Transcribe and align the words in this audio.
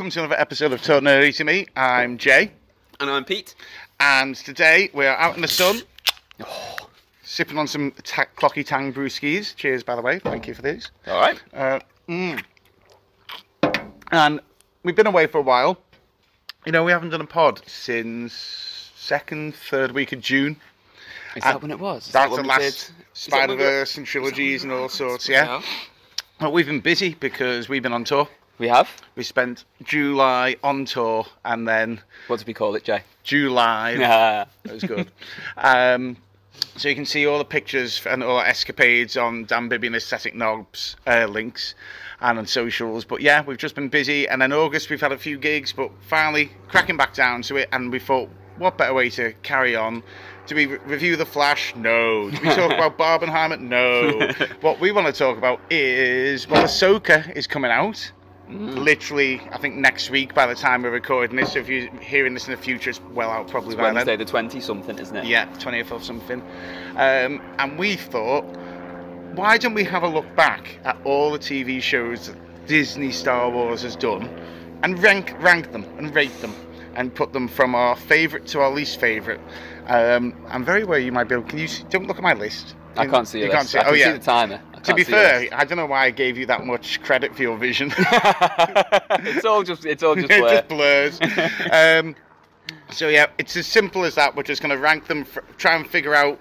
welcome 0.00 0.10
to 0.10 0.20
another 0.20 0.40
episode 0.40 0.72
of 0.72 0.80
Talk 0.80 1.02
Nerdy 1.02 1.36
to 1.36 1.44
Me. 1.44 1.66
I'm 1.76 2.16
Jay, 2.16 2.52
And 3.00 3.10
I'm 3.10 3.22
Pete. 3.22 3.54
and 4.00 4.34
today 4.34 4.88
we're 4.94 5.10
out 5.10 5.36
in 5.36 5.42
the 5.42 5.46
sun, 5.46 5.82
sipping 7.22 7.58
on 7.58 7.66
some 7.66 7.92
ta- 8.02 8.24
Clocky 8.34 8.64
Tang 8.64 8.94
brewskis. 8.94 9.54
Cheers, 9.54 9.82
by 9.82 9.94
the 9.96 10.00
way. 10.00 10.18
Thank 10.18 10.48
you 10.48 10.54
for 10.54 10.62
these. 10.62 10.90
All 11.06 11.20
right. 11.20 11.42
Uh, 11.52 11.80
mm. 12.08 12.42
And 14.10 14.40
we've 14.84 14.96
been 14.96 15.06
away 15.06 15.26
for 15.26 15.36
a 15.36 15.42
while. 15.42 15.76
You 16.64 16.72
know, 16.72 16.82
we 16.82 16.92
haven't 16.92 17.10
done 17.10 17.20
a 17.20 17.26
pod 17.26 17.60
since 17.66 18.90
second, 18.96 19.54
third 19.54 19.92
week 19.92 20.12
of 20.12 20.22
June. 20.22 20.56
Is 21.36 21.44
Uh, 21.44 21.52
that 21.52 21.60
when 21.60 21.70
it 21.72 21.78
was? 21.78 22.06
Is 22.06 22.12
That's 22.14 22.30
that 22.30 22.36
the 22.36 22.42
we 22.42 22.48
last 22.48 22.60
did- 22.62 22.94
Spider 23.12 23.54
Verse 23.54 23.98
and 23.98 24.06
trilogies 24.06 24.62
and 24.62 24.72
all 24.72 24.88
sorts. 24.88 25.28
Yeah. 25.28 25.60
But 26.38 26.54
we've 26.54 26.64
been 26.64 26.80
busy 26.80 27.16
because 27.20 27.68
we've 27.68 27.82
been 27.82 27.92
on 27.92 28.04
tour. 28.04 28.26
We 28.60 28.68
have. 28.68 28.90
We 29.16 29.22
spent 29.22 29.64
July 29.82 30.54
on 30.62 30.84
tour 30.84 31.24
and 31.46 31.66
then 31.66 32.02
What 32.26 32.38
did 32.40 32.46
we 32.46 32.52
call 32.52 32.74
it, 32.76 32.84
Jay? 32.84 33.02
July. 33.24 33.92
Yeah. 33.98 34.44
That 34.64 34.74
was 34.74 34.84
good. 34.84 35.10
um, 35.56 36.18
so 36.76 36.90
you 36.90 36.94
can 36.94 37.06
see 37.06 37.26
all 37.26 37.38
the 37.38 37.44
pictures 37.46 38.02
and 38.06 38.22
all 38.22 38.36
our 38.36 38.44
escapades 38.44 39.16
on 39.16 39.46
Dan 39.46 39.68
Bibby 39.70 39.86
and 39.86 39.96
Aesthetic 39.96 40.34
Knobs 40.34 40.96
uh, 41.06 41.24
links 41.26 41.74
and 42.20 42.38
on 42.38 42.46
socials. 42.46 43.06
But 43.06 43.22
yeah, 43.22 43.42
we've 43.42 43.56
just 43.56 43.74
been 43.74 43.88
busy. 43.88 44.28
And 44.28 44.42
in 44.42 44.52
August, 44.52 44.90
we've 44.90 45.00
had 45.00 45.12
a 45.12 45.18
few 45.18 45.38
gigs, 45.38 45.72
but 45.72 45.90
finally 46.06 46.50
cracking 46.68 46.98
back 46.98 47.14
down 47.14 47.40
to 47.42 47.56
it. 47.56 47.70
And 47.72 47.90
we 47.90 47.98
thought, 47.98 48.28
what 48.58 48.76
better 48.76 48.92
way 48.92 49.08
to 49.10 49.32
carry 49.42 49.74
on? 49.74 50.02
Do 50.46 50.54
we 50.54 50.66
re- 50.66 50.78
review 50.84 51.16
The 51.16 51.24
Flash? 51.24 51.74
No. 51.76 52.30
Do 52.30 52.38
we 52.42 52.54
talk 52.54 52.72
about 52.72 52.98
Barbenheimer? 53.22 53.58
No. 53.58 54.32
what 54.60 54.80
we 54.80 54.92
want 54.92 55.06
to 55.06 55.14
talk 55.14 55.38
about 55.38 55.60
is, 55.70 56.46
well, 56.46 56.64
Ahsoka 56.64 57.34
is 57.34 57.46
coming 57.46 57.70
out. 57.70 58.12
Literally, 58.50 59.40
I 59.52 59.58
think 59.58 59.76
next 59.76 60.10
week 60.10 60.34
by 60.34 60.46
the 60.46 60.54
time 60.54 60.82
we're 60.82 60.90
recording 60.90 61.36
this. 61.36 61.52
So 61.52 61.60
if 61.60 61.68
you're 61.68 61.90
hearing 62.00 62.34
this 62.34 62.46
in 62.48 62.52
the 62.52 62.60
future, 62.60 62.90
it's 62.90 63.00
well 63.12 63.30
out 63.30 63.48
probably 63.48 63.76
by 63.76 63.84
then. 63.84 63.94
Wednesday 63.94 64.16
the 64.16 64.24
20 64.24 64.60
something, 64.60 64.98
isn't 64.98 65.16
it? 65.16 65.24
Yeah, 65.24 65.46
20th 65.58 65.92
of 65.92 66.04
something. 66.04 66.42
Um, 66.96 67.40
and 67.58 67.78
we 67.78 67.96
thought, 67.96 68.44
why 69.34 69.56
don't 69.58 69.74
we 69.74 69.84
have 69.84 70.02
a 70.02 70.08
look 70.08 70.34
back 70.34 70.78
at 70.84 70.96
all 71.04 71.30
the 71.30 71.38
TV 71.38 71.80
shows 71.80 72.26
that 72.26 72.36
Disney 72.66 73.12
Star 73.12 73.48
Wars 73.50 73.82
has 73.82 73.94
done 73.96 74.28
and 74.82 75.00
rank 75.02 75.34
rank 75.40 75.72
them 75.72 75.84
and 75.98 76.14
rate 76.14 76.36
them 76.40 76.54
and 76.94 77.14
put 77.14 77.32
them 77.32 77.46
from 77.46 77.74
our 77.74 77.94
favourite 77.94 78.46
to 78.48 78.60
our 78.60 78.70
least 78.70 78.98
favourite. 78.98 79.40
Um, 79.86 80.34
I'm 80.48 80.64
very 80.64 80.82
aware 80.82 80.98
you 80.98 81.12
might 81.12 81.24
be 81.28 81.34
able. 81.34 81.44
Can 81.44 81.58
you 81.58 81.68
see, 81.68 81.84
don't 81.90 82.06
look 82.06 82.16
at 82.16 82.22
my 82.22 82.34
list? 82.34 82.74
I 82.96 83.06
can't 83.06 83.26
see 83.26 83.38
it. 83.38 83.44
You 83.44 83.50
it. 83.50 83.52
can't 83.52 83.68
see. 83.68 83.78
I 83.78 83.82
it. 83.82 83.84
can 83.84 83.92
Oh 83.92 83.96
see 83.96 84.00
yeah. 84.00 84.12
the 84.12 84.18
timer. 84.18 84.62
To 84.84 84.94
be 84.94 85.04
fair, 85.04 85.42
it. 85.42 85.52
I 85.52 85.64
don't 85.64 85.76
know 85.76 85.86
why 85.86 86.06
I 86.06 86.10
gave 86.10 86.38
you 86.38 86.46
that 86.46 86.64
much 86.64 87.02
credit 87.02 87.34
for 87.34 87.42
your 87.42 87.56
vision. 87.56 87.92
it's 87.98 89.44
all 89.44 89.62
just 89.62 89.84
it's 89.84 90.02
all 90.02 90.14
just 90.14 90.30
it 90.30 90.68
blur. 90.68 91.10
just 91.10 91.20
blurs. 91.20 91.20
um, 91.72 92.16
so 92.90 93.08
yeah, 93.08 93.26
it's 93.38 93.56
as 93.56 93.66
simple 93.66 94.04
as 94.04 94.14
that. 94.14 94.34
We're 94.34 94.42
just 94.42 94.62
going 94.62 94.74
to 94.74 94.78
rank 94.78 95.06
them, 95.06 95.26
try 95.56 95.74
and 95.74 95.86
figure 95.86 96.14
out. 96.14 96.38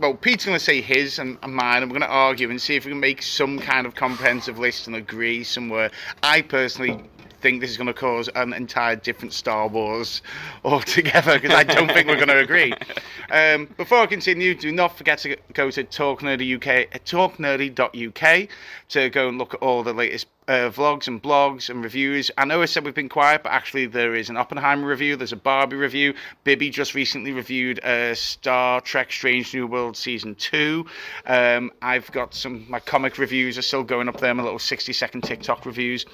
Well, 0.00 0.14
Pete's 0.14 0.44
going 0.44 0.58
to 0.58 0.64
say 0.64 0.80
his 0.80 1.20
and, 1.20 1.38
and 1.42 1.54
mine, 1.54 1.82
and 1.82 1.90
we're 1.90 1.98
going 1.98 2.08
to 2.08 2.14
argue 2.14 2.50
and 2.50 2.60
see 2.60 2.74
if 2.74 2.84
we 2.84 2.90
can 2.90 3.00
make 3.00 3.22
some 3.22 3.60
kind 3.60 3.86
of 3.86 3.94
comprehensive 3.94 4.58
list 4.58 4.88
and 4.88 4.96
agree 4.96 5.44
somewhere. 5.44 5.90
I 6.22 6.42
personally 6.42 7.04
think 7.44 7.60
this 7.60 7.70
is 7.70 7.76
going 7.76 7.88
to 7.88 7.92
cause 7.92 8.30
an 8.36 8.54
entire 8.54 8.96
different 8.96 9.34
Star 9.34 9.68
Wars 9.68 10.22
altogether 10.64 11.38
because 11.38 11.54
I 11.54 11.62
don't 11.62 11.88
think 11.88 12.08
we're 12.08 12.16
going 12.16 12.28
to 12.28 12.38
agree. 12.38 12.72
Um, 13.30 13.66
before 13.78 13.98
I 13.98 14.06
continue, 14.06 14.54
do 14.54 14.70
not 14.70 14.98
forget 14.98 15.18
to 15.20 15.36
go 15.54 15.70
to 15.70 15.82
Talk 15.82 16.20
Nerdy 16.20 16.56
UK, 16.56 16.94
uh, 16.94 16.98
talknerdy.uk 16.98 18.48
to 18.90 19.10
go 19.10 19.28
and 19.28 19.38
look 19.38 19.54
at 19.54 19.60
all 19.60 19.82
the 19.82 19.94
latest 19.94 20.26
uh, 20.46 20.70
vlogs 20.70 21.08
and 21.08 21.22
blogs 21.22 21.70
and 21.70 21.82
reviews. 21.82 22.30
I 22.36 22.44
know 22.44 22.60
I 22.60 22.66
said 22.66 22.84
we've 22.84 22.94
been 22.94 23.08
quiet, 23.08 23.42
but 23.42 23.50
actually 23.50 23.86
there 23.86 24.14
is 24.14 24.28
an 24.28 24.36
Oppenheimer 24.36 24.86
review, 24.86 25.16
there's 25.16 25.32
a 25.32 25.36
Barbie 25.36 25.76
review. 25.76 26.14
Bibby 26.44 26.68
just 26.68 26.94
recently 26.94 27.32
reviewed 27.32 27.82
uh, 27.82 28.14
Star 28.14 28.82
Trek 28.82 29.10
Strange 29.10 29.54
New 29.54 29.66
World 29.66 29.96
Season 29.96 30.34
2. 30.34 30.84
Um, 31.26 31.72
I've 31.80 32.12
got 32.12 32.34
some, 32.34 32.66
my 32.68 32.78
comic 32.78 33.16
reviews 33.16 33.56
are 33.56 33.62
still 33.62 33.84
going 33.84 34.08
up 34.08 34.20
there, 34.20 34.34
my 34.34 34.42
little 34.42 34.58
60 34.58 34.92
second 34.92 35.22
TikTok 35.22 35.64
reviews. 35.64 36.04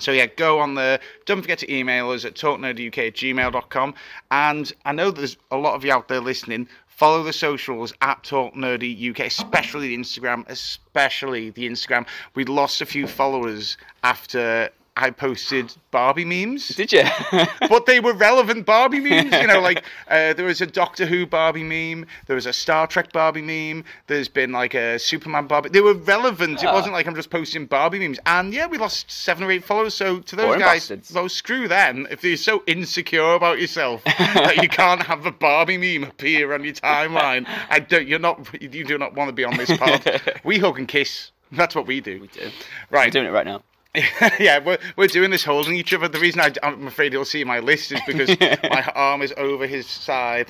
So 0.00 0.10
yeah, 0.10 0.26
go 0.26 0.58
on 0.58 0.74
there. 0.74 0.98
Don't 1.24 1.40
forget 1.40 1.58
to 1.60 1.72
email 1.72 2.10
us 2.10 2.24
at 2.24 2.34
talknerduk 2.34 2.98
at 2.98 3.14
gmail.com. 3.14 3.94
And 4.30 4.72
I 4.84 4.92
know 4.92 5.10
there's 5.10 5.36
a 5.50 5.56
lot 5.56 5.74
of 5.74 5.84
you 5.84 5.92
out 5.92 6.08
there 6.08 6.20
listening. 6.20 6.68
Follow 6.88 7.22
the 7.22 7.32
socials 7.32 7.92
at 8.00 8.22
Talk 8.22 8.54
Nerdy 8.54 9.10
UK, 9.10 9.20
especially 9.26 9.88
the 9.88 9.98
Instagram, 9.98 10.44
especially 10.48 11.50
the 11.50 11.68
Instagram. 11.68 12.06
We 12.34 12.44
lost 12.44 12.80
a 12.80 12.86
few 12.86 13.06
followers 13.06 13.76
after 14.04 14.70
I 14.96 15.10
posted 15.10 15.74
Barbie 15.90 16.24
memes, 16.24 16.68
Did 16.68 16.92
you? 16.92 17.02
but 17.68 17.84
they 17.86 17.98
were 17.98 18.12
relevant 18.12 18.64
Barbie 18.64 19.00
memes. 19.00 19.32
You 19.32 19.48
know, 19.48 19.60
like 19.60 19.82
uh, 20.08 20.34
there 20.34 20.44
was 20.46 20.60
a 20.60 20.66
Doctor 20.66 21.04
Who 21.04 21.26
Barbie 21.26 21.64
meme, 21.64 22.06
there 22.26 22.36
was 22.36 22.46
a 22.46 22.52
Star 22.52 22.86
Trek 22.86 23.12
Barbie 23.12 23.42
meme, 23.42 23.84
there's 24.06 24.28
been 24.28 24.52
like 24.52 24.74
a 24.74 25.00
Superman 25.00 25.48
Barbie. 25.48 25.70
They 25.70 25.80
were 25.80 25.94
relevant. 25.94 26.62
It 26.62 26.66
Ah. 26.66 26.72
wasn't 26.72 26.92
like 26.92 27.08
I'm 27.08 27.16
just 27.16 27.30
posting 27.30 27.66
Barbie 27.66 27.98
memes. 27.98 28.20
And 28.24 28.54
yeah, 28.54 28.66
we 28.68 28.78
lost 28.78 29.10
seven 29.10 29.42
or 29.42 29.50
eight 29.50 29.64
followers. 29.64 29.94
So 29.94 30.20
to 30.20 30.36
those 30.36 30.46
Boring 30.46 30.60
guys, 30.60 30.88
bastards. 30.88 31.32
screw 31.32 31.66
them. 31.66 32.06
If 32.08 32.22
you're 32.22 32.36
so 32.36 32.62
insecure 32.68 33.32
about 33.34 33.60
yourself 33.60 34.04
that 34.04 34.58
you 34.62 34.68
can't 34.68 35.02
have 35.02 35.26
a 35.26 35.32
Barbie 35.32 35.76
meme 35.76 36.08
appear 36.08 36.54
on 36.54 36.62
your 36.62 36.74
timeline, 36.74 37.46
I 37.68 37.80
don't. 37.80 38.06
You're 38.06 38.20
not. 38.20 38.46
You 38.62 38.84
do 38.84 38.96
not 38.96 39.14
want 39.14 39.28
to 39.28 39.32
be 39.32 39.42
on 39.42 39.56
this 39.56 39.76
pod. 39.76 40.22
we 40.44 40.58
hug 40.60 40.78
and 40.78 40.86
kiss. 40.86 41.32
That's 41.50 41.74
what 41.74 41.86
we 41.88 42.00
do. 42.00 42.20
We 42.20 42.28
do. 42.28 42.48
Right. 42.90 43.06
I'm 43.06 43.10
doing 43.10 43.26
it 43.26 43.30
right 43.32 43.44
now. 43.46 43.62
yeah, 44.40 44.58
we're, 44.58 44.78
we're 44.96 45.06
doing 45.06 45.30
this 45.30 45.44
holding 45.44 45.76
each 45.76 45.94
other. 45.94 46.08
The 46.08 46.18
reason 46.18 46.40
I, 46.40 46.52
am 46.62 46.86
afraid 46.86 47.12
he'll 47.12 47.24
see 47.24 47.44
my 47.44 47.60
list 47.60 47.92
is 47.92 48.00
because 48.06 48.28
my 48.40 48.82
arm 48.94 49.22
is 49.22 49.32
over 49.36 49.66
his 49.66 49.86
side, 49.86 50.48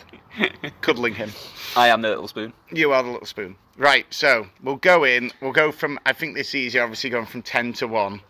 cuddling 0.80 1.14
him. 1.14 1.30
I 1.76 1.88
am 1.88 2.00
the 2.00 2.08
little 2.08 2.28
spoon. 2.28 2.54
You 2.72 2.92
are 2.92 3.02
the 3.02 3.10
little 3.10 3.26
spoon. 3.26 3.56
Right, 3.76 4.06
so 4.10 4.46
we'll 4.62 4.76
go 4.76 5.04
in. 5.04 5.30
We'll 5.42 5.52
go 5.52 5.72
from, 5.72 5.98
I 6.06 6.14
think 6.14 6.36
this 6.36 6.48
is 6.48 6.54
easy, 6.54 6.78
obviously, 6.78 7.10
going 7.10 7.26
from 7.26 7.42
10 7.42 7.74
to 7.74 7.88
1. 7.88 8.20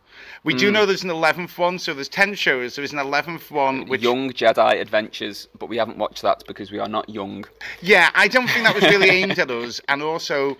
We 0.42 0.54
do 0.54 0.68
hmm. 0.68 0.74
know 0.74 0.86
there's 0.86 1.04
an 1.04 1.10
11th 1.10 1.58
one, 1.58 1.78
so 1.78 1.94
there's 1.94 2.08
10 2.08 2.34
shows. 2.34 2.76
There's 2.76 2.92
an 2.92 2.98
11th 2.98 3.50
one, 3.50 3.86
which. 3.86 4.02
Young 4.02 4.30
Jedi 4.30 4.80
Adventures, 4.80 5.48
but 5.58 5.68
we 5.68 5.76
haven't 5.76 5.98
watched 5.98 6.22
that 6.22 6.44
because 6.46 6.70
we 6.70 6.78
are 6.78 6.88
not 6.88 7.08
young. 7.08 7.44
Yeah, 7.80 8.10
I 8.14 8.28
don't 8.28 8.48
think 8.48 8.64
that 8.64 8.74
was 8.74 8.84
really 8.84 9.10
aimed 9.10 9.38
at 9.38 9.50
us. 9.50 9.80
And 9.88 10.02
also, 10.02 10.56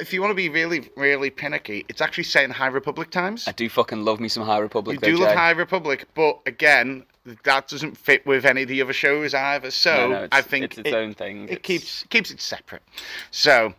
if 0.00 0.12
you 0.12 0.20
want 0.20 0.30
to 0.30 0.34
be 0.36 0.48
really, 0.48 0.90
really 0.96 1.30
pinicky, 1.30 1.84
it's 1.88 2.00
actually 2.00 2.24
set 2.24 2.44
in 2.44 2.50
High 2.50 2.68
Republic 2.68 3.10
times. 3.10 3.46
I 3.48 3.52
do 3.52 3.68
fucking 3.68 4.04
love 4.04 4.20
me 4.20 4.28
some 4.28 4.44
High 4.44 4.58
Republic. 4.58 4.94
You 4.96 5.00
though, 5.00 5.06
do 5.18 5.22
love 5.22 5.30
Jay. 5.30 5.36
High 5.36 5.50
Republic, 5.52 6.06
but 6.14 6.40
again, 6.46 7.04
that 7.44 7.68
doesn't 7.68 7.96
fit 7.96 8.24
with 8.26 8.44
any 8.44 8.62
of 8.62 8.68
the 8.68 8.82
other 8.82 8.92
shows 8.92 9.34
either. 9.34 9.70
So 9.70 9.94
No, 9.94 10.08
no, 10.08 10.28
I 10.32 10.42
think 10.42 10.64
it's 10.66 10.78
its 10.78 10.88
it, 10.90 10.94
own 10.94 11.14
thing. 11.14 11.44
It 11.44 11.52
It's- 11.52 11.60
keeps 11.62 12.02
keeps 12.10 12.30
it 12.30 12.40
separate. 12.40 12.82
So, 13.30 13.74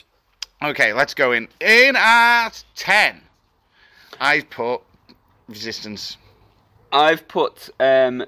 okay, 0.64 0.94
let's 0.94 1.14
go 1.14 1.32
in. 1.32 1.48
In 1.60 1.96
at 1.96 2.64
ten, 2.76 3.22
I 4.20 4.42
put 4.42 4.82
Resistance. 5.48 6.18
I've 6.92 7.28
put 7.28 7.70
um, 7.80 8.26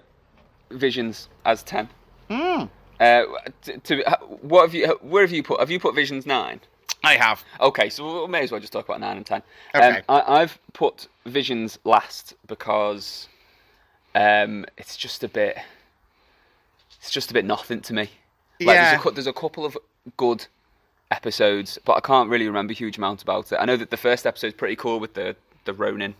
Visions 0.69 1.30
as 1.46 1.64
ten. 1.64 1.90
Hmm. 2.30 2.66
Uh, 3.00 3.24
to, 3.64 3.78
to 3.80 4.18
what 4.42 4.64
have 4.64 4.74
you? 4.75 4.88
Where 5.02 5.22
have 5.24 5.31
you 5.31 5.42
put? 5.42 5.59
Have 5.59 5.72
you 5.72 5.80
put 5.80 5.96
Visions 5.96 6.25
nine? 6.25 6.59
I 7.03 7.16
have. 7.16 7.44
Okay, 7.62 7.90
so 7.90 8.25
we 8.25 8.31
may 8.31 8.41
as 8.44 8.52
well 8.52 8.59
just 8.59 8.74
talk 8.74 8.85
about 8.85 9.00
nine 9.00 9.18
and 9.18 9.25
ten. 9.25 9.42
Okay. 9.75 9.98
Um, 9.98 10.04
I, 10.10 10.42
I've 10.42 10.60
put 10.74 11.07
Visions 11.25 11.80
last 11.83 12.33
because 12.48 13.27
um, 14.16 14.66
it's 14.77 14.98
just 14.98 15.24
a 15.24 15.27
bit. 15.27 15.57
It's 17.00 17.12
just 17.12 17.31
a 17.31 17.33
bit 17.33 17.45
nothing 17.45 17.81
to 17.81 17.94
me. 17.94 18.10
Like, 18.60 18.75
Yeah. 18.75 18.92
There's 18.92 19.06
a, 19.06 19.12
there's 19.12 19.27
a 19.27 19.33
couple 19.33 19.66
of 19.66 19.77
good 20.18 20.45
episodes, 21.12 21.77
but 21.86 21.94
I 21.94 22.00
can't 22.01 22.30
really 22.30 22.48
remember 22.48 22.72
a 22.72 22.75
huge 22.75 22.98
amount 22.98 23.22
about 23.22 23.51
it. 23.51 23.57
I 23.57 23.66
know 23.66 23.77
that 23.77 23.92
the 23.92 23.98
first 23.98 24.25
episode's 24.25 24.56
pretty 24.56 24.75
cool 24.75 25.00
with 25.00 25.13
the 25.13 25.36
the 25.66 25.74
Ronin 25.74 26.16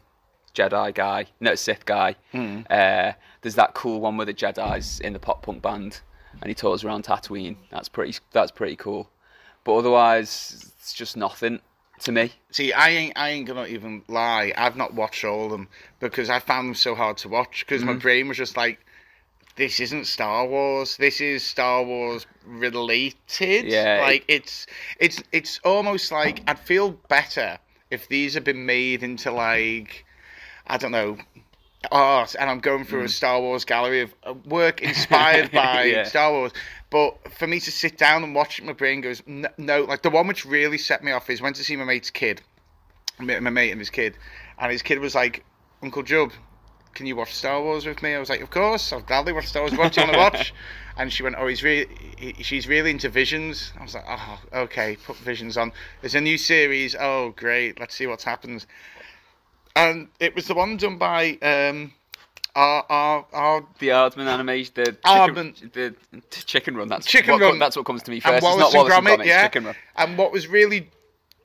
Jedi 0.54 0.94
guy, 0.94 1.26
no 1.40 1.56
Sith 1.56 1.86
guy. 1.86 2.16
Hmm. 2.32 2.62
Uh, 2.70 3.14
there's 3.42 3.56
that 3.56 3.74
cool 3.74 4.00
one 4.02 4.18
with 4.18 4.28
the 4.28 4.34
Jedi's 4.34 5.00
in 5.00 5.14
the 5.14 5.20
pop 5.20 5.42
punk 5.44 5.62
band, 5.62 6.02
and 6.42 6.50
he 6.50 6.54
tours 6.56 6.84
around 6.84 7.04
Tatooine. 7.06 7.56
That's 7.72 7.90
pretty. 7.90 8.18
That's 8.32 8.52
pretty 8.52 8.76
cool. 8.76 9.10
But 9.68 9.76
otherwise, 9.76 10.72
it's 10.80 10.94
just 10.94 11.18
nothing 11.18 11.60
to 12.00 12.12
me. 12.14 12.32
See, 12.52 12.72
I 12.72 12.88
ain't, 12.90 13.14
I 13.18 13.30
ain't 13.32 13.46
gonna 13.46 13.66
even 13.66 14.02
lie. 14.08 14.54
I've 14.58 14.78
not 14.78 14.94
watched 14.94 15.26
all 15.26 15.44
of 15.46 15.52
them 15.52 15.68
because 16.00 16.30
I 16.30 16.40
found 16.40 16.70
them 16.70 16.76
so 16.76 16.96
hard 16.96 17.18
to 17.18 17.28
watch 17.28 17.66
because 17.66 17.82
Mm-hmm. 17.82 17.92
my 17.92 17.98
brain 17.98 18.28
was 18.30 18.38
just 18.38 18.56
like, 18.56 18.80
this 19.58 19.82
isn't 19.82 20.06
Star 20.06 20.48
Wars. 20.48 20.96
This 20.96 21.20
is 21.20 21.44
Star 21.44 21.84
Wars 21.84 22.26
related. 22.46 23.66
Yeah, 23.66 24.00
like 24.02 24.24
it's 24.30 24.68
it's 25.00 25.22
it's 25.34 25.60
almost 25.66 26.12
like 26.14 26.42
I'd 26.48 26.60
feel 26.60 26.92
better 27.10 27.58
if 27.92 28.08
these 28.08 28.36
had 28.36 28.44
been 28.46 28.66
made 28.66 29.04
into 29.04 29.32
like 29.32 30.06
I 30.68 30.78
don't 30.78 30.92
know 30.92 31.18
art, 31.92 32.36
and 32.40 32.50
I'm 32.50 32.60
going 32.60 32.86
through 32.86 33.04
a 33.04 33.10
Star 33.10 33.40
Wars 33.42 33.66
gallery 33.66 34.02
of 34.02 34.14
uh, 34.24 34.34
work 34.46 34.82
inspired 34.82 35.52
by 35.64 35.86
Mm. 35.88 35.92
Yeah. 35.92 36.04
Star 36.04 36.32
Wars. 36.32 36.52
But 36.90 37.34
for 37.34 37.48
me 37.48 37.60
to 37.60 37.72
sit 37.72 37.98
down 37.98 38.24
and 38.24 38.34
watch 38.34 38.60
it, 38.60 38.66
my 38.66 38.74
brain 38.74 39.02
goes 39.02 39.22
no. 39.26 39.84
Like 39.84 40.04
the 40.04 40.10
one 40.10 40.28
which 40.28 40.46
really 40.46 40.78
set 40.78 41.04
me 41.04 41.12
off 41.12 41.30
is 41.30 41.42
went 41.42 41.58
to 41.58 41.64
see 41.64 41.76
my 41.76 41.84
mate's 41.84 42.10
kid, 42.10 42.42
my 43.20 43.40
my 43.40 43.50
mate 43.50 43.72
and 43.72 43.80
his 43.80 43.90
kid, 43.90 44.18
and 44.58 44.72
his 44.72 44.82
kid 44.82 45.00
was 45.00 45.14
like, 45.14 45.44
Uncle 45.84 46.04
Job, 46.04 46.32
can 46.98 47.06
you 47.06 47.16
watch 47.16 47.36
Star 47.36 47.62
Wars 47.62 47.86
with 47.86 48.02
me? 48.02 48.16
I 48.16 48.20
was 48.20 48.30
like, 48.30 48.42
of 48.42 48.50
course, 48.50 48.92
I'll 48.92 49.02
gladly 49.02 49.32
watch 49.32 49.46
Star 49.46 49.62
Wars. 49.62 49.78
What 49.78 49.94
do 49.94 50.02
you 50.02 50.08
want 50.08 50.14
to 50.14 50.38
watch? 50.38 50.54
And 51.00 51.14
she 51.14 51.22
went, 51.22 51.36
oh, 51.38 51.46
he's 51.46 51.62
really, 51.62 51.88
he, 52.18 52.42
she's 52.42 52.68
really 52.68 52.90
into 52.90 53.08
Visions. 53.08 53.72
I 53.80 53.84
was 53.84 53.94
like, 53.94 54.06
oh, 54.08 54.40
okay, 54.52 54.98
put 55.06 55.16
Visions 55.18 55.56
on. 55.56 55.72
There's 56.02 56.16
a 56.16 56.22
new 56.22 56.40
series. 56.40 56.96
Oh, 57.00 57.36
great. 57.36 57.80
Let's 57.80 57.94
see 57.94 58.08
what 58.08 58.24
happens. 58.24 58.66
And 59.76 60.08
it 60.20 60.34
was 60.34 60.48
the 60.48 60.56
one 60.56 60.76
done 60.78 60.98
by 60.98 61.38
um, 61.44 61.94
our, 62.58 62.86
our, 62.90 63.26
our 63.34 63.64
The 63.80 63.90
Aardman 63.90 64.28
animation, 64.28 64.74
the 64.76 64.92
Aardman. 65.06 65.54
chicken, 65.56 65.72
the 66.12 66.20
chicken 66.32 66.76
run. 66.76 66.88
That's 66.88 67.06
Chicken 67.06 67.34
what, 67.34 67.42
Run. 67.42 67.60
That's 67.60 67.76
what 67.78 67.86
comes 67.86 68.04
to 68.04 68.12
me 68.12 68.18
and 68.18 68.24
first. 68.24 68.36
It's 68.38 68.44
Wallace 68.44 68.60
not 68.60 68.68
and 68.74 68.76
Wallace 68.90 68.94
and 68.98 69.06
Gromit, 69.08 69.18
Gromit. 69.24 69.26
yeah. 69.26 69.44
Chicken 69.44 69.66
run. 69.66 69.76
And 69.96 70.18
what 70.18 70.32
was 70.32 70.48
really 70.48 70.90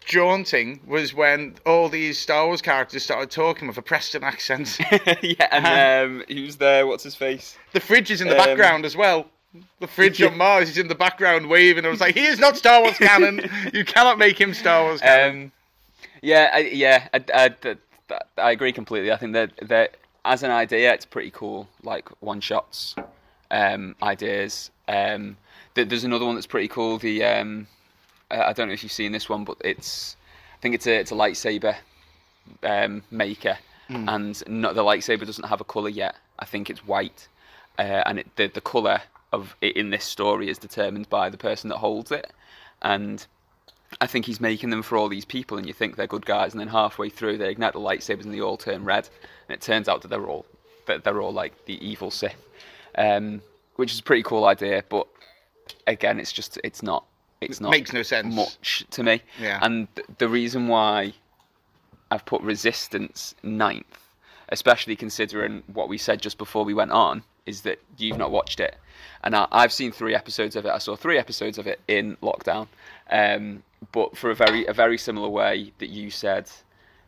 jaunting 0.05 0.81
was 0.87 1.15
when 1.15 1.55
all 1.67 1.89
these 1.89 2.19
Star 2.19 2.47
Wars 2.47 2.63
characters 2.63 3.03
started 3.05 3.31
talking 3.31 3.69
with 3.69 3.77
a 3.79 3.83
Preston 3.83 4.25
accent. 4.25 4.79
yeah, 5.23 5.49
and 5.53 6.21
um, 6.21 6.25
who's 6.29 6.57
there? 6.57 6.87
What's 6.87 7.05
his 7.05 7.15
face? 7.15 7.57
the 7.73 7.81
fridge 7.81 8.11
is 8.11 8.21
in 8.21 8.29
the 8.29 8.39
Um, 8.39 8.45
background 8.47 8.85
as 8.85 8.97
well. 8.97 9.27
The 9.81 9.87
fridge 9.87 10.21
on 10.23 10.37
Mars 10.45 10.71
is 10.71 10.79
in 10.79 10.89
the 10.89 10.95
background 10.95 11.47
waving. 11.49 11.85
I 11.85 11.89
was 11.89 12.01
like, 12.01 12.15
he 12.15 12.25
is 12.25 12.39
not 12.39 12.57
Star 12.57 12.81
Wars 12.83 12.97
canon. 12.97 13.49
You 13.75 13.85
cannot 13.85 14.19
make 14.19 14.41
him 14.41 14.55
Star 14.55 14.83
Wars 14.85 15.01
canon. 15.03 15.43
Um, 15.45 15.53
yeah, 16.23 16.51
I, 16.55 16.59
yeah, 16.61 17.09
I, 17.13 17.25
I, 17.35 17.77
I 18.39 18.51
agree 18.53 18.73
completely. 18.73 19.13
I 19.13 19.17
think 19.19 19.35
that 19.35 19.51
that 19.69 19.97
as 20.25 20.43
an 20.43 20.51
idea, 20.51 20.93
it's 20.93 21.05
pretty 21.05 21.31
cool. 21.31 21.69
Like 21.83 22.09
one 22.21 22.41
shots, 22.41 22.95
um, 23.51 23.97
ideas. 24.03 24.71
Um, 24.89 25.37
th- 25.75 25.89
there's 25.89 26.05
another 26.05 26.27
one 26.27 26.35
that's 26.35 26.47
pretty 26.47 26.69
cool. 26.69 26.99
The 26.99 27.25
um, 27.25 27.67
uh, 28.31 28.45
I 28.47 28.53
don't 28.53 28.69
know 28.69 28.75
if 28.75 28.83
you've 28.83 28.93
seen 28.93 29.13
this 29.13 29.29
one, 29.29 29.45
but 29.45 29.57
it's 29.65 30.17
I 30.55 30.59
think 30.61 30.75
it's 30.75 30.87
a 30.87 30.95
it's 30.99 31.13
a 31.13 31.15
lightsaber 31.15 31.77
um, 32.63 33.03
maker, 33.11 33.59
and 34.09 34.43
not, 34.49 34.75
the 34.75 34.83
lightsaber 34.83 35.27
doesn't 35.27 35.49
have 35.49 35.61
a 35.61 35.65
color 35.65 35.89
yet. 35.89 36.17
I 36.39 36.45
think 36.45 36.71
it's 36.71 36.87
white, 36.87 37.29
uh, 37.79 38.03
and 38.07 38.21
it, 38.21 38.37
the 38.37 38.47
the 38.49 38.61
color 38.61 39.03
of 39.33 39.57
it 39.61 39.77
in 39.77 39.91
this 39.91 40.05
story 40.05 40.49
is 40.49 40.59
determined 40.59 41.09
by 41.09 41.31
the 41.31 41.39
person 41.39 41.69
that 41.71 41.79
holds 41.79 42.13
it, 42.13 42.33
and 42.83 43.27
I 44.01 44.07
think 44.07 44.27
he's 44.27 44.41
making 44.41 44.71
them 44.71 44.83
for 44.83 44.97
all 44.97 45.09
these 45.09 45.25
people, 45.25 45.59
and 45.59 45.67
you 45.67 45.73
think 45.73 45.97
they're 45.97 46.07
good 46.07 46.27
guys, 46.27 46.53
and 46.53 46.61
then 46.61 46.69
halfway 46.69 47.09
through 47.09 47.39
they 47.39 47.51
ignite 47.51 47.73
the 47.75 47.81
lightsabers 47.81 48.25
and 48.25 48.33
they 48.35 48.41
all 48.41 48.57
turn 48.57 48.85
red, 48.85 49.09
and 49.49 49.55
it 49.55 49.61
turns 49.61 49.89
out 49.89 50.03
that 50.03 50.09
they're 50.09 50.27
all 50.27 50.47
that 50.87 51.05
they're 51.05 51.21
all 51.21 51.33
like 51.33 51.65
the 51.67 51.75
evil 51.87 52.11
Sith, 52.11 52.43
um, 52.97 53.41
which 53.77 53.93
is 53.93 54.01
a 54.01 54.03
pretty 54.03 54.23
cool 54.23 54.45
idea. 54.45 54.83
But 54.89 55.07
again, 55.87 56.19
it's 56.19 56.33
just 56.33 56.59
it's 56.65 56.83
not 56.83 57.05
it's 57.41 57.61
not 57.61 57.71
Makes 57.71 57.93
no 57.93 58.03
sense. 58.03 58.35
much 58.35 58.85
to 58.91 59.03
me. 59.03 59.21
Yeah. 59.41 59.59
And 59.63 59.89
th- 59.95 60.07
the 60.19 60.29
reason 60.29 60.69
why 60.69 61.13
I've 62.11 62.25
put 62.25 62.41
Resistance 62.43 63.35
ninth, 63.43 63.99
especially 64.49 64.97
considering 64.97 65.63
what 65.73 65.89
we 65.89 65.99
said 65.99 66.21
just 66.23 66.39
before 66.39 66.65
we 66.65 66.75
went 66.75 66.91
on, 66.93 67.23
is 67.47 67.63
that 67.63 67.81
you've 67.99 68.19
not 68.19 68.31
watched 68.31 68.61
it, 68.61 68.77
and 69.25 69.35
I, 69.35 69.47
I've 69.51 69.73
seen 69.73 69.93
three 69.93 70.15
episodes 70.15 70.57
of 70.57 70.65
it. 70.67 70.71
I 70.71 70.79
saw 70.79 70.95
three 70.97 71.19
episodes 71.19 71.59
of 71.59 71.67
it 71.67 71.81
in 71.89 72.17
lockdown, 72.23 72.69
um, 73.11 73.63
but 73.91 74.17
for 74.17 74.31
a 74.31 74.35
very 74.35 74.65
a 74.67 74.73
very 74.73 74.99
similar 74.99 75.29
way 75.29 75.73
that 75.79 75.89
you 75.89 76.11
said. 76.11 76.51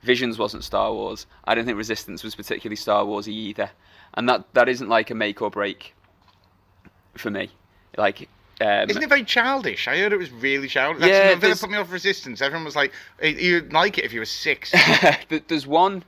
Visions 0.03 0.37
wasn't 0.39 0.63
Star 0.63 0.93
Wars. 0.93 1.27
I 1.47 1.55
don't 1.55 1.65
think 1.65 1.79
Resistance 1.79 2.23
was 2.23 2.35
particularly 2.35 2.77
Star 2.77 3.05
Warsy 3.05 3.29
either, 3.29 3.71
and 4.13 4.29
that 4.29 4.45
that 4.53 4.69
isn't 4.69 4.89
like 4.89 5.11
a 5.11 5.15
make 5.15 5.41
or 5.41 5.49
break 5.51 5.95
for 7.17 7.31
me. 7.31 7.49
Like, 7.97 8.29
um, 8.61 8.91
Isn't 8.91 9.03
it 9.03 9.09
very 9.09 9.25
childish? 9.25 9.89
I 9.89 9.97
heard 9.99 10.13
it 10.13 10.19
was 10.19 10.31
really 10.31 10.69
childish. 10.69 11.01
That's 11.01 11.11
Yeah, 11.11 11.23
another 11.31 11.41
thing 11.41 11.51
that 11.51 11.61
put 11.61 11.71
me 11.71 11.79
off 11.79 11.91
Resistance. 11.91 12.43
Everyone 12.43 12.65
was 12.67 12.77
like, 12.77 12.93
you'd 13.23 13.73
like 13.73 13.97
it 13.97 14.05
if 14.05 14.13
you 14.13 14.21
were 14.21 14.27
six. 14.27 14.73
There's 15.49 15.67
one 15.67 16.05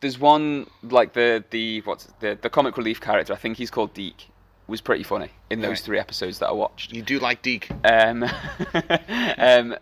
there's 0.00 0.16
one 0.18 0.68
like 0.84 1.12
the 1.12 1.42
the 1.50 1.80
what's 1.80 2.04
the 2.20 2.38
the 2.40 2.48
comic 2.48 2.76
relief 2.76 3.00
character 3.00 3.32
i 3.32 3.36
think 3.36 3.56
he's 3.56 3.68
called 3.68 3.92
deke 3.94 4.28
was 4.68 4.80
pretty 4.80 5.02
funny 5.02 5.28
in 5.50 5.60
those 5.60 5.70
Right. 5.70 5.78
three 5.80 5.98
episodes 5.98 6.38
that 6.38 6.46
i 6.46 6.52
watched 6.52 6.92
you 6.92 7.02
do 7.02 7.18
like 7.18 7.42
Deke. 7.42 7.68
um 7.84 8.22
um 9.38 9.74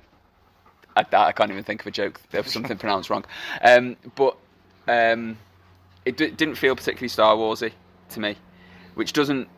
I, 0.96 1.04
I 1.12 1.32
can't 1.32 1.50
even 1.50 1.62
think 1.64 1.82
of 1.82 1.86
a 1.86 1.90
joke 1.90 2.20
there 2.30 2.42
was 2.42 2.52
something 2.52 2.76
pronounced 2.78 3.10
wrong 3.10 3.24
um 3.62 3.96
but 4.14 4.36
um 4.88 5.36
it 6.04 6.16
d- 6.16 6.30
didn't 6.30 6.54
feel 6.56 6.74
particularly 6.74 7.08
star 7.08 7.36
warsy 7.36 7.72
to 8.10 8.20
me 8.20 8.36
which 8.94 9.12
doesn't 9.12 9.48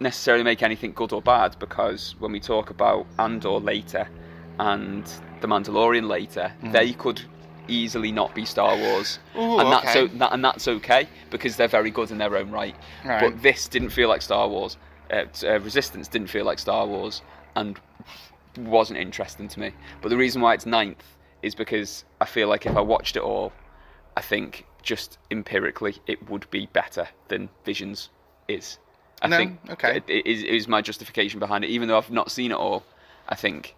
necessarily 0.00 0.42
make 0.44 0.62
anything 0.62 0.92
good 0.92 1.12
or 1.12 1.22
bad 1.22 1.56
because 1.58 2.14
when 2.18 2.32
we 2.32 2.40
talk 2.40 2.70
about 2.70 3.06
andor 3.18 3.58
later 3.60 4.08
and 4.58 5.04
the 5.40 5.46
mandalorian 5.46 6.08
later 6.08 6.52
they 6.72 6.92
could 6.92 7.20
easily 7.68 8.10
not 8.10 8.34
be 8.34 8.44
star 8.44 8.76
wars 8.76 9.18
Ooh, 9.36 9.60
and 9.60 9.70
that's 9.70 9.94
okay. 9.96 10.00
o- 10.00 10.18
that, 10.18 10.32
and 10.32 10.44
that's 10.44 10.66
okay 10.66 11.06
because 11.30 11.56
they're 11.56 11.68
very 11.68 11.90
good 11.90 12.10
in 12.10 12.18
their 12.18 12.36
own 12.36 12.50
right. 12.50 12.74
Right. 13.04 13.20
But 13.20 13.42
this 13.42 13.68
didn't 13.68 13.90
feel 13.90 14.08
like 14.08 14.20
Star 14.22 14.48
Wars. 14.48 14.76
Uh, 15.08 15.26
uh, 15.44 15.60
Resistance 15.60 16.08
didn't 16.08 16.26
feel 16.28 16.44
like 16.44 16.58
Star 16.58 16.84
Wars, 16.86 17.22
and 17.54 17.78
wasn't 18.58 18.98
interesting 18.98 19.48
to 19.48 19.60
me. 19.60 19.72
But 20.02 20.08
the 20.08 20.16
reason 20.16 20.42
why 20.42 20.54
it's 20.54 20.66
ninth 20.66 21.04
is 21.42 21.54
because 21.54 22.04
I 22.20 22.26
feel 22.26 22.48
like 22.48 22.66
if 22.66 22.76
I 22.76 22.80
watched 22.80 23.16
it 23.16 23.22
all, 23.22 23.52
I 24.16 24.20
think 24.20 24.66
just 24.82 25.18
empirically 25.30 25.96
it 26.06 26.28
would 26.30 26.50
be 26.50 26.66
better 26.66 27.08
than 27.28 27.48
Visions 27.64 28.10
is. 28.48 28.78
I 29.22 29.28
No, 29.28 29.36
think 29.36 29.60
okay. 29.70 30.00
it, 30.06 30.26
is, 30.26 30.42
it 30.42 30.48
is 30.48 30.68
my 30.68 30.80
justification 30.80 31.38
behind 31.40 31.64
it. 31.64 31.68
Even 31.68 31.88
though 31.88 31.98
I've 31.98 32.10
not 32.10 32.30
seen 32.30 32.50
it 32.50 32.56
all, 32.56 32.82
I 33.28 33.34
think 33.34 33.74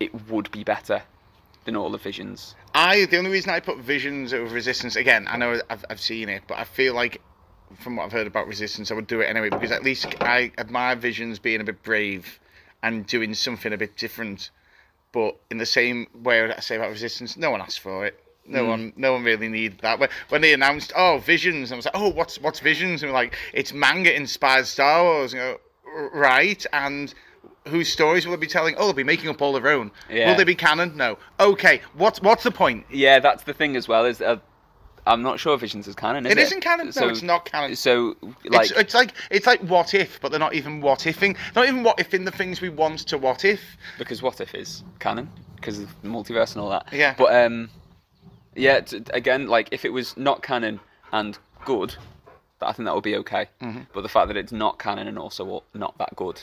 it 0.00 0.28
would 0.30 0.50
be 0.50 0.64
better 0.64 1.02
than 1.64 1.76
all 1.76 1.90
the 1.90 1.98
Visions. 1.98 2.54
I 2.74 3.04
the 3.06 3.18
only 3.18 3.30
reason 3.30 3.50
I 3.50 3.60
put 3.60 3.78
Visions 3.78 4.32
over 4.32 4.54
Resistance 4.54 4.96
again, 4.96 5.26
I 5.28 5.36
know 5.36 5.60
I've, 5.68 5.84
I've 5.90 6.00
seen 6.00 6.28
it, 6.28 6.44
but 6.46 6.58
I 6.58 6.64
feel 6.64 6.94
like 6.94 7.20
from 7.80 7.96
what 7.96 8.04
I've 8.04 8.12
heard 8.12 8.26
about 8.26 8.46
Resistance, 8.46 8.90
I 8.90 8.94
would 8.94 9.06
do 9.06 9.20
it 9.20 9.26
anyway 9.26 9.50
because 9.50 9.72
at 9.72 9.82
least 9.82 10.06
I 10.20 10.52
admire 10.56 10.96
Visions 10.96 11.38
being 11.38 11.60
a 11.60 11.64
bit 11.64 11.82
brave 11.82 12.40
and 12.82 13.06
doing 13.06 13.34
something 13.34 13.72
a 13.72 13.76
bit 13.76 13.96
different. 13.96 14.50
But 15.12 15.36
in 15.50 15.58
the 15.58 15.66
same 15.66 16.06
way 16.14 16.42
I 16.42 16.60
say 16.60 16.76
about 16.76 16.90
Resistance, 16.90 17.36
no 17.36 17.50
one 17.50 17.60
asked 17.60 17.80
for 17.80 18.06
it. 18.06 18.22
No 18.50 18.64
one, 18.64 18.94
no 18.96 19.12
one 19.12 19.24
really 19.24 19.48
needed 19.48 19.80
that. 19.80 19.98
When, 19.98 20.08
when 20.30 20.40
they 20.40 20.54
announced, 20.54 20.92
oh, 20.96 21.18
Visions, 21.18 21.70
I 21.70 21.76
was 21.76 21.84
like, 21.84 21.94
oh, 21.94 22.08
what's 22.08 22.40
what's 22.40 22.60
Visions? 22.60 23.02
And 23.02 23.12
we're 23.12 23.18
like, 23.18 23.36
it's 23.52 23.74
manga 23.74 24.14
inspired 24.14 24.66
Star 24.66 25.02
Wars. 25.02 25.34
And 25.34 25.40
go, 25.40 25.60
right, 26.14 26.64
and 26.72 27.12
whose 27.66 27.92
stories 27.92 28.26
will 28.26 28.34
they 28.34 28.40
be 28.40 28.46
telling? 28.46 28.74
Oh, 28.76 28.86
they'll 28.86 28.94
be 28.94 29.04
making 29.04 29.28
up 29.28 29.42
all 29.42 29.52
their 29.52 29.68
own. 29.68 29.90
Yeah. 30.10 30.30
Will 30.30 30.36
they 30.36 30.44
be 30.44 30.54
canon? 30.54 30.96
No. 30.96 31.18
Okay, 31.38 31.82
what's 31.94 32.22
what's 32.22 32.42
the 32.42 32.50
point? 32.50 32.86
Yeah, 32.90 33.20
that's 33.20 33.44
the 33.44 33.52
thing 33.52 33.76
as 33.76 33.86
well. 33.86 34.06
Is 34.06 34.22
uh, 34.22 34.38
I'm 35.08 35.22
not 35.22 35.40
sure 35.40 35.56
Visions 35.56 35.88
is 35.88 35.94
canon. 35.94 36.26
Is 36.26 36.32
It 36.32 36.38
it, 36.38 36.42
isn't 36.42 36.60
canon. 36.60 36.92
No, 36.94 37.08
it's 37.08 37.22
not 37.22 37.44
canon. 37.44 37.74
So 37.76 38.16
like, 38.44 38.70
it's, 38.70 38.78
it's 38.78 38.94
like 38.94 39.12
it's 39.30 39.46
like 39.46 39.60
what 39.60 39.94
if, 39.94 40.20
but 40.20 40.30
they're 40.30 40.38
not 40.38 40.54
even 40.54 40.80
what 40.80 41.00
ifing. 41.00 41.36
Not 41.56 41.66
even 41.66 41.82
what 41.82 41.98
if 41.98 42.14
in 42.14 42.24
the 42.24 42.30
things 42.30 42.60
we 42.60 42.68
want 42.68 43.00
to 43.08 43.18
what 43.18 43.44
if. 43.44 43.60
because 43.98 44.22
what 44.22 44.40
if 44.40 44.54
is 44.54 44.84
canon 44.98 45.30
because 45.56 45.78
of 45.78 45.88
multiverse 46.02 46.52
and 46.52 46.62
all 46.62 46.70
that. 46.70 46.86
Yeah. 46.92 47.14
But 47.16 47.34
um, 47.34 47.70
yeah. 48.54 48.80
Again, 49.12 49.48
like 49.48 49.68
if 49.72 49.84
it 49.84 49.92
was 49.92 50.16
not 50.16 50.42
canon 50.42 50.80
and 51.12 51.38
good, 51.64 51.96
I 52.60 52.72
think 52.72 52.86
that 52.86 52.94
would 52.94 53.04
be 53.04 53.16
okay. 53.16 53.48
Mm-hmm. 53.62 53.82
But 53.92 54.02
the 54.02 54.08
fact 54.08 54.28
that 54.28 54.36
it's 54.36 54.52
not 54.52 54.78
canon 54.78 55.08
and 55.08 55.18
also 55.18 55.62
not 55.74 55.96
that 55.98 56.14
good, 56.16 56.38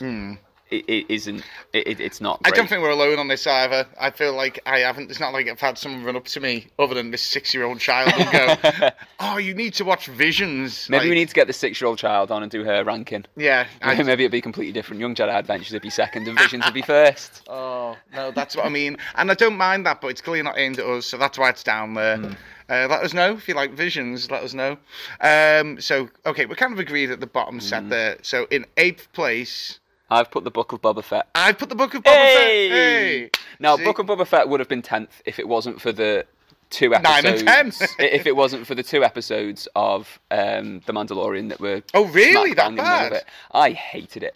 it, 0.71 0.85
it 0.87 1.05
isn't. 1.13 1.43
It, 1.73 1.87
it, 1.87 1.99
it's 1.99 2.21
not. 2.21 2.37
Hmm. 2.39 2.47
I 2.47 2.49
don't 2.51 2.67
think 2.67 2.81
we're 2.81 2.89
alone 2.89 3.19
on 3.19 3.27
this 3.27 3.45
either. 3.47 3.85
I 3.99 4.09
feel 4.11 4.33
like 4.33 4.59
I 4.65 4.79
haven't. 4.79 5.09
It's 5.11 5.19
not 5.19 5.33
like 5.33 5.47
I've 5.47 5.59
had 5.59 5.77
someone 5.77 6.03
run 6.03 6.15
up 6.15 6.25
to 6.25 6.39
me 6.39 6.67
other 6.79 6.95
than 6.95 7.11
this 7.11 7.21
six-year-old 7.21 7.79
child 7.79 8.11
and 8.17 8.31
go, 8.71 8.89
"Oh, 9.19 9.37
you 9.37 9.53
need 9.53 9.73
to 9.75 9.85
watch 9.85 10.07
Visions." 10.07 10.89
Maybe 10.89 11.09
we 11.09 11.15
need 11.15 11.29
to 11.29 11.35
get 11.35 11.47
the 11.47 11.53
six-year-old 11.53 11.97
child 11.97 12.31
on 12.31 12.41
and 12.43 12.51
do 12.51 12.63
her 12.63 12.83
ranking. 12.83 13.25
Yeah. 13.35 13.67
I, 13.81 13.95
Maybe 14.01 14.23
it'd 14.23 14.31
be 14.31 14.41
completely 14.41 14.73
different. 14.73 14.99
Young 15.01 15.15
Jedi 15.15 15.33
Adventures 15.33 15.73
would 15.73 15.81
be 15.81 15.89
second, 15.89 16.27
and 16.27 16.37
Visions 16.37 16.65
would 16.65 16.73
be 16.73 16.81
first. 16.81 17.43
Oh 17.87 17.95
no, 18.13 18.31
that's 18.31 18.55
what 18.55 18.65
I 18.65 18.69
mean, 18.69 18.97
and 19.15 19.29
I 19.29 19.33
don't 19.35 19.55
mind 19.57 19.85
that, 19.85 20.01
but 20.01 20.07
it's 20.07 20.21
clearly 20.21 20.41
not 20.41 20.57
aimed 20.57 20.79
at 20.79 20.85
us, 20.85 21.05
so 21.05 21.17
that's 21.17 21.37
why 21.37 21.49
it's 21.49 21.63
down 21.63 21.93
there. 21.93 22.17
Hmm. 22.17 22.33
Uh, 22.67 22.87
let 22.89 23.03
us 23.03 23.13
know 23.13 23.33
if 23.33 23.47
you 23.47 23.53
like 23.53 23.73
visions. 23.73 24.31
Let 24.31 24.43
us 24.43 24.53
know. 24.55 24.77
Um, 25.21 25.79
so 25.79 26.09
okay, 26.25 26.45
we 26.45 26.55
kind 26.55 26.73
of 26.73 26.79
agreed 26.79 27.11
at 27.11 27.19
the 27.19 27.27
bottom 27.27 27.55
Hmm. 27.55 27.59
set 27.59 27.89
there. 27.89 28.17
So 28.23 28.47
in 28.49 28.65
eighth 28.77 29.11
place, 29.13 29.79
I've 30.09 30.29
put 30.31 30.43
the 30.43 30.51
Book 30.51 30.71
of 30.71 30.81
Boba 30.81 31.03
Fett. 31.03 31.27
I've 31.33 31.57
put 31.57 31.69
the 31.69 31.75
Book 31.75 31.93
of 31.93 32.03
Boba 32.03 32.05
Fett. 32.05 32.37
Hey! 32.37 32.69
Hey, 32.69 33.29
Now, 33.59 33.75
See? 33.77 33.83
Book 33.83 33.99
of 33.99 34.05
Boba 34.05 34.27
Fett 34.27 34.47
would 34.47 34.59
have 34.59 34.69
been 34.69 34.81
tenth 34.81 35.21
if 35.25 35.39
it 35.39 35.47
wasn't 35.47 35.81
for 35.81 35.91
the 35.91 36.25
two 36.69 36.93
episodes. 36.93 37.43
Nine 37.43 37.65
and 37.65 37.73
ten. 37.73 37.89
if 37.99 38.27
it 38.27 38.35
wasn't 38.35 38.67
for 38.67 38.75
the 38.75 38.83
two 38.83 39.03
episodes 39.03 39.67
of 39.75 40.19
um, 40.31 40.81
The 40.85 40.93
Mandalorian 40.93 41.49
that 41.49 41.59
were 41.59 41.81
Oh, 41.93 42.05
really? 42.05 42.53
That 42.53 42.57
bang 42.57 42.71
in 42.71 42.75
the 42.77 42.83
middle 42.83 43.05
of 43.07 43.11
bad? 43.13 43.25
I 43.51 43.71
hated 43.71 44.23
it. 44.23 44.35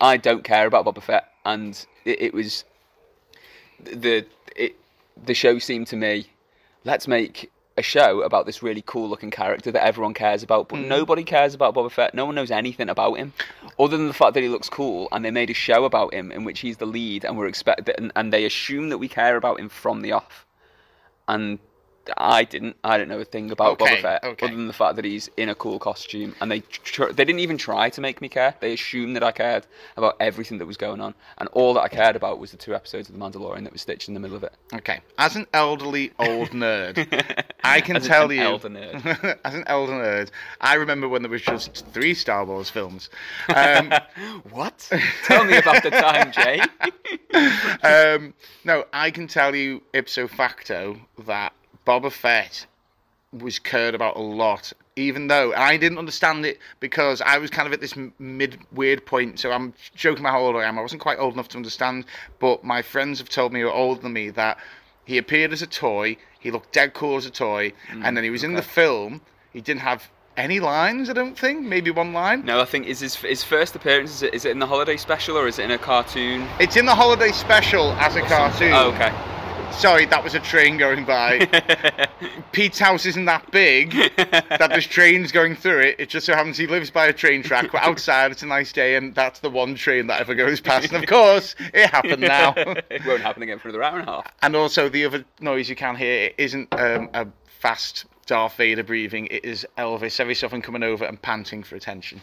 I 0.00 0.16
don't 0.16 0.44
care 0.44 0.66
about 0.66 0.84
Boba 0.86 1.02
Fett, 1.02 1.28
and 1.44 1.84
it, 2.04 2.20
it 2.22 2.34
was 2.34 2.64
the 3.84 4.26
it 4.56 4.76
the 5.24 5.34
show 5.34 5.58
seemed 5.58 5.86
to 5.88 5.96
me 5.96 6.26
let's 6.84 7.06
make 7.06 7.50
a 7.76 7.82
show 7.82 8.22
about 8.22 8.46
this 8.46 8.62
really 8.62 8.82
cool 8.84 9.08
looking 9.08 9.30
character 9.30 9.70
that 9.72 9.84
everyone 9.84 10.14
cares 10.14 10.42
about, 10.42 10.66
Mm. 10.66 10.68
but 10.68 10.78
nobody 10.80 11.24
cares 11.24 11.54
about 11.54 11.74
Boba 11.74 11.90
Fett. 11.90 12.14
No 12.14 12.26
one 12.26 12.34
knows 12.34 12.50
anything 12.50 12.88
about 12.88 13.14
him, 13.16 13.32
other 13.78 13.96
than 13.96 14.08
the 14.08 14.14
fact 14.14 14.34
that 14.34 14.42
he 14.42 14.48
looks 14.48 14.68
cool. 14.68 15.08
And 15.10 15.24
they 15.24 15.30
made 15.30 15.50
a 15.50 15.54
show 15.54 15.84
about 15.84 16.12
him 16.12 16.30
in 16.30 16.44
which 16.44 16.60
he's 16.60 16.76
the 16.76 16.86
lead, 16.86 17.24
and 17.24 17.36
we're 17.38 17.46
expect 17.46 17.88
and, 17.88 18.12
and 18.14 18.32
they 18.32 18.44
assume 18.44 18.90
that 18.90 18.98
we 18.98 19.08
care 19.08 19.36
about 19.36 19.58
him 19.58 19.68
from 19.68 20.02
the 20.02 20.12
off. 20.12 20.46
And 21.28 21.58
I 22.16 22.44
didn't. 22.44 22.76
I 22.82 22.98
don't 22.98 23.08
know 23.08 23.20
a 23.20 23.24
thing 23.24 23.50
about 23.50 23.80
Okay, 23.80 23.96
Boba 23.96 24.02
Fett 24.02 24.24
okay. 24.24 24.46
other 24.46 24.54
than 24.56 24.66
the 24.66 24.72
fact 24.72 24.96
that 24.96 25.04
he's 25.04 25.30
in 25.36 25.48
a 25.48 25.54
cool 25.54 25.78
costume, 25.78 26.34
and 26.40 26.50
they 26.50 26.60
tr- 26.60 27.12
they 27.12 27.24
didn't 27.24 27.40
even 27.40 27.56
try 27.58 27.90
to 27.90 28.00
make 28.00 28.20
me 28.20 28.28
care. 28.28 28.54
They 28.60 28.72
assumed 28.72 29.14
that 29.16 29.22
I 29.22 29.30
cared 29.32 29.66
about 29.96 30.16
everything 30.18 30.58
that 30.58 30.66
was 30.66 30.76
going 30.76 31.00
on, 31.00 31.14
and 31.38 31.48
all 31.52 31.74
that 31.74 31.82
I 31.82 31.88
cared 31.88 32.16
about 32.16 32.38
was 32.38 32.50
the 32.50 32.56
two 32.56 32.74
episodes 32.74 33.08
of 33.08 33.14
The 33.16 33.20
Mandalorian 33.20 33.62
that 33.64 33.72
were 33.72 33.78
stitched 33.78 34.08
in 34.08 34.14
the 34.14 34.20
middle 34.20 34.36
of 34.36 34.42
it. 34.42 34.52
Okay, 34.74 35.00
as 35.18 35.36
an 35.36 35.46
elderly 35.52 36.10
old 36.18 36.48
nerd, 36.50 37.44
I 37.64 37.80
can 37.80 37.96
As 37.96 38.06
tell 38.06 38.24
an 38.30 38.36
you. 38.36 38.42
elder 38.42 38.68
nerd. 38.68 39.38
as 39.44 39.54
an 39.54 39.64
elder 39.66 39.92
nerd, 39.92 40.30
I 40.60 40.74
remember 40.74 41.08
when 41.08 41.22
there 41.22 41.30
was 41.30 41.42
just 41.42 41.86
three 41.92 42.14
Star 42.14 42.44
Wars 42.44 42.68
films. 42.70 43.10
Um, 43.54 43.92
What? 44.50 44.88
Tell 45.24 45.44
me 45.44 45.56
about 45.56 45.82
the 45.82 45.90
time, 45.90 46.32
Jay. 46.32 46.60
um, 47.82 48.34
no, 48.64 48.84
I 48.92 49.10
can 49.10 49.26
tell 49.26 49.54
you 49.54 49.82
ipso 49.92 50.28
facto 50.28 50.96
that 51.26 51.52
Boba 51.86 52.10
Fett 52.10 52.66
was 53.32 53.58
cared 53.58 53.94
about 53.94 54.16
a 54.16 54.20
lot, 54.20 54.72
even 54.96 55.28
though 55.28 55.54
I 55.54 55.76
didn't 55.76 55.98
understand 55.98 56.44
it 56.44 56.58
because 56.80 57.20
I 57.20 57.38
was 57.38 57.50
kind 57.50 57.66
of 57.66 57.72
at 57.72 57.80
this 57.80 57.94
mid 58.18 58.58
weird 58.72 59.06
point. 59.06 59.40
So 59.40 59.50
I'm 59.50 59.72
joking 59.94 60.20
about 60.20 60.32
how 60.32 60.40
old 60.40 60.56
I 60.56 60.64
am. 60.64 60.78
I 60.78 60.82
wasn't 60.82 61.00
quite 61.00 61.18
old 61.18 61.34
enough 61.34 61.48
to 61.48 61.56
understand, 61.56 62.04
but 62.38 62.62
my 62.62 62.82
friends 62.82 63.18
have 63.18 63.28
told 63.28 63.52
me 63.52 63.60
who 63.60 63.68
are 63.68 63.72
older 63.72 64.02
than 64.02 64.12
me 64.12 64.30
that 64.30 64.58
he 65.04 65.18
appeared 65.18 65.52
as 65.52 65.62
a 65.62 65.66
toy. 65.66 66.16
He 66.38 66.50
looked 66.50 66.72
dead 66.72 66.94
cool 66.94 67.16
as 67.16 67.26
a 67.26 67.30
toy, 67.30 67.72
mm, 67.90 68.04
and 68.04 68.16
then 68.16 68.24
he 68.24 68.30
was 68.30 68.44
in 68.44 68.54
the 68.54 68.62
film. 68.62 69.20
He 69.52 69.60
didn't 69.60 69.80
have 69.80 70.08
any 70.36 70.60
lines. 70.60 71.10
I 71.10 71.12
don't 71.12 71.38
think. 71.38 71.62
Maybe 71.62 71.90
one 71.90 72.12
line. 72.12 72.44
No, 72.44 72.60
I 72.60 72.64
think 72.64 72.86
is 72.86 73.00
his 73.00 73.14
his 73.16 73.42
first 73.42 73.74
appearance. 73.74 74.10
Is 74.16 74.22
it, 74.22 74.34
is 74.34 74.44
it 74.44 74.50
in 74.50 74.58
the 74.58 74.66
holiday 74.66 74.96
special 74.96 75.38
or 75.38 75.48
is 75.48 75.58
it 75.58 75.64
in 75.64 75.70
a 75.70 75.78
cartoon? 75.78 76.46
It's 76.60 76.76
in 76.76 76.86
the 76.86 76.94
holiday 76.94 77.32
special 77.32 77.92
as 77.92 78.16
a 78.16 78.22
cartoon. 78.22 78.72
Oh, 78.72 78.90
okay. 78.92 79.12
Sorry, 79.72 80.06
that 80.06 80.22
was 80.22 80.34
a 80.34 80.40
train 80.40 80.76
going 80.76 81.04
by. 81.04 81.46
Pete's 82.52 82.78
house 82.78 83.04
isn't 83.06 83.24
that 83.24 83.50
big 83.50 83.92
that 84.16 84.68
there's 84.70 84.86
trains 84.86 85.32
going 85.32 85.56
through 85.56 85.80
it. 85.80 85.96
It 85.98 86.08
just 86.08 86.26
so 86.26 86.34
happens 86.34 86.56
he 86.56 86.66
lives 86.66 86.90
by 86.90 87.06
a 87.06 87.12
train 87.12 87.42
track. 87.42 87.70
But 87.72 87.82
outside, 87.82 88.30
it's 88.30 88.42
a 88.42 88.46
nice 88.46 88.72
day, 88.72 88.96
and 88.96 89.14
that's 89.14 89.40
the 89.40 89.50
one 89.50 89.74
train 89.74 90.06
that 90.06 90.20
ever 90.20 90.34
goes 90.34 90.60
past. 90.60 90.92
And 90.92 91.02
of 91.02 91.08
course, 91.08 91.56
it 91.74 91.90
happened 91.90 92.20
now. 92.22 92.54
it 92.56 93.04
won't 93.04 93.22
happen 93.22 93.42
again 93.42 93.58
for 93.58 93.68
another 93.68 93.82
hour 93.82 93.98
and 93.98 94.08
a 94.08 94.12
half. 94.12 94.32
and 94.42 94.54
also, 94.54 94.88
the 94.88 95.04
other 95.04 95.24
noise 95.40 95.68
you 95.68 95.76
can 95.76 95.96
hear 95.96 96.26
it 96.26 96.34
isn't 96.38 96.72
um, 96.72 97.10
a 97.14 97.26
fast 97.46 98.04
Darth 98.26 98.56
Vader 98.56 98.84
breathing. 98.84 99.26
It 99.26 99.44
is 99.44 99.66
Elvis 99.78 100.20
every 100.20 100.34
so 100.34 100.46
often 100.46 100.62
coming 100.62 100.82
over 100.82 101.04
and 101.04 101.20
panting 101.20 101.62
for 101.62 101.74
attention. 101.74 102.20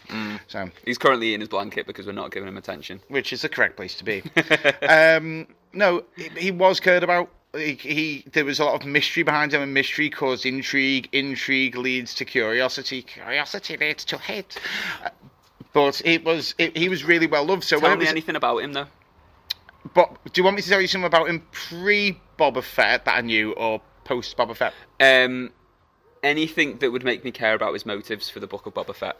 So, 0.48 0.70
He's 0.84 0.98
currently 0.98 1.34
in 1.34 1.40
his 1.40 1.48
blanket 1.48 1.86
because 1.86 2.06
we're 2.06 2.12
not 2.12 2.30
giving 2.30 2.48
him 2.48 2.56
attention. 2.56 3.00
which 3.08 3.32
is 3.32 3.42
the 3.42 3.48
correct 3.48 3.76
place 3.76 3.94
to 3.96 4.04
be. 4.04 4.22
um, 4.88 5.46
no, 5.72 6.04
he, 6.16 6.28
he 6.38 6.50
was 6.50 6.80
cared 6.80 7.02
about. 7.02 7.28
He, 7.56 7.74
he 7.74 8.24
there 8.32 8.44
was 8.44 8.60
a 8.60 8.64
lot 8.64 8.80
of 8.80 8.86
mystery 8.86 9.22
behind 9.24 9.52
him, 9.52 9.60
and 9.62 9.74
mystery 9.74 10.08
caused 10.08 10.46
intrigue. 10.46 11.08
Intrigue 11.12 11.76
leads 11.76 12.14
to 12.14 12.24
curiosity. 12.24 13.02
Curiosity 13.02 13.76
leads 13.76 14.04
to 14.06 14.18
hate. 14.18 14.58
Uh, 15.04 15.10
But 15.72 16.00
it 16.04 16.24
was 16.24 16.54
it, 16.58 16.76
he 16.76 16.88
was 16.88 17.04
really 17.04 17.26
well 17.26 17.44
loved. 17.44 17.64
So 17.64 17.78
Tell 17.80 17.90
me 17.90 17.96
was, 17.98 18.08
anything 18.08 18.36
about 18.36 18.58
him 18.58 18.72
though. 18.72 18.86
but 19.94 20.16
do 20.32 20.40
you 20.40 20.44
want 20.44 20.56
me 20.56 20.62
to 20.62 20.68
tell 20.68 20.80
you 20.80 20.86
something 20.86 21.06
about 21.06 21.28
him 21.28 21.42
pre 21.52 22.20
Boba 22.38 22.62
Fett 22.62 23.04
that 23.04 23.18
I 23.18 23.20
knew, 23.20 23.52
or 23.52 23.80
post 24.04 24.36
Boba 24.36 24.56
Fett? 24.56 24.72
Um, 25.00 25.50
anything 26.22 26.78
that 26.78 26.90
would 26.92 27.04
make 27.04 27.24
me 27.24 27.30
care 27.32 27.54
about 27.54 27.72
his 27.72 27.84
motives 27.86 28.28
for 28.30 28.38
the 28.40 28.46
Book 28.46 28.66
of 28.66 28.74
Boba 28.74 28.94
Fett. 28.94 29.16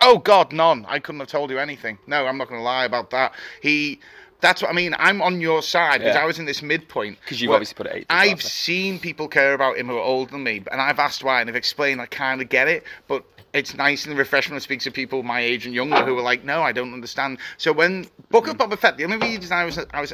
Oh 0.00 0.18
God, 0.18 0.52
none. 0.52 0.86
I 0.88 0.98
couldn't 0.98 1.20
have 1.20 1.28
told 1.28 1.50
you 1.50 1.58
anything. 1.58 1.98
No, 2.06 2.26
I'm 2.26 2.38
not 2.38 2.48
going 2.48 2.60
to 2.60 2.64
lie 2.64 2.84
about 2.84 3.10
that. 3.10 3.34
He. 3.60 4.00
That's 4.40 4.62
what 4.62 4.70
I 4.70 4.74
mean. 4.74 4.94
I'm 4.98 5.20
on 5.22 5.40
your 5.40 5.62
side 5.62 5.98
because 6.00 6.14
Yeah. 6.14 6.22
I 6.22 6.26
was 6.26 6.38
in 6.38 6.44
this 6.44 6.62
midpoint. 6.62 7.18
Because 7.20 7.40
you've 7.40 7.52
obviously 7.52 7.74
put 7.74 7.86
it 7.86 7.92
eight, 7.94 8.06
I've 8.10 8.28
haven't 8.30 8.42
seen 8.42 8.98
people 8.98 9.28
care 9.28 9.54
about 9.54 9.76
him 9.76 9.88
who 9.88 9.96
are 9.96 10.02
older 10.02 10.30
than 10.32 10.42
me, 10.42 10.62
and 10.70 10.80
I've 10.80 10.98
asked 10.98 11.22
why, 11.24 11.40
and 11.40 11.48
they've 11.48 11.56
explained. 11.56 12.00
I 12.00 12.06
kind 12.06 12.40
of 12.40 12.48
get 12.48 12.68
it, 12.68 12.84
but 13.08 13.24
it's 13.52 13.74
nice 13.74 14.06
and 14.06 14.16
refreshing 14.16 14.54
to 14.54 14.60
speak 14.60 14.80
to 14.80 14.90
people 14.90 15.22
my 15.22 15.40
age 15.40 15.66
and 15.66 15.74
younger 15.74 16.04
who 16.04 16.16
are 16.18 16.22
like, 16.22 16.44
"No, 16.44 16.62
I 16.62 16.72
don't 16.72 16.92
understand." 16.94 17.38
So 17.58 17.72
when 17.72 18.06
Book 18.30 18.46
of 18.48 18.56
Boba 18.56 18.78
Fett, 18.78 18.96
the 18.96 19.04
only 19.04 19.16
reason 19.16 19.52
I 19.52 19.64
was 19.64 19.78
I 19.92 20.00
was 20.00 20.12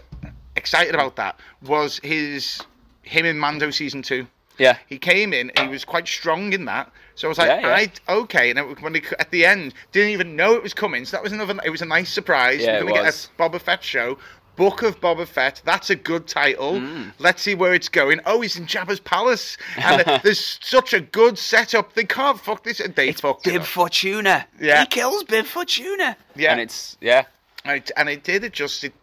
excited 0.56 0.94
about 0.94 1.16
that 1.16 1.38
was 1.62 2.00
his 2.02 2.60
him 3.02 3.24
in 3.26 3.38
Mando 3.38 3.70
season 3.70 4.02
two. 4.02 4.26
Yeah. 4.58 4.78
He 4.86 4.98
came 4.98 5.32
in, 5.34 5.52
he 5.60 5.68
was 5.68 5.84
quite 5.84 6.08
strong 6.08 6.52
in 6.52 6.64
that. 6.64 6.90
So 7.16 7.26
I 7.26 7.30
was 7.30 7.38
like, 7.38 7.48
Yeah, 7.48 7.60
yeah. 7.60 7.88
I 8.08 8.12
okay. 8.20 8.50
And 8.50 8.58
it, 8.60 8.80
when 8.82 8.94
he, 8.94 9.02
at 9.18 9.30
the 9.32 9.44
end, 9.44 9.74
didn't 9.92 10.10
even 10.10 10.36
know 10.36 10.54
it 10.54 10.62
was 10.62 10.72
coming. 10.74 11.04
So 11.04 11.16
that 11.16 11.22
was 11.24 11.32
another. 11.32 11.58
It 11.64 11.70
was 11.70 11.82
a 11.82 11.86
nice 11.86 12.12
surprise. 12.12 12.60
Yeah, 12.62 12.74
We're 12.82 12.90
gonna 12.90 13.02
was. 13.02 13.28
get 13.38 13.46
a 13.46 13.50
Boba 13.50 13.60
Fett 13.60 13.82
show. 13.82 14.18
Book 14.56 14.82
of 14.82 15.00
Boba 15.02 15.26
Fett. 15.26 15.60
That's 15.66 15.90
a 15.90 15.96
good 15.96 16.26
title. 16.26 16.74
Mm. 16.74 17.12
Let's 17.18 17.42
see 17.42 17.54
where 17.54 17.74
it's 17.74 17.90
going. 17.90 18.20
Oh, 18.24 18.40
he's 18.40 18.56
in 18.56 18.64
Jabba's 18.66 19.00
palace, 19.00 19.58
and 19.76 20.02
there's 20.22 20.58
such 20.62 20.94
a 20.94 21.00
good 21.00 21.36
setup. 21.36 21.92
They 21.92 22.04
can't 22.04 22.40
fuck 22.40 22.64
this. 22.64 22.80
They 22.94 23.12
fucked 23.12 23.46
it 23.46 23.50
Bib 23.52 23.60
up. 23.62 23.66
Fortuna. 23.66 24.46
Yeah. 24.58 24.80
He 24.80 24.86
kills 24.86 25.24
Bib 25.24 25.44
Fortuna. 25.44 26.16
Yeah. 26.36 26.52
And 26.52 26.60
it's 26.60 26.96
yeah. 27.02 27.24
And 27.66 27.76
it, 27.78 27.90
and 27.98 28.08
it 28.08 28.24
did. 28.24 28.44
It 28.44 28.52
just 28.54 28.82
it, 28.84 28.94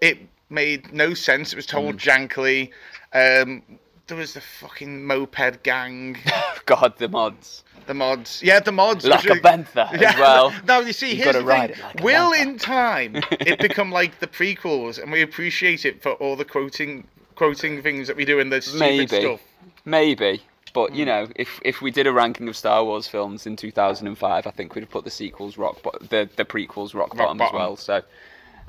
it 0.00 0.18
made 0.50 0.92
no 0.92 1.14
sense. 1.14 1.52
It 1.52 1.56
was 1.56 1.66
told 1.66 1.96
Mm. 1.96 2.28
jankily. 2.28 2.70
Um, 3.12 3.62
there 4.08 4.16
was 4.16 4.34
the 4.34 4.40
fucking 4.40 5.04
moped 5.06 5.62
gang. 5.62 6.16
God, 6.66 6.94
the 6.98 7.08
mods. 7.08 7.62
The 7.86 7.94
mods, 7.94 8.42
yeah, 8.42 8.60
the 8.60 8.72
mods. 8.72 9.06
Like 9.06 9.24
a 9.24 9.36
bantha 9.36 9.90
as 9.94 10.16
well. 10.18 10.52
No, 10.66 10.80
you 10.80 10.92
see, 10.92 11.14
You've 11.14 11.24
here's 11.24 11.36
the 11.36 11.44
ride 11.44 11.70
thing. 11.74 11.78
it 11.78 11.84
like 11.96 12.02
Will 12.04 12.32
in 12.32 12.58
time 12.58 13.16
it 13.16 13.58
become 13.68 13.90
like 13.90 14.18
the 14.20 14.26
prequels, 14.26 15.00
and 15.02 15.10
we 15.10 15.22
appreciate 15.22 15.86
it 15.86 16.02
for 16.02 16.12
all 16.14 16.36
the 16.36 16.44
quoting, 16.44 17.06
quoting 17.34 17.80
things 17.82 18.06
that 18.08 18.16
we 18.16 18.24
do 18.26 18.40
in 18.40 18.50
the 18.50 18.60
stupid 18.60 18.80
Maybe. 18.80 19.06
stuff. 19.06 19.40
Maybe. 19.86 20.42
But 20.74 20.94
you 20.94 21.06
know, 21.06 21.28
if 21.36 21.58
if 21.64 21.80
we 21.80 21.90
did 21.90 22.06
a 22.06 22.12
ranking 22.12 22.46
of 22.48 22.56
Star 22.56 22.84
Wars 22.84 23.08
films 23.08 23.46
in 23.46 23.56
2005, 23.56 24.46
I 24.46 24.50
think 24.50 24.74
we'd 24.74 24.82
have 24.82 24.90
put 24.90 25.04
the 25.04 25.10
sequels 25.10 25.56
rock, 25.56 25.82
bo- 25.82 25.96
the 26.00 26.28
the 26.36 26.44
prequels 26.44 26.92
rock, 26.94 27.16
bottom, 27.16 27.38
bottom. 27.38 27.54
as 27.56 27.58
well. 27.58 27.76
So, 27.76 28.02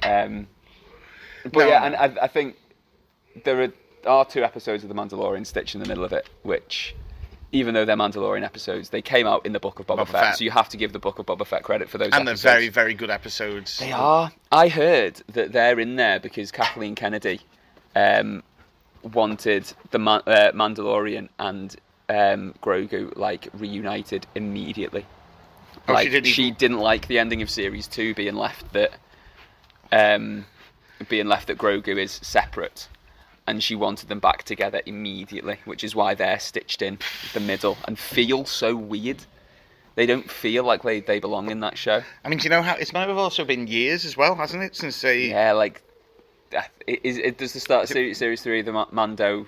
um, 0.03 0.47
but 1.43 1.53
No, 1.55 1.67
yeah, 1.67 1.83
and 1.83 1.95
I, 1.97 2.23
I 2.23 2.27
think 2.27 2.55
there 3.43 3.61
are, 3.63 3.73
are 4.05 4.25
two 4.25 4.43
episodes 4.43 4.83
of 4.83 4.89
The 4.89 4.95
Mandalorian 4.95 5.45
stitched 5.45 5.75
in 5.75 5.81
the 5.81 5.87
middle 5.87 6.03
of 6.03 6.13
it, 6.13 6.27
which, 6.43 6.95
even 7.51 7.73
though 7.73 7.85
they're 7.85 7.95
Mandalorian 7.95 8.43
episodes, 8.43 8.89
they 8.89 9.01
came 9.01 9.27
out 9.27 9.45
in 9.45 9.53
the 9.53 9.59
Book 9.59 9.79
of 9.79 9.87
Boba, 9.87 9.99
Boba 9.99 10.07
Fett, 10.07 10.21
Fett. 10.23 10.37
So 10.37 10.43
you 10.43 10.51
have 10.51 10.69
to 10.69 10.77
give 10.77 10.93
the 10.93 10.99
Book 10.99 11.19
of 11.19 11.25
Boba 11.25 11.45
Fett 11.45 11.63
credit 11.63 11.89
for 11.89 11.97
those. 11.97 12.09
And 12.13 12.27
they're 12.27 12.35
very, 12.35 12.69
very 12.69 12.93
good 12.93 13.09
episodes. 13.09 13.77
They 13.79 13.91
are. 13.91 14.31
I 14.51 14.67
heard 14.67 15.21
that 15.33 15.51
they're 15.51 15.79
in 15.79 15.95
there 15.95 16.19
because 16.19 16.51
Kathleen 16.51 16.95
Kennedy 16.95 17.41
um, 17.95 18.43
wanted 19.13 19.71
the 19.91 19.99
uh, 19.99 20.51
Mandalorian 20.51 21.29
and 21.39 21.75
um, 22.09 22.53
Grogu 22.61 23.15
like 23.15 23.47
reunited 23.53 24.25
immediately. 24.35 25.05
Oh, 25.75 25.79
she 25.87 25.93
like 25.93 26.11
didn't 26.11 26.25
she 26.25 26.51
didn't 26.51 26.79
like 26.79 27.07
the 27.07 27.19
ending 27.19 27.41
of 27.41 27.49
series 27.49 27.87
two 27.87 28.13
being 28.13 28.35
left 28.35 28.73
that 28.73 28.93
um, 29.91 30.45
being 31.07 31.27
left 31.27 31.47
that 31.47 31.57
Grogu 31.57 31.97
is 31.97 32.19
separate. 32.21 32.87
And 33.49 33.63
she 33.63 33.73
wanted 33.75 34.09
them 34.09 34.19
back 34.19 34.43
together 34.43 34.81
immediately, 34.85 35.57
which 35.65 35.83
is 35.83 35.95
why 35.95 36.13
they're 36.13 36.39
stitched 36.39 36.83
in 36.83 36.99
the 37.33 37.39
middle 37.39 37.77
and 37.85 37.97
feel 37.97 38.45
so 38.45 38.75
weird. 38.75 39.25
They 39.95 40.05
don't 40.05 40.29
feel 40.29 40.63
like 40.63 40.83
they, 40.83 40.99
they 40.99 41.19
belong 41.19 41.49
in 41.49 41.59
that 41.61 41.75
show. 41.77 42.03
I 42.23 42.29
mean, 42.29 42.37
do 42.37 42.43
you 42.43 42.51
know 42.51 42.61
how 42.61 42.75
it's 42.75 42.93
might 42.93 43.07
have 43.07 43.17
also 43.17 43.43
been 43.43 43.65
years 43.65 44.05
as 44.05 44.15
well, 44.15 44.35
hasn't 44.35 44.61
it, 44.63 44.75
since 44.75 45.01
they? 45.01 45.29
Yeah, 45.29 45.53
like 45.53 45.81
is 46.87 47.17
it 47.17 47.37
does 47.37 47.53
the 47.53 47.59
start 47.59 47.83
of 47.83 47.89
series, 47.89 48.17
series 48.17 48.41
three 48.41 48.61
the 48.61 48.85
Mando? 48.91 49.45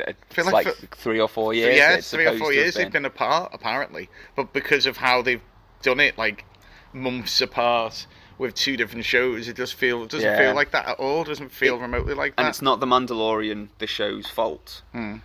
uh, 0.00 0.12
feel 0.30 0.44
It's 0.44 0.52
like 0.52 0.66
like, 0.66 0.74
for- 0.74 0.86
three 0.96 1.20
or 1.20 1.28
four 1.28 1.54
years. 1.54 1.76
yeah, 1.76 1.90
that 1.90 1.98
it's 1.98 2.06
it's 2.06 2.10
three 2.10 2.26
or 2.26 2.36
four 2.38 2.52
years 2.52 2.74
they've 2.74 2.90
been 2.90 3.04
apart, 3.04 3.50
apparently. 3.54 4.08
But 4.36 4.52
because 4.52 4.86
of 4.86 4.96
how 4.96 5.22
they've 5.22 5.42
done 5.82 6.00
it, 6.00 6.18
like 6.18 6.44
months 6.92 7.40
apart 7.40 8.06
with 8.38 8.54
two 8.54 8.76
different 8.76 9.04
shows, 9.04 9.48
it 9.48 9.56
just 9.56 9.74
feel 9.74 10.02
it 10.02 10.10
doesn't 10.10 10.28
Yeah. 10.28 10.38
feel 10.38 10.54
like 10.54 10.70
that 10.72 10.86
at 10.88 10.98
all. 10.98 11.22
It 11.22 11.26
doesn't 11.28 11.50
feel 11.50 11.78
remotely 11.78 12.14
like 12.14 12.34
that. 12.36 12.42
and 12.42 12.48
it's 12.48 12.62
not 12.62 12.80
the 12.80 12.86
Mandalorian 12.86 13.68
the 13.78 13.86
show's 13.86 14.26
fault, 14.26 14.82
Hmm. 14.92 15.18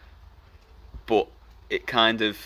but 1.05 1.27
it 1.69 1.87
kind 1.87 2.21
of 2.21 2.37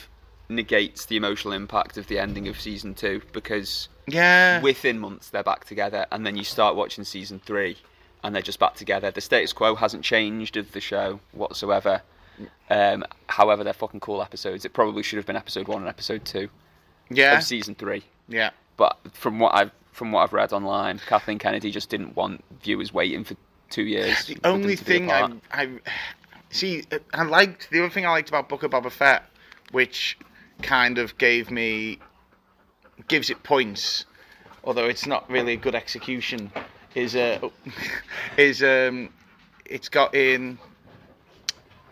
negates 0.50 1.05
the 1.05 1.15
emotional 1.17 1.53
impact 1.53 1.98
of 1.98 2.08
the 2.08 2.20
ending 2.20 2.48
of 2.48 2.60
season 2.60 2.93
two 2.93 3.22
because 3.32 3.88
yeah. 4.08 4.62
within 4.62 5.00
months 5.00 5.29
they're 5.29 5.43
back 5.43 5.65
together, 5.65 6.05
and 6.12 6.25
then 6.25 6.36
you 6.36 6.43
start 6.43 6.75
watching 6.75 7.03
season 7.03 7.39
three, 7.46 7.77
and 8.24 8.34
they're 8.36 8.41
just 8.41 8.60
back 8.60 8.75
together. 8.75 9.12
The 9.12 9.22
status 9.22 9.53
quo 9.53 9.75
hasn't 9.75 10.03
changed 10.03 10.55
of 10.58 10.72
the 10.72 10.82
show 10.82 11.20
whatsoever. 11.32 12.01
Um, 12.70 13.03
however, 13.27 13.63
they're 13.63 13.74
fucking 13.74 14.00
cool 14.00 14.22
episodes. 14.22 14.65
It 14.65 14.74
probably 14.74 15.03
should 15.03 15.17
have 15.17 15.25
been 15.25 15.36
episode 15.36 15.67
one 15.67 15.79
and 15.82 15.88
episode 15.89 16.25
two 16.25 16.50
yeah. 17.10 17.38
of 17.38 17.43
season 17.43 17.75
three. 17.75 18.03
Yeah. 18.27 18.50
But 18.75 18.98
from 19.13 19.39
what 19.39 19.53
I've 19.53 19.72
from 19.93 20.12
what 20.12 20.23
I've 20.23 20.33
read 20.33 20.51
online, 20.51 21.00
Kathleen 21.07 21.39
Kennedy 21.39 21.71
just 21.71 21.89
didn't 21.89 22.15
want 22.15 22.43
viewers 22.62 22.93
waiting 22.93 23.23
for 23.23 23.35
two 23.69 23.83
years. 23.83 24.25
The 24.27 24.39
only 24.43 24.75
thing 24.75 25.12
I. 25.12 25.31
I 25.51 25.69
see, 26.50 26.83
uh, 26.91 27.00
I 27.13 27.23
liked 27.23 27.69
the 27.69 27.79
other 27.79 27.89
thing 27.89 28.05
I 28.05 28.09
liked 28.09 28.29
about 28.29 28.50
Book 28.50 28.63
of 28.63 28.71
Boba 28.71 28.91
Fett, 28.91 29.23
which 29.71 30.17
kind 30.62 30.97
of 30.97 31.17
gave 31.17 31.50
me 31.50 32.00
gives 33.07 33.29
it 33.29 33.43
points, 33.43 34.05
although 34.63 34.85
it's 34.85 35.05
not 35.05 35.29
really 35.29 35.53
a 35.53 35.57
good 35.57 35.75
execution. 35.75 36.51
Is 36.95 37.15
uh, 37.15 37.39
is 38.38 38.62
um, 38.63 39.09
it's 39.65 39.89
got 39.89 40.13
in 40.15 40.57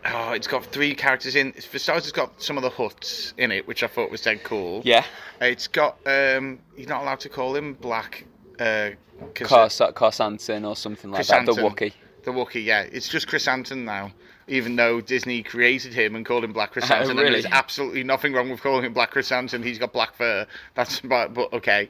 oh, 0.06 0.32
it's 0.32 0.46
got 0.46 0.64
three 0.66 0.94
characters 0.94 1.36
in. 1.36 1.52
For 1.52 1.78
starters, 1.78 2.04
it's 2.04 2.12
got 2.12 2.42
some 2.42 2.56
of 2.56 2.62
the 2.62 2.70
Hutts 2.70 3.32
in 3.38 3.50
it, 3.52 3.66
which 3.66 3.82
I 3.82 3.86
thought 3.86 4.10
was 4.10 4.22
dead 4.22 4.42
cool. 4.42 4.82
Yeah, 4.84 5.04
It's 5.40 5.66
got 5.68 5.96
um, 6.06 6.58
you're 6.76 6.88
not 6.88 7.02
allowed 7.02 7.20
to 7.20 7.28
call 7.28 7.54
him 7.56 7.74
Black. 7.74 8.26
Uh, 8.58 8.90
'cause, 9.34 9.50
uh, 9.80 9.92
Cars 9.92 10.18
Krrsantan 10.18 10.66
or 10.68 10.76
something 10.76 11.10
like 11.10 11.26
that. 11.26 11.46
The. 11.46 11.52
Wookiee. 11.52 11.92
The 12.24 12.30
Wookiee, 12.30 12.64
yeah. 12.64 12.82
It's 12.82 13.08
just 13.08 13.26
Chrysanthemum 13.28 13.84
now. 13.84 14.12
Even 14.48 14.74
though 14.76 15.00
Disney 15.00 15.42
created 15.42 15.94
him 15.94 16.16
and 16.16 16.26
called 16.26 16.44
him 16.44 16.52
Black 16.52 16.72
Chrysanthemum, 16.72 17.10
and 17.10 17.18
really? 17.20 17.40
there's 17.40 17.52
absolutely 17.52 18.02
nothing 18.04 18.32
wrong 18.32 18.50
with 18.50 18.60
calling 18.60 18.84
him 18.84 18.92
Black 18.92 19.10
Chrysanthemum. 19.12 19.66
He's 19.66 19.78
got 19.78 19.92
black 19.92 20.14
fur. 20.14 20.46
That's 20.74 21.00
but, 21.04 21.32
but 21.32 21.52
okay. 21.52 21.88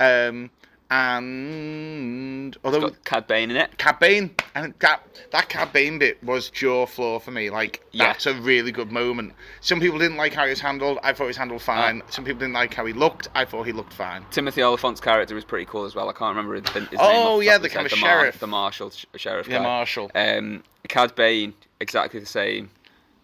Um, 0.00 0.50
and 0.92 2.56
although 2.64 2.80
Got 2.80 3.04
Cad 3.04 3.26
Bane 3.26 3.50
in 3.50 3.56
it. 3.56 3.76
Cad 3.78 3.98
Bane, 3.98 4.30
and 4.54 4.74
that 4.80 5.02
that 5.30 5.48
Cad 5.48 5.72
Bane 5.72 5.98
bit 5.98 6.22
was 6.22 6.50
jaw 6.50 6.86
floor 6.86 7.20
for 7.20 7.30
me. 7.30 7.50
Like 7.50 7.82
Yeah. 7.92 8.06
that's 8.06 8.26
a 8.26 8.34
really 8.34 8.72
good 8.72 8.92
moment. 8.92 9.32
Some 9.60 9.80
people 9.80 9.98
didn't 9.98 10.16
like 10.16 10.32
how 10.34 10.44
he 10.44 10.50
was 10.50 10.60
handled. 10.60 10.98
I 11.02 11.12
thought 11.12 11.24
he 11.24 11.28
was 11.28 11.36
handled 11.36 11.62
fine. 11.62 12.02
Some 12.10 12.24
people 12.24 12.40
didn't 12.40 12.54
like 12.54 12.74
how 12.74 12.84
he 12.86 12.92
looked. 12.92 13.28
I 13.34 13.44
thought 13.44 13.64
he 13.64 13.72
looked 13.72 13.92
fine. 13.92 14.24
Timothy 14.30 14.62
Olyphant's 14.62 15.00
character 15.00 15.34
was 15.34 15.44
pretty 15.44 15.66
cool 15.66 15.84
as 15.84 15.94
well. 15.94 16.08
I 16.08 16.12
can't 16.12 16.36
remember 16.36 16.54
his, 16.54 16.68
his 16.68 16.90
name. 16.92 16.98
Oh, 17.00 17.38
off 17.38 17.44
yeah, 17.44 17.58
the 17.58 17.68
kind 17.68 17.86
of 17.86 17.92
mar- 17.98 18.20
sheriff. 18.20 18.38
the 18.38 18.46
marshal 18.46 18.90
sh- 18.90 19.06
sheriff. 19.16 19.48
Yeah, 19.48 19.58
guy. 19.58 19.62
Marshall. 19.64 20.10
Um, 20.14 20.62
Cad 20.88 21.14
Bane, 21.14 21.54
exactly 21.80 22.20
the 22.20 22.26
same. 22.26 22.70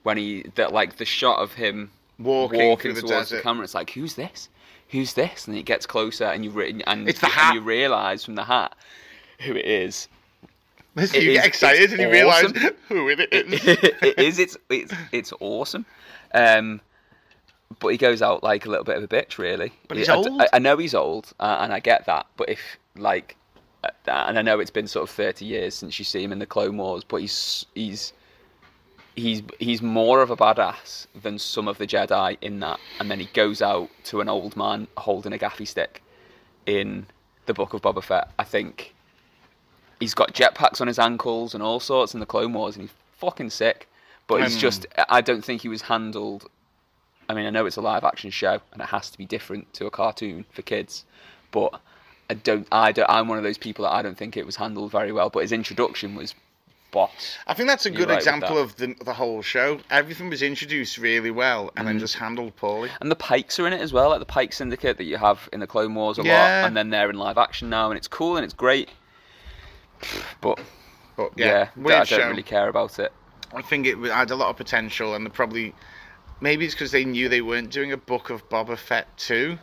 When 0.04 0.16
he, 0.16 0.44
that 0.54 0.72
like 0.72 0.96
the 0.96 1.04
shot 1.04 1.38
of 1.40 1.52
him 1.54 1.90
Walking 2.18 2.60
walking 2.68 2.92
through 2.92 3.02
towards 3.08 3.28
the, 3.30 3.36
desert. 3.36 3.42
camera, 3.42 3.64
it's 3.64 3.74
like, 3.74 3.90
who's 3.90 4.14
this? 4.14 4.48
Who's 4.90 5.12
this? 5.12 5.46
And 5.46 5.56
it 5.56 5.64
gets 5.64 5.86
closer, 5.86 6.24
and 6.24 6.44
you 6.44 6.50
re- 6.50 6.82
and, 6.86 7.08
It's 7.08 7.20
the 7.20 7.26
hat. 7.26 7.54
you 7.54 7.60
realise 7.60 8.24
from 8.24 8.34
the 8.34 8.44
hat 8.44 8.74
who 9.40 9.52
it 9.54 9.64
is. 9.66 10.08
you 10.96 11.02
It 11.04 11.12
get 11.12 11.24
is- 11.26 11.44
excited 11.44 11.92
and 11.92 12.00
you 12.00 12.10
realise 12.10 12.50
who 12.88 13.08
it 13.08 13.20
is. 13.32 13.60
it 14.02 14.18
is. 14.18 14.38
It's 14.38 14.56
it's 14.68 14.92
it's 15.12 15.32
awesome. 15.40 15.84
Um, 16.34 16.80
but 17.80 17.88
he 17.88 17.98
goes 17.98 18.22
out 18.22 18.42
like 18.42 18.64
a 18.66 18.70
little 18.70 18.84
bit 18.84 18.96
of 18.96 19.02
a 19.04 19.08
bitch, 19.08 19.38
really. 19.38 19.72
But 19.86 19.98
he's 19.98 20.08
I, 20.08 20.16
old. 20.16 20.28
I, 20.40 20.48
I 20.54 20.58
know 20.58 20.76
he's 20.78 20.94
old, 20.94 21.32
uh, 21.38 21.58
and 21.60 21.72
I 21.72 21.80
get 21.80 22.06
that. 22.06 22.26
But 22.36 22.48
if 22.48 22.60
like, 22.96 23.36
uh, 23.84 23.90
and 24.06 24.38
I 24.38 24.42
know 24.42 24.58
it's 24.58 24.70
been 24.70 24.88
sort 24.88 25.02
of 25.08 25.14
thirty 25.14 25.44
years 25.44 25.74
since 25.74 25.98
you 25.98 26.04
see 26.04 26.22
him 26.24 26.32
in 26.32 26.38
the 26.38 26.46
Clone 26.46 26.78
Wars, 26.78 27.04
but 27.04 27.18
he's 27.18 27.66
he's 27.74 28.12
he's 29.18 29.42
he's 29.58 29.82
more 29.82 30.22
of 30.22 30.30
a 30.30 30.36
badass 30.36 31.06
than 31.22 31.38
some 31.38 31.68
of 31.68 31.78
the 31.78 31.86
Jedi 31.86 32.36
in 32.40 32.60
that. 32.60 32.78
And 32.98 33.10
then 33.10 33.20
he 33.20 33.26
goes 33.26 33.60
out 33.60 33.90
to 34.04 34.20
an 34.20 34.28
old 34.28 34.56
man 34.56 34.86
holding 34.96 35.32
a 35.32 35.38
gaffy 35.38 35.66
stick 35.66 36.02
in 36.66 37.06
the 37.46 37.54
Book 37.54 37.74
of 37.74 37.82
Boba 37.82 38.02
Fett. 38.02 38.30
I 38.38 38.44
think 38.44 38.94
he's 40.00 40.14
got 40.14 40.34
jetpacks 40.34 40.80
on 40.80 40.86
his 40.86 40.98
ankles 40.98 41.54
and 41.54 41.62
all 41.62 41.80
sorts 41.80 42.14
in 42.14 42.20
the 42.20 42.26
Clone 42.26 42.52
Wars, 42.52 42.76
and 42.76 42.82
he's 42.82 42.94
fucking 43.18 43.50
sick. 43.50 43.88
But 44.26 44.42
it's 44.42 44.54
Um, 44.54 44.60
just, 44.60 44.86
I 45.08 45.20
don't 45.22 45.44
think 45.44 45.62
he 45.62 45.68
was 45.68 45.82
handled. 45.82 46.50
I 47.30 47.34
mean, 47.34 47.46
I 47.46 47.50
know 47.50 47.66
it's 47.66 47.76
a 47.76 47.80
live 47.80 48.04
action 48.04 48.30
show, 48.30 48.60
and 48.72 48.82
it 48.82 48.88
has 48.88 49.10
to 49.10 49.18
be 49.18 49.24
different 49.24 49.72
to 49.74 49.86
a 49.86 49.90
cartoon 49.90 50.44
for 50.50 50.62
kids, 50.62 51.04
but 51.50 51.80
I 52.30 52.34
don't. 52.34 52.66
I 52.70 52.92
don't. 52.92 53.08
I'm 53.08 53.26
one 53.28 53.38
of 53.38 53.44
those 53.44 53.58
people 53.58 53.84
that 53.84 53.92
I 53.92 54.02
don't 54.02 54.18
think 54.18 54.36
it 54.36 54.44
was 54.44 54.56
handled 54.56 54.90
very 54.92 55.12
well. 55.12 55.30
But 55.30 55.40
his 55.40 55.52
introduction 55.52 56.14
was 56.14 56.34
boss. 56.90 57.36
I 57.46 57.54
think 57.54 57.68
that's 57.68 57.86
a 57.86 57.90
good 57.90 58.08
right 58.08 58.16
example 58.18 58.56
of 58.58 58.76
the 58.76 58.94
the 59.04 59.14
whole 59.14 59.42
show. 59.42 59.80
Everything 59.90 60.30
was 60.30 60.42
introduced 60.42 60.98
really 60.98 61.30
well 61.30 61.70
and 61.76 61.84
Mm. 61.84 61.90
then 61.90 61.98
just 61.98 62.14
handled 62.16 62.56
poorly. 62.56 62.90
And 63.00 63.10
the 63.10 63.16
Pikes 63.16 63.58
are 63.58 63.66
in 63.66 63.72
it 63.72 63.80
as 63.80 63.92
well, 63.92 64.08
like 64.10 64.20
the 64.20 64.24
Pike 64.26 64.52
Syndicate 64.52 64.96
that 64.98 65.04
you 65.04 65.16
have 65.18 65.48
in 65.52 65.60
the 65.60 65.66
Clone 65.66 65.94
Wars 65.94 66.18
a 66.18 66.22
Yeah. 66.22 66.32
lot, 66.38 66.66
and 66.66 66.76
then 66.76 66.90
they're 66.90 67.10
in 67.10 67.18
live 67.18 67.38
action 67.38 67.68
now, 67.68 67.90
and 67.90 67.96
it's 67.98 68.08
cool 68.08 68.36
and 68.36 68.44
it's 68.44 68.54
great. 68.54 68.88
But 70.40 70.60
But 71.16 71.32
yeah, 71.36 71.70
yeah, 71.76 71.86
I 71.86 71.90
don't 71.90 72.06
show. 72.06 72.28
really 72.28 72.42
care 72.42 72.68
about 72.68 72.98
it. 72.98 73.12
I 73.54 73.62
think 73.62 73.86
it 73.86 73.96
had 73.98 74.30
a 74.30 74.36
lot 74.36 74.50
of 74.50 74.56
potential, 74.56 75.14
and 75.14 75.24
they 75.26 75.30
probably 75.30 75.74
maybe 76.40 76.64
it's 76.64 76.74
because 76.74 76.92
they 76.92 77.04
knew 77.04 77.28
they 77.28 77.40
weren't 77.40 77.70
doing 77.70 77.92
a 77.92 77.96
book 77.96 78.30
of 78.30 78.48
Boba 78.48 78.76
Fett 78.78 79.08
two. 79.16 79.58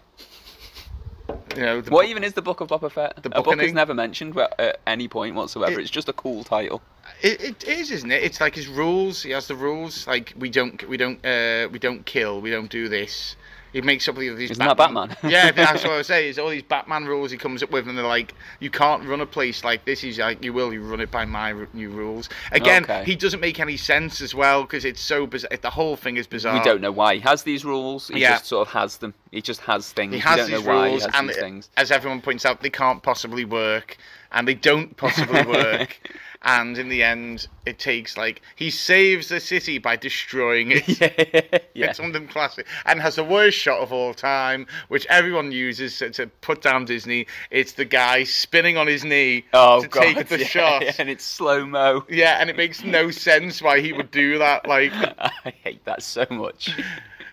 You 1.56 1.62
know, 1.62 1.82
the 1.82 1.90
What 1.92 2.02
book- 2.04 2.10
even 2.10 2.24
is 2.24 2.34
the 2.34 2.42
Book 2.42 2.60
of 2.60 2.68
Boba 2.68 2.92
Fett? 2.92 3.24
The 3.24 3.30
book 3.30 3.60
is 3.62 3.72
never 3.74 3.94
mentioned 3.94 4.38
at 4.38 4.82
any 4.86 5.08
point 5.08 5.36
whatsoever. 5.36 5.80
It- 5.80 5.84
it's 5.84 5.90
just 5.90 6.10
a 6.10 6.14
cool 6.14 6.44
title. 6.44 6.82
It, 7.22 7.42
it 7.42 7.64
is, 7.64 7.92
isn't 7.92 8.12
it? 8.12 8.24
It's 8.24 8.40
like 8.42 8.56
his 8.56 8.68
rules. 8.68 9.24
He 9.24 9.32
has 9.32 9.48
the 9.48 9.56
rules. 9.56 10.06
Like 10.08 10.34
we 10.38 10.50
don't, 10.50 10.88
we 10.88 10.98
don't, 10.98 11.24
uh, 11.26 11.68
we 11.72 11.80
don't 11.80 12.06
kill. 12.06 12.42
We 12.42 12.52
don't 12.52 12.70
do 12.70 12.88
this. 12.90 13.36
He 13.74 13.82
makes 13.82 14.08
up 14.08 14.16
all 14.16 14.22
these. 14.22 14.52
Isn't 14.52 14.60
that 14.66 14.78
Batman? 14.78 15.18
yeah, 15.22 15.52
that's 15.56 15.84
what 15.84 15.92
I 15.92 15.98
was 15.98 16.08
saying. 16.08 16.30
Is 16.30 16.40
all 16.40 16.48
these 16.48 16.64
Batman 16.64 17.04
rules 17.04 17.30
he 17.30 17.38
comes 17.38 17.62
up 17.62 17.72
with, 17.72 17.90
and 17.90 17.98
they're 17.98 18.06
like, 18.08 18.34
you 18.62 18.70
can't 18.70 19.04
run 19.04 19.20
a 19.20 19.26
place 19.26 19.66
like 19.66 19.84
this. 19.84 20.00
He's 20.00 20.18
like, 20.18 20.42
you 20.46 20.54
will. 20.54 20.72
You 20.72 20.82
run 20.82 21.02
it 21.02 21.12
by 21.12 21.26
my 21.26 21.54
new 21.74 21.90
rules. 21.90 22.30
Again, 22.54 22.84
Okay. 22.84 23.04
he 23.04 23.18
doesn't 23.18 23.42
make 23.42 23.60
any 23.60 23.76
sense 23.76 24.22
as 24.22 24.34
well 24.34 24.62
because 24.62 24.86
it's 24.86 25.02
so 25.02 25.28
bizarre. 25.28 25.50
The 25.62 25.70
whole 25.70 25.98
thing 25.98 26.16
is 26.16 26.26
bizarre. 26.26 26.58
we 26.58 26.64
don't 26.64 26.80
know 26.80 26.92
why 26.94 27.16
he 27.16 27.20
has 27.22 27.44
these 27.44 27.66
rules. 27.66 28.08
He 28.08 28.22
Yeah. 28.22 28.32
just 28.36 28.46
sort 28.46 28.66
of 28.66 28.74
has 28.74 28.96
them. 28.98 29.14
He 29.32 29.42
just 29.42 29.60
has 29.62 29.92
things. 29.92 30.12
He 30.14 30.18
We 30.18 30.22
has 30.22 30.38
don't 30.38 30.52
these 30.52 30.64
know 30.66 30.74
why 30.74 30.88
rules, 30.88 31.02
he 31.04 31.12
has 31.12 31.20
and 31.20 31.30
these 31.30 31.36
things. 31.38 31.70
as 31.76 31.92
everyone 31.92 32.22
points 32.22 32.46
out, 32.46 32.62
they 32.62 32.70
can't 32.70 33.04
possibly 33.04 33.44
work, 33.44 33.98
and 34.32 34.48
they 34.48 34.54
don't 34.54 34.96
possibly 34.96 35.44
work. 35.46 36.00
And 36.46 36.78
in 36.78 36.90
the 36.90 37.02
end, 37.02 37.48
it 37.66 37.80
takes 37.80 38.16
like 38.18 38.42
he 38.56 38.70
saves 38.70 39.30
the 39.30 39.40
city 39.40 39.80
by 39.80 39.96
destroying 39.96 40.72
it. 40.72 40.88
yeah. 41.02 41.60
yeah. 41.74 41.86
It's 41.88 41.98
something 41.98 42.28
classic 42.28 42.68
and 42.86 43.02
has 43.02 43.16
the 43.16 43.24
worst 43.24 43.58
shot 43.58 43.80
of 43.80 43.92
all 43.92 44.14
time, 44.14 44.68
which 44.88 45.06
everyone 45.08 45.52
uses 45.52 45.98
to, 46.00 46.12
to 46.12 46.28
put 46.28 46.62
down 46.62 46.86
Disney. 46.86 47.26
It's 47.50 47.74
the 47.74 47.86
guy 47.86 48.24
spinning 48.24 48.78
on 48.78 48.86
his 48.88 49.04
knee 49.04 49.46
Oh 49.54 49.82
to 49.82 49.88
god. 49.88 50.02
take 50.02 50.28
the 50.28 50.40
yeah, 50.40 50.46
shot. 50.46 50.84
yeah, 50.84 50.94
and 51.00 51.10
it's 51.10 51.24
slow 51.26 51.66
mo. 51.66 52.06
Yeah, 52.08 52.38
and 52.40 52.50
it 52.50 52.56
makes 52.56 52.84
no 52.84 53.10
sense 53.10 53.62
why 53.62 53.80
he 53.82 53.92
would 53.92 54.12
do 54.12 54.38
that. 54.38 54.68
Like, 54.68 54.92
I 55.20 55.54
hate 55.64 55.84
that 55.86 56.04
so 56.04 56.28
much. 56.30 56.78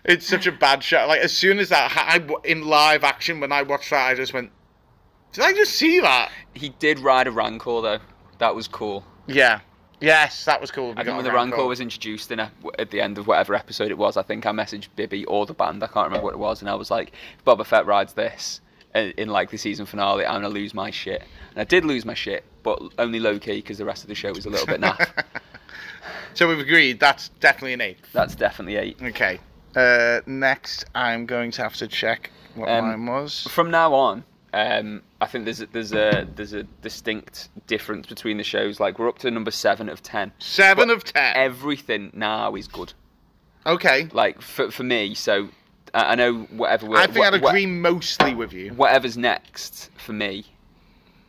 it's 0.03 0.25
such 0.27 0.47
a 0.47 0.51
bad 0.51 0.83
shot. 0.83 1.07
Like, 1.07 1.21
as 1.21 1.31
soon 1.31 1.59
as 1.59 1.69
that, 1.69 1.91
ha- 1.91 2.07
I 2.19 2.47
in 2.47 2.63
live 2.65 3.03
action, 3.03 3.39
when 3.39 3.51
I 3.51 3.61
watched 3.61 3.91
that, 3.91 4.07
I 4.07 4.15
just 4.15 4.33
went, 4.33 4.51
"Did 5.33 5.43
I 5.43 5.53
just 5.53 5.73
see 5.73 5.99
that?" 5.99 6.31
He 6.55 6.69
did 6.69 6.99
ride 6.99 7.27
a 7.27 7.31
Rancor 7.31 7.81
though. 7.81 7.99
That 8.39 8.55
was 8.55 8.67
cool. 8.67 9.03
Yeah. 9.27 9.59
Yes, 10.01 10.43
that 10.45 10.59
was 10.59 10.69
cool. 10.69 10.87
We 10.89 10.97
I 10.97 11.03
think 11.05 11.15
when 11.15 11.23
the 11.23 11.31
Rancor 11.31 11.55
Rancor. 11.55 11.67
was 11.69 11.79
introduced 11.79 12.29
in 12.31 12.39
a, 12.41 12.51
at 12.77 12.91
the 12.91 12.99
end 12.99 13.17
of 13.17 13.25
whatever 13.27 13.55
episode 13.55 13.89
it 13.89 13.97
was, 13.97 14.17
I 14.17 14.21
think 14.23 14.45
I 14.45 14.51
messaged 14.51 14.89
Bibby 14.97 15.23
or 15.25 15.45
the 15.45 15.53
band. 15.53 15.81
I 15.81 15.87
can't 15.87 16.07
remember 16.07 16.25
what 16.25 16.33
it 16.33 16.39
was, 16.39 16.59
and 16.61 16.69
I 16.69 16.75
was 16.75 16.91
like, 16.91 17.13
"If 17.39 17.45
Boba 17.45 17.65
Fett 17.65 17.85
rides 17.85 18.11
this 18.13 18.59
in, 18.93 19.11
in 19.17 19.29
like 19.29 19.49
the 19.49 19.57
season 19.57 19.85
finale, 19.85 20.25
I'm 20.25 20.41
gonna 20.41 20.49
lose 20.53 20.73
my 20.73 20.91
shit." 20.91 21.21
And 21.51 21.59
I 21.61 21.63
did 21.63 21.85
lose 21.85 22.03
my 22.03 22.15
shit, 22.15 22.43
but 22.63 22.81
only 22.99 23.21
low 23.21 23.39
key 23.39 23.57
because 23.61 23.77
the 23.77 23.85
rest 23.85 24.03
of 24.03 24.09
the 24.09 24.15
show 24.15 24.33
was 24.33 24.45
a 24.45 24.49
little 24.49 24.67
bit 24.67 24.81
naff. 24.81 25.23
So 26.35 26.47
we've 26.49 26.59
agreed 26.59 26.99
that's 26.99 27.29
definitely 27.39 27.73
an 27.73 27.81
eight. 27.81 27.99
That's 28.11 28.35
definitely 28.35 28.75
eight. 28.77 28.97
Okay. 29.01 29.39
Uh, 29.75 30.21
next, 30.25 30.83
I'm 30.95 31.25
going 31.27 31.51
to 31.51 31.61
have 31.61 31.75
to 31.75 31.87
check 31.87 32.31
what 32.55 32.67
Um, 32.69 32.85
mine 32.87 33.05
was. 33.05 33.43
From 33.51 33.69
now 33.71 33.93
on, 33.93 34.23
um, 34.53 35.01
I 35.19 35.25
think 35.25 35.45
there's 35.45 35.61
a, 35.61 35.65
there's 35.67 35.93
a 35.93 36.27
there's 36.35 36.53
a 36.53 36.63
distinct 36.81 37.49
difference 37.67 38.07
between 38.07 38.37
the 38.37 38.43
shows. 38.43 38.79
Like 38.79 38.99
we're 38.99 39.09
up 39.09 39.19
to 39.19 39.31
number 39.31 39.51
seven 39.51 39.89
of 39.89 40.01
ten. 40.03 40.31
Seven 40.39 40.89
of 40.89 41.03
ten. 41.03 41.35
Everything 41.35 42.11
now 42.13 42.55
is 42.55 42.67
good. 42.67 42.93
okay. 43.65 44.07
Like 44.13 44.41
for 44.41 44.69
for 44.71 44.83
me, 44.83 45.13
so 45.15 45.49
I 45.93 46.11
I 46.11 46.15
know 46.15 46.43
whatever. 46.51 46.87
We're, 46.87 46.97
I 46.97 47.07
think 47.07 47.25
I'd 47.25 47.33
agree 47.33 47.65
mostly 47.65 48.33
with 48.35 48.53
you. 48.53 48.71
whatever's 48.73 49.17
next 49.17 49.89
for 49.97 50.13
me 50.13 50.45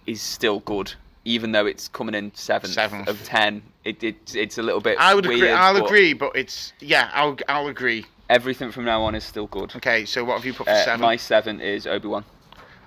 is 0.06 0.20
still 0.20 0.60
good, 0.60 0.92
even 1.24 1.52
though 1.52 1.64
it's 1.66 1.88
coming 1.88 2.14
in 2.14 2.30
seventh, 2.34 2.74
Seventh. 2.74 3.08
of 3.08 3.22
ten. 3.24 3.62
It, 3.84 4.02
it 4.02 4.34
it's 4.34 4.58
a 4.58 4.62
little 4.62 4.80
bit. 4.80 4.98
I 4.98 5.14
would 5.14 5.24
agree. 5.24 5.50
I'll 5.50 5.74
but 5.80 5.86
agree, 5.86 6.12
but 6.12 6.32
it's 6.36 6.72
yeah. 6.80 7.10
I'll 7.14 7.36
I'll 7.48 7.68
agree. 7.68 8.04
Everything 8.30 8.70
from 8.72 8.84
now 8.86 9.02
on 9.02 9.14
is 9.14 9.22
still 9.24 9.46
good. 9.48 9.74
Okay. 9.76 10.04
So 10.06 10.24
what 10.24 10.36
have 10.36 10.46
you 10.46 10.54
put 10.54 10.64
for 10.66 10.72
Uh, 10.72 10.84
seven? 10.84 11.00
my 11.02 11.16
seven 11.16 11.60
is 11.60 11.86
Obi 11.86 12.08
Wan. 12.08 12.24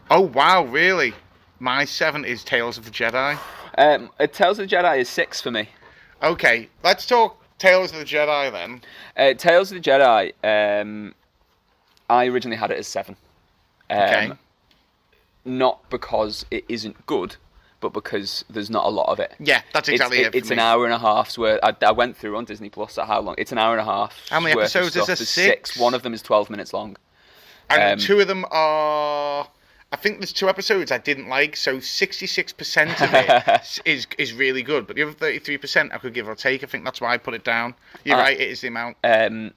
Oh 0.09 0.21
wow, 0.21 0.63
really? 0.65 1.13
My 1.59 1.85
seven 1.85 2.23
is 2.23 2.43
Tales 2.43 2.77
of 2.77 2.85
the 2.85 2.91
Jedi. 2.91 3.37
Um, 3.77 4.09
uh, 4.19 4.27
Tales 4.27 4.59
of 4.59 4.69
the 4.69 4.75
Jedi 4.75 4.99
is 4.99 5.09
six 5.09 5.41
for 5.41 5.51
me. 5.51 5.69
Okay, 6.23 6.69
let's 6.83 7.05
talk 7.05 7.43
Tales 7.57 7.91
of 7.91 7.99
the 7.99 8.05
Jedi 8.05 8.51
then. 8.51 8.81
Uh, 9.17 9.33
Tales 9.33 9.71
of 9.71 9.81
the 9.81 9.89
Jedi. 9.89 10.31
Um, 10.43 11.13
I 12.09 12.27
originally 12.27 12.57
had 12.57 12.71
it 12.71 12.77
as 12.77 12.87
seven. 12.87 13.15
Um, 13.89 13.99
Okay. 13.99 14.31
Not 15.45 15.89
because 15.89 16.45
it 16.51 16.65
isn't 16.67 17.05
good, 17.05 17.37
but 17.79 17.93
because 17.93 18.43
there's 18.49 18.69
not 18.69 18.83
a 18.85 18.89
lot 18.89 19.07
of 19.07 19.19
it. 19.19 19.33
Yeah, 19.39 19.61
that's 19.73 19.87
exactly 19.87 20.19
it's, 20.19 20.27
it. 20.27 20.31
for 20.31 20.37
it's 20.37 20.49
me. 20.49 20.55
an 20.55 20.59
hour 20.59 20.83
and 20.83 20.93
a 20.93 20.99
half's 20.99 21.37
worth. 21.37 21.61
I, 21.63 21.73
I 21.85 21.91
went 21.93 22.17
through 22.17 22.35
on 22.35 22.43
Disney 22.43 22.67
Plus 22.69 22.97
at 22.97 23.07
how 23.07 23.21
long? 23.21 23.35
It's 23.37 23.53
an 23.53 23.57
hour 23.57 23.77
and 23.77 23.81
a 23.81 23.85
half. 23.89 24.13
How 24.29 24.41
many 24.41 24.59
episodes 24.59 24.87
is 24.97 25.05
there? 25.05 25.15
There's 25.15 25.29
Six? 25.29 25.77
One 25.77 25.93
of 25.93 26.03
them 26.03 26.13
is 26.13 26.21
twelve 26.21 26.49
minutes 26.49 26.73
long. 26.73 26.97
And 27.69 27.93
um, 27.93 27.99
two 27.99 28.19
of 28.19 28.27
them 28.27 28.45
are. 28.51 29.47
I 29.91 29.95
think 29.95 30.19
there's 30.19 30.33
two 30.33 30.49
episodes 30.49 30.91
I 30.91 30.97
didn't 30.97 31.29
like, 31.29 31.55
so 31.55 31.77
66% 31.77 33.01
of 33.01 33.13
it 33.13 33.81
is 33.85 34.05
is 34.17 34.33
really 34.33 34.61
good. 34.61 34.85
But 34.85 34.97
the 34.97 35.03
other 35.03 35.13
33% 35.13 35.93
I 35.93 35.97
could 35.97 36.13
give 36.13 36.27
or 36.27 36.35
take. 36.35 36.63
I 36.63 36.67
think 36.67 36.83
that's 36.83 36.99
why 36.99 37.13
I 37.13 37.17
put 37.17 37.33
it 37.33 37.43
down. 37.45 37.73
You're 38.03 38.17
Uh, 38.17 38.21
right, 38.21 38.39
it 38.39 38.49
is 38.49 38.59
the 38.61 38.67
amount. 38.67 38.97
Um, 39.03 39.53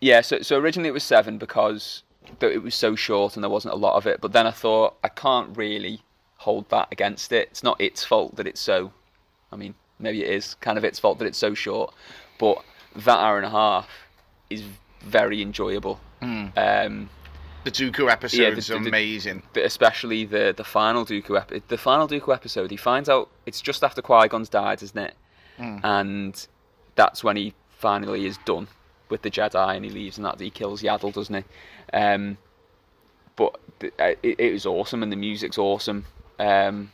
yeah, 0.00 0.20
so 0.20 0.42
so 0.42 0.58
originally 0.58 0.88
it 0.88 0.92
was 0.92 1.02
seven 1.04 1.38
because 1.38 2.02
it 2.40 2.62
was 2.62 2.74
so 2.74 2.94
short 2.94 3.34
and 3.36 3.42
there 3.42 3.50
wasn't 3.50 3.74
a 3.74 3.76
lot 3.76 3.96
of 3.96 4.06
it. 4.06 4.20
But 4.20 4.32
then 4.32 4.46
I 4.46 4.52
thought 4.52 4.96
I 5.02 5.08
can't 5.08 5.56
really 5.56 6.00
hold 6.36 6.68
that 6.70 6.88
against 6.92 7.32
it. 7.32 7.48
It's 7.50 7.62
not 7.64 7.80
its 7.80 8.04
fault 8.04 8.36
that 8.36 8.46
it's 8.46 8.60
so. 8.60 8.92
I 9.52 9.56
mean, 9.56 9.74
maybe 9.98 10.22
it 10.22 10.30
is 10.30 10.54
kind 10.54 10.78
of 10.78 10.84
its 10.84 10.98
fault 11.00 11.18
that 11.18 11.26
it's 11.26 11.38
so 11.38 11.52
short. 11.54 11.94
But 12.38 12.62
that 12.94 13.18
hour 13.18 13.36
and 13.38 13.46
a 13.46 13.50
half 13.50 13.88
is 14.50 14.62
very 15.00 15.42
enjoyable. 15.42 15.98
Um, 16.56 17.10
The 17.64 17.70
Dooku 17.70 18.10
episode 18.10 18.58
is 18.58 18.66
the- 18.66 18.78
the- 18.78 18.88
amazing. 18.88 19.42
but 19.52 19.62
especially 19.64 20.24
the 20.24 20.52
the 20.56 20.64
final 20.64 21.04
Dooku 21.04 21.38
ep- 21.40 21.68
the 21.68 21.78
final 21.78 22.08
Dooku 22.08 22.34
episode. 22.34 22.70
He 22.70 22.76
finds 22.76 23.08
out 23.08 23.28
it's 23.46 23.60
just 23.60 23.84
after 23.84 24.02
Qui 24.02 24.26
Gon's 24.28 24.48
died, 24.48 24.82
isn't 24.82 24.98
it? 24.98 25.14
And 25.58 26.46
that's 26.96 27.22
when 27.22 27.36
he 27.36 27.54
finally 27.78 28.26
is 28.26 28.36
done 28.38 28.66
with 29.10 29.22
the 29.22 29.30
Jedi, 29.30 29.76
and 29.76 29.84
he 29.84 29.90
leaves, 29.92 30.16
and 30.18 30.24
that 30.24 30.40
he 30.40 30.50
kills 30.50 30.82
Yaddle, 30.82 31.12
doesn't 31.12 31.34
he? 31.36 31.96
Um, 31.96 32.36
but 33.36 33.54
uh, 34.00 34.14
it, 34.22 34.40
it 34.40 34.52
was 34.52 34.66
awesome, 34.66 35.02
and 35.04 35.12
the 35.12 35.16
music's 35.16 35.58
awesome. 35.58 36.04
Um, 36.40 36.90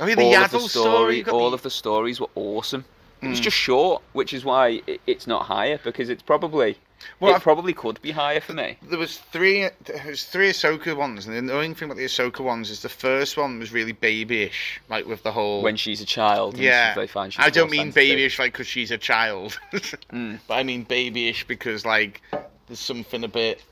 oh, 0.00 0.06
yeah, 0.06 0.14
the 0.14 0.24
all 0.24 0.32
Yaddle 0.34 0.44
of 0.44 0.50
the 0.50 0.58
story. 0.68 1.22
story, 1.22 1.24
all 1.32 1.50
the- 1.50 1.54
of 1.54 1.62
the 1.62 1.70
stories 1.70 2.20
were 2.20 2.28
awesome. 2.34 2.84
It 3.22 3.28
was 3.28 3.40
just 3.40 3.56
short, 3.56 4.02
which 4.12 4.34
is 4.34 4.44
why 4.44 4.82
it, 4.86 5.00
it's 5.06 5.26
not 5.26 5.46
higher 5.46 5.78
because 5.82 6.10
it's 6.10 6.22
probably 6.22 6.76
Well, 7.20 7.32
it 7.32 7.36
I've- 7.36 7.42
probably 7.42 7.72
could 7.72 8.00
be 8.02 8.10
higher 8.10 8.40
for 8.40 8.52
me. 8.52 8.76
there 8.82 8.98
was 8.98 9.18
three 9.18 9.68
there 9.84 10.02
was 10.06 10.24
three 10.24 10.50
Ahsoka 10.50 10.96
ones, 10.96 11.26
and 11.26 11.34
the 11.34 11.38
annoying 11.38 11.74
thing 11.74 11.86
about 11.86 11.98
the 11.98 12.04
Ahsoka 12.04 12.40
ones 12.40 12.70
is 12.70 12.82
the 12.82 12.88
first 12.88 13.36
one 13.36 13.58
was 13.58 13.72
really 13.72 13.92
babyish, 13.92 14.80
like 14.88 15.06
with 15.06 15.22
the 15.22 15.32
whole 15.32 15.62
When 15.62 15.76
she's 15.76 16.00
a 16.00 16.06
child, 16.06 16.56
yeah. 16.58 16.94
they 16.94 17.06
find 17.06 17.34
I 17.38 17.50
don't 17.50 17.70
mean 17.70 17.90
babyish 17.90 18.38
like 18.38 18.52
because 18.52 18.66
she's 18.66 18.90
a 18.90 18.98
child, 18.98 19.58
Mm. 19.72 20.40
but 20.48 20.54
I 20.54 20.62
mean 20.62 20.84
babyish 20.84 21.46
because 21.46 21.84
like 21.84 22.22
there's 22.66 22.80
something 22.80 23.24
a 23.24 23.28
bit. 23.28 23.62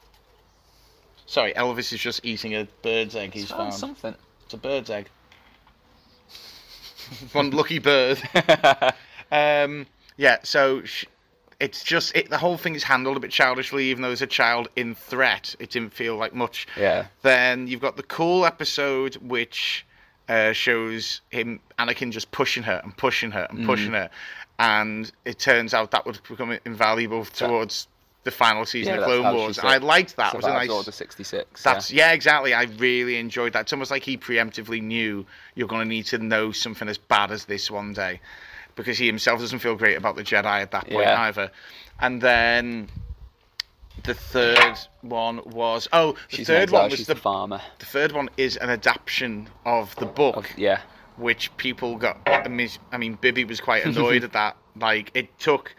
Sorry, 1.26 1.54
Elvis 1.54 1.92
is 1.92 2.00
just 2.00 2.24
eating 2.24 2.54
a 2.54 2.68
bird's 2.82 3.16
egg 3.16 3.32
he's 3.32 3.44
It's 3.44 3.52
found. 3.52 3.72
something. 3.74 4.14
It's 4.44 4.54
a 4.54 4.58
bird's 4.58 4.90
egg. 4.90 5.08
One 7.32 7.50
lucky 7.50 7.78
bird. 7.78 8.20
Um, 9.32 9.86
yeah, 10.16 10.36
so 10.44 10.84
sh- 10.84 11.06
it's 11.64 11.82
just 11.82 12.14
it, 12.14 12.28
the 12.30 12.38
whole 12.38 12.56
thing 12.56 12.74
is 12.74 12.82
handled 12.84 13.16
a 13.16 13.20
bit 13.20 13.30
childishly, 13.30 13.84
even 13.86 14.02
though 14.02 14.08
there's 14.08 14.22
a 14.22 14.26
child 14.26 14.68
in 14.76 14.94
threat. 14.94 15.54
It 15.58 15.70
didn't 15.70 15.92
feel 15.94 16.16
like 16.16 16.34
much. 16.34 16.66
Yeah. 16.76 17.06
Then 17.22 17.66
you've 17.68 17.80
got 17.80 17.96
the 17.96 18.02
cool 18.02 18.44
episode 18.44 19.14
which 19.16 19.86
uh, 20.28 20.52
shows 20.52 21.20
him 21.30 21.60
Anakin 21.78 22.10
just 22.10 22.30
pushing 22.30 22.62
her 22.64 22.80
and 22.84 22.96
pushing 22.96 23.30
her 23.32 23.46
and 23.50 23.64
pushing 23.66 23.86
Mm-hmm. 23.92 23.94
her, 23.94 24.10
and 24.58 25.10
it 25.24 25.38
turns 25.38 25.74
out 25.74 25.90
that 25.92 26.04
would 26.06 26.18
become 26.28 26.58
invaluable 26.64 27.24
towards 27.24 27.88
the 28.24 28.30
final 28.30 28.64
season 28.64 28.94
Yeah, 28.94 29.00
of 29.00 29.04
Clone 29.06 29.34
Wars. 29.34 29.58
I 29.58 29.76
liked 29.78 30.16
that. 30.16 30.32
It 30.32 30.38
was 30.38 30.46
a 30.46 30.50
nice. 30.50 30.70
Order 30.70 30.92
66. 30.92 31.62
That's 31.62 31.90
yeah. 31.90 32.08
yeah. 32.08 32.12
exactly. 32.14 32.54
I 32.54 32.62
really 32.78 33.16
enjoyed 33.18 33.52
that. 33.52 33.62
It's 33.62 33.72
almost 33.74 33.90
like 33.90 34.02
he 34.02 34.16
preemptively 34.16 34.80
knew 34.82 35.26
you're 35.54 35.68
going 35.68 35.82
to 35.82 35.88
need 35.88 36.06
to 36.06 36.18
know 36.18 36.50
something 36.52 36.88
as 36.88 36.96
bad 36.96 37.30
as 37.30 37.44
this 37.44 37.70
one 37.70 37.92
day, 37.92 38.20
because 38.76 38.98
he 38.98 39.06
himself 39.06 39.40
doesn't 39.40 39.58
feel 39.60 39.74
great 39.76 39.96
about 39.96 40.16
the 40.16 40.22
Jedi 40.24 40.44
at 40.62 40.70
that 40.72 40.88
point 40.88 41.04
Yeah. 41.04 41.20
either. 41.22 41.50
And 42.00 42.20
then 42.20 42.88
the 44.02 44.14
third 44.14 44.78
one 45.02 45.40
was 45.46 45.88
oh, 45.92 46.12
the 46.12 46.36
she's 46.36 46.46
third 46.46 46.62
exile, 46.64 46.82
one 46.82 46.90
was 46.90 47.06
the 47.06 47.14
the 47.14 47.20
farmer. 47.20 47.60
the 47.78 47.86
third 47.86 48.12
one 48.12 48.28
is 48.36 48.56
an 48.56 48.70
adaptation 48.70 49.48
of 49.64 49.94
the 49.96 50.06
book, 50.06 50.36
Of, 50.36 50.46
yeah. 50.58 50.80
which 51.16 51.56
people 51.56 51.96
got. 51.96 52.18
I 52.26 52.48
mean, 52.48 52.68
I 52.92 52.98
mean, 52.98 53.14
Bibby 53.20 53.44
was 53.44 53.60
quite 53.60 53.84
annoyed 53.86 54.24
at 54.24 54.32
that. 54.32 54.56
Like 54.76 55.10
it 55.14 55.38
took 55.38 55.74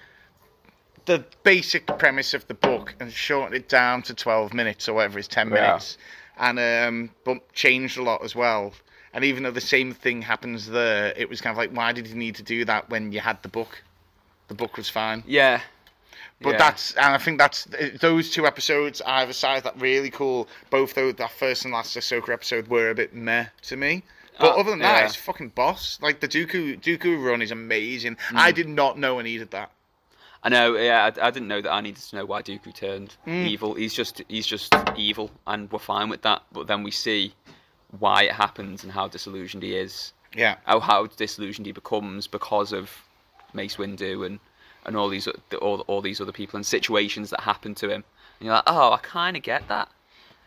the 1.05 1.23
basic 1.43 1.85
premise 1.99 2.33
of 2.33 2.47
the 2.47 2.53
book 2.55 2.95
and 2.99 3.11
shortened 3.11 3.53
it 3.55 3.69
down 3.69 4.01
to 4.03 4.13
12 4.15 4.53
minutes 4.53 4.89
or 4.89 4.93
whatever 4.93 5.19
it's 5.19 5.27
10 5.27 5.49
Yeah. 5.49 5.53
minutes 5.53 5.97
and 6.37 6.57
um 6.59 7.11
but 7.23 7.53
changed 7.53 7.97
a 7.97 8.03
lot 8.03 8.23
as 8.23 8.35
well 8.35 8.73
and 9.15 9.23
even 9.23 9.41
though 9.43 9.51
the 9.51 9.61
same 9.61 9.93
thing 9.93 10.21
happens 10.21 10.67
there 10.67 11.11
it 11.17 11.27
was 11.29 11.41
kind 11.41 11.51
of 11.53 11.57
like 11.57 11.71
why 11.71 11.91
did 11.91 12.05
you 12.07 12.15
need 12.15 12.35
to 12.35 12.43
do 12.43 12.63
that 12.65 12.87
when 12.89 13.11
you 13.11 13.19
had 13.19 13.41
the 13.41 13.49
book 13.49 13.81
the 14.49 14.53
book 14.53 14.77
was 14.77 14.89
fine 14.89 15.23
Yeah. 15.25 15.61
but 16.41 16.51
yeah. 16.51 16.57
that's 16.57 16.91
and 16.95 17.13
i 17.15 17.17
think 17.17 17.37
that's 17.39 17.65
those 18.01 18.29
two 18.31 18.45
episodes 18.45 19.01
either 19.05 19.33
side 19.33 19.63
that 19.63 19.79
really 19.79 20.09
cool 20.11 20.47
both 20.69 20.93
though 20.93 21.11
that 21.13 21.31
first 21.31 21.65
and 21.65 21.73
last 21.73 21.95
Ahsoka 21.97 22.29
episode 22.29 22.67
were 22.67 22.89
a 22.89 22.95
bit 22.95 23.13
meh 23.15 23.45
to 23.63 23.75
me 23.77 24.03
but 24.39 24.51
Uh, 24.53 24.59
other 24.59 24.71
than 24.71 24.79
that 24.79 24.99
yeah. 24.99 25.05
it's 25.05 25.15
fucking 25.15 25.49
boss 25.49 25.97
like 26.01 26.19
the 26.19 26.27
dooku 26.27 26.79
dooku 26.81 27.23
run 27.25 27.41
is 27.41 27.51
amazing 27.51 28.17
i 28.33 28.51
Mm. 28.51 28.55
did 28.55 28.67
not 28.69 28.99
know 28.99 29.19
I 29.19 29.23
needed 29.23 29.51
that 29.51 29.71
I 30.43 30.49
know. 30.49 30.75
Yeah, 30.77 31.05
I, 31.05 31.27
I 31.27 31.31
didn't 31.31 31.47
know 31.47 31.59
that 31.59 31.71
I 31.73 31.81
needed 31.81 32.03
to 32.03 32.15
know 32.17 32.25
why 32.27 32.43
Dooku 32.43 32.71
turned 32.71 33.15
Mm. 33.25 33.47
evil. 33.47 33.73
He's 33.73 33.95
just 33.95 34.21
he's 34.27 34.45
just 34.45 34.75
evil, 34.95 35.31
and 35.47 35.71
we're 35.71 35.79
fine 35.79 36.07
with 36.07 36.21
that. 36.21 36.43
But 36.51 36.67
then 36.67 36.83
we 36.83 36.91
see 36.91 37.33
why 37.99 38.23
it 38.23 38.31
happens 38.33 38.83
and 38.83 38.91
how 38.91 39.07
disillusioned 39.07 39.63
he 39.63 39.75
is, 39.75 40.13
yeah 40.35 40.55
how 40.65 40.79
how 40.79 41.07
disillusioned 41.07 41.65
he 41.65 41.71
becomes 41.71 42.27
because 42.27 42.71
of 42.73 42.89
Mace 43.53 43.75
Windu 43.77 44.25
and 44.25 44.39
and 44.85 44.95
all 44.97 45.09
these 45.09 45.27
all 45.61 45.79
all 45.87 46.01
these 46.01 46.19
other 46.21 46.31
people 46.31 46.57
and 46.57 46.65
situations 46.65 47.29
that 47.31 47.41
happen 47.41 47.73
to 47.75 47.87
him. 47.89 48.03
And 48.39 48.45
you're 48.47 48.53
like, 48.55 48.63
oh, 48.67 48.91
I 48.91 48.97
kind 48.97 49.37
of 49.37 49.43
get 49.43 49.67
that. 49.69 49.87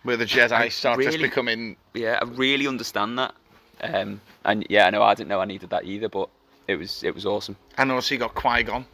where 0.02 0.16
the 0.16 0.26
Jedi 0.26 0.52
I 0.52 0.68
start 0.68 0.98
just 1.00 1.16
really- 1.16 1.28
becoming 1.28 1.76
Yeah, 1.94 2.18
I 2.20 2.24
really 2.24 2.66
understand 2.66 3.18
that. 3.18 3.34
Um, 3.80 4.20
and 4.44 4.66
yeah, 4.68 4.86
I 4.86 4.90
know 4.90 5.02
I 5.02 5.14
didn't 5.14 5.28
know 5.28 5.40
I 5.40 5.44
needed 5.44 5.70
that 5.70 5.84
either, 5.84 6.08
but 6.08 6.28
it 6.66 6.76
was 6.76 7.02
it 7.02 7.14
was 7.14 7.24
awesome. 7.24 7.56
and 7.78 7.90
also 7.90 8.14
you 8.14 8.18
got 8.18 8.34
Qui 8.34 8.62
Gon. 8.64 8.84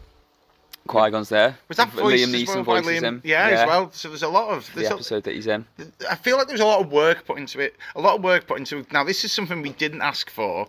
Qui 0.87 1.11
Gon's 1.11 1.31
there. 1.31 1.57
Was 1.69 1.79
that 1.79 1.91
Liam 1.93 2.03
voiced 2.03 2.29
Neeson 2.29 2.65
voices 2.65 2.87
Liam? 2.91 3.03
him? 3.03 3.21
Yeah, 3.25 3.47
as 3.49 3.67
well. 3.67 3.91
So 3.93 4.09
there's 4.09 4.23
a 4.23 4.29
lot 4.29 4.51
of 4.51 4.67
The 4.75 4.81
there's 4.81 4.91
a, 4.91 4.95
episode 4.95 5.23
that 5.25 5.35
he's 5.35 5.47
in. 5.47 5.65
I 6.11 6.15
feel 6.15 6.37
like 6.37 6.47
there's 6.47 6.61
a 6.61 6.67
lot 6.67 6.81
of 6.81 6.93
work 6.93 7.25
put 7.27 7.39
into 7.39 7.59
it. 7.61 7.77
A 7.97 8.01
lot 8.01 8.17
of 8.17 8.23
work 8.23 8.47
put 8.47 8.59
into 8.59 8.79
it. 8.79 8.93
Now 8.93 9.03
this 9.03 9.25
is 9.25 9.33
something 9.33 9.63
we 9.63 9.71
didn't 9.71 10.03
ask 10.03 10.29
for. 10.29 10.69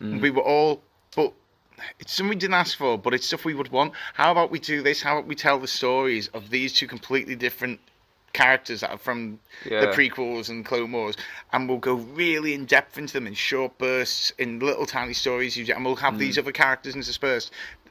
Mm. 0.00 0.20
We 0.20 0.30
were 0.30 0.42
all, 0.42 0.82
but 1.16 1.32
it's 1.98 2.12
something 2.12 2.30
we 2.30 2.36
didn't 2.36 2.54
ask 2.54 2.78
for. 2.78 2.96
But 2.96 3.12
it's 3.14 3.26
stuff 3.26 3.44
we 3.44 3.54
would 3.54 3.70
want. 3.72 3.92
How 4.14 4.30
about 4.30 4.50
we 4.52 4.60
do 4.60 4.82
this? 4.82 5.02
How 5.02 5.18
about 5.18 5.26
we 5.28 5.34
tell 5.34 5.58
the 5.58 5.66
stories 5.66 6.28
of 6.28 6.50
these 6.50 6.72
two 6.72 6.86
completely 6.86 7.34
different 7.34 7.80
characters 8.34 8.82
that 8.82 8.90
are 8.90 8.98
from 8.98 9.40
the 9.64 9.90
prequels 9.94 10.50
and 10.50 10.64
Clone 10.64 10.92
Wars, 10.92 11.16
and 11.54 11.68
we'll 11.68 11.78
go 11.78 11.94
really 11.94 12.52
in 12.52 12.66
depth 12.66 12.98
into 12.98 13.14
them 13.14 13.26
in 13.26 13.32
short 13.32 13.76
bursts, 13.78 14.30
in 14.38 14.58
little 14.58 14.84
tiny 14.84 15.14
stories, 15.14 15.56
and 15.56 15.84
we'll 15.84 15.96
have 15.96 16.14
Mm. 16.14 16.18
these 16.18 16.38
other 16.38 16.52
characters 16.52 16.94
interspersed 16.94 17.50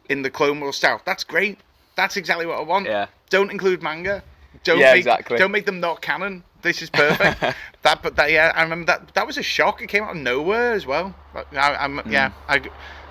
in 0.10 0.22
the 0.22 0.30
Clone 0.30 0.60
Wars 0.60 0.78
South. 0.78 1.02
That's 1.06 1.24
great. 1.24 1.60
That's 1.96 2.18
exactly 2.18 2.46
what 2.46 2.58
I 2.60 2.62
want. 2.64 2.88
Yeah. 2.88 3.08
Don't 3.30 3.52
include 3.52 3.82
manga. 3.82 4.24
Don't 4.64 4.80
Yeah, 4.80 4.92
make, 4.94 5.00
exactly. 5.00 5.38
Don't 5.38 5.52
make 5.52 5.66
them 5.66 5.80
not 5.80 6.02
canon. 6.02 6.44
This 6.62 6.82
is 6.82 6.90
perfect. 6.90 7.40
that, 7.84 8.02
but 8.02 8.16
that, 8.16 8.32
yeah, 8.32 8.52
I 8.56 8.64
remember 8.64 8.86
that. 8.88 9.14
That 9.14 9.28
was 9.28 9.38
a 9.38 9.44
shock. 9.44 9.82
It 9.82 9.88
came 9.88 10.04
out 10.04 10.12
of 10.16 10.22
nowhere 10.22 10.74
as 10.74 10.86
well. 10.86 11.14
But 11.34 11.48
I, 11.56 11.76
I'm, 11.76 12.02
yeah, 12.10 12.32
I. 12.48 12.62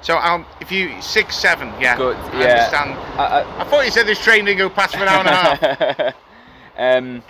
So 0.01 0.19
um, 0.19 0.45
if 0.61 0.71
you 0.73 1.01
six, 1.01 1.37
seven, 1.37 1.69
yeah, 1.81 1.95
Mm. 1.95 1.99
Good. 1.99 2.17
I 2.17 2.41
Yeah. 2.41 2.49
understand. 2.51 2.91
I, 3.19 3.25
I, 3.25 3.61
I 3.61 3.65
thought 3.65 3.85
you 3.85 3.91
said 3.91 4.07
this 4.07 4.23
train 4.23 4.45
didn't 4.45 4.59
go 4.59 4.69
past 4.69 4.95
for 4.97 5.03
an 5.03 5.09
hour 5.09 5.21
and 5.21 5.29
a 5.29 5.35
half. 5.95 6.15
um, 6.79 7.23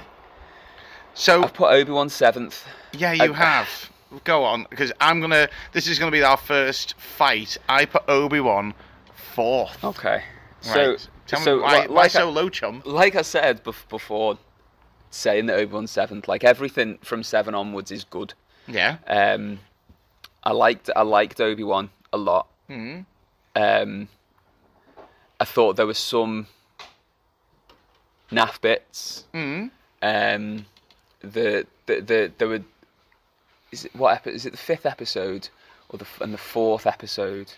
So 1.14 1.42
I've 1.44 1.53
put 1.55 1.70
Obi 1.72 1.92
Wan 1.92 2.09
seventh. 2.09 2.64
yeah, 2.92 3.12
you 3.12 3.33
I- 3.33 3.37
have. 3.37 3.90
Go 4.22 4.44
on, 4.44 4.64
because 4.70 4.92
I'm 5.00 5.20
gonna. 5.20 5.48
This 5.72 5.88
is 5.88 5.98
gonna 5.98 6.12
be 6.12 6.22
our 6.22 6.37
first 6.37 6.94
fight. 6.98 7.59
I 7.68 7.85
put 7.85 8.05
Obi 8.09 8.38
Wan 8.38 8.72
fourth. 9.35 9.83
Okay. 9.85 10.23
So, 10.61 10.90
right. 10.90 11.09
Tell 11.27 11.40
so 11.40 11.57
me 11.57 11.62
why, 11.62 11.81
li- 11.83 11.88
why 11.88 11.94
like, 12.03 12.11
so 12.11 12.29
I, 12.29 12.31
low, 12.31 12.49
chum? 12.49 12.83
like 12.85 13.14
I 13.16 13.23
said 13.23 13.62
bef- 13.64 13.88
before, 13.88 14.38
saying 15.11 15.47
that 15.47 15.59
Obi 15.59 15.73
Wan 15.73 15.87
seventh, 15.87 16.27
like 16.29 16.44
everything 16.44 16.99
from 17.03 17.23
seven 17.23 17.55
onwards 17.55 17.90
is 17.90 18.05
good. 18.05 18.35
Yeah. 18.66 18.97
Um, 19.07 19.61
I 20.42 20.53
liked 20.53 20.90
I 20.97 21.03
liked 21.03 21.40
Obi 21.40 21.64
Wan 21.64 21.90
a 22.12 22.16
lot. 22.16 22.47
Mhm. 22.70 23.05
Um, 23.57 24.09
I 25.40 25.44
thought 25.44 25.77
there 25.77 25.87
was 25.87 25.99
some 25.99 26.47
naff 28.31 28.61
bits. 28.61 29.25
Mhm. 29.35 29.70
Um, 30.03 30.66
the, 31.20 31.66
the 31.87 32.01
the 32.01 32.33
there 32.38 32.49
were 32.49 32.62
is 33.73 33.85
it 33.87 33.94
what 33.97 34.14
epi- 34.16 34.31
is 34.35 34.47
it 34.47 34.51
the 34.53 34.57
fifth 34.59 34.87
episode 34.87 35.49
or 35.88 35.99
the 35.99 36.07
and 36.20 36.33
the 36.33 36.38
fourth 36.38 36.87
episode 36.87 37.53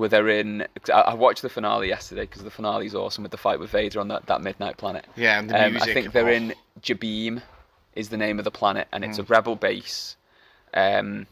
where 0.00 0.08
they're 0.08 0.28
in? 0.28 0.66
I, 0.92 1.00
I 1.00 1.14
watched 1.14 1.42
the 1.42 1.48
finale 1.48 1.88
yesterday 1.88 2.22
because 2.22 2.42
the 2.42 2.50
finale 2.50 2.86
is 2.86 2.94
awesome 2.94 3.22
with 3.22 3.30
the 3.30 3.38
fight 3.38 3.60
with 3.60 3.70
Vader 3.70 4.00
on 4.00 4.08
that, 4.08 4.26
that 4.26 4.40
midnight 4.40 4.76
planet. 4.76 5.06
Yeah, 5.16 5.38
and 5.38 5.48
the 5.50 5.66
Um, 5.66 5.76
I 5.76 5.92
think 5.92 6.12
they're 6.12 6.28
in 6.28 6.54
Jabiim, 6.82 7.42
is 7.94 8.08
the 8.08 8.16
name 8.16 8.38
of 8.38 8.44
the 8.44 8.50
planet, 8.50 8.88
and 8.92 9.04
it's 9.04 9.18
a 9.18 9.22
Mm. 9.22 9.30
rebel 9.30 9.56
base, 9.56 10.16
um, 10.74 11.26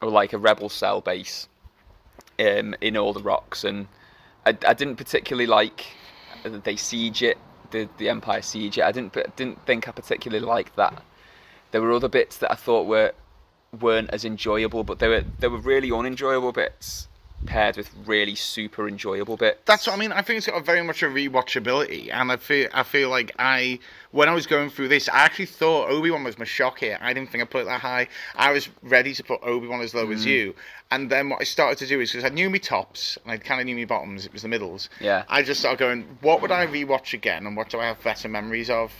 or 0.00 0.08
like 0.08 0.32
a 0.32 0.38
rebel 0.38 0.68
cell 0.68 1.00
base, 1.00 1.48
um, 2.38 2.74
in 2.80 2.96
all 2.96 3.12
the 3.12 3.22
rocks. 3.22 3.64
And 3.64 3.86
I, 4.46 4.50
I 4.66 4.74
didn't 4.74 4.96
particularly 4.96 5.46
like 5.46 5.86
that 6.42 6.64
they 6.64 6.76
siege 6.76 7.22
it, 7.22 7.38
the 7.70 7.88
the 7.98 8.08
Empire 8.08 8.42
siege 8.42 8.78
it. 8.78 8.84
I 8.84 8.92
didn't 8.92 9.12
didn't 9.36 9.64
think 9.66 9.88
I 9.88 9.92
particularly 9.92 10.44
liked 10.44 10.74
that. 10.76 11.02
There 11.70 11.82
were 11.82 11.92
other 11.92 12.08
bits 12.08 12.38
that 12.38 12.50
I 12.50 12.54
thought 12.54 12.86
were 12.86 13.12
weren't 13.78 14.10
as 14.10 14.24
enjoyable, 14.24 14.84
but 14.84 14.98
they 15.00 15.08
were 15.08 15.24
they 15.38 15.48
were 15.48 15.58
really 15.58 15.90
unenjoyable 15.90 16.52
bits. 16.52 17.08
Paired 17.46 17.76
with 17.76 17.90
really 18.06 18.34
super 18.34 18.86
enjoyable 18.86 19.36
bits. 19.36 19.60
That's 19.64 19.86
what 19.86 19.94
I 19.94 19.96
mean. 19.98 20.12
I 20.12 20.22
think 20.22 20.38
it's 20.38 20.46
got 20.46 20.56
a 20.60 20.62
very 20.62 20.82
much 20.82 21.02
a 21.02 21.06
rewatchability, 21.06 22.12
and 22.12 22.30
I 22.30 22.36
feel 22.36 22.68
I 22.72 22.82
feel 22.82 23.08
like 23.08 23.32
I 23.38 23.78
when 24.10 24.28
I 24.28 24.34
was 24.34 24.46
going 24.46 24.70
through 24.70 24.88
this, 24.88 25.08
I 25.08 25.18
actually 25.20 25.46
thought 25.46 25.88
Obi 25.88 26.10
Wan 26.10 26.24
was 26.24 26.38
my 26.38 26.44
shock 26.44 26.80
here. 26.80 26.98
I 27.00 27.12
didn't 27.12 27.30
think 27.30 27.42
I 27.42 27.46
put 27.46 27.62
it 27.62 27.64
that 27.64 27.80
high. 27.80 28.08
I 28.34 28.52
was 28.52 28.68
ready 28.82 29.14
to 29.14 29.24
put 29.24 29.42
Obi 29.42 29.66
Wan 29.66 29.80
as 29.80 29.94
low 29.94 30.06
Mm. 30.06 30.14
as 30.14 30.26
you, 30.26 30.54
and 30.90 31.10
then 31.10 31.30
what 31.30 31.40
I 31.40 31.44
started 31.44 31.78
to 31.78 31.86
do 31.86 32.00
is 32.00 32.12
because 32.12 32.24
I 32.30 32.34
knew 32.34 32.50
my 32.50 32.58
tops 32.58 33.16
and 33.24 33.32
I 33.32 33.38
kind 33.38 33.60
of 33.60 33.66
knew 33.66 33.76
my 33.76 33.84
bottoms. 33.84 34.26
It 34.26 34.32
was 34.32 34.42
the 34.42 34.48
middles. 34.48 34.90
Yeah. 35.00 35.24
I 35.28 35.42
just 35.42 35.60
started 35.60 35.78
going, 35.78 36.18
what 36.20 36.42
would 36.42 36.50
I 36.52 36.66
rewatch 36.66 37.14
again, 37.14 37.46
and 37.46 37.56
what 37.56 37.70
do 37.70 37.80
I 37.80 37.86
have 37.86 38.02
better 38.02 38.28
memories 38.28 38.68
of? 38.70 38.92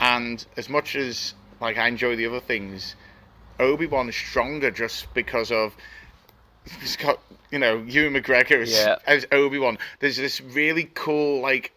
And 0.00 0.44
as 0.56 0.68
much 0.68 0.94
as 0.96 1.34
like 1.60 1.76
I 1.76 1.88
enjoy 1.88 2.16
the 2.16 2.26
other 2.26 2.40
things, 2.40 2.94
Obi 3.58 3.86
Wan 3.86 4.08
is 4.08 4.16
stronger 4.16 4.70
just 4.70 5.12
because 5.12 5.50
of 5.50 5.74
he's 6.80 6.96
got 6.96 7.18
you 7.50 7.58
know 7.58 7.78
Ewan 7.78 8.14
McGregor 8.14 8.62
as, 8.62 8.72
Yeah. 8.72 8.96
as 9.06 9.26
Obi 9.32 9.58
Wan. 9.58 9.78
There's 10.00 10.16
this 10.16 10.40
really 10.40 10.90
cool 10.94 11.40
like 11.40 11.72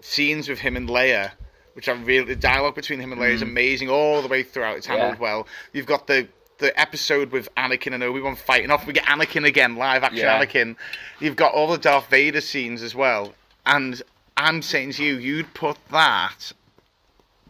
scenes 0.00 0.48
with 0.48 0.58
him 0.58 0.76
and 0.76 0.88
Leia, 0.88 1.32
which 1.74 1.88
are 1.88 1.94
really 1.94 2.26
the 2.26 2.36
dialogue 2.36 2.74
between 2.74 3.00
him 3.00 3.12
and 3.12 3.20
Leia 3.20 3.32
is 3.32 3.42
amazing 3.42 3.88
all 3.88 4.20
the 4.22 4.28
way 4.28 4.42
throughout. 4.42 4.76
It's 4.76 4.86
handled 4.86 5.12
Mm. 5.14 5.16
Yeah. 5.16 5.20
well. 5.22 5.46
You've 5.72 5.86
got 5.86 6.06
the 6.06 6.28
the 6.58 6.78
episode 6.80 7.32
with 7.32 7.48
Anakin 7.56 7.94
and 7.94 8.02
Obi 8.02 8.20
Wan 8.20 8.36
fighting 8.36 8.70
off. 8.70 8.86
We 8.86 8.92
get 8.92 9.04
Anakin 9.06 9.44
again, 9.44 9.74
live 9.76 10.04
action 10.04 10.20
Yeah. 10.20 10.40
Anakin. 10.44 10.76
You've 11.18 11.34
got 11.36 11.52
all 11.52 11.66
the 11.66 11.78
Darth 11.78 12.08
Vader 12.10 12.40
scenes 12.40 12.80
as 12.82 12.94
well. 12.94 13.34
And 13.66 14.00
I'm 14.36 14.62
saying 14.62 14.92
to 14.92 15.04
you, 15.04 15.16
you'd 15.16 15.52
put 15.54 15.76
that 15.90 16.52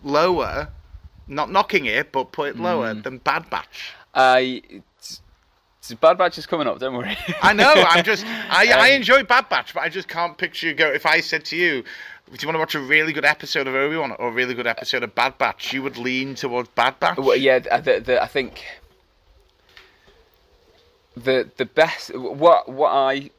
lower, 0.03 0.69
not 1.29 1.51
knocking 1.51 1.85
it, 1.87 2.13
but 2.13 2.33
put 2.33 2.49
it 2.51 2.57
lower 2.59 2.95
Mm. 2.95 3.03
than 3.03 3.19
Bad 3.19 3.51
Batch. 3.51 3.93
I. 4.15 4.63
It's 5.91 6.01
Bad 6.01 6.17
Batch 6.19 6.39
is 6.39 6.47
coming 6.47 6.67
up. 6.67 6.79
Don't 6.79 6.95
worry. 6.97 7.17
I 7.43 7.53
know. 7.53 7.73
I'm 7.77 8.05
just. 8.05 8.25
I, 8.51 8.73
I 8.73 8.91
Um, 8.91 8.97
enjoy 8.97 9.23
Bad 9.23 9.49
Batch, 9.49 9.75
but 9.75 9.83
I 9.83 9.89
just 9.89 10.09
can't 10.09 10.37
picture 10.39 10.67
you 10.69 10.75
go. 10.75 10.89
If 10.91 11.05
I 11.07 11.21
said 11.21 11.45
to 11.47 11.57
you, 11.57 11.83
"Do 11.83 12.37
you 12.41 12.49
want 12.49 12.55
to 12.55 12.59
watch 12.59 12.75
a 12.75 12.81
really 12.81 13.13
good 13.13 13.25
episode 13.27 13.67
of 13.67 13.75
Obi 13.75 13.97
Wan 13.97 14.13
or 14.13 14.29
a 14.29 14.33
really 14.33 14.55
good 14.55 14.67
episode 14.67 15.03
of 15.03 15.15
Bad 15.15 15.37
Batch?" 15.37 15.73
You 15.75 15.83
would 15.83 15.99
lean 15.99 16.35
towards 16.37 16.69
Bad 16.71 16.99
Batch. 17.01 17.19
Well, 17.19 17.37
yeah, 17.37 17.59
the, 17.59 18.01
the, 18.05 18.23
I 18.23 18.27
think 18.27 18.65
the 21.17 21.49
the 21.57 21.65
best 21.67 22.15
what 22.17 22.69
what 22.69 22.91
I 22.91 23.31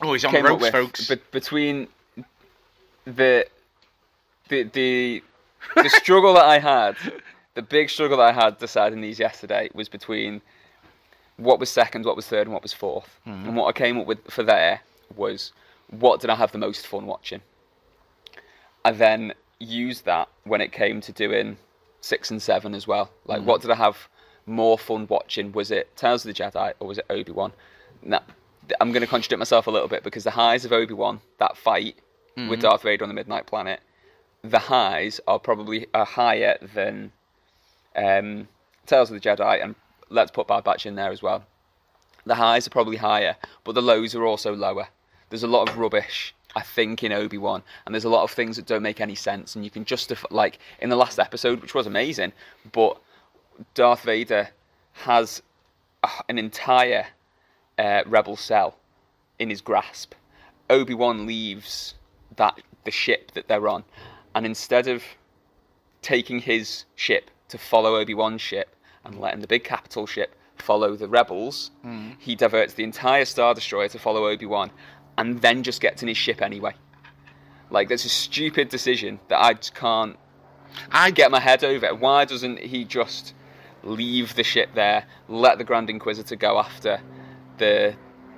Oh, 0.00 0.12
he's 0.12 0.24
on 0.24 0.30
came 0.32 0.44
the 0.44 0.50
ropes, 0.50 0.62
with 0.62 0.72
folks. 0.72 1.08
be- 1.08 1.16
between 1.32 1.88
the 3.04 3.46
the 4.48 4.62
the 4.64 5.22
the 5.74 5.88
struggle 5.90 6.34
that 6.34 6.44
I 6.44 6.58
had, 6.60 6.96
the 7.54 7.62
big 7.62 7.90
struggle 7.90 8.18
that 8.18 8.28
I 8.28 8.32
had 8.32 8.58
deciding 8.58 9.00
these 9.00 9.18
yesterday 9.18 9.70
was 9.74 9.88
between 9.88 10.40
what 11.38 11.58
was 11.58 11.70
second, 11.70 12.04
what 12.04 12.16
was 12.16 12.26
third, 12.26 12.42
and 12.46 12.52
what 12.52 12.62
was 12.62 12.72
fourth. 12.72 13.18
Mm-hmm. 13.26 13.48
And 13.48 13.56
what 13.56 13.68
I 13.68 13.72
came 13.72 13.98
up 13.98 14.06
with 14.06 14.18
for 14.30 14.42
there 14.42 14.82
was 15.16 15.52
what 15.88 16.20
did 16.20 16.28
I 16.28 16.34
have 16.34 16.52
the 16.52 16.58
most 16.58 16.86
fun 16.86 17.06
watching. 17.06 17.40
I 18.84 18.92
then 18.92 19.32
used 19.58 20.04
that 20.04 20.28
when 20.44 20.60
it 20.60 20.72
came 20.72 21.00
to 21.00 21.12
doing 21.12 21.56
six 22.00 22.30
and 22.30 22.42
seven 22.42 22.74
as 22.74 22.86
well. 22.86 23.10
Like, 23.24 23.38
mm-hmm. 23.38 23.48
what 23.48 23.62
did 23.62 23.70
I 23.70 23.76
have 23.76 24.08
more 24.46 24.78
fun 24.78 25.06
watching? 25.08 25.52
Was 25.52 25.70
it 25.70 25.96
Tales 25.96 26.24
of 26.24 26.34
the 26.34 26.42
Jedi 26.42 26.72
or 26.80 26.88
was 26.88 26.98
it 26.98 27.06
Obi 27.10 27.32
Wan? 27.32 27.52
Now, 28.02 28.22
I'm 28.80 28.92
going 28.92 29.00
to 29.00 29.06
contradict 29.06 29.38
myself 29.38 29.66
a 29.66 29.70
little 29.70 29.88
bit 29.88 30.02
because 30.02 30.24
the 30.24 30.30
highs 30.32 30.64
of 30.64 30.72
Obi 30.72 30.94
Wan, 30.94 31.20
that 31.38 31.56
fight 31.56 31.96
mm-hmm. 32.36 32.48
with 32.48 32.60
Darth 32.60 32.82
Vader 32.82 33.04
on 33.04 33.08
the 33.08 33.14
Midnight 33.14 33.46
Planet, 33.46 33.80
the 34.42 34.58
highs 34.58 35.20
are 35.26 35.38
probably 35.38 35.86
are 35.94 36.04
higher 36.04 36.56
than 36.74 37.12
um, 37.96 38.48
Tales 38.86 39.10
of 39.10 39.20
the 39.20 39.28
Jedi, 39.28 39.62
and 39.62 39.74
let's 40.10 40.30
put 40.30 40.48
Bad 40.48 40.64
Batch 40.64 40.86
in 40.86 40.94
there 40.94 41.10
as 41.10 41.22
well. 41.22 41.44
The 42.26 42.34
highs 42.34 42.66
are 42.66 42.70
probably 42.70 42.96
higher, 42.96 43.36
but 43.64 43.74
the 43.74 43.82
lows 43.82 44.14
are 44.14 44.24
also 44.24 44.54
lower. 44.54 44.88
There's 45.30 45.42
a 45.42 45.48
lot 45.48 45.68
of 45.68 45.78
rubbish, 45.78 46.34
I 46.54 46.62
think, 46.62 47.02
in 47.02 47.12
Obi 47.12 47.38
Wan, 47.38 47.62
and 47.86 47.94
there's 47.94 48.04
a 48.04 48.10
lot 48.10 48.24
of 48.24 48.30
things 48.30 48.56
that 48.56 48.66
don't 48.66 48.82
make 48.82 49.00
any 49.00 49.14
sense. 49.14 49.54
And 49.54 49.64
you 49.64 49.70
can 49.70 49.84
justify, 49.84 50.28
like 50.30 50.58
in 50.80 50.90
the 50.90 50.96
last 50.96 51.18
episode, 51.18 51.60
which 51.60 51.74
was 51.74 51.86
amazing, 51.86 52.32
but 52.72 53.00
Darth 53.74 54.02
Vader 54.02 54.50
has 54.92 55.42
an 56.28 56.38
entire 56.38 57.06
uh, 57.78 58.02
rebel 58.06 58.36
cell 58.36 58.76
in 59.38 59.50
his 59.50 59.60
grasp. 59.60 60.14
Obi 60.70 60.94
Wan 60.94 61.26
leaves 61.26 61.94
that 62.36 62.60
the 62.84 62.90
ship 62.90 63.32
that 63.32 63.48
they're 63.48 63.68
on, 63.68 63.84
and 64.34 64.44
instead 64.44 64.86
of 64.86 65.02
taking 66.02 66.40
his 66.40 66.84
ship 66.94 67.30
to 67.48 67.58
follow 67.58 67.96
Obi 67.96 68.14
Wan's 68.14 68.40
ship 68.40 68.74
and 69.08 69.20
letting 69.20 69.40
the 69.40 69.46
big 69.46 69.64
capital 69.64 70.06
ship 70.06 70.34
follow 70.56 70.94
the 70.94 71.08
rebels, 71.08 71.70
hmm. 71.82 72.10
he 72.18 72.34
diverts 72.34 72.74
the 72.74 72.84
entire 72.84 73.24
Star 73.24 73.54
Destroyer 73.54 73.88
to 73.88 73.98
follow 73.98 74.26
Obi 74.28 74.46
Wan, 74.46 74.70
and 75.16 75.40
then 75.42 75.62
just 75.62 75.80
gets 75.80 76.02
in 76.02 76.08
his 76.08 76.16
ship 76.16 76.40
anyway. 76.40 76.74
Like 77.70 77.88
that's 77.88 78.04
a 78.04 78.08
stupid 78.08 78.68
decision 78.68 79.18
that 79.28 79.42
I 79.42 79.54
just 79.54 79.74
can't 79.74 80.16
I 80.90 81.10
get 81.10 81.30
my 81.30 81.40
head 81.40 81.64
over. 81.64 81.94
Why 81.94 82.24
doesn't 82.24 82.60
he 82.60 82.84
just 82.84 83.34
leave 83.82 84.34
the 84.34 84.44
ship 84.44 84.70
there, 84.74 85.04
let 85.28 85.58
the 85.58 85.64
Grand 85.64 85.90
Inquisitor 85.90 86.36
go 86.36 86.58
after 86.58 87.00
the 87.58 87.94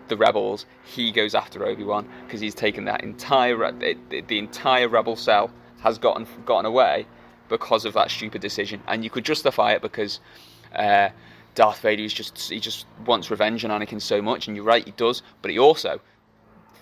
the 0.08 0.16
rebels? 0.16 0.66
He 0.84 1.12
goes 1.12 1.34
after 1.34 1.64
Obi 1.64 1.84
Wan 1.84 2.08
because 2.24 2.40
he's 2.40 2.54
taken 2.54 2.84
that 2.84 3.02
entire 3.02 3.56
re- 3.56 3.96
the, 4.08 4.20
the 4.22 4.38
entire 4.38 4.88
rebel 4.88 5.16
cell 5.16 5.50
has 5.80 5.98
gotten 5.98 6.26
gotten 6.44 6.66
away 6.66 7.06
because 7.48 7.84
of 7.84 7.94
that 7.94 8.10
stupid 8.10 8.40
decision, 8.40 8.82
and 8.86 9.04
you 9.04 9.10
could 9.10 9.24
justify 9.24 9.72
it 9.72 9.82
because. 9.82 10.20
Uh, 10.74 11.10
Darth 11.54 11.80
Vader 11.80 12.02
is 12.02 12.12
just 12.12 12.48
he 12.50 12.60
just 12.60 12.86
wants 13.06 13.30
revenge 13.30 13.64
on 13.64 13.70
Anakin 13.70 14.00
so 14.00 14.22
much, 14.22 14.46
and 14.46 14.56
you're 14.56 14.64
right, 14.64 14.84
he 14.84 14.92
does. 14.92 15.22
But 15.42 15.50
he 15.50 15.58
also, 15.58 16.00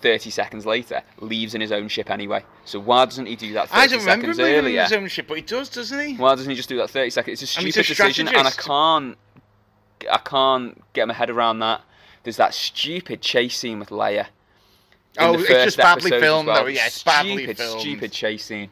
30 0.01 0.29
seconds 0.29 0.65
later, 0.65 1.01
leaves 1.19 1.55
in 1.55 1.61
his 1.61 1.71
own 1.71 1.87
ship 1.87 2.09
anyway. 2.09 2.43
So 2.65 2.79
why 2.79 3.05
doesn't 3.05 3.25
he 3.25 3.35
do 3.35 3.53
that 3.53 3.69
30 3.69 3.79
I 3.81 3.87
don't 3.87 3.99
remember 3.99 4.21
seconds 4.27 4.37
leaving 4.37 4.55
earlier? 4.55 4.83
his 4.83 4.93
own 4.93 5.07
ship, 5.07 5.27
but 5.27 5.37
he 5.37 5.43
does, 5.43 5.69
doesn't 5.69 5.99
he? 5.99 6.15
Why 6.15 6.35
doesn't 6.35 6.49
he 6.49 6.55
just 6.55 6.69
do 6.69 6.77
that 6.77 6.89
30 6.91 7.09
seconds? 7.09 7.41
It's 7.41 7.57
a 7.57 7.61
he's 7.61 7.73
stupid 7.73 7.85
a 7.91 7.95
decision, 7.95 8.27
and 8.27 8.47
I 8.47 8.51
can't, 8.51 9.17
I 10.11 10.17
can't 10.19 10.81
get 10.93 11.07
my 11.07 11.13
head 11.13 11.29
around 11.29 11.59
that. 11.59 11.81
There's 12.23 12.37
that 12.37 12.53
stupid 12.53 13.21
chase 13.21 13.57
scene 13.57 13.79
with 13.79 13.89
Leia. 13.89 14.27
in 14.27 14.27
Oh, 15.17 15.33
it's 15.33 15.47
just 15.47 15.77
badly 15.77 16.11
filmed, 16.11 16.47
well. 16.47 16.63
though. 16.63 16.69
Yeah, 16.69 16.85
it's 16.85 17.01
badly 17.03 17.37
stupid, 17.37 17.57
filmed. 17.57 17.81
Stupid 17.81 18.11
chase 18.11 18.45
scene. 18.45 18.69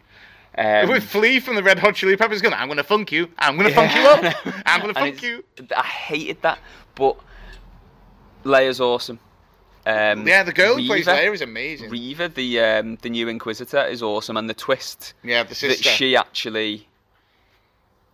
Um, 0.57 0.89
With 0.89 1.03
Flea 1.03 1.39
from 1.39 1.55
the 1.55 1.63
Red 1.63 1.77
Hot 1.79 1.93
Chili 1.93 2.17
Peppers 2.17 2.41
going, 2.41 2.53
I'm 2.53 2.67
going 2.67 2.77
to 2.77 2.83
funk 2.83 3.11
you. 3.11 3.29
I'm 3.37 3.57
going 3.57 3.69
to 3.69 3.75
funk 3.75 3.93
you 3.93 4.01
up. 4.01 4.63
I'm 4.65 4.81
going 4.81 4.93
to 4.93 4.99
funk 4.99 5.21
you. 5.21 5.43
I 5.75 5.83
hated 5.83 6.41
that, 6.41 6.59
but 6.95 7.17
Leia's 8.43 8.81
awesome. 8.81 9.19
Um, 9.85 10.27
Yeah, 10.27 10.43
the 10.43 10.51
girl 10.51 10.75
who 10.75 10.85
plays 10.85 11.05
Leia 11.05 11.33
is 11.33 11.41
amazing. 11.41 11.89
Reva, 11.89 12.27
the 12.27 12.59
um, 12.59 12.97
the 13.01 13.09
new 13.09 13.27
Inquisitor, 13.27 13.85
is 13.85 14.01
awesome, 14.01 14.35
and 14.35 14.49
the 14.49 14.53
twist 14.53 15.13
yeah, 15.23 15.43
the 15.43 15.67
that 15.67 15.77
she 15.77 16.15
actually 16.15 16.87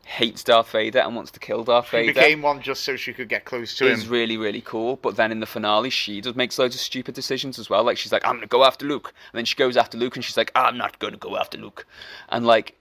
hates 0.05 0.43
Darth 0.43 0.69
Vader 0.71 0.99
and 0.99 1.15
wants 1.15 1.31
to 1.31 1.39
kill 1.39 1.63
Darth 1.63 1.85
She 1.85 1.91
Vader 1.97 2.13
became 2.13 2.41
one 2.41 2.61
just 2.61 2.83
so 2.83 2.95
she 2.95 3.13
could 3.13 3.29
get 3.29 3.45
close 3.45 3.75
to 3.77 3.87
him. 3.87 3.93
is 3.93 4.03
him. 4.03 4.11
really 4.11 4.37
really 4.37 4.61
cool. 4.61 4.97
But 4.97 5.15
then 5.15 5.31
in 5.31 5.39
the 5.39 5.45
finale, 5.45 5.89
she 5.89 6.19
does 6.21 6.35
makes 6.35 6.59
loads 6.59 6.75
of 6.75 6.81
stupid 6.81 7.15
decisions 7.15 7.57
as 7.57 7.69
well. 7.69 7.83
Like 7.83 7.97
she's 7.97 8.11
like, 8.11 8.25
"I'm 8.25 8.35
gonna 8.35 8.47
go 8.47 8.63
after 8.65 8.85
Luke," 8.85 9.13
and 9.31 9.37
then 9.37 9.45
she 9.45 9.55
goes 9.55 9.77
after 9.77 9.97
Luke, 9.97 10.15
and 10.15 10.23
she's 10.23 10.37
like, 10.37 10.51
"I'm 10.55 10.77
not 10.77 10.99
gonna 10.99 11.17
go 11.17 11.37
after 11.37 11.57
Luke," 11.57 11.85
and 12.29 12.45
like 12.45 12.75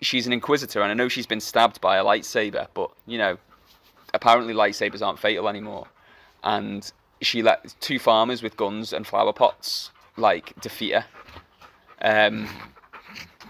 she's 0.00 0.26
an 0.26 0.32
Inquisitor, 0.32 0.80
and 0.80 0.90
I 0.90 0.94
know 0.94 1.08
she's 1.08 1.26
been 1.26 1.40
stabbed 1.40 1.80
by 1.80 1.96
a 1.96 2.04
lightsaber, 2.04 2.68
but 2.72 2.90
you 3.06 3.18
know, 3.18 3.36
apparently 4.14 4.54
lightsabers 4.54 5.04
aren't 5.04 5.18
fatal 5.18 5.48
anymore, 5.48 5.88
and 6.44 6.90
she 7.20 7.42
let 7.42 7.74
two 7.80 7.98
farmers 7.98 8.42
with 8.42 8.56
guns 8.56 8.92
and 8.94 9.06
flower 9.06 9.32
pots 9.32 9.90
like 10.16 10.58
defeat 10.60 10.94
her. 10.94 11.04
Um, 12.00 12.48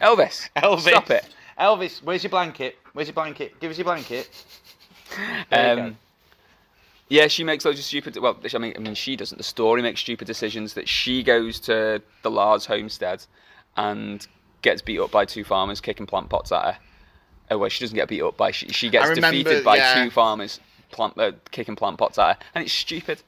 Elvis, 0.01 0.49
Elvis. 0.57 0.81
stop 0.89 1.11
it. 1.11 1.29
Elvis, 1.59 2.03
where's 2.03 2.25
your 2.25 2.31
blanket? 2.31 2.79
Where's 2.93 3.09
your 3.09 3.15
blanket? 3.15 3.59
Give 3.61 3.71
us 3.71 3.79
your 3.79 3.85
blanket. 3.85 4.29
Um, 5.51 5.97
yeah, 7.09 7.27
she 7.27 7.43
makes 7.43 7.65
loads 7.65 7.79
of 7.81 7.85
stupid. 7.85 8.17
Well, 8.17 8.39
I 8.55 8.59
mean, 8.59 8.73
I 8.77 8.79
mean, 8.79 8.95
she 8.95 9.17
doesn't. 9.17 9.37
The 9.37 9.45
story 9.45 9.83
makes 9.83 10.01
stupid 10.01 10.27
decisions. 10.27 10.75
That 10.75 10.89
she 10.89 11.23
goes 11.23 11.59
to 11.61 12.01
the 12.23 12.31
Lars 12.31 12.67
homestead 12.67 13.25
and 13.77 14.25
gets 14.63 14.83
beat 14.83 15.01
up 15.01 15.11
by 15.11 15.25
two 15.25 15.43
farmers 15.43 15.81
kicking 15.81 16.07
plant 16.07 16.29
pots 16.29 16.53
at 16.53 16.65
her. 16.65 16.79
Oh, 17.51 17.59
well, 17.59 17.69
she 17.69 17.83
doesn't 17.83 17.97
get 17.97 18.09
beat 18.09 18.23
up 18.23 18.37
by. 18.37 18.53
She, 18.53 18.69
she 18.69 18.89
gets 18.91 19.07
I 19.07 19.09
remember, 19.09 19.39
defeated 19.39 19.65
by 19.65 19.77
yeah. 19.77 20.05
two 20.05 20.11
farmers 20.11 20.61
plant 20.93 21.19
uh, 21.19 21.33
kicking 21.51 21.77
plant 21.77 21.99
pots 21.99 22.19
at 22.19 22.37
her, 22.37 22.45
and 22.55 22.65
it's 22.65 22.73
stupid. 22.73 23.23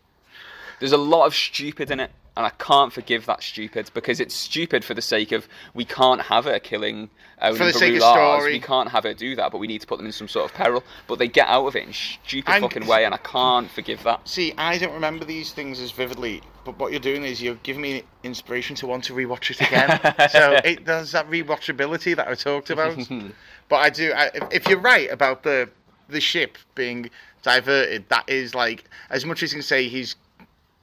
There's 0.78 0.92
a 0.92 0.96
lot 0.96 1.26
of 1.26 1.34
stupid 1.34 1.90
in 1.90 2.00
it, 2.00 2.10
and 2.36 2.46
I 2.46 2.50
can't 2.50 2.92
forgive 2.92 3.26
that 3.26 3.42
stupid 3.42 3.90
because 3.92 4.18
it's 4.18 4.34
stupid 4.34 4.84
for 4.84 4.94
the 4.94 5.02
sake 5.02 5.32
of 5.32 5.46
we 5.74 5.84
can't 5.84 6.22
have 6.22 6.46
her 6.46 6.58
killing 6.58 7.10
Owen 7.42 7.56
For 7.56 7.64
the 7.64 7.72
sake 7.72 7.94
of 7.96 8.02
story. 8.02 8.52
We 8.54 8.60
can't 8.60 8.88
have 8.90 9.04
her 9.04 9.12
do 9.12 9.36
that, 9.36 9.52
but 9.52 9.58
we 9.58 9.66
need 9.66 9.80
to 9.82 9.86
put 9.86 9.98
them 9.98 10.06
in 10.06 10.12
some 10.12 10.28
sort 10.28 10.50
of 10.50 10.56
peril. 10.56 10.82
But 11.08 11.18
they 11.18 11.28
get 11.28 11.48
out 11.48 11.66
of 11.66 11.76
it 11.76 11.82
in 11.84 11.90
a 11.90 11.92
stupid 11.92 12.50
I'm- 12.50 12.62
fucking 12.62 12.86
way, 12.86 13.04
and 13.04 13.12
I 13.14 13.18
can't 13.18 13.70
forgive 13.70 14.02
that. 14.04 14.26
See, 14.28 14.54
I 14.56 14.78
don't 14.78 14.94
remember 14.94 15.24
these 15.26 15.52
things 15.52 15.78
as 15.80 15.90
vividly, 15.90 16.40
but 16.64 16.78
what 16.78 16.90
you're 16.92 17.00
doing 17.00 17.24
is 17.24 17.42
you're 17.42 17.56
giving 17.56 17.82
me 17.82 18.02
inspiration 18.22 18.76
to 18.76 18.86
want 18.86 19.04
to 19.04 19.12
rewatch 19.12 19.50
it 19.50 19.60
again. 19.60 20.00
so 20.30 20.58
it 20.64 20.84
does 20.86 21.12
that 21.12 21.28
rewatchability 21.28 22.16
that 22.16 22.28
I 22.28 22.34
talked 22.34 22.70
about. 22.70 22.96
but 23.68 23.76
I 23.76 23.90
do. 23.90 24.12
I, 24.12 24.26
if- 24.34 24.52
if 24.52 24.68
you're 24.68 24.80
right 24.80 25.10
about 25.10 25.42
the 25.42 25.68
the 26.08 26.20
ship 26.20 26.56
being 26.74 27.10
diverted, 27.42 28.08
that 28.08 28.28
is 28.28 28.54
like 28.54 28.84
as 29.10 29.24
much 29.26 29.42
as 29.42 29.52
you 29.52 29.56
can 29.56 29.62
say 29.62 29.88
he's 29.88 30.16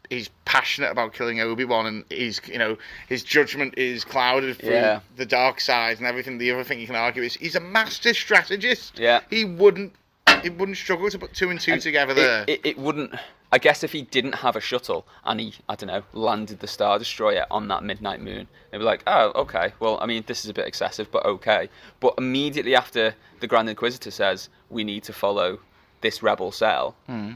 he's 0.10 0.30
passionate 0.46 0.90
about 0.92 1.14
killing 1.14 1.40
Obi 1.40 1.66
Wan, 1.66 1.86
and 1.86 2.04
he's 2.10 2.42
you 2.48 2.58
know 2.58 2.78
his 3.08 3.24
judgment 3.24 3.76
is 3.78 4.04
clouded 4.04 4.58
through 4.60 4.72
Yeah. 4.72 5.00
the 5.16 5.26
dark 5.26 5.62
side 5.62 5.98
and 5.98 6.08
everything. 6.08 6.38
The 6.38 6.52
other 6.52 6.64
thing 6.64 6.80
you 6.80 6.88
can 6.88 6.96
argue 6.96 7.24
is 7.24 7.36
he's 7.36 7.56
a 7.56 7.60
master 7.60 8.14
strategist. 8.14 8.98
Yeah. 9.00 9.22
he 9.30 9.46
wouldn't 9.46 9.94
he 10.44 10.50
wouldn't 10.50 10.78
struggle 10.78 11.10
to 11.10 11.20
put 11.20 11.34
two 11.34 11.50
and 11.50 11.60
two 11.60 11.74
And 11.74 11.82
together 11.82 12.14
it, 12.14 12.16
there. 12.16 12.46
It, 12.48 12.62
it 12.64 12.78
wouldn't. 12.78 13.14
I 13.52 13.58
guess 13.58 13.84
if 13.84 13.92
he 13.92 14.04
didn't 14.04 14.36
have 14.36 14.56
a 14.56 14.62
shuttle 14.62 15.08
and 15.26 15.40
he, 15.40 15.56
I 15.68 15.74
don't 15.76 15.88
know, 15.88 16.04
landed 16.14 16.60
the 16.60 16.68
Star 16.68 17.00
Destroyer 17.00 17.48
on 17.50 17.68
that 17.70 17.84
midnight 17.84 18.22
moon, 18.22 18.48
they'd 18.70 18.78
be 18.78 18.84
like, 18.84 19.02
oh, 19.08 19.32
okay. 19.36 19.74
Well, 19.80 19.98
I 20.00 20.06
mean, 20.06 20.24
this 20.28 20.44
is 20.46 20.52
a 20.52 20.54
bit 20.54 20.68
excessive, 20.68 21.10
but 21.12 21.26
okay. 21.26 21.68
But 22.00 22.14
immediately 22.20 22.76
after 22.76 23.16
the 23.40 23.48
Grand 23.48 23.68
Inquisitor 23.68 24.12
says 24.12 24.50
we 24.70 24.84
need 24.84 25.04
to 25.06 25.14
follow 25.14 25.60
this 26.02 26.22
rebel 26.22 26.52
cell, 26.52 26.96
Hmm. 27.08 27.34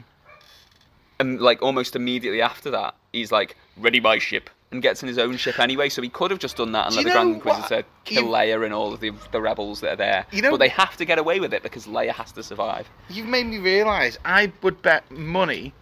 And 1.20 1.40
like 1.40 1.62
almost 1.62 1.96
immediately 1.96 2.40
after 2.42 2.70
that, 2.70 2.94
he's 3.12 3.30
like, 3.32 3.56
ready 3.76 4.00
my 4.00 4.18
ship. 4.18 4.50
And 4.70 4.82
gets 4.82 5.02
in 5.02 5.08
his 5.08 5.18
own 5.18 5.36
ship 5.36 5.60
anyway, 5.60 5.88
so 5.88 6.02
he 6.02 6.08
could 6.08 6.32
have 6.32 6.40
just 6.40 6.56
done 6.56 6.72
that 6.72 6.86
and 6.86 6.94
Do 6.94 6.96
let 6.96 7.04
the 7.04 7.10
Grand 7.12 7.28
know 7.28 7.38
what? 7.44 7.56
Inquisitor 7.58 7.84
kill 8.04 8.24
You- 8.24 8.28
Leia 8.28 8.64
and 8.64 8.74
all 8.74 8.92
of 8.92 8.98
the, 8.98 9.12
the 9.30 9.40
rebels 9.40 9.80
that 9.82 9.92
are 9.92 9.96
there. 9.96 10.26
You 10.32 10.42
know- 10.42 10.50
but 10.50 10.56
they 10.58 10.68
have 10.68 10.96
to 10.96 11.04
get 11.04 11.16
away 11.20 11.38
with 11.38 11.54
it 11.54 11.62
because 11.62 11.86
Leia 11.86 12.10
has 12.10 12.32
to 12.32 12.42
survive. 12.42 12.90
You've 13.08 13.28
made 13.28 13.46
me 13.46 13.58
realise 13.58 14.18
I 14.24 14.50
would 14.62 14.82
bet 14.82 15.08
money 15.12 15.72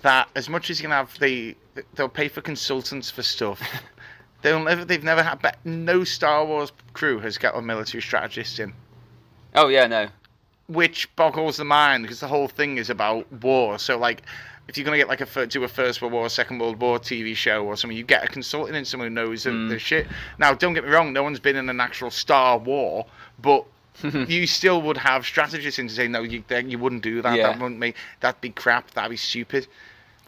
that 0.00 0.30
as 0.34 0.48
much 0.48 0.70
as 0.70 0.78
you 0.80 0.84
can 0.84 0.92
have, 0.92 1.18
the, 1.18 1.54
they'll 1.94 2.08
pay 2.08 2.28
for 2.28 2.40
consultants 2.40 3.10
for 3.10 3.22
stuff. 3.22 3.60
They'll 4.42 4.62
never, 4.62 4.84
they've 4.84 5.02
never 5.02 5.22
had. 5.24 5.42
Bet 5.42 5.58
no 5.64 6.04
Star 6.04 6.44
Wars 6.46 6.70
crew 6.92 7.18
has 7.18 7.36
got 7.38 7.56
a 7.56 7.60
military 7.60 8.00
strategist 8.00 8.60
in, 8.60 8.72
Oh 9.52 9.66
yeah, 9.66 9.88
no, 9.88 10.06
which 10.68 11.14
boggles 11.16 11.56
the 11.56 11.64
mind 11.64 12.04
because 12.04 12.20
the 12.20 12.28
whole 12.28 12.46
thing 12.46 12.78
is 12.78 12.88
about 12.88 13.26
war. 13.42 13.80
So 13.80 13.98
like, 13.98 14.22
if 14.68 14.76
you're 14.76 14.84
gonna 14.84 14.98
get 14.98 15.08
like 15.08 15.20
a 15.20 15.46
do 15.46 15.64
a 15.64 15.68
First 15.68 16.00
World 16.02 16.12
War, 16.12 16.28
Second 16.28 16.58
World 16.58 16.80
War 16.80 16.98
TV 16.98 17.34
show 17.34 17.64
or 17.64 17.76
something, 17.76 17.96
you 17.96 18.04
get 18.04 18.22
a 18.22 18.28
consultant 18.28 18.76
in 18.76 18.84
someone 18.84 19.08
who 19.08 19.14
knows 19.14 19.44
the, 19.44 19.50
mm. 19.50 19.68
the 19.70 19.78
shit. 19.78 20.06
Now, 20.38 20.52
don't 20.52 20.74
get 20.74 20.84
me 20.84 20.90
wrong, 20.90 21.12
no 21.12 21.22
one's 21.22 21.40
been 21.40 21.56
in 21.56 21.68
an 21.68 21.80
actual 21.80 22.10
Star 22.10 22.58
War, 22.58 23.06
but. 23.40 23.64
you 24.28 24.46
still 24.46 24.80
would 24.80 24.96
have 24.96 25.26
strategists 25.26 25.80
in 25.80 25.88
to 25.88 25.92
say 25.92 26.06
no, 26.06 26.22
you 26.22 26.44
then 26.46 26.70
you 26.70 26.78
wouldn't 26.78 27.02
do 27.02 27.20
that. 27.20 27.36
Yeah. 27.36 27.48
That 27.48 27.60
wouldn't 27.60 27.80
make 27.80 27.96
that'd 28.20 28.40
be 28.40 28.50
crap. 28.50 28.92
That'd 28.92 29.10
be 29.10 29.16
stupid. 29.16 29.66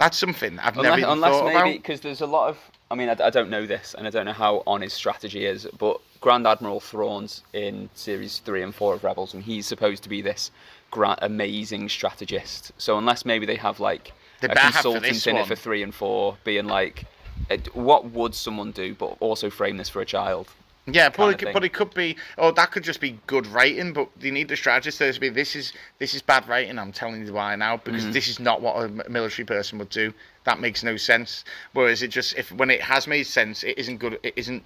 That's 0.01 0.17
something 0.17 0.59
I've 0.59 0.77
never 0.77 0.97
even 0.97 1.11
unless 1.11 1.33
thought 1.33 1.45
maybe 1.45 1.57
about. 1.57 1.73
because 1.75 2.01
there's 2.01 2.23
a 2.23 2.27
lot 2.27 2.49
of 2.49 2.59
I 2.91 2.95
mean 2.95 3.11
I, 3.11 3.17
I 3.23 3.29
don't 3.29 3.51
know 3.51 3.67
this 3.67 3.95
and 3.97 4.07
I 4.07 4.11
don't 4.11 4.25
know 4.25 4.33
how 4.33 4.63
on 4.67 4.81
his 4.81 4.95
strategy 4.95 5.45
is 5.45 5.69
but 5.79 6.01
Grand 6.21 6.47
Admiral 6.47 6.81
Thrawn's 6.81 7.43
in 7.53 7.91
series 7.95 8.39
3 8.39 8.63
and 8.63 8.75
4 8.75 8.95
of 8.95 9.05
Rebels 9.05 9.35
and 9.35 9.45
he's 9.45 9.67
supposed 9.67 10.03
to 10.05 10.09
be 10.09 10.23
this 10.23 10.51
amazing 10.93 11.91
strategist 11.91 12.73
so 12.79 12.97
unless 12.97 13.27
maybe 13.27 13.45
they 13.45 13.57
have 13.57 13.79
like 13.79 14.13
They 14.41 14.49
a 14.49 14.55
for 14.55 14.61
consultant 14.73 15.27
in 15.27 15.35
one. 15.35 15.43
it 15.43 15.49
for 15.49 15.57
3 15.57 15.83
and 15.83 15.95
4 15.95 16.37
being 16.45 16.67
like 16.67 17.05
eh, 17.51 17.59
what 17.75 18.11
would 18.11 18.35
someone 18.35 18.73
do 18.73 18.95
but 18.95 19.17
also 19.21 19.51
frame 19.51 19.77
this 19.77 19.89
for 19.89 20.01
a 20.01 20.07
child 20.07 20.49
Yeah, 20.87 21.09
but 21.11 21.17
kind 21.17 21.31
it, 21.31 21.35
of 21.35 21.39
could, 21.41 21.53
but 21.53 21.65
it 21.65 21.73
could 21.73 21.95
be. 21.95 22.17
Oh, 22.39 22.51
that 22.53 22.73
could 22.73 22.83
just 22.83 23.01
be 23.01 23.19
good 23.27 23.47
writing. 23.47 23.93
But 23.93 24.09
you 24.21 24.33
need 24.33 24.49
the 24.49 24.57
strategist 24.57 24.99
there 24.99 25.13
to 25.13 25.21
be. 25.21 25.29
This 25.29 25.55
is 25.55 25.73
this 25.99 26.15
is 26.15 26.23
bad 26.23 26.49
writing. 26.49 26.79
I'm 26.79 26.91
telling 26.91 27.25
you 27.25 27.33
why 27.33 27.55
now 27.55 27.77
because 27.77 28.03
Mm-hmm. 28.05 28.13
this 28.13 28.29
is 28.29 28.41
not 28.41 28.61
what 28.61 28.75
a 28.85 28.89
military 29.11 29.45
person 29.45 29.79
would 29.79 29.91
do. 29.91 30.13
That 30.45 30.59
makes 30.59 30.83
no 30.83 30.97
sense. 30.97 31.45
Whereas 31.75 32.03
it 32.03 32.09
just 32.09 32.35
if 32.37 32.51
when 32.53 32.71
it 32.71 32.81
has 32.81 33.07
made 33.07 33.25
sense, 33.27 33.63
it 33.63 33.79
isn't 33.79 33.99
good. 33.99 34.19
It 34.23 34.33
isn't 34.37 34.65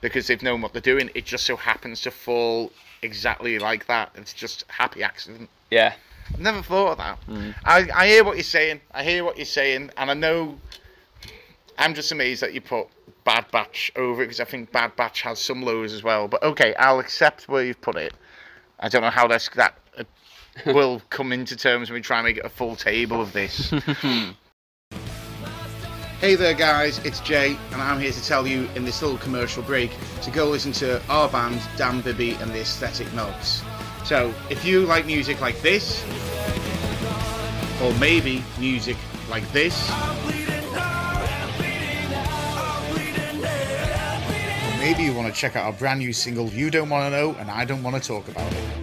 because 0.00 0.26
they've 0.26 0.42
known 0.42 0.60
what 0.62 0.72
they're 0.72 0.82
doing. 0.82 1.10
It 1.14 1.24
just 1.24 1.46
so 1.46 1.56
happens 1.56 2.00
to 2.02 2.10
fall 2.10 2.72
exactly 3.02 3.58
like 3.58 3.86
that. 3.86 4.10
It's 4.16 4.32
just 4.34 4.64
happy 4.68 5.02
accident. 5.02 5.48
yeah 5.70 5.94
I've 6.34 6.40
never 6.40 6.62
thought 6.62 6.92
of 6.92 6.98
that. 6.98 7.18
Mm. 7.28 7.54
I, 7.64 7.88
I 7.94 8.06
hear 8.06 8.24
what 8.24 8.36
you're 8.36 8.44
saying. 8.44 8.80
I 8.92 9.04
hear 9.04 9.24
what 9.24 9.36
you're 9.36 9.44
saying, 9.46 9.90
and 9.96 10.10
I 10.10 10.14
know. 10.14 10.58
I'm 11.78 11.94
just 11.94 12.12
amazed 12.12 12.42
that 12.42 12.52
you 12.52 12.60
put 12.60 12.88
Bad 13.24 13.46
Batch 13.50 13.90
over 13.96 14.22
it 14.22 14.26
because 14.26 14.40
I 14.40 14.44
think 14.44 14.72
Bad 14.72 14.94
Batch 14.96 15.22
has 15.22 15.38
some 15.38 15.62
lows 15.62 15.92
as 15.92 16.02
well. 16.02 16.28
But 16.28 16.42
okay, 16.42 16.74
I'll 16.74 17.00
accept 17.00 17.48
where 17.48 17.64
you've 17.64 17.80
put 17.80 17.96
it. 17.96 18.14
I 18.78 18.88
don't 18.88 19.02
know 19.02 19.10
how 19.10 19.26
that's, 19.26 19.48
that 19.50 19.78
uh, 19.98 20.04
will 20.66 21.00
come 21.10 21.32
into 21.32 21.56
terms 21.56 21.88
when 21.90 21.94
we 21.94 22.02
try 22.02 22.18
and 22.18 22.26
make 22.26 22.38
a 22.38 22.48
full 22.48 22.76
table 22.76 23.20
of 23.20 23.32
this. 23.32 23.72
Hey 26.22 26.36
there, 26.36 26.54
guys, 26.54 27.00
it's 27.00 27.18
Jay, 27.18 27.58
and 27.72 27.82
I'm 27.82 27.98
here 27.98 28.12
to 28.12 28.24
tell 28.24 28.46
you 28.46 28.68
in 28.76 28.84
this 28.84 29.02
little 29.02 29.18
commercial 29.18 29.60
break 29.64 29.90
to 30.20 30.30
go 30.30 30.48
listen 30.48 30.70
to 30.74 31.04
our 31.08 31.28
band, 31.28 31.60
Dan 31.76 32.00
Bibby 32.00 32.34
and 32.34 32.52
the 32.52 32.60
Aesthetic 32.60 33.12
Knobs. 33.12 33.64
So, 34.04 34.34
if 34.50 34.64
you 34.64 34.84
like 34.84 35.06
music 35.06 35.40
like 35.40 35.60
this, 35.62 36.04
or 37.80 37.92
maybe 37.94 38.42
music 38.58 38.96
like 39.30 39.50
this, 39.52 39.90
or 39.90 39.94
maybe 44.78 45.04
you 45.04 45.14
want 45.14 45.32
to 45.32 45.34
check 45.40 45.54
out 45.54 45.66
our 45.66 45.72
brand 45.72 46.00
new 46.00 46.12
single, 46.12 46.48
You 46.48 46.70
Don't 46.70 46.88
Want 46.88 47.06
to 47.06 47.10
Know, 47.10 47.36
and 47.38 47.50
I 47.50 47.64
Don't 47.64 47.82
Want 47.82 48.00
to 48.00 48.06
Talk 48.06 48.28
About 48.28 48.52
It. 48.52 48.82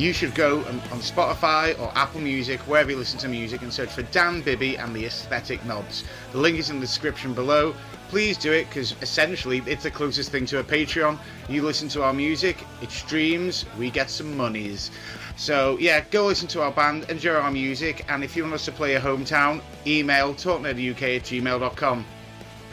you 0.00 0.14
should 0.14 0.34
go 0.34 0.60
on, 0.60 0.80
Spotify 1.00 1.78
or 1.78 1.92
Apple 1.94 2.22
Music, 2.22 2.58
wherever 2.60 2.90
you 2.90 2.96
listen 2.96 3.18
to 3.18 3.28
music, 3.28 3.60
and 3.60 3.70
search 3.70 3.90
for 3.90 4.02
Dan 4.04 4.40
Bibby 4.40 4.78
and 4.78 4.96
the 4.96 5.04
Aesthetic 5.04 5.62
Knobs. 5.66 6.04
The 6.32 6.38
link 6.38 6.58
is 6.58 6.70
in 6.70 6.76
the 6.76 6.86
description 6.86 7.34
below. 7.34 7.74
Please 8.10 8.36
do 8.36 8.50
it 8.52 8.68
because 8.68 8.96
essentially 9.02 9.62
it's 9.66 9.84
the 9.84 9.90
closest 9.90 10.32
thing 10.32 10.44
to 10.46 10.58
a 10.58 10.64
Patreon. 10.64 11.16
You 11.48 11.62
listen 11.62 11.88
to 11.90 12.02
our 12.02 12.12
music, 12.12 12.66
it 12.82 12.90
streams, 12.90 13.64
we 13.78 13.88
get 13.88 14.10
some 14.10 14.36
monies. 14.36 14.90
So 15.36 15.78
yeah, 15.78 16.04
go 16.10 16.26
listen 16.26 16.48
to 16.48 16.62
our 16.62 16.72
band, 16.72 17.08
enjoy 17.08 17.34
our 17.34 17.52
music, 17.52 18.04
and 18.08 18.24
if 18.24 18.34
you 18.34 18.42
want 18.42 18.54
us 18.54 18.64
to 18.64 18.72
play 18.72 18.90
your 18.90 19.00
hometown, 19.00 19.62
email 19.86 20.34
talknerduk 20.34 21.00
at 21.02 21.22
gmail.com. 21.22 22.04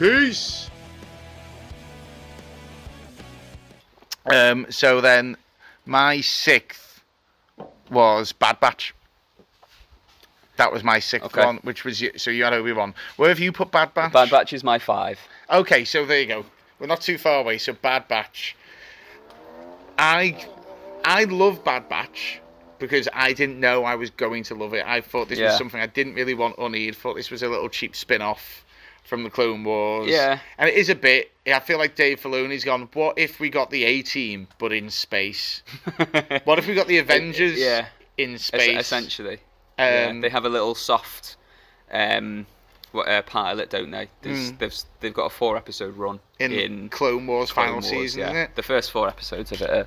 Peace! 0.00 0.68
Um, 4.26 4.66
so 4.70 5.00
then, 5.00 5.36
my 5.86 6.20
sixth 6.20 7.04
was 7.90 8.32
Bad 8.32 8.58
Batch. 8.58 8.92
That 10.58 10.70
was 10.72 10.84
my 10.84 10.98
sixth 10.98 11.26
Okay. 11.34 11.44
one, 11.44 11.56
which 11.62 11.84
was 11.84 12.02
so 12.16 12.30
you 12.30 12.44
had 12.44 12.52
Obi 12.52 12.72
Wan. 12.72 12.94
Where 13.16 13.30
have 13.30 13.38
you 13.38 13.50
put 13.52 13.70
Bad 13.70 13.94
Batch? 13.94 14.12
Bad 14.12 14.30
Batch 14.30 14.52
is 14.52 14.62
my 14.62 14.78
5 14.78 15.18
Okay, 15.50 15.84
so 15.84 16.04
there 16.04 16.20
you 16.20 16.26
go. 16.26 16.44
We're 16.78 16.86
not 16.88 17.00
too 17.00 17.16
far 17.16 17.40
away. 17.40 17.58
So 17.58 17.72
Bad 17.72 18.06
Batch. 18.08 18.54
I 19.98 20.44
I 21.04 21.24
love 21.24 21.64
Bad 21.64 21.88
Batch 21.88 22.40
because 22.78 23.08
I 23.12 23.32
didn't 23.32 23.58
know 23.58 23.84
I 23.84 23.94
was 23.96 24.10
going 24.10 24.42
to 24.44 24.54
love 24.54 24.74
it. 24.74 24.84
I 24.86 25.00
thought 25.00 25.28
this 25.28 25.40
was 25.40 25.56
something 25.56 25.80
I 25.80 25.86
didn't 25.86 26.14
really 26.14 26.34
want 26.34 26.56
or 26.58 26.68
need. 26.70 26.94
Thought 26.96 27.14
this 27.16 27.30
was 27.30 27.42
a 27.42 27.48
little 27.48 27.68
cheap 27.68 27.96
spin-off 27.96 28.64
from 29.04 29.24
the 29.24 29.30
Clone 29.30 29.64
Wars. 29.64 30.08
Yeah. 30.10 30.38
and 30.58 30.68
it 30.68 30.74
is 30.76 30.88
a 30.88 30.94
bit. 30.94 31.32
I 31.46 31.60
feel 31.60 31.78
like 31.78 31.94
Dave 31.96 32.20
Filoni's 32.20 32.62
gone. 32.64 32.88
What 32.92 33.18
if 33.18 33.40
we 33.40 33.48
got 33.48 33.70
the 33.70 33.84
A 33.84 34.02
Team 34.02 34.46
but 34.58 34.72
in 34.72 34.90
space? 34.90 35.62
What 36.44 36.58
if 36.58 36.66
we 36.68 36.74
got 36.74 36.86
the 36.88 36.98
Avengers? 36.98 37.58
yeah. 37.58 37.86
in 38.16 38.34
Es- 38.34 38.44
space. 38.44 38.92
Essentially 39.78 40.04
Yeah, 40.04 40.10
Um, 40.10 40.20
they 40.20 40.28
have 40.28 40.44
a 40.44 40.48
little 40.48 40.74
soft 40.74 41.36
um, 41.90 42.46
what, 42.92 43.08
uh, 43.08 43.22
pilot, 43.22 43.70
don't 43.70 43.90
they? 43.90 44.08
Mm. 44.24 44.58
they've 44.58 44.74
they've 45.00 45.14
got 45.14 45.26
a 45.26 45.30
four 45.30 45.56
episode 45.56 45.96
run 45.96 46.20
in, 46.38 46.52
in 46.52 46.88
Clone 46.88 47.26
Wars 47.26 47.50
Clone 47.52 47.66
final 47.66 47.80
Wars, 47.80 47.88
season, 47.88 48.20
yeah. 48.20 48.26
isn't 48.26 48.36
it? 48.36 48.56
The 48.56 48.62
first 48.62 48.90
four 48.90 49.08
episodes 49.08 49.52
of 49.52 49.62
it. 49.62 49.70
Are, 49.70 49.86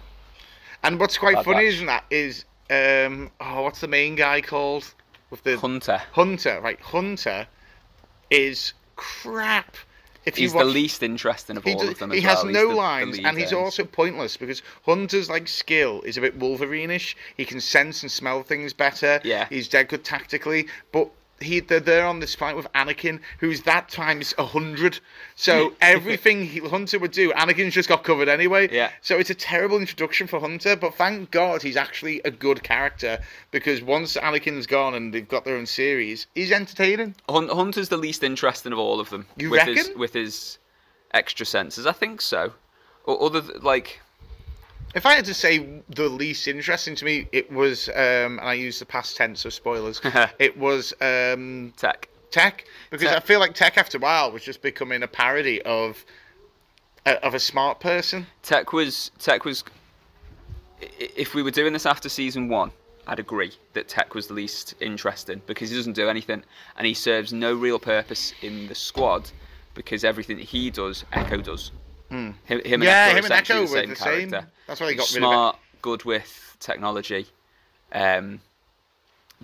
And 0.84 0.99
what's 0.99 1.17
quite 1.17 1.36
Bad 1.36 1.45
funny 1.45 1.65
isn't 1.65 1.86
that 1.88 2.06
is 2.10 2.45
um 2.69 3.32
oh 3.39 3.63
what's 3.63 3.82
the 3.82 3.88
main 3.88 4.15
guy 4.15 4.41
called 4.41 4.93
with 5.30 5.43
the 5.43 5.58
Hunter. 5.58 6.01
Hunter 6.13 6.60
right 6.62 6.80
Hunter 6.80 7.47
is 8.30 8.73
crap. 8.95 9.75
If 10.23 10.38
He's 10.38 10.53
watch, 10.53 10.65
the 10.65 10.71
least 10.71 11.01
interesting 11.03 11.57
of 11.57 11.65
all 11.65 11.75
does- 11.79 11.89
of 11.89 11.97
them. 11.99 12.12
he 12.12 12.19
as 12.19 12.23
has 12.25 12.43
well. 12.43 12.53
No 12.53 12.62
the- 12.62 12.67
the 12.69 12.75
lines 12.75 13.17
lead 13.17 13.25
and 13.25 13.38
he's 13.39 13.51
also 13.53 13.84
pointless 13.84 14.38
because 14.38 14.62
Hunter's 14.85 15.29
like 15.29 15.48
skill 15.48 16.02
is 16.04 16.15
a 16.17 16.21
bit 16.21 16.35
Wolverine-ish. 16.37 17.17
He 17.35 17.46
can 17.46 17.60
sense 17.60 18.04
and 18.04 18.12
smell 18.12 18.43
things 18.43 18.73
better. 18.73 19.19
Yeah. 19.23 19.48
he's 19.50 19.67
dead 19.67 19.89
good 19.89 20.04
tactically, 20.04 20.67
but. 20.91 21.10
He, 21.42 21.60
they're 21.60 21.79
there 21.79 22.06
on 22.06 22.19
this 22.19 22.35
fight 22.35 22.56
with 22.56 22.71
Anakin, 22.73 23.19
who's 23.39 23.62
that 23.63 23.89
times 23.89 24.33
a 24.37 24.46
hundred. 24.46 25.00
So 25.35 25.73
everything 25.81 26.46
he, 26.46 26.60
Hunter 26.60 27.00
would 27.00 27.12
do, 27.12 27.31
Anakin's 27.33 27.73
just 27.73 27.89
got 27.89 28.04
covered 28.04 28.29
anyway. 28.29 28.69
Yeah. 28.71 28.92
So 29.02 29.17
it's 29.17 29.29
a 29.29 29.35
terrible 29.35 29.77
introduction 29.77 30.27
for 30.27 30.39
Hunter, 30.39 30.75
but 30.75 30.96
thank 30.96 31.31
God 31.31 31.62
he's 31.62 31.77
actually 31.77 32.21
a 32.23 32.31
good 32.31 32.63
character 32.63 33.19
because 33.52 33.81
once 33.81 34.15
Anakin's 34.17 34.67
gone 34.67 34.94
and 34.94 35.13
they've 35.13 35.27
got 35.27 35.46
their 35.46 35.58
own 35.58 35.65
series, 35.65 36.27
he's 36.35 36.52
entertaining. 36.52 37.15
Hunter's 37.29 37.89
the 37.89 37.98
least 37.98 38.23
interesting 38.23 38.71
of 38.73 38.79
all 38.79 39.00
of 39.00 39.10
them. 39.10 39.25
You 39.37 39.50
with 39.50 39.62
His, 39.63 39.77
reckon? 39.77 40.00
with 40.00 40.13
his 40.13 40.58
extra 41.13 41.46
senses, 41.46 41.85
I 41.85 41.92
think 41.92 42.21
so. 42.21 42.54
Or 43.06 43.23
other 43.23 43.42
like 43.62 44.00
If 44.94 45.06
I 45.06 45.13
had 45.13 45.25
to 45.25 45.33
say 45.33 45.81
the 45.89 46.10
least 46.10 46.48
interesting 46.48 46.96
to 46.96 47.06
me, 47.06 47.27
it 47.31 47.52
was, 47.52 47.87
um, 47.89 48.39
and 48.39 48.42
I 48.42 48.54
use 48.54 48.79
the 48.79 48.85
past 48.85 49.15
tense 49.15 49.46
of 49.46 49.54
spoilers, 49.54 50.02
it 50.39 50.58
was 50.58 50.94
um, 51.02 51.73
tech. 51.77 52.10
Tech 52.31 52.65
because 52.89 53.10
Tech. 53.10 53.17
I 53.17 53.19
feel 53.19 53.39
like 53.39 53.54
Tech 53.54 53.77
after 53.77 53.98
a 53.98 54.02
while 54.02 54.31
was 54.31 54.44
just 54.44 54.62
becoming 54.62 55.04
a 55.04 55.08
parody 55.08 55.62
of 55.63 56.06
uh, 57.06 57.15
of 57.21 57.33
a 57.33 57.39
smart 57.39 57.79
person. 57.81 58.25
Tech 58.42 58.73
was 58.73 59.12
Tech 59.19 59.44
was. 59.44 59.63
If 60.79 61.35
we 61.35 61.44
were 61.44 61.52
doing 61.52 61.73
this 61.73 61.85
after 61.85 62.10
season 62.10 62.48
one, 62.48 62.71
I'd 63.06 63.19
agree 63.19 63.52
that 63.73 63.87
Tech 63.87 64.15
was 64.15 64.27
the 64.27 64.33
least 64.33 64.73
interesting 64.79 65.42
because 65.46 65.69
he 65.69 65.75
doesn't 65.75 65.94
do 65.94 66.10
anything 66.10 66.44
and 66.77 66.87
he 66.87 66.94
serves 66.94 67.33
no 67.33 67.54
real 67.54 67.77
purpose 67.77 68.33
in 68.42 68.67
the 68.67 68.75
squad 68.75 69.29
because 69.73 70.04
everything 70.04 70.37
he 70.39 70.71
does, 70.71 71.06
Echo 71.12 71.37
does. 71.37 71.71
Him, 72.12 72.35
him 72.45 72.59
and 72.59 72.65
Hmm. 72.75 72.83
Yeah, 72.83 73.05
Echo 73.07 73.17
him 73.17 73.25
and 73.25 73.33
Echo 73.33 73.53
the 73.55 73.62
were 73.62 73.67
same 73.67 73.89
the 73.89 73.95
same. 73.95 74.29
That's 74.67 74.79
why 74.79 74.87
they 74.87 74.95
got. 74.95 75.07
Smart, 75.07 75.57
good 75.81 76.03
with 76.03 76.57
technology. 76.59 77.27
Um, 77.93 78.41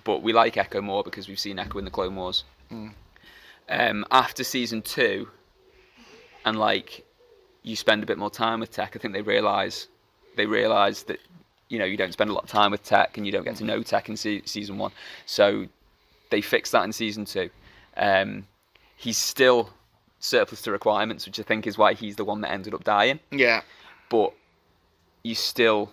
but 0.04 0.22
we 0.22 0.34
like 0.34 0.58
Echo 0.58 0.82
more 0.82 1.04
because 1.04 1.28
we've 1.28 1.40
seen 1.40 1.60
Echo 1.60 1.80
in 1.80 1.86
the 1.86 1.92
Clone 1.92 2.16
Wars. 2.16 2.44
Hmm. 2.70 2.90
Um, 3.70 4.06
after 4.12 4.44
season 4.44 4.82
two, 4.82 5.28
and 6.46 6.58
like 6.58 7.06
you 7.64 7.76
spend 7.76 8.04
a 8.04 8.06
bit 8.06 8.18
more 8.18 8.30
time 8.30 8.60
with 8.60 8.72
Tech, 8.72 8.96
I 8.96 9.00
think 9.00 9.14
they 9.14 9.22
realise 9.22 9.88
they 10.36 10.46
realise 10.46 11.04
that 11.04 11.20
you 11.70 11.80
know 11.80 11.86
you 11.86 11.98
don't 11.98 12.14
spend 12.14 12.30
a 12.30 12.34
lot 12.34 12.44
of 12.44 12.50
time 12.50 12.72
with 12.72 12.84
Tech 12.84 13.18
and 13.18 13.26
you 13.26 13.32
don't 13.32 13.44
get 13.44 13.56
to 13.58 13.64
know 13.66 13.82
Tech 13.82 14.08
in 14.10 14.16
se- 14.18 14.44
season 14.46 14.78
one. 14.78 14.92
So 15.26 15.68
they 16.30 16.42
fixed 16.42 16.72
that 16.74 16.84
in 16.84 16.92
season 16.94 17.26
two. 17.26 17.50
Um, 17.98 18.46
he's 18.96 19.18
still 19.18 19.70
surplus 20.20 20.62
to 20.64 20.72
requirements, 20.72 21.26
which 21.26 21.40
I 21.40 21.44
think 21.44 21.68
is 21.68 21.78
why 21.78 21.94
he's 21.94 22.16
the 22.16 22.26
one 22.26 22.42
that 22.42 22.52
ended 22.52 22.74
up 22.74 22.84
dying 22.84 23.20
Yeah. 23.32 23.62
but 24.10 24.34
you 25.24 25.36
still 25.36 25.92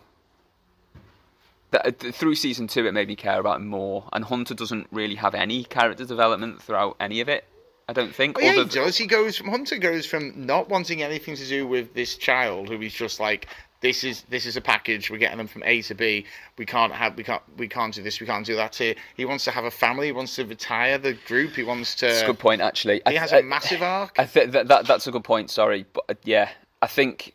th- 1.72 1.98
th- 1.98 2.14
through 2.14 2.34
season 2.34 2.66
two 2.66 2.86
it 2.86 2.92
made 2.92 3.08
me 3.08 3.16
care 3.16 3.40
about 3.40 3.56
him 3.60 3.66
more 3.66 4.08
and 4.12 4.24
hunter 4.24 4.54
doesn't 4.54 4.86
really 4.92 5.16
have 5.16 5.34
any 5.34 5.64
character 5.64 6.04
development 6.04 6.62
throughout 6.62 6.96
any 7.00 7.20
of 7.20 7.28
it 7.28 7.44
i 7.88 7.92
don't 7.92 8.14
think 8.14 8.36
Well, 8.38 8.46
yeah, 8.46 8.62
he 8.62 8.68
does. 8.68 8.96
He 8.96 9.06
goes 9.06 9.36
from 9.36 9.48
Hunter 9.48 9.76
goes 9.78 10.06
from 10.06 10.46
not 10.46 10.68
wanting 10.68 11.02
anything 11.02 11.36
to 11.36 11.46
do 11.46 11.66
with 11.66 11.92
this 11.94 12.16
child, 12.16 12.68
who 12.68 12.78
he's 12.78 12.94
just 12.94 13.20
like, 13.20 13.46
this 13.84 14.02
is 14.02 14.22
this 14.30 14.46
is 14.46 14.56
a 14.56 14.60
package. 14.62 15.10
We're 15.10 15.18
getting 15.18 15.36
them 15.38 15.46
from 15.46 15.62
A 15.64 15.82
to 15.82 15.94
B. 15.94 16.24
We 16.56 16.64
can't 16.64 16.92
have 16.92 17.16
we 17.16 17.22
can't 17.22 17.42
we 17.58 17.68
can't 17.68 17.92
do 17.94 18.02
this. 18.02 18.18
We 18.18 18.26
can't 18.26 18.46
do 18.46 18.56
that 18.56 18.74
here. 18.74 18.94
He 19.14 19.26
wants 19.26 19.44
to 19.44 19.50
have 19.50 19.64
a 19.66 19.70
family. 19.70 20.06
He 20.06 20.12
wants 20.12 20.34
to 20.36 20.46
retire 20.46 20.96
the 20.96 21.12
group. 21.26 21.52
He 21.52 21.62
wants 21.62 21.94
to. 21.96 22.06
That's 22.06 22.22
a 22.22 22.26
good 22.26 22.38
point 22.38 22.62
actually 22.62 23.02
He 23.06 23.16
I- 23.18 23.20
has 23.20 23.32
I- 23.34 23.40
a 23.40 23.42
massive 23.42 23.82
arc. 23.82 24.16
I 24.18 24.24
think 24.24 24.52
that, 24.52 24.68
that 24.68 24.86
that's 24.86 25.06
a 25.06 25.12
good 25.12 25.22
point 25.22 25.50
sorry 25.50 25.84
but 25.92 26.04
uh, 26.08 26.14
yeah 26.24 26.48
i 26.80 26.86
think 26.86 27.34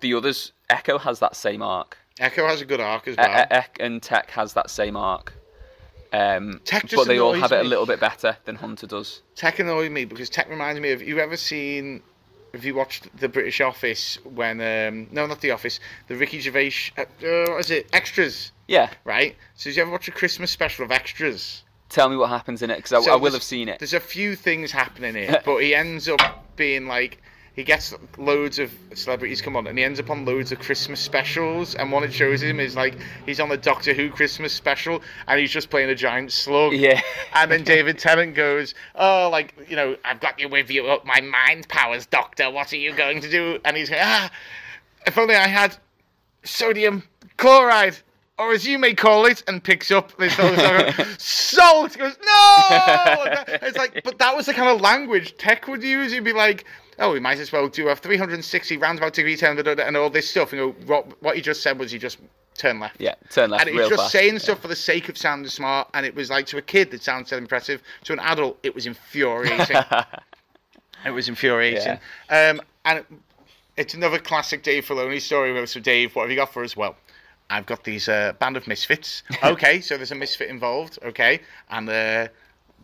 the 0.00 0.14
others 0.14 0.52
echo 0.68 0.98
has 0.98 1.20
that 1.20 1.36
same 1.36 1.62
arc 1.62 1.96
Echo 2.18 2.46
has 2.46 2.60
a 2.60 2.64
good 2.64 2.80
arc 2.80 3.06
as 3.08 3.14
E- 3.14 3.18
well. 3.18 3.40
E- 3.42 3.46
Ek 3.52 3.76
and 3.80 4.02
tech 4.02 4.30
has 4.30 4.52
that 4.54 4.70
same 4.70 4.96
arc 4.96 5.32
um, 6.12 6.60
Tech 6.64 6.82
just 6.82 6.94
but 6.96 7.08
they 7.08 7.18
all 7.18 7.30
annoys 7.32 7.42
have 7.42 7.52
it 7.52 7.66
a 7.66 7.68
little 7.68 7.86
bit 7.86 7.98
better 8.00 8.36
than 8.44 8.54
hunter 8.56 8.86
does 8.86 9.22
Tech 9.36 9.58
annoyed 9.58 9.90
me 9.92 10.04
because 10.04 10.28
Tech 10.30 10.48
reminds 10.48 10.80
me 10.80 10.92
of. 10.92 11.02
You 11.02 11.18
ever 11.18 11.36
seen? 11.36 12.02
Have 12.54 12.64
you 12.64 12.74
watched 12.74 13.08
the 13.18 13.28
British 13.28 13.60
Office 13.60 14.18
when? 14.24 14.60
Um, 14.60 15.08
no, 15.10 15.26
not 15.26 15.40
the 15.40 15.50
Office. 15.50 15.80
The 16.08 16.16
Ricky 16.16 16.40
Gervais. 16.40 16.72
Uh, 16.96 17.02
uh, 17.02 17.04
what 17.50 17.60
is 17.60 17.70
it? 17.70 17.88
Extras. 17.92 18.52
yeah 18.68 18.90
Right. 19.04 19.36
So 19.56 19.70
did 19.70 19.76
you 19.76 19.82
ever 19.82 19.90
watch 19.90 20.08
a 20.08 20.12
Christmas 20.12 20.50
special 20.50 20.84
of 20.84 20.90
Extras? 20.90 21.62
tell 21.90 22.08
me 22.08 22.16
what 22.16 22.28
happens 22.28 22.62
in 22.62 22.70
it 22.70 22.76
because 22.76 22.92
I, 22.92 23.00
So 23.00 23.12
I 23.12 23.16
will 23.16 23.32
have 23.32 23.42
seen 23.42 23.68
it 23.68 23.78
There's 23.78 23.94
a 23.94 24.00
few 24.00 24.34
things 24.34 24.72
happening 24.72 25.14
here, 25.14 25.40
but 25.44 25.58
he 25.58 25.74
ends 25.74 26.08
up 26.08 26.56
being 26.56 26.86
like 26.86 27.22
he 27.54 27.62
gets 27.62 27.94
loads 28.18 28.58
of 28.58 28.72
celebrities 28.94 29.40
come 29.40 29.56
on, 29.56 29.68
and 29.68 29.78
he 29.78 29.84
ends 29.84 30.00
up 30.00 30.10
on 30.10 30.24
loads 30.24 30.50
of 30.50 30.58
Christmas 30.58 30.98
specials. 30.98 31.76
And 31.76 31.92
one 31.92 32.02
it 32.02 32.12
shows 32.12 32.42
him 32.42 32.58
is 32.58 32.74
like 32.74 32.96
he's 33.26 33.38
on 33.38 33.48
the 33.48 33.56
Doctor 33.56 33.94
Who 33.94 34.10
Christmas 34.10 34.52
special, 34.52 35.00
and 35.28 35.38
he's 35.38 35.52
just 35.52 35.70
playing 35.70 35.88
a 35.88 35.94
giant 35.94 36.32
slug. 36.32 36.72
Yeah. 36.72 37.00
And 37.32 37.50
then 37.50 37.62
David 37.62 37.98
Tennant 37.98 38.34
goes, 38.34 38.74
"Oh, 38.96 39.28
like 39.30 39.54
you 39.68 39.76
know, 39.76 39.96
I've 40.04 40.20
got 40.20 40.40
you 40.40 40.48
with 40.48 40.68
you, 40.68 40.86
up 40.88 41.06
my 41.06 41.20
mind 41.20 41.68
powers, 41.68 42.06
Doctor. 42.06 42.50
What 42.50 42.72
are 42.72 42.76
you 42.76 42.92
going 42.92 43.20
to 43.20 43.30
do?" 43.30 43.60
And 43.64 43.76
he's 43.76 43.88
going, 43.88 44.02
"Ah, 44.02 44.30
if 45.06 45.16
only 45.16 45.36
I 45.36 45.46
had 45.46 45.76
sodium 46.42 47.04
chloride." 47.36 47.96
Or 48.36 48.50
as 48.50 48.66
you 48.66 48.80
may 48.80 48.94
call 48.94 49.26
it, 49.26 49.44
and 49.46 49.62
picks 49.62 49.92
up 49.92 50.16
this 50.18 50.36
other 50.40 50.92
salt. 51.18 51.96
Goes, 51.96 52.16
no. 52.20 53.44
It's 53.62 53.78
like, 53.78 54.02
but 54.02 54.18
that 54.18 54.34
was 54.34 54.46
the 54.46 54.52
kind 54.52 54.68
of 54.68 54.80
language 54.80 55.36
Tech 55.36 55.68
would 55.68 55.84
use. 55.84 56.10
He'd 56.10 56.24
be 56.24 56.32
like, 56.32 56.64
oh, 56.98 57.12
we 57.12 57.20
might 57.20 57.38
as 57.38 57.52
well 57.52 57.68
do 57.68 57.88
a 57.88 57.96
360 57.96 58.76
roundabout 58.76 59.14
degree 59.14 59.36
turn 59.36 59.58
and 59.58 59.96
all 59.96 60.10
this 60.10 60.28
stuff. 60.28 60.52
And 60.52 60.60
go, 60.60 60.70
what, 60.86 61.22
what 61.22 61.36
he 61.36 61.42
just 61.42 61.62
said 61.62 61.78
was 61.78 61.90
he 61.90 61.98
just 61.98 62.18
turned 62.56 62.80
left. 62.80 63.00
Yeah, 63.00 63.14
turn 63.30 63.50
left 63.50 63.62
And 63.62 63.70
he's 63.70 63.78
real 63.78 63.88
just 63.88 64.02
fast. 64.02 64.12
saying 64.12 64.38
stuff 64.38 64.60
for 64.60 64.68
the 64.68 64.76
sake 64.76 65.08
of 65.08 65.18
sounding 65.18 65.50
smart. 65.50 65.88
And 65.94 66.06
it 66.06 66.14
was 66.14 66.30
like 66.30 66.46
to 66.46 66.58
a 66.58 66.62
kid 66.62 66.90
that 66.92 67.02
sounded 67.02 67.36
impressive. 67.36 67.82
To 68.04 68.12
an 68.12 68.20
adult, 68.20 68.58
it 68.62 68.74
was 68.74 68.86
infuriating. 68.86 69.76
it 71.06 71.10
was 71.10 71.28
infuriating. 71.28 71.98
Um, 72.30 72.60
and 72.84 72.98
it, 72.98 73.06
it's 73.76 73.94
another 73.94 74.18
classic 74.18 74.62
Dave 74.62 74.86
Filoni 74.86 75.20
story. 75.20 75.52
Where 75.52 75.66
so 75.66 75.80
Dave, 75.80 76.14
what 76.14 76.22
have 76.22 76.30
you 76.30 76.36
got 76.36 76.52
for 76.52 76.62
us? 76.62 76.76
Well, 76.76 76.96
I've 77.50 77.66
got 77.66 77.84
these 77.84 78.08
uh, 78.08 78.32
band 78.38 78.56
of 78.56 78.66
misfits. 78.66 79.22
Okay, 79.42 79.80
so 79.80 79.96
there's 79.96 80.12
a 80.12 80.14
misfit 80.14 80.48
involved. 80.48 80.98
Okay, 81.04 81.40
and 81.70 81.88
uh, 81.88 82.28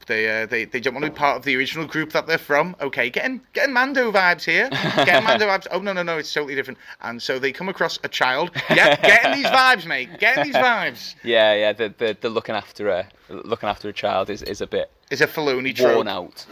they 0.07 0.43
uh, 0.43 0.47
they 0.47 0.65
they 0.65 0.81
don't 0.81 0.95
want 0.95 1.05
to 1.05 1.11
be 1.11 1.17
part 1.17 1.37
of 1.37 1.45
the 1.45 1.57
original 1.57 1.87
group 1.87 2.13
that 2.13 2.27
they're 2.27 2.39
from. 2.39 2.75
Okay, 2.81 3.11
getting 3.11 3.41
getting 3.53 3.73
Mando 3.73 4.11
vibes 4.11 4.45
here. 4.45 4.69
Getting 4.97 5.25
Mando 5.25 5.47
vibes. 5.47 5.67
Oh 5.71 5.79
no 5.81 5.93
no 5.93 6.03
no, 6.03 6.19
it's 6.19 6.33
totally 6.33 6.55
different. 6.55 6.79
And 7.03 7.23
so 7.23 7.39
they 7.39 7.53
come 7.53 7.69
across 7.69 7.99
a 8.05 8.09
child. 8.09 8.51
Yeah, 8.71 8.97
getting 8.97 9.33
these 9.43 9.47
vibes, 9.51 9.87
mate. 9.87 10.19
Getting 10.19 10.45
these 10.45 10.55
vibes. 10.55 11.15
Yeah, 11.23 11.55
yeah. 11.55 11.73
The, 11.73 11.95
the 11.97 12.17
the 12.21 12.29
looking 12.31 12.55
after 12.55 12.89
a 12.89 13.09
looking 13.29 13.69
after 13.69 13.89
a 13.89 13.93
child 13.93 14.31
is, 14.31 14.43
is 14.43 14.61
a 14.61 14.67
bit 14.67 14.91
It's 15.11 15.21
a 15.21 15.27
Filoni 15.27 15.75
trope. 15.75 15.95
worn 15.97 16.09
out. 16.09 16.47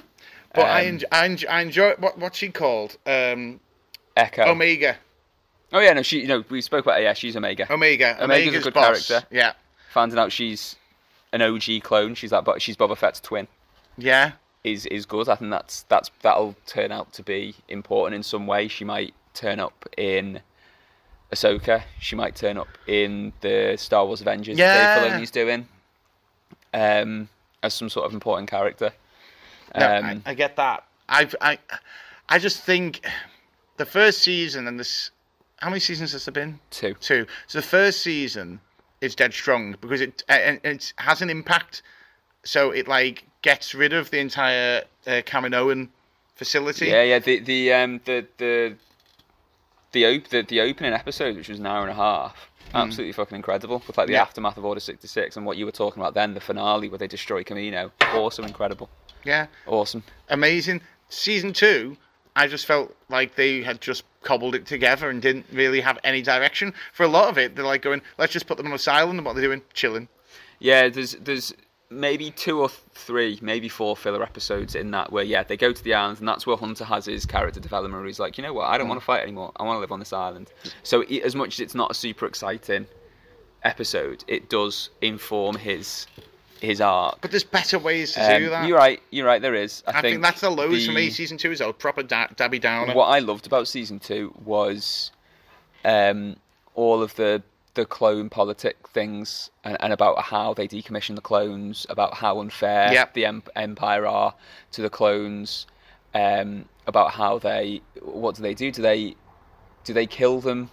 But 0.54 0.66
I, 0.66 0.82
Um, 0.82 0.86
enjoy, 0.88 1.06
I, 1.12 1.24
enjoy, 1.26 1.48
I 1.48 1.60
enjoy 1.62 1.94
what 1.98 2.18
what's 2.18 2.38
she 2.38 2.48
called? 2.50 2.96
Um, 3.06 3.60
Echo. 4.16 4.44
Omega. 4.50 4.96
oh 5.72 5.80
yeah, 5.80 5.92
no, 5.92 6.02
she. 6.02 6.20
You 6.20 6.26
know, 6.28 6.44
we 6.48 6.60
spoke 6.60 6.84
about 6.84 6.96
her. 6.96 7.02
Yeah, 7.02 7.12
she's 7.14 7.36
Omega. 7.36 7.72
Omega. 7.72 8.16
Omega's 8.22 8.54
a 8.56 8.60
good 8.60 8.74
boss. 8.74 9.08
character. 9.08 9.26
Yeah. 9.30 9.52
Finding 9.90 10.18
out 10.18 10.32
she's 10.32 10.76
an 11.32 11.42
OG 11.42 11.82
clone. 11.82 12.14
She's 12.14 12.32
like, 12.32 12.44
but 12.44 12.60
she's 12.62 12.76
Boba 12.76 12.96
Fett's 12.96 13.20
twin. 13.20 13.48
Yeah. 13.96 14.32
Is 14.64 14.86
is 14.86 15.06
good. 15.06 15.28
I 15.28 15.36
think 15.36 15.50
that's 15.50 15.82
that's 15.84 16.10
that'll 16.22 16.56
turn 16.66 16.90
out 16.92 17.12
to 17.14 17.22
be 17.22 17.54
important 17.68 18.16
in 18.16 18.22
some 18.22 18.46
way. 18.46 18.68
She 18.68 18.84
might 18.84 19.14
turn 19.34 19.60
up 19.60 19.88
in 19.96 20.40
Ahsoka. 21.32 21.82
She 22.00 22.16
might 22.16 22.34
turn 22.34 22.56
up 22.58 22.68
in 22.86 23.32
the 23.40 23.76
Star 23.78 24.04
Wars 24.06 24.20
Avengers. 24.20 24.56
that 24.56 24.62
Yeah. 24.62 25.00
Dave 25.00 25.12
Filoni's 25.12 25.30
doing. 25.30 25.68
Um, 26.74 27.28
as 27.62 27.74
some 27.74 27.88
sort 27.88 28.06
of 28.06 28.14
important 28.14 28.50
character. 28.50 28.92
No, 29.78 29.96
Um, 29.98 30.22
I, 30.26 30.30
I 30.30 30.34
get 30.34 30.56
that. 30.56 30.84
I've, 31.08 31.34
I, 31.40 31.58
I 32.28 32.38
just 32.38 32.62
think 32.62 33.04
the 33.76 33.86
first 33.86 34.20
season 34.22 34.66
and 34.66 34.78
this. 34.78 35.10
How 35.58 35.70
many 35.70 35.80
seasons 35.80 36.12
has 36.12 36.24
there 36.24 36.32
been? 36.32 36.58
two. 36.70 36.94
Two. 37.00 37.26
So 37.46 37.58
the 37.58 37.66
first 37.66 38.00
season 38.02 38.60
is 39.00 39.14
dead 39.14 39.32
strong 39.32 39.76
because 39.80 40.00
it 40.00 40.22
and 40.28 40.60
it 40.64 40.92
has 40.96 41.22
an 41.22 41.30
impact. 41.30 41.82
So 42.44 42.70
it 42.70 42.88
like 42.88 43.24
gets 43.42 43.74
rid 43.74 43.92
of 43.92 44.10
the 44.10 44.18
entire 44.18 44.84
uh, 45.06 45.22
Kaminoan 45.26 45.88
facility. 46.36 46.86
Yeah, 46.86 47.02
yeah. 47.02 47.18
The 47.18 47.38
the 47.40 47.72
um 47.72 48.00
the 48.04 48.26
the 48.38 48.76
the, 49.92 50.04
op- 50.06 50.28
the 50.28 50.42
the 50.42 50.60
opening 50.60 50.92
episode, 50.92 51.36
which 51.36 51.48
was 51.48 51.58
an 51.58 51.66
hour 51.66 51.82
and 51.82 51.90
a 51.90 51.94
half, 51.94 52.50
absolutely 52.74 53.12
fucking 53.12 53.36
incredible. 53.36 53.82
With 53.86 53.96
like 53.98 54.06
the. 54.06 54.14
Yeah. 54.14 54.22
aftermath 54.22 54.56
of 54.56 54.64
Order 54.64 54.80
sixty 54.80 55.08
six 55.08 55.36
and 55.36 55.46
what 55.46 55.56
you 55.56 55.64
were 55.64 55.72
talking 55.72 56.02
about 56.02 56.14
then, 56.14 56.34
the 56.34 56.40
finale 56.40 56.88
where 56.88 56.98
they 56.98 57.06
destroy 57.06 57.42
Kamino. 57.42 57.90
Awesome, 58.12 58.44
incredible, 58.44 58.88
Yeah. 59.24 59.46
awesome. 59.66 60.02
Amazing. 60.28 60.80
Season 61.08 61.52
two, 61.52 61.96
I 62.38 62.46
just 62.46 62.66
felt 62.66 62.94
like 63.08 63.34
they 63.34 63.62
had 63.62 63.80
just 63.80 64.04
cobbled 64.22 64.54
it 64.54 64.64
together 64.66 65.10
and 65.10 65.20
didn't 65.20 65.46
really 65.52 65.80
have 65.80 65.98
any 66.04 66.22
direction. 66.22 66.72
For 66.92 67.02
a 67.04 67.08
lot 67.08 67.28
of 67.28 67.36
it, 67.38 67.54
they're 67.56 67.64
like 67.64 67.82
going, 67.82 68.00
let's 68.18 68.32
just 68.32 68.46
put 68.46 68.56
them 68.56 68.66
on 68.66 68.72
this 68.72 68.88
island 68.88 69.18
and 69.18 69.26
what 69.26 69.34
they're 69.34 69.44
doing, 69.44 69.62
chilling. 69.74 70.08
Yeah, 70.60 70.88
there's 70.88 71.12
there's 71.16 71.52
maybe 71.90 72.30
two 72.30 72.60
or 72.60 72.68
three, 72.68 73.38
maybe 73.40 73.68
four 73.68 73.96
filler 73.96 74.22
episodes 74.22 74.74
in 74.74 74.90
that 74.90 75.10
where 75.10 75.24
yeah 75.24 75.42
they 75.42 75.56
go 75.56 75.72
to 75.72 75.82
the 75.84 75.94
island 75.94 76.18
and 76.18 76.28
that's 76.28 76.46
where 76.46 76.56
Hunter 76.56 76.84
has 76.84 77.06
his 77.06 77.24
character 77.26 77.60
development. 77.60 78.00
Where 78.00 78.06
he's 78.06 78.20
like, 78.20 78.36
you 78.38 78.42
know 78.44 78.52
what, 78.52 78.66
I 78.68 78.76
don't 78.78 78.86
Mm. 78.86 78.90
want 78.90 79.00
to 79.00 79.06
fight 79.06 79.22
anymore. 79.22 79.52
I 79.56 79.62
want 79.64 79.76
to 79.76 79.80
live 79.80 79.92
on 79.92 79.98
this 79.98 80.12
island. 80.12 80.52
So 80.82 81.02
as 81.02 81.34
much 81.34 81.54
as 81.54 81.60
it's 81.60 81.74
not 81.74 81.90
a 81.90 81.94
super 81.94 82.26
exciting 82.26 82.86
episode, 83.64 84.24
it 84.28 84.48
does 84.48 84.90
inform 85.00 85.56
his 85.56 86.06
his 86.60 86.80
arc. 86.80 87.20
But 87.20 87.30
there's 87.30 87.44
better 87.44 87.78
ways 87.78 88.12
to 88.14 88.20
Um, 88.34 88.42
do 88.42 88.50
that. 88.50 88.66
You're 88.68 88.78
right. 88.78 89.02
You're 89.10 89.26
right. 89.26 89.40
There 89.42 89.54
is. 89.54 89.82
I, 89.86 89.98
I 89.98 90.02
think, 90.02 90.22
that's 90.22 90.40
the 90.40 90.50
lows 90.50 90.86
for 90.86 90.92
me. 90.92 91.10
Season 91.10 91.38
two 91.38 91.50
is 91.52 91.60
a 91.60 91.72
proper 91.72 92.02
da- 92.02 92.28
Dabby 92.36 92.58
Downer. 92.58 92.94
What 92.94 93.06
I 93.06 93.18
loved 93.20 93.46
about 93.46 93.68
season 93.68 93.98
two 93.98 94.34
was 94.44 95.10
um, 95.84 96.36
all 96.74 97.02
of 97.02 97.14
the 97.16 97.42
the 97.74 97.84
clone 97.86 98.28
politic 98.28 98.76
things 98.88 99.50
and, 99.62 99.76
and 99.78 99.92
about 99.92 100.20
how 100.20 100.52
they 100.52 100.66
decommission 100.66 101.14
the 101.14 101.20
clones, 101.20 101.86
about 101.88 102.14
how 102.14 102.40
unfair 102.40 102.92
Yep. 102.92 103.14
the 103.14 103.24
em- 103.24 103.42
empire 103.54 104.04
are 104.04 104.34
to 104.72 104.82
the 104.82 104.90
clones, 104.90 105.66
um, 106.12 106.64
about 106.88 107.12
how 107.12 107.38
they 107.38 107.80
what 108.02 108.34
do 108.34 108.42
they 108.42 108.54
do? 108.54 108.72
Do 108.72 108.82
they 108.82 109.14
do 109.84 109.92
they 109.92 110.06
kill 110.06 110.40
them 110.40 110.70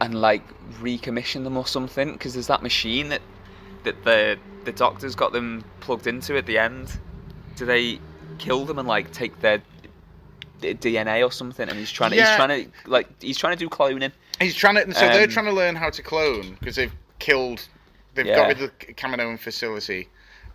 and 0.00 0.14
like 0.20 0.42
recommission 0.80 1.44
them 1.44 1.56
or 1.56 1.66
something? 1.66 2.12
Because 2.12 2.32
there's 2.32 2.46
that 2.46 2.62
machine 2.62 3.08
that 3.10 3.20
that 3.84 4.04
the 4.04 4.38
the 4.64 4.72
doctor's 4.72 5.14
got 5.14 5.32
them 5.32 5.64
plugged 5.80 6.06
into 6.06 6.36
at 6.36 6.46
the 6.46 6.58
end. 6.58 6.92
Do 7.56 7.66
they 7.66 7.98
kill 8.38 8.64
them 8.64 8.78
and 8.78 8.86
like 8.88 9.12
take 9.12 9.40
their 9.40 9.60
DNA 10.60 11.24
or 11.26 11.32
something? 11.32 11.68
And 11.68 11.78
he's 11.78 11.90
trying 11.90 12.10
to 12.10 12.16
Yeah. 12.16 12.24
he's 12.26 12.36
trying 12.36 12.64
to 12.64 12.90
like 12.90 13.22
he's 13.22 13.38
trying 13.38 13.56
to 13.56 13.58
do 13.58 13.68
cloning. 13.68 14.12
He's 14.40 14.54
trying 14.54 14.76
to. 14.76 14.94
So 14.94 15.08
they're 15.08 15.24
Um, 15.24 15.30
trying 15.30 15.46
to 15.46 15.52
learn 15.52 15.76
how 15.76 15.90
to 15.90 16.02
clone 16.02 16.56
because 16.58 16.76
they've 16.76 16.92
killed 17.18 17.66
They've 18.14 18.26
Yeah. 18.26 18.36
got 18.36 18.48
rid 18.48 18.60
of 18.60 18.70
the 18.78 18.92
Kaminoan 18.92 19.38
facility, 19.38 20.06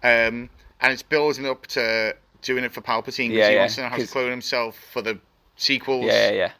um, 0.04 0.48
and 0.80 0.94
it's 0.94 1.02
building 1.02 1.48
up 1.48 1.66
to 1.68 2.16
doing 2.44 2.64
it 2.64 2.72
for 2.72 2.82
Palpatine 2.82 3.30
because 3.30 3.32
Yeah, 3.32 3.50
he 3.50 3.58
wants 3.58 3.76
to 3.76 3.82
know 3.82 3.90
how 3.90 3.98
to 3.98 4.06
clone 4.06 4.30
himself 4.30 4.78
for 4.94 5.02
the 5.02 5.18
sequels. 5.56 6.06
Yeah, 6.06 6.30
yeah. 6.30 6.52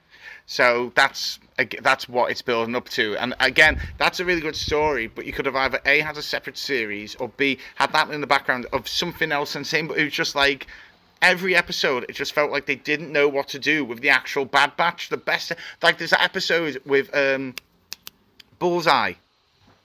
So 0.48 0.92
that's 0.96 1.38
that's 1.82 2.08
what 2.08 2.32
it's 2.32 2.42
building 2.42 2.76
up 2.76 2.88
to, 2.90 3.18
and 3.18 3.34
again, 3.40 3.80
that's 3.98 4.20
a 4.20 4.26
really 4.26 4.42
good 4.42 4.56
story. 4.56 5.08
But 5.08 5.26
you 5.26 5.34
could 5.34 5.46
have 5.46 5.56
either 5.56 5.80
a 5.86 6.00
had 6.00 6.18
a 6.18 6.22
separate 6.22 6.58
series, 6.58 7.16
or 7.16 7.30
b 7.30 7.58
had 7.76 7.92
that 7.94 8.10
in 8.10 8.22
the 8.22 8.28
background 8.28 8.68
of 8.74 8.88
something 8.88 9.32
else 9.32 9.56
and 9.56 9.66
same. 9.66 9.88
But 9.88 9.98
it 9.98 10.04
was 10.04 10.14
just 10.14 10.36
like 10.36 10.68
every 11.22 11.56
episode, 11.56 12.06
it 12.10 12.14
just 12.14 12.34
felt 12.34 12.52
like 12.52 12.66
they 12.66 12.76
didn't 12.76 13.12
know 13.12 13.28
what 13.28 13.48
to 13.50 13.60
do 13.60 13.84
with 13.84 14.02
the 14.02 14.10
actual 14.10 14.46
Bad 14.46 14.76
Batch. 14.78 15.10
The 15.10 15.18
best, 15.18 15.52
like 15.82 15.98
there's 15.98 16.12
that 16.12 16.24
episode 16.24 16.82
with 16.86 17.14
um, 17.16 17.56
Bullseye. 18.60 19.14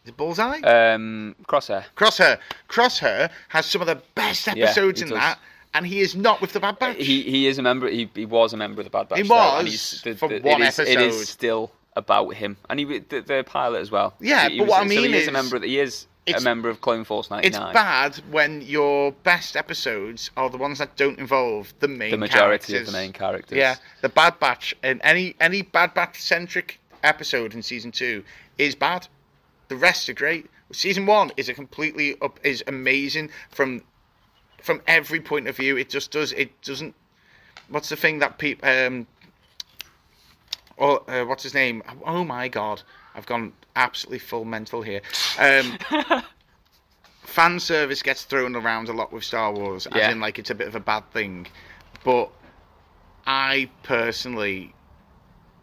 Is 0.05 0.09
it 0.09 0.17
Bullseye? 0.17 0.61
Um, 0.61 1.37
Crosshair. 1.47 1.85
Crosshair. 1.97 2.39
Crosshair 2.69 3.31
has 3.49 3.67
some 3.67 3.81
of 3.81 3.87
the 3.87 4.03
best 4.15 4.49
episodes 4.49 5.01
he 5.01 5.05
in 5.05 5.11
does. 5.11 5.19
that, 5.19 5.39
and 5.75 5.87
he 5.87 6.01
is 6.01 6.15
not 6.15 6.41
with 6.41 6.53
the 6.53 6.61
Bad 6.61 6.79
Batch. 6.79 6.97
He 6.99 7.23
he 7.23 7.47
is 7.47 7.59
a 7.59 7.63
member. 7.63 7.89
He, 7.89 8.09
he 8.15 8.27
was 8.27 8.53
a 8.53 8.57
member 8.57 8.81
of 8.81 8.85
the 8.85 8.91
Bad 8.91 9.09
Batch. 9.09 9.19
He 9.21 9.29
though, 9.29 9.35
and 9.59 9.65
was 9.65 10.01
he's- 10.03 10.19
for 10.19 10.33
it 10.33 10.43
one 10.43 10.63
is- 10.63 10.79
It 10.79 10.89
episode. 10.89 11.03
is 11.21 11.29
still 11.29 11.73
about 11.95 12.31
him, 12.35 12.57
and 12.71 12.79
he 12.79 12.85
the, 12.99 13.21
the 13.21 13.45
pilot 13.47 13.81
as 13.81 13.91
well. 13.91 14.15
Yeah, 14.21 14.49
He 14.49 14.59
but 14.59 14.65
was- 14.65 14.71
what 14.71 14.81
I 14.81 14.83
so 14.85 14.89
mean 14.89 15.11
he 15.11 15.17
is, 15.17 15.23
is- 15.23 15.29
a 15.29 15.33
member. 15.33 15.57
Of, 15.57 15.63
he 15.63 15.79
is 15.79 16.07
a 16.35 16.41
member 16.41 16.69
of 16.69 16.81
Clone 16.81 17.05
Force 17.05 17.31
ninety 17.31 17.49
It's 17.49 17.59
bad 17.59 18.15
when 18.31 18.63
your 18.63 19.11
best 19.25 19.57
episodes 19.57 20.31
are 20.37 20.49
the 20.49 20.57
ones 20.57 20.79
that 20.79 20.97
don't 20.97 21.19
involve 21.19 21.75
the 21.81 21.89
main 21.89 22.13
The 22.13 22.17
majority 22.17 22.73
characters. 22.73 22.89
of 22.89 22.95
the 22.95 22.99
main 23.01 23.13
characters. 23.13 23.59
Yeah, 23.59 23.75
the 24.03 24.09
Bad 24.09 24.39
Batch 24.39 24.75
and 24.83 25.01
any 25.03 25.35
any 25.41 25.63
Bad 25.63 25.95
Batch 25.95 26.21
centric 26.23 26.79
episode 27.03 27.55
in 27.55 27.63
season 27.63 27.91
two 27.93 28.23
is 28.59 28.75
bad. 28.75 29.09
The 29.69 29.77
rest 29.77 30.09
are 30.09 30.15
great. 30.15 30.47
Season 30.71 31.05
one 31.07 31.33
is 31.37 31.49
a 31.49 31.55
completely 31.55 32.17
up 32.23 32.39
is 32.45 32.63
amazing 32.67 33.31
from 33.51 33.83
from 34.63 34.81
every 34.87 35.21
point 35.21 35.49
of 35.49 35.57
view. 35.57 35.77
It 35.77 35.91
just 35.91 36.11
does 36.11 36.33
it 36.33 36.61
doesn't. 36.63 36.95
What's 37.69 37.89
the 37.89 37.97
thing 37.97 38.19
that 38.21 38.39
people 38.39 38.69
um. 38.69 39.07
Oh, 40.79 40.97
uh, 41.07 41.25
what's 41.25 41.43
his 41.43 41.55
name? 41.55 41.83
Oh 42.05 42.25
my 42.25 42.49
god, 42.49 42.83
I've 43.15 43.27
gone 43.27 43.53
absolutely 43.77 44.19
full 44.21 44.45
mental 44.45 44.83
here. 44.83 45.01
Um, 45.39 45.79
fan 47.23 47.61
service 47.61 48.03
gets 48.03 48.25
thrown 48.25 48.57
around 48.57 48.89
a 48.89 48.93
lot 48.93 49.13
with 49.13 49.25
Star 49.25 49.53
Wars, 49.53 49.87
as 49.87 50.11
in 50.13 50.21
like 50.21 50.39
it's 50.39 50.51
a 50.51 50.55
bit 50.55 50.67
of 50.69 50.75
a 50.75 50.81
bad 50.81 51.09
thing, 51.13 51.47
but 52.05 52.31
I 53.27 53.71
personally 53.83 54.75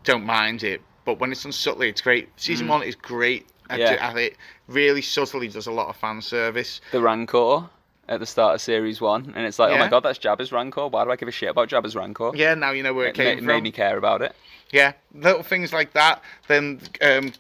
don't 0.04 0.26
mind 0.26 0.64
it. 0.64 0.82
But 1.06 1.20
when 1.20 1.32
it's 1.32 1.44
done 1.44 1.52
subtly, 1.52 1.90
it's 1.90 2.02
great. 2.02 2.30
Season 2.38 2.68
one 2.68 2.84
is 2.84 2.96
great 2.96 3.48
at, 3.70 3.80
Mm. 3.80 3.84
Yeah. 3.98 4.18
it. 4.18 4.38
Really 4.68 5.02
subtly 5.02 5.48
does 5.48 5.68
a 5.68 5.72
lot 5.72 5.88
of 5.90 5.96
fan 5.96 6.22
service. 6.22 6.82
The 6.92 7.02
Rancor 7.02 7.68
at 8.10 8.20
the 8.20 8.26
start 8.26 8.56
of 8.56 8.62
series 8.62 9.00
one, 9.00 9.32
and 9.36 9.46
it's 9.46 9.58
like, 9.60 9.72
oh 9.72 9.78
my 9.78 9.88
god, 9.88 10.02
that's 10.02 10.20
Jabba's 10.20 10.52
Rancor. 10.52 10.88
Why 10.88 11.06
do 11.06 11.12
I 11.12 11.16
give 11.16 11.28
a 11.28 11.32
shit 11.32 11.50
about 11.50 11.70
Jabba's 11.70 11.96
Rancor? 11.96 12.32
Yeah, 12.36 12.56
now 12.56 12.72
you 12.72 12.84
know 12.84 12.94
where 12.94 13.06
it, 13.06 13.10
it, 13.12 13.16
came 13.16 13.28
it 13.28 13.38
from. 13.38 13.46
made 13.46 13.64
me 13.64 13.72
care 13.72 13.98
about 13.98 14.22
it. 14.22 14.36
Yeah, 14.72 14.94
little 15.14 15.44
things 15.44 15.72
like 15.72 15.94
that. 15.94 16.22
Then 16.48 16.82
um, 17.02 17.32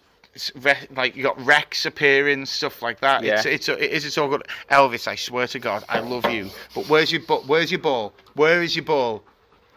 re- 0.61 0.87
like 0.95 1.15
you 1.15 1.23
got 1.23 1.43
Rex 1.45 1.85
appearing, 1.85 2.45
stuff 2.45 2.81
like 2.81 2.99
that. 3.01 3.23
It's 3.25 3.45
Yeah. 3.45 3.51
it's 3.51 3.67
it 3.69 3.79
is 3.81 4.05
it's 4.05 4.17
all 4.17 4.29
good. 4.29 4.43
Elvis, 4.71 5.07
I 5.07 5.15
swear 5.15 5.47
to 5.47 5.59
God, 5.59 5.83
I 5.89 5.99
love 5.99 6.29
you. 6.31 6.49
But 6.75 6.87
where's 6.87 7.11
your 7.11 7.21
bu- 7.21 7.43
where's 7.47 7.71
your 7.71 7.81
ball? 7.81 8.13
Where 8.35 8.61
is 8.63 8.75
your 8.75 8.85
ball? 8.85 9.23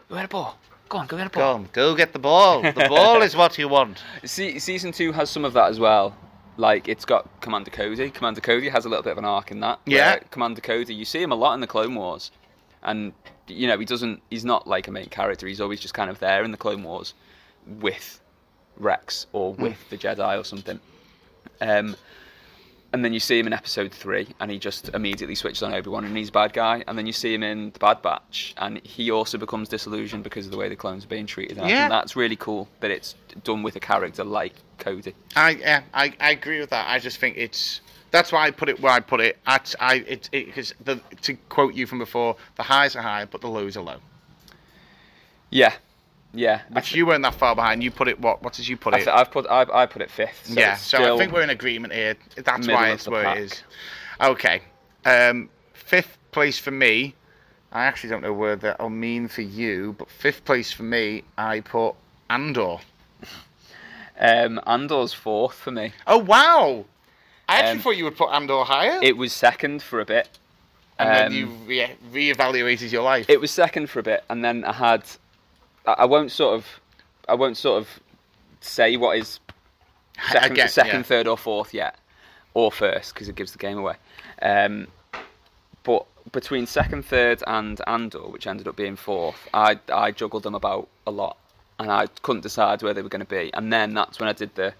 Go 0.09 0.15
get 0.15 0.25
a 0.25 0.27
ball. 0.29 0.57
Go 0.89 0.97
on, 0.99 1.07
go 1.07 1.17
get 1.17 1.25
a 1.25 1.29
Go 1.29 1.39
ball. 1.41 1.53
on, 1.55 1.69
go 1.73 1.95
get 1.95 2.13
the 2.13 2.19
ball. 2.19 2.61
The 2.61 2.85
ball 2.87 3.21
is 3.27 3.35
what 3.35 3.57
you 3.57 3.67
want. 3.67 4.03
See, 4.25 4.59
season 4.59 4.91
two 4.91 5.11
has 5.11 5.29
some 5.31 5.43
of 5.43 5.53
that 5.53 5.69
as 5.69 5.79
well. 5.79 6.15
Like 6.57 6.87
it's 6.87 7.05
got 7.05 7.27
Commander 7.41 7.71
Cody. 7.71 8.09
Commander 8.11 8.41
Cody 8.41 8.69
has 8.69 8.85
a 8.85 8.89
little 8.89 9.03
bit 9.03 9.11
of 9.13 9.17
an 9.17 9.25
arc 9.25 9.51
in 9.51 9.59
that. 9.61 9.79
Yeah. 9.85 10.17
Commander 10.31 10.61
Cody, 10.61 10.93
you 10.93 11.05
see 11.05 11.21
him 11.21 11.31
a 11.31 11.35
lot 11.35 11.53
in 11.55 11.61
the 11.61 11.67
Clone 11.67 11.95
Wars, 11.95 12.31
and 12.83 13.13
you 13.47 13.67
know 13.67 13.77
he 13.79 13.85
doesn't. 13.85 14.21
He's 14.29 14.45
not 14.45 14.67
like 14.67 14.87
a 14.87 14.91
main 14.91 15.07
character. 15.07 15.47
He's 15.47 15.59
always 15.61 15.79
just 15.79 15.93
kind 15.93 16.09
of 16.09 16.19
there 16.19 16.43
in 16.43 16.51
the 16.51 16.57
Clone 16.57 16.83
Wars, 16.83 17.13
with 17.65 18.19
Rex 18.77 19.25
or 19.33 19.53
Hmm. 19.55 19.63
with 19.63 19.89
the 19.89 19.97
Jedi 19.97 20.39
or 20.39 20.43
something. 20.43 20.79
Um, 21.59 21.95
and 22.93 23.03
then 23.03 23.11
you 23.11 23.19
see 23.19 23.39
him 23.39 23.47
in 23.47 23.53
episode 23.53 23.91
three, 23.91 24.27
and 24.39 24.51
he 24.51 24.59
just 24.59 24.89
immediately 24.89 25.33
switches 25.35 25.63
on 25.63 25.73
Obi 25.73 25.89
Wan, 25.89 26.05
and 26.05 26.15
he's 26.15 26.29
a 26.29 26.31
bad 26.31 26.53
guy. 26.53 26.83
And 26.87 26.95
then 26.97 27.07
you 27.07 27.11
see 27.13 27.33
him 27.33 27.41
in 27.43 27.71
the 27.71 27.79
Bad 27.79 28.01
Batch, 28.03 28.53
and 28.57 28.77
he 28.85 29.09
also 29.09 29.37
becomes 29.39 29.67
disillusioned 29.67 30.23
because 30.23 30.45
of 30.45 30.51
the 30.51 30.57
way 30.57 30.69
the 30.69 30.75
clones 30.75 31.03
are 31.03 31.07
being 31.07 31.25
treated. 31.25 31.57
And 31.57 31.67
Yeah. 31.69 31.89
that's 31.89 32.15
really 32.15 32.35
cool 32.35 32.69
that 32.81 32.91
it's 32.91 33.15
done 33.43 33.63
with 33.63 33.75
a 33.75 33.79
character 33.79 34.23
like 34.23 34.53
Cody. 34.77 35.15
I 35.35 35.49
yeah, 35.51 35.81
I, 35.93 36.13
I 36.19 36.31
agree 36.31 36.59
with 36.59 36.69
that. 36.69 36.87
I 36.87 36.99
just 36.99 37.17
think 37.17 37.35
it's 37.37 37.81
that's 38.11 38.31
why 38.31 38.45
I 38.45 38.51
put 38.51 38.69
it 38.69 38.79
where 38.79 38.91
I 38.91 38.99
put 38.99 39.21
it. 39.21 39.39
At 39.47 39.73
I 39.79 39.95
it 39.95 40.29
because 40.31 40.75
the 40.83 41.01
to 41.23 41.33
quote 41.49 41.73
you 41.73 41.87
from 41.87 41.97
before, 41.99 42.35
the 42.57 42.63
highs 42.63 42.95
are 42.95 43.01
high, 43.01 43.25
but 43.25 43.41
the 43.41 43.49
lows 43.49 43.75
are 43.75 43.83
low. 43.83 43.97
Yeah, 45.49 45.73
yeah. 46.33 46.61
Which 46.71 46.93
you 46.95 47.05
weren't 47.05 47.23
that 47.23 47.35
far 47.35 47.55
behind. 47.55 47.83
You 47.83 47.91
put 47.91 48.07
it 48.07 48.19
what? 48.19 48.41
What 48.43 48.53
did 48.53 48.67
you 48.67 48.75
put 48.77 48.93
I 48.93 48.97
it? 48.97 49.03
th- 49.05 49.15
I've 49.15 49.31
put 49.31 49.45
I, 49.47 49.65
I 49.73 49.85
put 49.85 50.01
it 50.01 50.09
fifth. 50.11 50.47
So 50.47 50.59
yeah, 50.59 50.75
so 50.75 51.15
I 51.15 51.17
think 51.17 51.31
we're 51.31 51.41
in 51.43 51.49
agreement 51.49 51.93
here. 51.93 52.15
That's 52.35 52.67
why 52.67 52.91
it's 52.91 53.07
where 53.07 53.23
pack. 53.23 53.37
it 53.37 53.43
is. 53.43 53.63
Okay. 54.21 54.61
Um, 55.05 55.49
fifth 55.73 56.17
place 56.31 56.57
for 56.57 56.71
me. 56.71 57.13
I 57.71 57.85
actually 57.85 58.11
don't 58.11 58.21
know 58.21 58.33
where 58.33 58.55
that'll 58.55 58.89
mean 58.89 59.27
for 59.27 59.41
you, 59.41 59.95
but 59.97 60.09
fifth 60.09 60.45
place 60.45 60.71
for 60.71 60.83
me, 60.83 61.23
I 61.37 61.59
put 61.61 61.95
Andor. 62.29 62.77
um, 64.19 64.59
Andor's 64.65 65.13
fourth 65.13 65.55
for 65.55 65.71
me. 65.71 65.91
Oh 66.07 66.19
wow! 66.19 66.85
I 67.49 67.57
actually 67.59 67.71
Um, 67.71 67.79
thought 67.79 67.97
you 67.97 68.03
would 68.05 68.15
put 68.17 68.29
Andor 68.31 68.63
higher, 68.63 68.99
It 69.01 69.17
was 69.17 69.33
second 69.33 69.81
for 69.81 69.99
a 69.99 70.05
bit. 70.05 70.29
and 70.99 71.09
then 71.09 71.27
um, 71.27 71.33
you 71.33 71.47
re- 71.67 71.95
reevaluated 72.11 72.91
your 72.91 73.03
life. 73.03 73.25
It 73.29 73.41
was 73.41 73.51
second 73.51 73.89
for 73.89 73.99
a 73.99 74.03
bit, 74.03 74.23
and 74.29 74.43
then 74.43 74.63
I 74.65 74.73
had. 74.73 75.03
I, 75.85 76.05
won't 76.05 76.31
sort 76.31 76.55
of. 76.55 76.67
I 77.27 77.35
won't 77.35 77.57
sort 77.57 77.81
of 77.81 77.99
say 78.61 78.97
what 78.97 79.17
is 79.17 79.39
second, 80.31 80.69
second 80.69 80.99
yeah. 80.99 81.03
third, 81.03 81.27
or 81.27 81.37
fourth 81.37 81.73
yet, 81.73 81.97
or 82.53 82.71
first 82.71 83.13
because 83.13 83.29
it 83.29 83.35
gives 83.35 83.51
the 83.51 83.57
game 83.57 83.77
away. 83.77 83.95
Um, 84.41 84.87
but 85.83 86.05
between 86.31 86.65
second, 86.65 87.03
third, 87.05 87.43
and 87.47 87.81
Andor, 87.87 88.27
which 88.27 88.47
ended 88.47 88.67
up 88.67 88.75
being 88.75 88.95
fourth, 88.95 89.47
I 89.53 89.79
I 89.91 90.11
juggled 90.11 90.43
them 90.43 90.55
about 90.55 90.87
a 91.05 91.11
lot, 91.11 91.37
and 91.79 91.91
I 91.91 92.07
couldn't 92.21 92.41
decide 92.41 92.81
where 92.81 92.93
they 92.93 93.01
were 93.01 93.09
going 93.09 93.25
to 93.25 93.25
be. 93.25 93.51
And 93.53 93.71
then 93.71 93.93
that's 93.93 94.19
when 94.19 94.29
I 94.29 94.33
did 94.33 94.55
the 94.55 94.73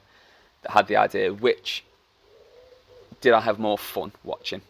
had 0.70 0.88
the 0.88 0.96
idea 0.96 1.34
which 1.34 1.84
did 3.22 3.34
I 3.34 3.42
have 3.42 3.60
more 3.60 3.78
fun 3.78 4.12
watching. 4.24 4.62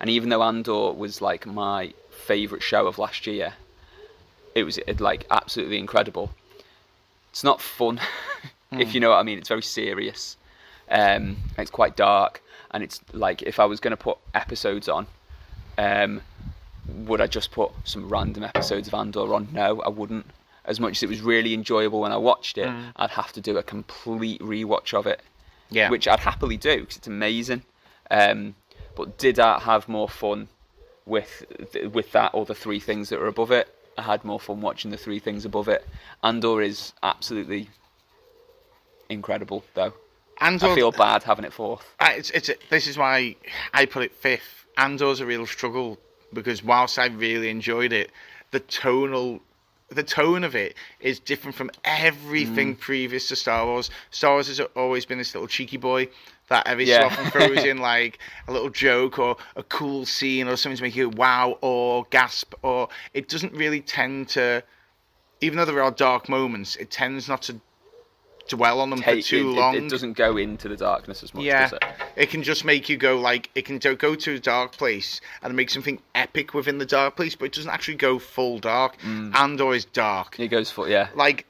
And 0.00 0.08
even 0.08 0.30
though 0.30 0.42
Andor 0.42 0.92
was 0.92 1.20
like 1.20 1.46
my 1.46 1.92
favourite 2.10 2.62
show 2.62 2.86
of 2.86 2.98
last 2.98 3.26
year, 3.26 3.54
it 4.54 4.64
was 4.64 4.78
like 4.98 5.26
absolutely 5.30 5.78
incredible. 5.78 6.30
It's 7.30 7.44
not 7.44 7.60
fun, 7.60 8.00
if 8.72 8.94
you 8.94 9.00
know 9.00 9.10
what 9.10 9.16
I 9.18 9.22
mean. 9.22 9.38
It's 9.38 9.48
very 9.48 9.62
serious. 9.62 10.36
Um, 10.90 11.36
it's 11.56 11.70
quite 11.70 11.96
dark, 11.96 12.42
and 12.72 12.82
it's 12.82 13.00
like 13.12 13.42
if 13.42 13.60
I 13.60 13.64
was 13.66 13.80
going 13.80 13.92
to 13.92 13.96
put 13.96 14.18
episodes 14.34 14.88
on, 14.88 15.06
um, 15.78 16.20
would 16.88 17.20
I 17.20 17.26
just 17.26 17.52
put 17.52 17.70
some 17.84 18.08
random 18.08 18.42
episodes 18.42 18.88
of 18.88 18.94
Andor 18.94 19.34
on? 19.34 19.48
No, 19.52 19.80
I 19.82 19.88
wouldn't. 19.88 20.26
As 20.64 20.78
much 20.78 20.98
as 20.98 21.02
it 21.04 21.08
was 21.08 21.20
really 21.20 21.54
enjoyable 21.54 22.00
when 22.00 22.12
I 22.12 22.16
watched 22.16 22.58
it, 22.58 22.70
I'd 22.96 23.10
have 23.10 23.32
to 23.32 23.40
do 23.40 23.56
a 23.56 23.62
complete 23.62 24.40
rewatch 24.40 24.92
of 24.92 25.06
it 25.06 25.20
yeah. 25.70 25.90
which 25.90 26.06
I'd 26.06 26.20
happily 26.20 26.56
do 26.56 26.80
because 26.80 26.98
it's 26.98 27.06
amazing. 27.06 27.62
Um, 28.10 28.54
but 28.96 29.18
did 29.18 29.38
I 29.38 29.60
have 29.60 29.88
more 29.88 30.08
fun 30.08 30.48
with 31.06 31.44
with 31.92 32.12
that 32.12 32.32
or 32.34 32.44
the 32.44 32.54
three 32.54 32.80
things 32.80 33.08
that 33.08 33.20
are 33.20 33.26
above 33.26 33.50
it? 33.50 33.74
I 33.98 34.02
had 34.02 34.24
more 34.24 34.40
fun 34.40 34.60
watching 34.60 34.90
the 34.90 34.96
three 34.96 35.18
things 35.18 35.44
above 35.44 35.68
it. 35.68 35.86
Andor 36.22 36.62
is 36.62 36.92
absolutely 37.02 37.68
incredible, 39.08 39.64
though. 39.74 39.92
Andor, 40.40 40.68
I 40.68 40.74
feel 40.74 40.92
bad 40.92 41.22
having 41.22 41.44
it 41.44 41.52
fourth. 41.52 41.84
I- 41.98 42.14
it's, 42.14 42.30
it's 42.30 42.50
this 42.70 42.86
is 42.86 42.96
why 42.96 43.36
I 43.74 43.84
put 43.86 44.02
it 44.04 44.12
fifth. 44.12 44.64
Andor's 44.76 45.20
a 45.20 45.26
real 45.26 45.46
struggle 45.46 45.98
because 46.32 46.62
whilst 46.64 46.98
I 46.98 47.06
really 47.06 47.50
enjoyed 47.50 47.92
it, 47.92 48.10
the 48.52 48.60
tonal, 48.60 49.40
the 49.90 50.02
tone 50.02 50.44
of 50.44 50.54
it 50.54 50.76
is 51.00 51.18
different 51.18 51.56
from 51.56 51.70
everything 51.84 52.76
Mm. 52.76 52.80
previous 52.80 53.28
to 53.28 53.36
Star 53.36 53.66
Wars. 53.66 53.90
Star 54.10 54.32
Wars 54.34 54.46
has 54.48 54.60
always 54.76 55.04
been 55.04 55.18
this 55.18 55.34
little 55.34 55.48
cheeky 55.48 55.76
boy 55.76 56.08
that 56.50 56.66
every 56.66 56.84
Yeah. 56.84 57.00
so 57.00 57.06
often 57.06 57.30
throws 57.30 57.64
in 57.64 57.78
like 57.78 58.18
a 58.46 58.52
little 58.52 58.68
joke 58.70 59.18
or 59.18 59.36
a 59.56 59.62
cool 59.62 60.04
scene 60.04 60.46
or 60.48 60.56
something 60.56 60.76
to 60.76 60.82
make 60.82 60.96
you 60.96 61.08
wow 61.08 61.56
or 61.62 62.04
gasp 62.10 62.54
or 62.62 62.88
it 63.14 63.28
doesn't 63.28 63.54
really 63.54 63.80
tend 63.80 64.28
to. 64.30 64.62
Even 65.40 65.56
though 65.56 65.64
there 65.64 65.82
are 65.82 65.90
dark 65.90 66.28
moments, 66.28 66.76
it 66.76 66.90
tends 66.90 67.26
not 67.26 67.40
to 67.42 67.58
dwell 68.48 68.80
on 68.80 68.90
them 68.90 68.98
Take- 69.00 69.24
for 69.24 69.28
too 69.30 69.36
it, 69.48 69.52
it- 69.52 69.60
long. 69.60 69.74
It, 69.76 69.88
doesn't 69.88 70.12
go 70.14 70.36
into 70.36 70.68
the 70.68 70.76
darkness 70.76 71.22
as 71.22 71.32
much, 71.32 71.44
Yeah, 71.44 71.62
does 71.70 71.72
it? 71.74 71.84
it 72.16 72.30
can 72.30 72.42
just 72.42 72.64
make 72.64 72.88
you 72.90 72.96
go 72.98 73.16
like 73.18 73.48
it 73.54 73.64
can 73.64 73.78
go 73.78 74.14
to 74.14 74.34
a 74.34 74.38
dark 74.40 74.72
place 74.72 75.20
and 75.42 75.54
make 75.56 75.70
something 75.70 76.02
epic 76.14 76.52
within 76.52 76.76
the 76.78 76.84
dark 76.84 77.16
place, 77.16 77.34
but 77.36 77.44
it 77.46 77.52
doesn't 77.52 77.70
actually 77.70 77.94
go 77.96 78.18
full 78.18 78.58
dark. 78.58 78.98
Mm. 78.98 79.34
Andor 79.36 79.72
is 79.74 79.84
dark. 79.86 80.38
It 80.38 80.48
goes 80.48 80.70
for 80.70 80.88
yeah. 80.88 81.08
Like 81.14 81.46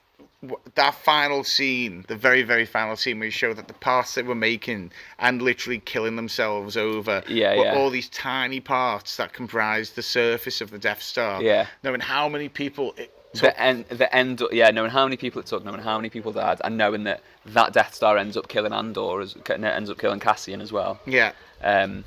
that 0.75 0.95
final 0.95 1.45
scene, 1.45 2.05
the 2.09 2.17
very 2.17 2.43
very 2.43 2.65
final 2.65 2.97
scene, 2.97 3.19
where 3.19 3.27
you 3.27 3.31
show 3.33 3.53
that 3.53 3.69
the 3.69 3.75
parts 3.75 4.15
they 4.15 4.23
were 4.23 4.35
making 4.35 4.91
and 5.19 5.43
literally 5.43 5.79
killing 5.81 6.17
themselves 6.17 6.77
over 6.77 7.23
Yeah, 7.29 7.57
were 7.57 7.65
yeah. 7.65 7.77
all 7.77 7.91
these 7.91 8.09
tiny 8.09 8.61
parts 8.61 9.17
that 9.19 9.33
comprised 9.33 9.97
the 9.97 10.03
surface 10.03 10.61
of 10.61 10.71
the 10.71 10.79
Death 10.79 11.03
Star. 11.03 11.43
Yeah. 11.43 11.67
knowing 11.83 12.01
how 12.01 12.29
many 12.29 12.49
people 12.49 12.95
it 12.97 13.13
took. 13.35 13.43
the 13.43 13.61
end, 13.61 13.85
the 13.91 14.15
end, 14.17 14.43
yeah, 14.51 14.71
knowing 14.71 14.91
how 14.91 15.05
many 15.05 15.17
people 15.19 15.41
it 15.41 15.47
took, 15.47 15.65
knowing 15.65 15.81
how 15.83 15.97
many 15.99 16.09
people 16.09 16.33
died, 16.33 16.61
and 16.65 16.77
knowing 16.79 17.05
that 17.05 17.21
that 17.47 17.73
Death 17.75 17.95
Star 17.95 18.17
ends 18.17 18.37
up 18.37 18.49
killing 18.49 18.73
Andor, 18.73 19.21
as, 19.21 19.37
ends 19.49 19.91
up 19.91 19.99
killing 19.99 20.21
Cassian 20.21 20.61
as 20.63 20.73
well. 20.73 20.99
yeah, 21.07 21.33
Um, 21.63 22.05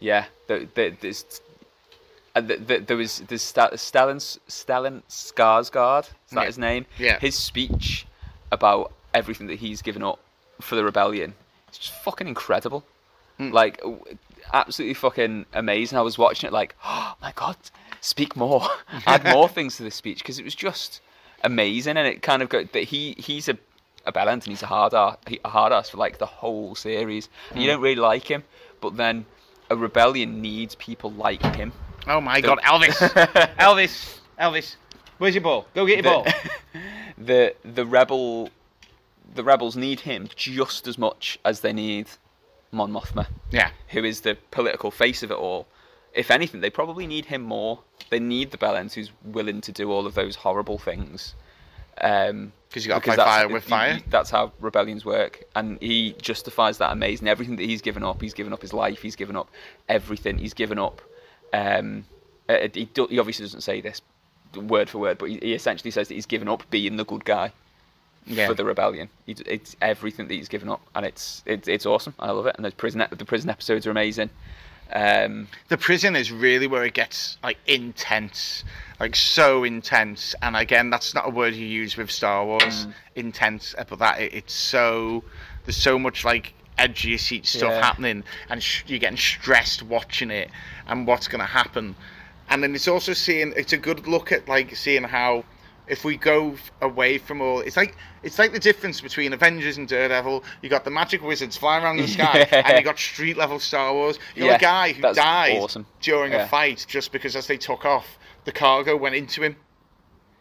yeah, 0.00 0.24
the, 0.46 0.66
the, 0.74 0.90
there's, 2.34 2.50
uh, 2.50 2.54
the, 2.56 2.56
the, 2.64 2.78
there 2.84 2.96
was 2.96 3.18
there's 3.28 3.42
Sta- 3.42 3.70
Stellan 3.72 4.16
Stellan 4.48 5.02
Skarsgård. 5.08 6.04
Is 6.04 6.10
that 6.32 6.40
Yeah. 6.40 6.46
his 6.46 6.58
name? 6.58 6.86
Yeah. 6.98 7.18
His 7.18 7.36
speech 7.38 8.06
about 8.50 8.92
everything 9.14 9.46
that 9.48 9.58
he's 9.58 9.82
given 9.82 10.02
up 10.02 10.18
for 10.60 10.76
the 10.76 10.84
rebellion. 10.84 11.34
It's 11.68 11.78
just 11.78 11.92
fucking 12.02 12.26
incredible. 12.28 12.84
Hmm. 13.38 13.50
Like, 13.50 13.82
absolutely 14.52 14.94
fucking 14.94 15.46
amazing. 15.52 15.98
I 15.98 16.02
was 16.02 16.18
watching 16.18 16.48
it 16.48 16.52
like, 16.52 16.74
oh 16.84 17.14
my 17.20 17.32
god, 17.34 17.56
speak 18.00 18.36
more, 18.36 18.66
add 19.06 19.24
more 19.24 19.48
things 19.48 19.76
to 19.76 19.82
this 19.82 19.94
speech 19.94 20.18
because 20.18 20.38
it 20.38 20.44
was 20.44 20.54
just 20.54 21.00
amazing, 21.44 21.96
and 21.96 22.06
it 22.06 22.22
kind 22.22 22.42
of 22.42 22.48
got 22.48 22.72
that 22.72 22.84
he 22.84 23.14
he's 23.18 23.48
a 23.48 23.56
a 24.04 24.12
bellend 24.12 24.32
and 24.32 24.44
he's 24.46 24.62
a 24.64 24.66
hard 24.66 24.92
ass, 24.94 25.16
a 25.44 25.48
hard 25.48 25.72
ass 25.72 25.90
for 25.90 25.96
like 25.96 26.18
the 26.18 26.26
whole 26.26 26.74
series. 26.74 27.28
And 27.52 27.60
you 27.62 27.68
don't 27.68 27.80
really 27.80 27.94
like 28.00 28.24
him, 28.28 28.42
but 28.80 28.96
then 28.96 29.26
a 29.70 29.76
rebellion 29.76 30.42
needs 30.42 30.74
people 30.74 31.12
like 31.12 31.42
him. 31.54 31.72
Oh 32.06 32.20
my 32.20 32.40
God, 32.40 32.58
Elvis, 32.64 32.92
Elvis, 33.58 34.18
Elvis, 34.40 34.76
where's 35.18 35.34
your 35.34 35.42
ball? 35.42 35.66
Go 35.74 35.86
get 35.86 36.02
your 36.04 36.12
ball. 36.12 36.24
The, 36.24 36.34
the 37.18 37.54
the 37.74 37.86
rebel 37.86 38.50
the 39.34 39.44
rebels 39.44 39.76
need 39.76 40.00
him 40.00 40.28
just 40.36 40.86
as 40.86 40.98
much 40.98 41.38
as 41.44 41.60
they 41.60 41.72
need 41.72 42.06
Mon 42.70 42.92
Mothma, 42.92 43.26
Yeah, 43.50 43.70
who 43.88 44.04
is 44.04 44.22
the 44.22 44.36
political 44.50 44.90
face 44.90 45.22
of 45.22 45.30
it 45.30 45.36
all. 45.36 45.66
If 46.12 46.30
anything, 46.30 46.60
they 46.60 46.68
probably 46.70 47.06
need 47.06 47.26
him 47.26 47.40
more. 47.42 47.80
They 48.10 48.18
need 48.20 48.50
the 48.50 48.58
Bellends 48.58 48.92
who's 48.92 49.10
willing 49.24 49.62
to 49.62 49.72
do 49.72 49.90
all 49.90 50.06
of 50.06 50.14
those 50.14 50.36
horrible 50.36 50.76
things. 50.78 51.34
Um, 52.00 52.52
'Cause 52.70 52.84
you 52.84 52.88
gotta 52.88 53.00
because 53.02 53.16
fire 53.16 53.48
with 53.48 53.64
he- 53.64 53.70
fire. 53.70 53.94
he- 53.96 54.04
That's 54.08 54.30
how 54.30 54.52
rebellions 54.60 55.04
work, 55.04 55.44
and 55.54 55.78
he 55.80 56.14
justifies 56.20 56.78
that 56.78 56.90
amazing. 56.92 57.28
Everything 57.28 57.56
that 57.56 57.64
he's 57.64 57.82
given 57.82 58.02
up, 58.02 58.20
he's 58.20 58.32
given 58.34 58.52
up 58.52 58.60
his 58.62 58.72
life. 58.72 59.00
He's 59.02 59.16
given 59.16 59.36
up 59.36 59.50
everything. 59.88 60.38
He's 60.38 60.54
given 60.54 60.78
up. 60.78 61.00
Um, 61.52 62.04
uh, 62.48 62.68
he, 62.72 62.86
do, 62.86 63.06
he 63.06 63.18
obviously 63.18 63.44
doesn't 63.44 63.60
say 63.60 63.80
this 63.80 64.00
word 64.56 64.88
for 64.88 64.98
word, 64.98 65.18
but 65.18 65.26
he, 65.30 65.38
he 65.42 65.54
essentially 65.54 65.90
says 65.90 66.08
that 66.08 66.14
he's 66.14 66.26
given 66.26 66.48
up 66.48 66.62
being 66.70 66.96
the 66.96 67.04
good 67.04 67.24
guy 67.24 67.52
yeah. 68.26 68.46
for 68.46 68.54
the 68.54 68.64
rebellion. 68.64 69.08
He, 69.26 69.36
it's 69.46 69.76
everything 69.80 70.28
that 70.28 70.34
he's 70.34 70.48
given 70.48 70.68
up, 70.68 70.80
and 70.94 71.06
it's 71.06 71.42
it's 71.46 71.68
it's 71.68 71.86
awesome. 71.86 72.14
I 72.18 72.30
love 72.30 72.46
it. 72.46 72.56
And 72.56 72.64
the 72.64 72.72
prison 72.72 73.04
the 73.10 73.24
prison 73.24 73.50
episodes 73.50 73.86
are 73.86 73.90
amazing. 73.90 74.30
Um, 74.94 75.48
the 75.68 75.78
prison 75.78 76.16
is 76.16 76.30
really 76.30 76.66
where 76.66 76.84
it 76.84 76.92
gets 76.92 77.38
like 77.42 77.56
intense 77.66 78.62
like 79.00 79.16
so 79.16 79.64
intense 79.64 80.34
and 80.42 80.54
again 80.54 80.90
that's 80.90 81.14
not 81.14 81.26
a 81.26 81.30
word 81.30 81.54
you 81.54 81.64
use 81.66 81.96
with 81.96 82.10
star 82.10 82.44
wars 82.44 82.84
Mm. 82.84 82.94
intense 83.16 83.74
uh, 83.78 83.84
but 83.88 84.00
that 84.00 84.20
it, 84.20 84.34
it's 84.34 84.52
so 84.52 85.24
there's 85.64 85.78
so 85.78 85.98
much 85.98 86.26
like 86.26 86.52
edge 86.78 87.04
of 87.04 87.10
your 87.10 87.18
seat 87.18 87.46
stuff 87.46 87.70
Yeah. 87.70 87.84
happening 87.84 88.24
and 88.48 88.62
sh- 88.62 88.82
you're 88.86 88.98
getting 88.98 89.16
stressed 89.18 89.82
watching 89.82 90.30
it 90.30 90.50
and 90.86 91.06
what's 91.06 91.28
going 91.28 91.40
to 91.40 91.46
happen. 91.46 91.94
And 92.48 92.62
then 92.62 92.74
it's 92.74 92.88
also 92.88 93.12
seeing 93.12 93.52
it's 93.56 93.72
a 93.72 93.78
good 93.78 94.06
look 94.06 94.32
at 94.32 94.48
like 94.48 94.74
seeing 94.76 95.04
how 95.04 95.44
if 95.88 96.04
we 96.04 96.16
go 96.16 96.54
away 96.80 97.18
from 97.18 97.40
all 97.40 97.60
it's 97.60 97.76
like 97.76 97.96
it's 98.22 98.38
like 98.38 98.52
the 98.52 98.58
difference 98.58 99.00
between 99.00 99.32
avengers 99.32 99.76
and 99.76 99.88
daredevil. 99.88 100.44
You 100.62 100.68
got 100.68 100.84
the 100.84 100.90
magic 100.90 101.22
wizards 101.22 101.56
flying 101.56 101.84
around 101.84 101.96
the 101.98 102.06
sky 102.08 102.46
Yeah. 102.52 102.62
and 102.68 102.78
you 102.78 102.84
got 102.84 102.98
street 102.98 103.36
level 103.36 103.58
star 103.58 103.92
wars. 103.92 104.18
You 104.34 104.42
got 104.44 104.48
Yeah, 104.50 104.56
a 104.56 104.58
guy 104.60 104.92
who 104.92 105.02
died 105.14 105.56
awesome. 105.58 105.86
during 106.00 106.32
a 106.34 106.46
fight 106.48 106.84
just 106.88 107.12
because 107.12 107.36
as 107.36 107.46
they 107.46 107.56
took 107.58 107.84
off 107.84 108.18
the 108.44 108.52
cargo 108.52 108.96
went 108.96 109.14
into 109.14 109.42
him. 109.42 109.56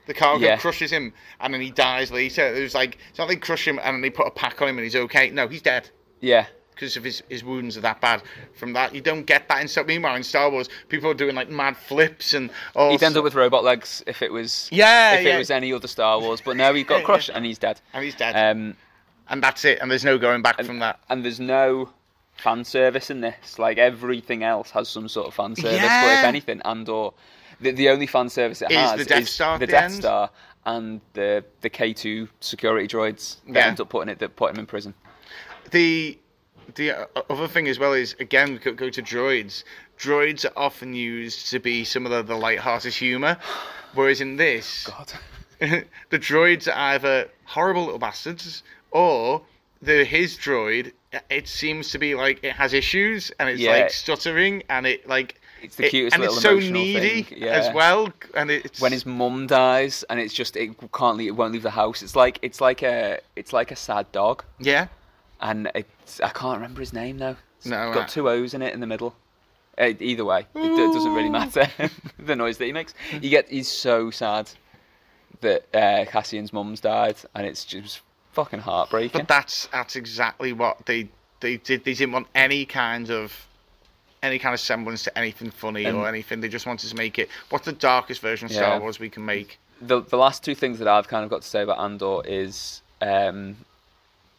The 0.07 0.13
cargo 0.15 0.45
Yeah. 0.45 0.57
crushes 0.57 0.91
him 0.91 1.13
and 1.39 1.53
then 1.53 1.61
he 1.61 1.69
dies 1.71 2.11
later. 2.11 2.45
It 2.55 2.61
was 2.61 2.73
like 2.75 2.97
it's 3.09 3.19
not 3.19 3.27
they 3.27 3.35
crush 3.35 3.67
him 3.67 3.79
and 3.83 3.95
then 3.95 4.01
they 4.01 4.09
put 4.09 4.27
a 4.27 4.31
pack 4.31 4.61
on 4.61 4.67
him 4.69 4.77
and 4.77 4.83
he's 4.83 4.95
okay. 4.95 5.29
No 5.29 5.47
he's 5.47 5.61
dead 5.61 5.89
yeah, 6.21 6.45
because 6.73 6.95
of 6.97 7.03
his, 7.03 7.21
his 7.29 7.43
wounds 7.43 7.77
are 7.77 7.81
that 7.81 7.99
bad 8.01 8.23
from 8.55 8.73
that 8.73 8.95
you 8.95 9.01
don't 9.01 9.25
get 9.25 9.47
that 9.49 9.61
in 9.61 9.67
Star 9.67 9.83
meanwhile 9.83 10.15
in 10.15 10.23
Star 10.23 10.49
Wars 10.49 10.67
people 10.89 11.11
are 11.11 11.13
doing 11.13 11.35
like 11.35 11.49
mad 11.49 11.77
flips 11.77 12.33
and 12.33 12.49
all 12.75 12.89
he'd 12.91 13.03
end 13.03 13.15
up 13.17 13.23
with 13.23 13.35
robot 13.35 13.63
legs 13.63 14.01
if 14.07 14.21
it 14.23 14.31
was 14.31 14.67
Yeah, 14.71 15.13
if 15.13 15.25
yeah. 15.25 15.35
it 15.35 15.37
was 15.37 15.51
any 15.51 15.71
other 15.73 15.87
Star 15.87 16.19
Wars. 16.19 16.41
But 16.41 16.57
now 16.57 16.73
he 16.73 16.83
got 16.83 17.03
crushed 17.09 17.29
and 17.33 17.45
he's 17.45 17.59
dead. 17.59 17.79
and 17.93 18.03
he's 18.03 18.15
dead 18.15 18.33
Um, 18.35 18.75
and 19.29 19.43
that's 19.43 19.63
it 19.65 19.79
and 19.81 19.91
there's 19.91 20.03
no 20.05 20.17
going 20.17 20.41
back 20.41 20.61
from 20.63 20.79
that 20.79 20.99
and 21.09 21.23
there's 21.23 21.39
no 21.39 21.89
fan 22.37 22.63
service 22.65 23.11
in 23.11 23.21
this. 23.21 23.59
Like 23.59 23.77
everything 23.77 24.41
else 24.43 24.71
has 24.71 24.89
some 24.89 25.07
sort 25.07 25.27
of 25.27 25.33
fan 25.35 25.55
service, 25.55 25.79
but 25.79 26.19
if 26.19 26.23
anything, 26.23 26.59
Andor, 26.63 27.09
the, 27.59 27.71
the 27.71 27.89
only 27.89 28.07
fan 28.07 28.29
service 28.29 28.63
it 28.63 28.71
Is 28.71 28.77
has 28.77 28.97
the 28.97 29.05
Death 29.05 29.21
is 29.21 29.29
Star 29.29 29.59
the 29.59 29.67
the 29.67 29.71
Death 29.71 29.83
end? 29.83 29.93
Star 29.93 30.29
and 30.65 31.01
the 31.13 31.43
the 31.61 31.69
K 31.69 31.93
two 31.93 32.27
security 32.39 32.87
droids 32.87 33.37
that 33.47 33.55
Yeah. 33.55 33.67
end 33.67 33.79
up 33.81 33.89
putting 33.89 34.09
it 34.09 34.17
that 34.19 34.35
put 34.35 34.51
him 34.51 34.57
in 34.59 34.65
prison. 34.65 34.95
The 35.71 36.17
the 36.75 36.91
uh, 36.91 37.05
other 37.29 37.47
thing 37.47 37.67
as 37.67 37.79
well 37.79 37.93
is 37.93 38.15
again 38.19 38.59
go, 38.63 38.73
go 38.73 38.89
to 38.89 39.01
droids. 39.01 39.63
Droids 39.99 40.45
are 40.45 40.53
often 40.57 40.93
used 40.93 41.49
to 41.51 41.59
be 41.59 41.83
some 41.83 42.05
of 42.05 42.11
the, 42.11 42.23
the 42.23 42.35
light-hearted 42.35 42.93
humor, 42.93 43.37
whereas 43.93 44.21
in 44.21 44.35
this, 44.37 44.87
God. 44.87 45.11
the 45.59 46.19
droids 46.19 46.67
are 46.67 46.77
either 46.93 47.29
horrible 47.45 47.83
little 47.85 47.99
bastards 47.99 48.63
or 48.91 49.41
the 49.81 50.03
his 50.05 50.37
droid. 50.37 50.91
It 51.29 51.47
seems 51.47 51.91
to 51.91 51.99
be 51.99 52.15
like 52.15 52.43
it 52.43 52.53
has 52.53 52.73
issues 52.73 53.31
and 53.39 53.49
it's 53.49 53.59
Yeah. 53.59 53.71
like 53.71 53.89
stuttering 53.91 54.63
and 54.69 54.87
it 54.87 55.07
like 55.07 55.41
It's 55.61 55.75
the 55.75 55.89
cutest 55.89 56.13
it- 56.13 56.15
and 56.15 56.21
little 56.21 56.35
it's 56.35 56.43
so 56.65 56.71
needy 56.71 57.23
thing, 57.23 57.37
yeah. 57.43 57.49
as 57.51 57.73
well. 57.75 58.11
And 58.33 58.49
it's 58.49 58.79
when 58.79 58.91
his 58.93 59.05
mum 59.05 59.45
dies 59.47 60.03
and 60.09 60.19
it's 60.19 60.33
just 60.33 60.55
it 60.55 60.71
can't 60.93 61.17
leave, 61.17 61.27
it 61.29 61.35
won't 61.35 61.51
leave 61.53 61.63
the 61.63 61.69
house. 61.71 62.01
It's 62.01 62.15
like 62.15 62.39
it's 62.41 62.61
like 62.61 62.81
a 62.81 63.19
it's 63.35 63.51
like 63.53 63.71
a 63.71 63.75
sad 63.75 64.11
dog, 64.13 64.43
yeah 64.59 64.87
and 65.41 65.71
it's 65.75 66.19
I 66.21 66.29
can't 66.29 66.55
remember 66.57 66.79
his 66.79 66.93
name 66.93 67.17
though. 67.17 67.35
It's 67.57 67.65
No, 67.67 67.93
got 67.93 68.03
I- 68.03 68.07
two 68.07 68.29
O's 68.29 68.53
in 68.53 68.61
it 68.61 68.73
in 68.73 68.79
the 68.79 68.87
middle. 68.87 69.15
Uh, 69.77 69.93
either 69.99 70.25
way, 70.25 70.41
it, 70.41 70.47
do- 70.53 70.93
doesn't 70.93 71.13
really 71.13 71.29
matter. 71.29 71.65
the 72.19 72.35
noise 72.35 72.57
that 72.57 72.65
he 72.65 72.73
makes, 72.73 72.93
you 73.21 73.29
get 73.29 73.47
he's 73.49 73.69
so 73.69 74.11
sad 74.11 74.49
that 75.39 75.65
uh, 75.73 76.05
Cassian's 76.05 76.51
mum's 76.53 76.81
died, 76.81 77.15
and 77.33 77.47
it's 77.47 77.63
just 77.65 78.01
fucking 78.33 78.59
heartbreaking. 78.59 79.21
But 79.21 79.27
that's 79.27 79.67
that's 79.67 79.95
exactly 79.95 80.53
what 80.53 80.85
they 80.85 81.09
they 81.39 81.57
did. 81.57 81.83
They 81.85 81.93
didn't 81.93 82.11
want 82.13 82.27
any 82.35 82.65
kind 82.65 83.09
of 83.09 83.47
any 84.21 84.37
kind 84.37 84.53
of 84.53 84.59
semblance 84.59 85.03
to 85.03 85.17
anything 85.17 85.49
funny 85.49 85.85
And- 85.85 85.97
or 85.97 86.07
anything. 86.07 86.41
They 86.41 86.49
just 86.49 86.65
wanted 86.67 86.89
to 86.89 86.95
make 86.95 87.17
it. 87.17 87.29
What's 87.49 87.65
the 87.65 87.71
darkest 87.71 88.21
version 88.21 88.45
of 88.47 88.51
Star 88.51 88.79
Wars 88.79 88.99
we 88.99 89.09
can 89.09 89.25
make? 89.25 89.57
the 89.81 90.01
the 90.01 90.17
last 90.17 90.43
two 90.43 90.53
things 90.53 90.77
that 90.79 90.87
I've 90.87 91.07
kind 91.07 91.23
of 91.23 91.29
got 91.31 91.41
to 91.41 91.47
say 91.47 91.63
about 91.63 91.79
Andor 91.79 92.21
is 92.25 92.81
um, 93.01 93.55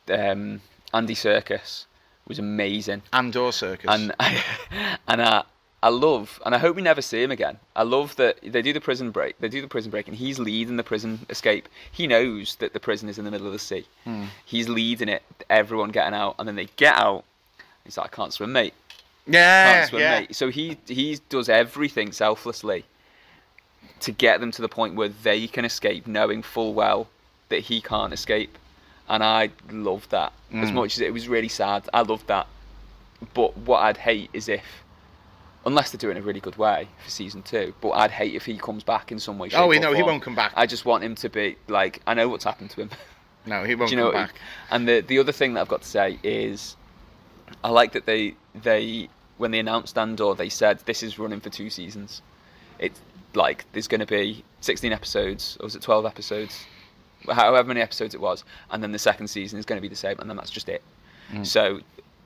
um, 0.09 0.61
Andy 0.95 1.15
Serkis 1.15 1.87
was 2.29 2.39
amazing. 2.39 3.03
Andor 3.13 3.53
Circus. 3.53 3.87
and 3.89 4.13
I, 4.21 4.43
and 5.09 5.23
I, 5.23 5.43
I 5.83 5.89
love, 5.89 6.41
and 6.47 6.55
I 6.55 6.59
hope 6.59 6.77
we 6.77 6.83
never 6.83 7.03
see 7.03 7.23
him 7.23 7.31
again. 7.33 7.59
I 7.75 7.83
love 7.83 8.15
that 8.17 8.39
they 8.43 8.63
do 8.63 8.73
the 8.73 8.81
prison 8.81 9.11
break. 9.11 9.39
They 9.39 9.49
do 9.49 9.61
the 9.61 9.67
prison 9.69 9.91
break, 9.91 10.07
and 10.07 10.17
he's 10.17 10.39
leading 10.39 10.77
the 10.77 10.85
prison 10.85 11.27
escape. 11.31 11.69
He 11.91 12.07
knows 12.07 12.57
that 12.57 12.73
the 12.73 12.81
prison 12.81 13.09
is 13.09 13.19
in 13.19 13.25
the 13.25 13.31
middle 13.31 13.47
of 13.49 13.53
the 13.53 13.59
sea. 13.59 13.87
Hmm. 14.05 14.27
He's 14.45 14.69
leading 14.69 15.09
it. 15.09 15.23
Everyone 15.51 15.91
getting 15.91 16.15
out, 16.15 16.37
and 16.39 16.47
then 16.47 16.55
they 16.57 16.69
get 16.77 16.95
out. 16.95 17.25
He's 17.85 17.97
like, 17.97 18.13
"I 18.13 18.17
can't 18.17 18.33
swim, 18.33 18.53
mate. 18.53 18.75
yeah, 19.27 19.75
Can't 19.75 19.89
swim, 19.91 20.03
yeah. 20.03 20.21
mate." 20.21 20.37
So 20.37 20.51
he 20.51 20.77
he 20.87 21.19
does 21.29 21.49
everything 21.49 22.13
selflessly 22.13 22.85
to 24.01 24.13
get 24.13 24.39
them 24.41 24.53
to 24.53 24.63
the 24.63 24.69
point 24.69 24.95
where 24.95 25.09
they 25.09 25.49
can 25.49 25.65
escape, 25.65 26.07
knowing 26.07 26.43
full 26.43 26.75
well 26.75 27.09
that 27.49 27.61
he 27.65 27.81
can't 27.81 28.13
escape. 28.13 28.57
And 29.09 29.23
I 29.23 29.51
love 29.71 30.09
that 30.11 30.33
as 30.53 30.71
Mm. 30.71 30.75
much 30.75 30.95
as 30.97 31.01
it 31.01 31.13
was 31.13 31.29
really 31.29 31.49
sad. 31.49 31.89
I 31.93 32.03
loved 32.03 32.27
that. 32.29 32.47
But 33.35 33.57
what 33.59 33.81
I'd 33.83 33.97
hate 33.99 34.31
is 34.33 34.49
if, 34.49 34.65
unless 35.65 35.91
they 35.91 35.99
do 35.99 36.09
it 36.09 36.13
in 36.13 36.17
a 36.19 36.23
really 36.23 36.41
good 36.41 36.57
way 36.57 36.89
for 37.05 37.11
season 37.11 37.43
two, 37.43 37.75
but 37.81 37.91
I'd 37.91 38.11
hate 38.11 38.35
if 38.35 38.45
he 38.47 38.57
comes 38.59 38.83
back 38.85 39.13
in 39.13 39.19
some 39.19 39.39
way. 39.39 39.49
Shape, 39.49 39.59
Oh, 39.61 39.71
know 39.73 39.93
he 39.93 40.03
won't 40.03 40.23
come 40.23 40.35
back. 40.35 40.53
I 40.57 40.67
just 40.67 40.85
want 40.85 41.05
him 41.05 41.15
to 41.17 41.29
be 41.29 41.57
like, 41.69 42.01
I 42.07 42.15
know 42.15 42.29
what's 42.29 42.45
happened 42.45 42.71
to 42.71 42.83
him. 42.83 42.91
No, 43.45 43.65
he 43.65 43.75
won't 43.75 43.91
you 43.91 43.97
know? 43.97 44.13
come 44.13 44.27
back. 44.27 44.35
And 44.71 44.87
the 44.87 45.01
the 45.01 45.19
other 45.19 45.33
thing 45.33 45.55
that 45.55 45.63
I've 45.63 45.69
got 45.69 45.83
to 45.83 45.89
say 45.89 46.17
is, 46.23 46.77
I 47.65 47.71
like 47.71 47.91
that 47.95 48.07
they 48.07 48.37
they 48.55 49.09
when 49.37 49.51
they 49.51 49.59
announced 49.59 49.99
Andor, 49.99 50.35
they 50.35 50.49
said 50.49 50.79
this 50.85 51.03
is 51.03 51.19
running 51.19 51.41
for 51.41 51.51
two 51.51 51.69
seasons. 51.69 52.23
It's 52.79 53.01
like 53.35 53.65
there's 53.73 53.89
going 53.89 53.99
to 54.01 54.07
be 54.07 54.45
16 54.61 54.93
episodes, 54.93 55.57
or 55.59 55.65
was 55.65 55.75
it 55.75 55.83
12 55.83 56.07
episodes? 56.07 56.65
However 57.31 57.69
many 57.69 57.81
episodes 57.81 58.15
it 58.15 58.21
was, 58.21 58.45
and 58.71 58.83
then 58.83 58.93
the 58.93 58.99
second 58.99 59.29
season 59.29 59.59
is 59.59 59.65
going 59.65 59.79
to 59.79 59.83
be 59.83 59.89
the 59.89 59.97
same, 59.97 60.19
and 60.19 60.29
then 60.29 60.37
that's 60.37 60.51
just 60.51 60.69
it. 60.69 60.83
Mm. 61.33 61.47
So, 61.47 61.81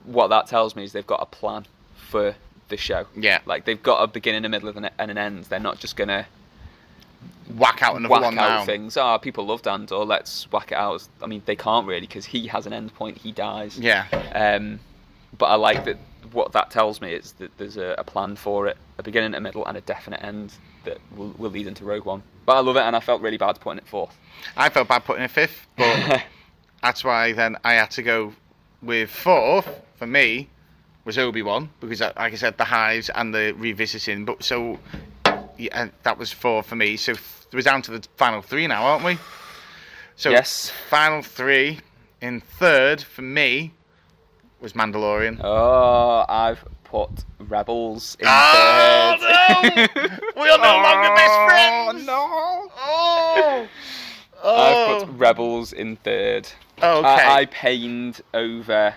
what 0.05 0.28
that 0.28 0.47
tells 0.47 0.76
me 0.76 0.84
is 0.84 0.92
they've 0.92 1.07
got 1.07 1.22
a 1.22 1.26
plan 1.26 1.66
for 1.97 2.34
the 2.68 2.76
show. 2.76 3.07
Yeah. 3.16 3.40
Like 3.47 3.64
they've 3.64 3.82
got 3.82 4.03
a 4.03 4.07
beginning, 4.07 4.44
a 4.44 4.49
middle, 4.49 4.68
and 4.68 4.90
an- 4.99 5.18
end. 5.18 5.44
They're 5.44 5.61
not 5.61 5.78
just 5.78 5.97
gonna 5.97 6.26
whack 7.55 7.82
out 7.82 7.97
another 7.97 8.12
whack 8.12 8.22
one 8.22 8.38
out 8.38 8.61
now. 8.61 8.64
things. 8.64 8.97
Ah, 8.97 9.18
people 9.18 9.47
loved 9.47 9.68
Andor. 9.68 10.05
Let's 10.05 10.51
whack 10.51 10.72
it 10.72 10.78
out. 10.78 11.07
I 11.22 11.26
mean, 11.26 11.42
they 11.47 11.57
can't 11.57 11.86
really 11.86 12.01
because 12.07 12.26
he 12.26 12.47
has 12.49 12.66
an 12.66 12.72
end 12.72 12.94
point. 12.94 13.18
He 13.18 13.32
dies. 13.32 13.78
Yeah. 13.78 14.07
Um, 14.34 14.80
but 15.38 15.47
I 15.47 15.55
like 15.55 15.84
that. 15.84 15.99
What 16.32 16.53
that 16.53 16.70
tells 16.70 17.01
me 17.01 17.12
is 17.12 17.32
that 17.32 17.57
there's 17.57 17.76
a, 17.76 17.94
a 17.99 18.05
plan 18.05 18.36
for 18.36 18.66
it, 18.66 18.76
a 18.99 19.03
beginning, 19.03 19.34
a 19.34 19.40
middle, 19.40 19.64
and 19.64 19.76
a 19.76 19.80
definite 19.80 20.22
end 20.22 20.53
that 20.87 20.99
will, 21.16 21.34
will 21.39 21.51
lead 21.51 21.66
into 21.66 21.84
Rogue 21.84 22.05
One. 22.07 22.22
But 22.47 22.57
I 22.57 22.61
love 22.61 22.76
it, 22.76 22.80
and 22.80 22.97
I 22.97 23.01
felt 23.01 23.20
really 23.22 23.37
bad 23.39 23.61
putting 23.61 23.78
it 23.78 23.87
fourth. 23.87 24.16
I 24.57 24.68
felt 24.70 24.89
bad 24.89 25.05
putting 25.05 25.24
it 25.24 25.30
fifth, 25.30 25.66
but 25.76 26.22
that's 26.82 27.05
why 27.05 27.32
then 27.32 27.57
I 27.64 27.74
had 27.74 27.91
to 27.93 28.03
go 28.03 28.32
with 28.82 29.11
fourth 29.11 29.68
for 29.97 30.07
me 30.07 30.49
was 31.05 31.18
Obi 31.18 31.43
Wan 31.43 31.70
because, 31.80 32.01
like 32.01 32.18
I 32.18 32.34
said, 32.34 32.59
the 32.59 32.64
highs 32.64 33.11
and 33.11 33.34
the 33.34 33.53
revisiting. 33.57 34.24
But 34.24 34.43
so 34.43 34.78
yeah, 35.57 35.89
that 36.03 36.18
was 36.18 36.32
four 36.32 36.62
for 36.62 36.76
me. 36.76 36.97
So 36.97 37.12
th- 37.14 37.24
we're 37.53 37.61
down 37.62 37.82
to 37.82 37.93
the 37.93 38.07
final 38.16 38.43
three 38.43 38.66
now, 38.66 38.84
aren't 38.84 39.05
we? 39.05 39.18
So 40.16 40.30
Yes. 40.30 40.70
final 40.89 41.22
three 41.22 41.80
in 42.20 42.41
third 42.41 43.01
for 43.03 43.22
me 43.22 43.72
was 44.61 44.72
Mandalorian. 44.72 45.40
oh, 45.42 46.24
I've 46.28 46.64
put 46.84 47.11
Rebels 47.38 48.16
in 48.20 48.26
Oh, 48.28 49.16
third. 49.18 49.90
no! 49.94 50.02
We 50.42 50.48
are 50.50 50.59
no 50.59 50.76
longer 50.82 51.14
best 51.14 51.34
friends. 51.46 52.07
No. 52.07 52.68
Oh. 52.78 53.68
I've 53.68 53.68
Oh. 54.42 55.04
put 55.07 55.09
Rebels 55.18 55.72
in 55.72 55.96
third. 55.96 56.48
okay. 56.78 57.07
I, 57.09 57.38
I 57.40 57.44
pained 57.46 58.20
over 58.34 58.94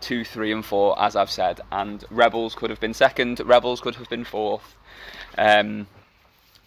two, 0.00 0.24
three, 0.24 0.52
and 0.52 0.64
four, 0.64 1.00
as 1.02 1.16
I've 1.16 1.30
said, 1.30 1.60
and 1.72 2.04
Rebels 2.10 2.54
could 2.54 2.70
have 2.70 2.80
been 2.80 2.94
second. 2.94 3.40
Rebels 3.40 3.80
could 3.80 3.96
have 3.96 4.08
been 4.08 4.24
fourth. 4.24 4.76
Um, 5.36 5.86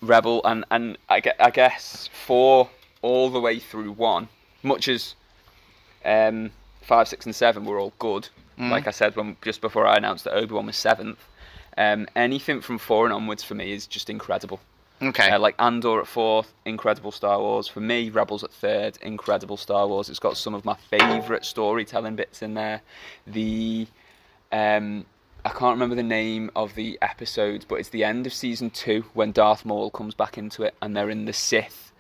Rebel 0.01 0.41
and 0.45 0.65
and 0.71 0.97
I, 1.09 1.19
gue- 1.21 1.32
I 1.39 1.49
guess 1.51 2.09
four 2.25 2.69
all 3.01 3.29
the 3.29 3.39
way 3.39 3.59
through 3.59 3.91
one, 3.93 4.27
much 4.63 4.88
as 4.88 5.15
um, 6.03 6.51
five, 6.82 7.07
six, 7.07 7.25
and 7.25 7.36
seven 7.36 7.65
were 7.65 7.79
all 7.79 7.93
good. 7.99 8.29
Like 8.57 8.86
I 8.86 8.91
said 8.91 9.15
when 9.15 9.38
just 9.41 9.59
before 9.59 9.88
I 9.88 9.95
announced 9.95 10.25
that 10.25 10.36
Obi 10.36 10.53
Wan 10.53 10.67
was 10.67 10.77
seventh. 10.77 11.17
Um, 11.77 12.07
anything 12.15 12.61
from 12.61 12.77
four 12.77 13.05
and 13.05 13.13
onwards 13.13 13.43
for 13.43 13.55
me 13.55 13.71
is 13.71 13.88
just 13.88 14.07
incredible. 14.07 14.59
okay. 15.01 15.32
Uh, 15.32 15.39
like 15.39 15.55
Andor 15.57 15.99
at 15.99 16.05
fourth, 16.05 16.53
incredible 16.65 17.11
Star 17.11 17.39
Wars. 17.39 17.67
For 17.67 17.79
me, 17.79 18.11
Rebels 18.11 18.43
at 18.43 18.51
third, 18.51 18.99
incredible 19.01 19.57
Star 19.57 19.88
Wars. 19.88 20.09
It's 20.09 20.19
got 20.19 20.38
some 20.38 20.53
of 20.53 20.63
my 20.63 20.75
favourite 20.75 21.43
storytelling 21.43 22.15
bits 22.15 22.43
in 22.43 22.53
there. 22.53 22.82
The 23.25 23.88
um, 24.51 25.05
I 25.43 25.49
can't 25.49 25.73
remember 25.73 25.95
the 25.95 26.03
name 26.03 26.51
of 26.55 26.75
the 26.75 26.99
episodes, 27.01 27.65
but 27.65 27.75
it's 27.75 27.89
the 27.89 28.03
end 28.03 28.27
of 28.27 28.34
season 28.34 28.69
two 28.69 29.05
when 29.13 29.32
Darth 29.32 29.65
Maul 29.65 29.89
comes 29.89 30.13
back 30.13 30.38
into 30.38 30.61
it, 30.61 30.75
and 30.84 30.95
they're 30.95 31.09
in 31.09 31.25
the 31.25 31.34
Sith 31.34 31.91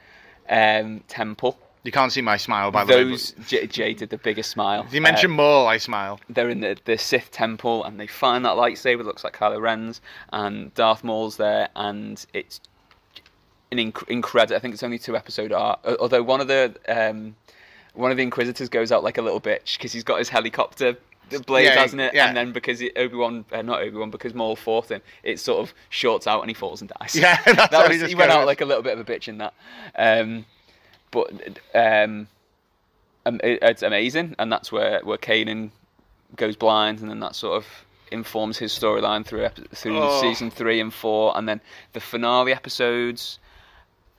um, 0.47 1.01
temple. 1.07 1.57
You 1.83 1.91
can't 1.91 2.11
see 2.11 2.21
my 2.21 2.37
smile 2.37 2.69
by 2.71 2.83
the 2.83 2.93
way. 2.93 3.03
Those 3.05 3.31
J- 3.47 3.67
Jay 3.67 3.93
did 3.93 4.09
the 4.09 4.17
biggest 4.17 4.51
smile. 4.51 4.83
but- 4.83 4.93
You 4.93 5.01
mentioned 5.01 5.33
Uh, 5.33 5.37
Maul, 5.37 5.67
I 5.67 5.77
smile. 5.77 6.19
they're 6.29 6.49
in 6.49 6.59
the, 6.61 6.77
the 6.85 6.97
Sith 6.97 7.31
temple 7.31 7.83
and 7.83 7.99
they 7.99 8.07
find 8.07 8.45
that 8.45 8.55
lightsaber 8.55 8.99
that 8.99 9.05
looks 9.07 9.23
like 9.23 9.35
Kylo 9.37 9.59
Ren's 9.61 10.01
and 10.31 10.73
Darth 10.75 11.03
Maul's 11.03 11.37
there 11.37 11.69
and 11.75 12.23
it's 12.33 12.61
an 13.71 13.77
inc- 13.77 14.07
incredible. 14.09 14.55
I 14.55 14.59
think 14.59 14.73
it's 14.73 14.83
only 14.83 14.99
two 14.99 15.15
episode 15.15 15.51
arc. 15.51 15.79
uh, 15.85 15.95
Although 15.99 16.23
one 16.23 16.41
of 16.41 16.47
the 16.47 16.75
um, 16.87 17.35
one 17.93 18.11
of 18.11 18.17
the 18.17 18.23
Inquisitors 18.23 18.69
goes 18.69 18.91
out 18.91 19.03
like 19.03 19.17
a 19.17 19.21
little 19.21 19.41
bitch 19.41 19.77
because 19.77 19.91
he's 19.91 20.03
got 20.03 20.19
his 20.19 20.29
helicopter 20.29 20.97
blades, 21.45 21.69
Yeah, 21.73 21.79
hasn't 21.81 22.01
it? 22.01 22.13
yeah. 22.13 22.27
And 22.27 22.35
then 22.35 22.51
because 22.51 22.81
Obi 22.97 23.15
Wan, 23.15 23.45
uh, 23.53 23.61
not 23.61 23.81
Obi 23.81 23.97
Wan, 23.97 24.09
because 24.11 24.33
Maul 24.33 24.55
fought 24.57 24.91
him, 24.91 25.01
it 25.23 25.39
sort 25.39 25.59
of 25.61 25.73
shorts 25.89 26.27
out 26.27 26.41
and 26.41 26.49
he 26.49 26.53
falls 26.53 26.81
and 26.81 26.91
dies. 26.99 27.15
Yeah, 27.15 27.41
that's 27.45 27.69
that 27.71 27.87
was, 27.87 27.91
he 27.95 27.99
just 27.99 28.09
he 28.09 28.15
went 28.15 28.31
out 28.31 28.45
like 28.45 28.59
a 28.61 28.65
little 28.65 28.83
bit 28.83 28.97
of 28.97 28.99
a 28.99 29.09
bitch 29.09 29.27
in 29.29 29.37
that. 29.39 29.53
Um, 29.95 30.45
but 31.11 31.31
um, 31.75 32.27
it's 33.25 33.83
amazing, 33.83 34.35
and 34.39 34.51
that's 34.51 34.71
where 34.71 35.01
where 35.03 35.17
Kanan 35.17 35.71
goes 36.35 36.55
blind, 36.55 36.99
and 37.01 37.09
then 37.09 37.19
that 37.19 37.35
sort 37.35 37.57
of 37.57 37.65
informs 38.11 38.57
his 38.57 38.71
storyline 38.77 39.25
through 39.25 39.47
through 39.73 39.99
Oh. 39.99 40.21
season 40.21 40.49
three 40.51 40.79
and 40.79 40.93
four, 40.93 41.37
and 41.37 41.47
then 41.47 41.61
the 41.93 41.99
finale 41.99 42.51
episodes 42.53 43.39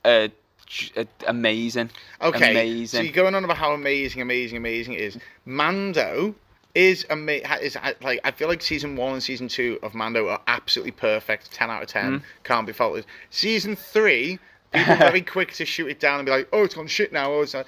are, 0.05 0.29
j- 0.65 0.91
are 0.97 1.05
amazing. 1.27 1.89
Okay, 2.21 2.85
so 2.85 3.01
you're 3.01 3.11
going 3.11 3.35
on 3.35 3.43
about 3.43 3.57
how 3.57 3.73
amazing, 3.73 4.21
amazing, 4.21 4.57
amazing 4.57 4.93
it 4.93 5.01
is. 5.01 5.17
Mando 5.45 6.35
is 6.75 7.05
ama- 7.11 7.45
ha- 7.47 7.59
is 7.61 7.77
like 8.01 8.19
I 8.23 8.31
feel 8.31 8.47
like 8.47 8.61
season 8.61 8.95
one 8.95 9.13
and 9.13 9.21
season 9.23 9.47
two 9.47 9.77
of 9.83 9.93
Mando 9.93 10.27
are 10.29 10.41
absolutely 10.47 10.91
perfect, 10.91 11.51
ten 11.51 11.69
out 11.69 11.83
of 11.83 11.89
ten, 11.89 12.05
Mm-hmm. 12.19 12.25
can't 12.43 12.65
be 12.65 12.73
faulted. 12.73 13.05
Season 13.29 13.75
three, 13.75 14.39
people 14.73 14.93
are 14.93 14.97
very 14.97 15.21
quick 15.35 15.53
to 15.53 15.65
shoot 15.65 15.87
it 15.87 15.99
down 15.99 16.19
and 16.19 16.25
be 16.25 16.31
like, 16.31 16.47
"Oh, 16.53 16.63
it's 16.63 16.75
gone 16.75 16.87
shit 16.87 17.11
now." 17.13 17.31
Oh, 17.31 17.41
it's 17.41 17.53
not. 17.53 17.65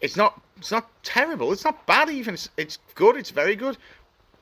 It's 0.00 0.16
not. 0.16 0.40
It's 0.58 0.70
not 0.70 0.88
terrible. 1.04 1.52
It's 1.52 1.64
not 1.64 1.86
bad 1.86 2.08
even. 2.10 2.34
It's, 2.34 2.48
it's 2.56 2.78
good. 2.94 3.16
It's 3.16 3.30
very 3.30 3.54
good, 3.56 3.76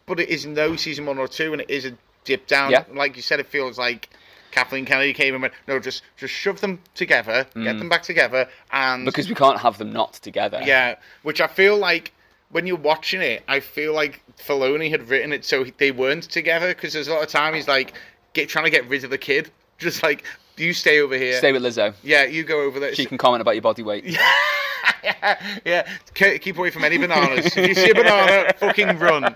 but 0.07 0.19
it 0.21 0.29
is 0.29 0.47
no 0.47 0.77
season 0.77 1.07
one 1.07 1.19
or 1.19 1.29
two, 1.29 1.53
and 1.53 1.61
it 1.63 1.71
is 1.71 1.85
a 1.85 1.93
dip 2.25 2.47
down. 2.47 2.71
Yeah. 2.71 2.85
Like 2.93 3.17
you 3.17 3.23
said, 3.23 3.41
it 3.41 3.47
feels 3.47 3.79
like. 3.79 4.09
Kathleen 4.53 4.87
Kennedy 4.87 5.13
came 5.13 5.35
and 5.35 5.43
went, 5.43 5.53
no, 5.69 5.79
just 5.79 6.03
just 6.17 6.33
shove 6.33 6.63
them 6.63 6.81
together, 6.95 7.47
get 7.55 7.77
them 7.79 7.91
back 7.91 8.03
together, 8.03 8.49
and 8.73 9.03
Mm. 9.03 9.05
because 9.05 9.29
we 9.29 9.35
can't 9.35 9.59
have 9.59 9.77
them 9.77 9.93
not 9.93 10.15
together. 10.15 10.63
yeah, 10.65 10.95
which 11.25 11.43
I 11.43 11.47
feel 11.47 11.77
like 11.77 12.15
when 12.49 12.67
you're 12.67 12.79
watching 12.79 13.21
it, 13.21 13.43
I 13.49 13.61
feel 13.61 13.93
like 13.93 14.23
Filoni 14.39 14.89
had 14.89 15.11
written 15.11 15.35
it 15.35 15.45
so 15.45 15.65
they 15.77 15.91
weren't 15.91 16.23
together 16.23 16.69
because 16.69 16.95
there's 16.95 17.09
a 17.09 17.13
lot 17.13 17.23
of 17.23 17.29
time 17.29 17.53
he's 17.53 17.69
like 17.69 17.93
get 18.33 18.49
trying 18.49 18.65
to 18.65 18.71
get 18.71 18.89
rid 18.89 19.05
of 19.05 19.11
the 19.11 19.19
kid, 19.19 19.51
just 19.79 20.03
like 20.03 20.25
you 20.57 20.73
stay 20.73 21.01
over 21.01 21.17
here. 21.17 21.35
Stay 21.39 21.53
with 21.53 21.63
Lizzo. 21.63 21.95
yeah, 22.03 22.25
you 22.25 22.43
go 22.45 22.63
over 22.63 22.81
there. 22.81 22.95
She 22.95 23.05
can 23.07 23.19
comment 23.19 23.41
about 23.43 23.55
your 23.55 23.63
body 23.63 23.83
weight. 23.83 24.05
yeah, 25.05 25.57
yeah. 25.65 25.83
Ke- 26.15 26.41
Keep 26.41 26.59
away 26.59 26.71
from 26.71 26.85
any 26.85 26.99
bananas. 26.99 27.47
if 27.57 27.69
you 27.69 27.75
see 27.75 27.91
a 27.91 27.95
banana, 27.95 28.53
fucking 28.59 28.99
run. 28.99 29.35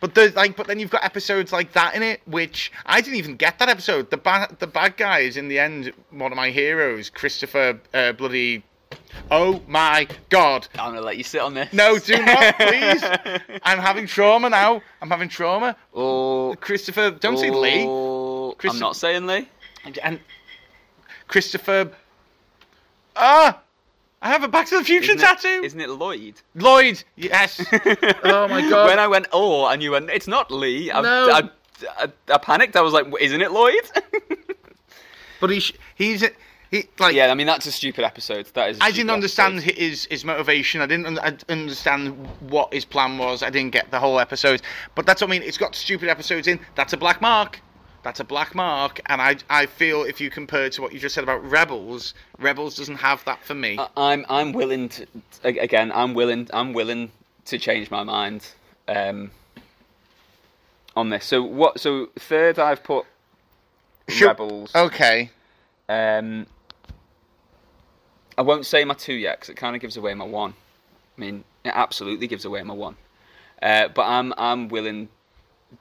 But 0.00 0.14
there's 0.14 0.34
like, 0.36 0.56
but 0.56 0.66
then 0.66 0.78
you've 0.78 0.90
got 0.90 1.04
episodes 1.04 1.52
like 1.52 1.72
that 1.72 1.94
in 1.94 2.02
it, 2.02 2.20
which 2.26 2.72
I 2.86 3.00
didn't 3.00 3.16
even 3.16 3.36
get 3.36 3.58
that 3.58 3.68
episode. 3.68 4.10
The 4.10 4.16
bad, 4.16 4.56
the 4.58 4.66
bad 4.66 4.96
guy 4.96 5.20
is 5.20 5.36
in 5.36 5.48
the 5.48 5.58
end 5.58 5.92
one 6.10 6.32
of 6.32 6.36
my 6.36 6.50
heroes, 6.50 7.10
Christopher 7.10 7.78
uh, 7.92 8.12
bloody. 8.12 8.62
Oh 9.30 9.60
my 9.66 10.06
god! 10.30 10.66
I'm 10.78 10.92
gonna 10.94 11.02
let 11.04 11.18
you 11.18 11.24
sit 11.24 11.40
on 11.42 11.52
this. 11.54 11.72
No, 11.74 11.98
do 11.98 12.16
not, 12.24 12.54
please. 12.56 13.02
I'm 13.62 13.78
having 13.78 14.06
trauma 14.06 14.48
now. 14.48 14.80
I'm 15.02 15.10
having 15.10 15.28
trauma. 15.28 15.76
Oh, 15.92 16.54
Christopher, 16.60 17.10
don't 17.10 17.36
say 17.36 17.50
Lee. 17.50 17.84
oh, 17.86 18.56
I'm 18.64 18.78
not 18.78 18.96
saying 18.96 19.26
Lee. 19.26 19.48
And 20.02 20.20
Christopher. 21.28 21.90
Ah, 23.16 23.60
I 24.20 24.28
have 24.28 24.42
a 24.42 24.48
Back 24.48 24.66
to 24.68 24.78
the 24.78 24.84
Future 24.84 25.12
Isn't 25.12 25.18
tattoo. 25.18 25.62
Isn't 25.64 25.80
it 25.80 25.90
Lloyd? 25.90 26.34
Lloyd, 26.54 27.02
yes. 27.16 27.64
oh 28.24 28.48
my 28.48 28.68
god. 28.68 28.88
When 28.88 28.98
I 28.98 29.06
went 29.06 29.26
oh, 29.32 29.66
and 29.66 29.82
you 29.82 29.92
went, 29.92 30.10
it's 30.10 30.28
not 30.28 30.50
Lee. 30.50 30.90
I, 30.90 31.00
No. 31.00 31.30
I, 31.30 31.50
I, 31.98 32.08
I 32.32 32.38
panicked. 32.38 32.76
I 32.76 32.80
was 32.80 32.92
like, 32.92 33.06
isn't 33.20 33.40
it 33.40 33.52
Lloyd? 33.52 33.90
But 35.40 35.50
he, 35.50 35.60
sh- 35.60 35.72
he's 35.94 36.24
he 36.70 36.88
like. 36.98 37.14
yeah, 37.14 37.30
I 37.30 37.34
mean 37.34 37.46
that's 37.46 37.66
a 37.66 37.72
stupid 37.72 38.04
episode. 38.04 38.46
That 38.54 38.70
is. 38.70 38.78
I 38.80 38.86
I 38.86 38.90
didn't 38.90 39.10
understand 39.10 39.60
his 39.60 40.06
his 40.06 40.24
motivation. 40.24 40.80
I 40.80 40.86
didn't 40.86 41.06
un- 41.06 41.18
I 41.20 41.30
didn't 41.30 41.50
understand 41.50 42.26
what 42.40 42.72
his 42.74 42.84
plan 42.84 43.18
was. 43.18 43.42
I 43.42 43.50
didn't 43.50 43.70
get 43.72 43.90
the 43.90 44.00
whole 44.00 44.18
episode. 44.18 44.62
But 44.94 45.06
that's 45.06 45.22
what 45.22 45.28
I 45.28 45.30
mean. 45.30 45.42
It's 45.42 45.58
got 45.58 45.74
stupid 45.74 46.08
episodes 46.08 46.48
in. 46.48 46.58
That's 46.74 46.92
a 46.92 46.96
black 46.96 47.20
mark. 47.20 47.60
That's 48.02 48.20
a 48.20 48.24
black 48.24 48.54
mark. 48.54 49.00
And 49.06 49.20
I 49.20 49.36
I 49.50 49.66
feel 49.66 50.02
if 50.04 50.20
you 50.20 50.30
compare 50.30 50.70
to 50.70 50.82
what 50.82 50.92
you 50.92 50.98
just 50.98 51.14
said 51.14 51.24
about 51.24 51.42
Rebels, 51.48 52.14
Rebels 52.38 52.76
doesn't 52.76 52.96
have 52.96 53.24
that 53.24 53.44
for 53.44 53.54
me. 53.54 53.78
I'm 53.96 54.24
I'm 54.28 54.52
willing 54.52 54.88
to 54.90 55.06
again. 55.44 55.90
I'm 55.94 56.14
willing. 56.14 56.48
I'm 56.52 56.72
willing 56.72 57.10
to 57.46 57.58
change 57.58 57.90
my 57.90 58.02
mind 58.04 58.46
um, 58.86 59.30
on 60.96 61.10
this. 61.10 61.24
So 61.24 61.42
what? 61.42 61.80
So 61.80 62.08
third, 62.18 62.58
I've 62.58 62.82
put 62.82 63.04
Should- 64.08 64.26
Rebels. 64.28 64.74
okay. 64.74 65.30
Um, 65.88 66.46
I 68.36 68.42
won't 68.42 68.66
say 68.66 68.84
my 68.84 68.94
two 68.94 69.14
yet 69.14 69.38
because 69.40 69.48
it 69.50 69.56
kind 69.56 69.74
of 69.74 69.82
gives 69.82 69.96
away 69.96 70.14
my 70.14 70.24
one. 70.24 70.54
I 71.16 71.20
mean, 71.20 71.44
it 71.64 71.72
absolutely 71.74 72.26
gives 72.28 72.44
away 72.44 72.62
my 72.62 72.74
one. 72.74 72.96
Uh, 73.60 73.88
but 73.88 74.02
I'm 74.06 74.32
I'm 74.38 74.68
willing 74.68 75.08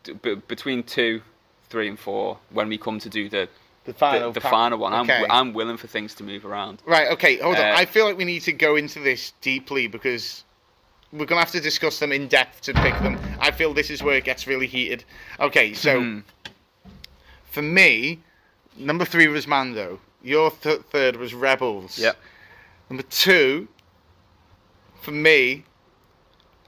to, 0.04 0.16
b- 0.16 0.42
between 0.48 0.82
two, 0.84 1.22
three, 1.70 1.88
and 1.88 2.00
four 2.00 2.38
when 2.52 2.70
we 2.70 2.78
come 2.78 3.00
to 3.00 3.10
do 3.10 3.30
the 3.30 3.48
The 3.86 3.92
the, 3.92 3.94
final. 3.94 4.32
the 4.32 4.42
pa- 4.42 4.50
final 4.52 4.80
one. 4.80 4.94
Okay. 4.94 5.24
I'm 5.26 5.32
I'm 5.32 5.54
willing 5.54 5.78
for 5.78 5.88
things 5.88 6.14
to 6.16 6.24
move 6.24 6.46
around. 6.46 6.82
Right, 6.86 7.08
okay, 7.12 7.38
hold 7.38 7.58
on. 7.58 7.66
Uh, 7.66 7.74
I 7.76 7.86
feel 7.86 8.06
like 8.06 8.18
we 8.18 8.26
need 8.26 8.42
to 8.44 8.54
go 8.54 8.76
into 8.76 9.00
this 9.00 9.34
deeply 9.42 9.88
because 9.88 10.44
we're 11.14 11.20
going 11.26 11.40
to 11.40 11.46
have 11.46 11.52
to 11.52 11.62
discuss 11.62 12.00
them 12.00 12.12
in 12.12 12.28
depth 12.28 12.62
to 12.62 12.74
pick 12.74 12.94
them. 13.00 13.18
I 13.40 13.52
feel 13.52 13.74
this 13.74 13.90
is 13.90 14.04
where 14.04 14.18
it 14.18 14.26
gets 14.26 14.46
really 14.46 14.68
heated. 14.68 15.06
Okay, 15.40 15.74
so 15.74 16.02
Hmm. 16.02 16.20
for 17.50 17.62
me, 17.62 18.20
number 18.76 19.06
three 19.06 19.28
was 19.28 19.48
Mando. 19.48 20.00
Your 20.22 20.52
th- 20.52 20.82
third 20.92 21.16
was 21.16 21.34
Rebels. 21.34 21.98
Yep. 21.98 22.18
Number 22.90 23.04
two, 23.04 23.68
for 25.02 25.12
me, 25.12 25.64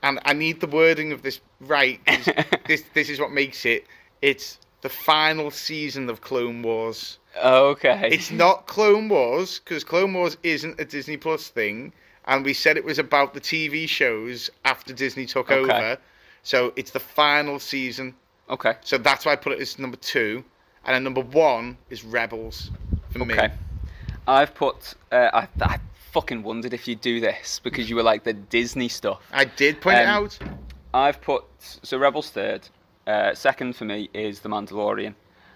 and 0.03 0.19
I 0.23 0.31
need 0.33 0.61
the 0.61 0.67
wording 0.67 1.11
of 1.11 1.21
this 1.21 1.41
right. 1.59 1.99
this 2.67 2.83
this 2.93 3.09
is 3.09 3.19
what 3.19 3.31
makes 3.31 3.65
it. 3.65 3.85
It's 4.21 4.57
the 4.81 4.89
final 4.89 5.51
season 5.51 6.09
of 6.09 6.21
Clone 6.21 6.61
Wars. 6.61 7.17
Okay. 7.43 8.09
It's 8.11 8.31
not 8.31 8.65
Clone 8.67 9.09
Wars 9.09 9.59
because 9.59 9.83
Clone 9.83 10.13
Wars 10.13 10.37
isn't 10.43 10.79
a 10.79 10.85
Disney 10.85 11.17
Plus 11.17 11.49
thing, 11.49 11.91
and 12.25 12.43
we 12.45 12.53
said 12.53 12.77
it 12.77 12.85
was 12.85 12.99
about 12.99 13.33
the 13.33 13.41
TV 13.41 13.87
shows 13.87 14.49
after 14.65 14.93
Disney 14.93 15.25
took 15.25 15.51
Okay. 15.51 15.61
over. 15.73 15.97
So 16.43 16.73
it's 16.75 16.91
the 16.91 16.99
final 16.99 17.59
season. 17.59 18.15
okay. 18.49 18.75
So 18.81 18.97
that's 18.97 19.25
why 19.25 19.33
I 19.33 19.35
put 19.35 19.53
it 19.53 19.59
as 19.59 19.77
number 19.77 19.97
two, 19.97 20.43
and 20.85 20.95
then 20.95 21.03
number 21.03 21.21
one 21.21 21.77
is 21.89 22.03
Rebels 22.03 22.71
for 23.11 23.19
me. 23.25 23.33
Okay. 23.35 23.51
I've 24.27 24.53
put. 24.55 24.93
Uh, 25.11 25.29
I, 25.33 25.47
I 25.61 25.79
fucking 26.11 26.41
wondered 26.43 26.73
if 26.73 26.87
you'd 26.87 27.01
do 27.01 27.19
this 27.19 27.59
because 27.63 27.89
you 27.89 27.95
were 27.95 28.03
like 28.03 28.23
the 28.23 28.33
Disney 28.33 28.87
stuff. 28.87 29.21
I 29.31 29.45
did 29.45 29.81
point 29.81 29.99
it 29.99 30.07
Um, 30.07 30.23
out. 30.25 30.39
I've 30.93 31.21
put 31.21 31.43
so 31.59 31.97
Rebels 31.97 32.31
third. 32.31 32.67
Uh, 33.09 33.33
second 33.33 33.75
for 33.75 33.85
me 33.85 34.07
is 34.13 34.41
The 34.41 34.49
Mandalorian, 34.49 35.15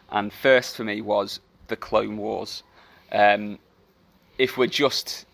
and 0.10 0.34
first 0.34 0.76
for 0.76 0.84
me 0.84 1.02
was 1.02 1.40
The 1.68 1.76
Clone 1.76 2.18
Wars. 2.18 2.64
Um, 3.12 3.60
if 4.40 4.58
we're 4.58 4.66
just 4.66 5.28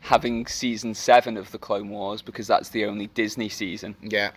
having 0.00 0.46
season 0.46 0.92
seven 0.92 1.38
of 1.38 1.50
The 1.50 1.56
Clone 1.56 1.88
Wars 1.88 2.20
because 2.20 2.46
that's 2.46 2.68
the 2.68 2.84
only 2.84 3.06
Disney 3.06 3.48
season, 3.48 3.96
Yeah. 4.02 4.32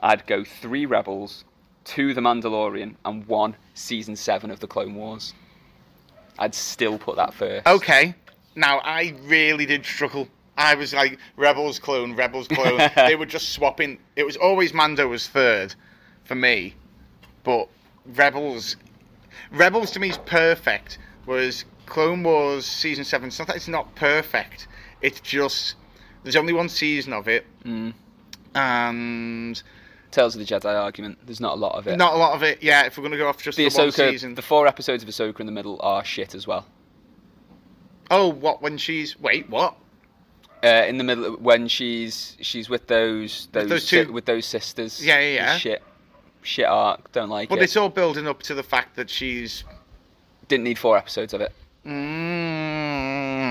I'd 0.00 0.28
go 0.28 0.44
three 0.44 0.86
Rebels, 0.86 1.42
two 1.84 2.14
The 2.14 2.20
Mandalorian, 2.20 2.94
and 3.04 3.26
one 3.26 3.56
season 3.74 4.14
seven 4.14 4.52
of 4.52 4.60
The 4.60 4.68
Clone 4.68 4.94
Wars. 4.94 5.34
I'd 6.38 6.54
still 6.54 6.98
put 6.98 7.16
that 7.16 7.34
first. 7.34 7.66
Okay. 7.66 8.14
Now 8.54 8.78
I 8.84 9.16
really 9.24 9.66
did 9.66 9.84
struggle. 9.84 10.28
I 10.56 10.76
was 10.76 10.94
like 10.94 11.18
Rebels 11.36 11.80
clone, 11.80 12.14
Rebels 12.14 12.46
clone. 12.46 12.88
they 12.94 13.16
were 13.16 13.26
just 13.26 13.48
swapping. 13.48 13.98
It 14.14 14.22
was 14.24 14.36
always 14.36 14.72
Mando 14.72 15.08
was 15.08 15.26
third 15.26 15.74
for 16.24 16.34
me, 16.34 16.74
but 17.42 17.68
Rebels, 18.14 18.76
Rebels 19.52 19.90
to 19.92 20.00
me 20.00 20.10
is 20.10 20.18
perfect. 20.18 20.98
Whereas 21.24 21.64
Clone 21.86 22.22
Wars 22.22 22.66
season 22.66 23.04
seven, 23.04 23.28
it's 23.28 23.38
not 23.38 23.48
that 23.48 23.56
it's 23.56 23.68
not 23.68 23.94
perfect. 23.94 24.68
It's 25.00 25.20
just 25.20 25.76
there's 26.22 26.36
only 26.36 26.52
one 26.52 26.68
season 26.68 27.12
of 27.12 27.28
it, 27.28 27.46
Mm. 27.64 27.92
and 28.54 29.62
Tales 30.10 30.34
of 30.36 30.38
the 30.38 30.46
Jedi 30.46 30.66
argument. 30.78 31.18
There's 31.26 31.40
not 31.40 31.54
a 31.54 31.56
lot 31.56 31.74
of 31.76 31.88
it. 31.88 31.96
not 31.96 32.14
a 32.14 32.16
lot 32.16 32.34
of 32.34 32.42
it. 32.42 32.62
Yeah, 32.62 32.84
if 32.86 32.96
we're 32.96 33.02
gonna 33.04 33.16
go 33.16 33.28
off 33.28 33.42
just 33.42 33.56
the 33.56 33.68
the, 33.68 33.76
one 33.78 33.90
season. 33.92 34.34
the 34.34 34.42
four 34.42 34.66
episodes 34.66 35.02
of 35.02 35.08
Ahsoka 35.08 35.40
in 35.40 35.46
the 35.46 35.52
middle 35.52 35.78
are 35.82 36.04
shit 36.04 36.34
as 36.34 36.46
well. 36.46 36.66
oh, 38.10 38.28
what 38.28 38.62
when 38.62 38.76
she's 38.78 39.18
wait 39.18 39.48
what? 39.50 39.76
Uh, 40.62 40.84
in 40.88 40.96
the 40.98 41.04
middle 41.04 41.32
when 41.36 41.68
she's 41.68 42.36
she's 42.40 42.68
with 42.70 42.86
those 42.86 43.48
those, 43.52 43.62
With 43.64 43.70
those 43.70 43.86
two- 43.88 44.12
with 44.12 44.24
those 44.24 44.46
sisters. 44.46 45.04
Yeah, 45.04 45.18
yeah, 45.20 45.34
yeah. 45.34 45.58
Shit, 45.58 45.82
shit 46.44 46.66
arc. 46.66 47.10
Don't 47.12 47.28
like 47.28 47.48
But 47.48 47.56
it. 47.56 47.58
But 47.58 47.64
it's 47.64 47.76
all 47.76 47.88
building 47.88 48.26
up 48.28 48.42
to 48.44 48.54
the 48.54 48.62
fact 48.62 48.96
that 48.96 49.10
she's 49.10 49.64
Didn't 50.48 50.64
need 50.64 50.78
four 50.78 50.96
episodes 50.96 51.32
of 51.34 51.40
it. 51.40 51.52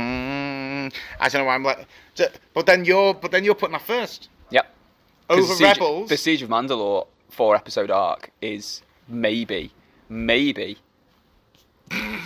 Mm, 0.04 0.94
I 1.20 1.30
don't 1.30 1.42
know 1.42 1.46
why 1.46 1.56
I'm 1.56 1.64
like, 1.64 1.88
but 2.54 2.66
then 2.66 2.86
you're, 2.86 3.14
but 3.14 3.32
then 3.32 3.44
you're 3.44 3.56
putting 3.56 3.74
that 3.74 3.82
first 3.84 4.30
Yep. 4.52 4.68
over 5.30 5.42
the 5.42 5.48
Siege, 5.56 5.62
Rebels. 5.68 6.10
The 6.10 6.18
Siege 6.18 6.42
of 6.42 6.50
Mandalore 6.50 7.08
four 7.30 7.56
episode 7.56 7.90
arc 7.92 8.32
is 8.42 8.82
maybe 9.08 9.72
maybe 10.10 10.78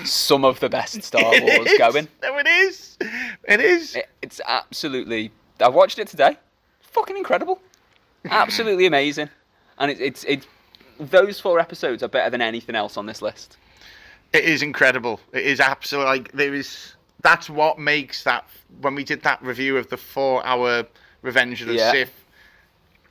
some 0.03 0.43
of 0.45 0.59
the 0.59 0.69
best 0.69 1.01
Star 1.09 1.21
Wars 1.23 1.67
is. 1.71 1.77
going. 1.77 2.07
No, 2.21 2.37
it 2.37 2.47
is. 2.47 2.97
It 3.47 3.59
is. 3.61 3.95
It, 3.95 4.09
it's 4.21 4.41
absolutely. 4.47 5.31
I 5.59 5.69
watched 5.69 5.99
it 5.99 6.07
today. 6.07 6.37
Fucking 6.81 7.17
incredible. 7.17 7.61
Absolutely 8.29 8.85
amazing. 8.87 9.29
And 9.77 9.91
it, 9.91 10.01
it's 10.01 10.23
it's 10.25 10.45
those 10.99 11.39
four 11.39 11.59
episodes 11.59 12.03
are 12.03 12.07
better 12.07 12.29
than 12.29 12.41
anything 12.41 12.75
else 12.75 12.97
on 12.97 13.05
this 13.05 13.21
list. 13.21 13.57
It 14.33 14.43
is 14.43 14.61
incredible. 14.61 15.19
It 15.33 15.45
is 15.45 15.59
absolutely 15.59 16.11
like 16.11 16.31
there 16.33 16.53
is. 16.53 16.93
That's 17.21 17.49
what 17.49 17.79
makes 17.79 18.23
that 18.23 18.47
when 18.81 18.93
we 18.95 19.03
did 19.03 19.23
that 19.23 19.41
review 19.41 19.77
of 19.77 19.89
the 19.89 19.97
four-hour 19.97 20.85
Revenge 21.23 21.61
of 21.61 21.67
the 21.67 21.75
Yeah. 21.75 21.91
Sith 21.91 22.13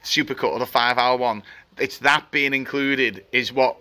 supercut 0.04 0.50
or 0.52 0.58
the 0.58 0.66
five-hour 0.66 1.16
one. 1.16 1.42
It's 1.78 1.98
that 1.98 2.30
being 2.30 2.54
included 2.54 3.24
is 3.32 3.52
what 3.52 3.76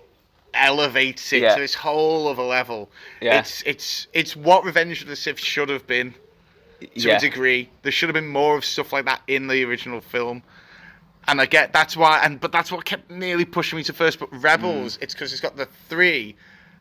elevates 0.54 1.32
it 1.34 1.42
Yeah. 1.44 1.56
to 1.56 1.62
this 1.62 1.74
whole 1.76 2.28
other 2.28 2.42
level. 2.44 2.90
Yeah. 3.22 3.40
It's 3.40 3.62
it's 3.64 4.08
it's 4.14 4.36
what 4.36 4.64
Revenge 4.64 5.02
of 5.02 5.08
the 5.08 5.16
Sith 5.16 5.40
should 5.40 5.70
have 5.70 5.86
been. 5.86 6.14
to 6.82 6.88
yeah. 6.96 7.18
a 7.18 7.20
degree. 7.20 7.70
There 7.84 7.92
should 7.92 8.10
have 8.10 8.14
been 8.14 8.28
more 8.28 8.58
of 8.58 8.66
stuff 8.66 8.92
like 8.92 9.06
that 9.06 9.22
in 9.28 9.48
the 9.48 9.64
original 9.64 10.02
film. 10.02 10.44
And 11.28 11.42
I 11.42 11.46
get 11.46 11.74
that's 11.74 11.98
why, 11.98 12.20
and 12.24 12.40
but 12.40 12.52
that's 12.52 12.72
what 12.72 12.86
kept 12.86 13.10
nearly 13.10 13.46
pushing 13.46 13.78
me 13.78 13.84
to 13.84 13.94
first. 13.94 14.20
But 14.20 14.30
Mm. 14.32 14.44
Rebels, 14.44 14.98
it's 15.02 15.14
because 15.14 15.32
it's 15.32 15.42
got 15.42 15.58
the 15.58 15.68
three, 15.90 16.36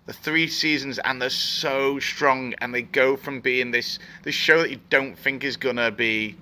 the 0.07 0.13
three 0.13 0.49
seasons, 0.49 0.99
and 0.99 1.21
they're 1.21 1.31
so 1.31 1.99
strong, 1.99 2.55
and 2.59 2.75
they 2.75 2.83
go 2.83 3.17
from 3.17 3.41
being 3.41 3.71
this 3.71 3.99
this 4.23 4.35
show 4.35 4.59
that 4.61 4.71
you 4.71 4.81
don't 4.91 5.17
think 5.19 5.45
is 5.45 5.57
gonna 5.57 5.91
be, 5.91 6.37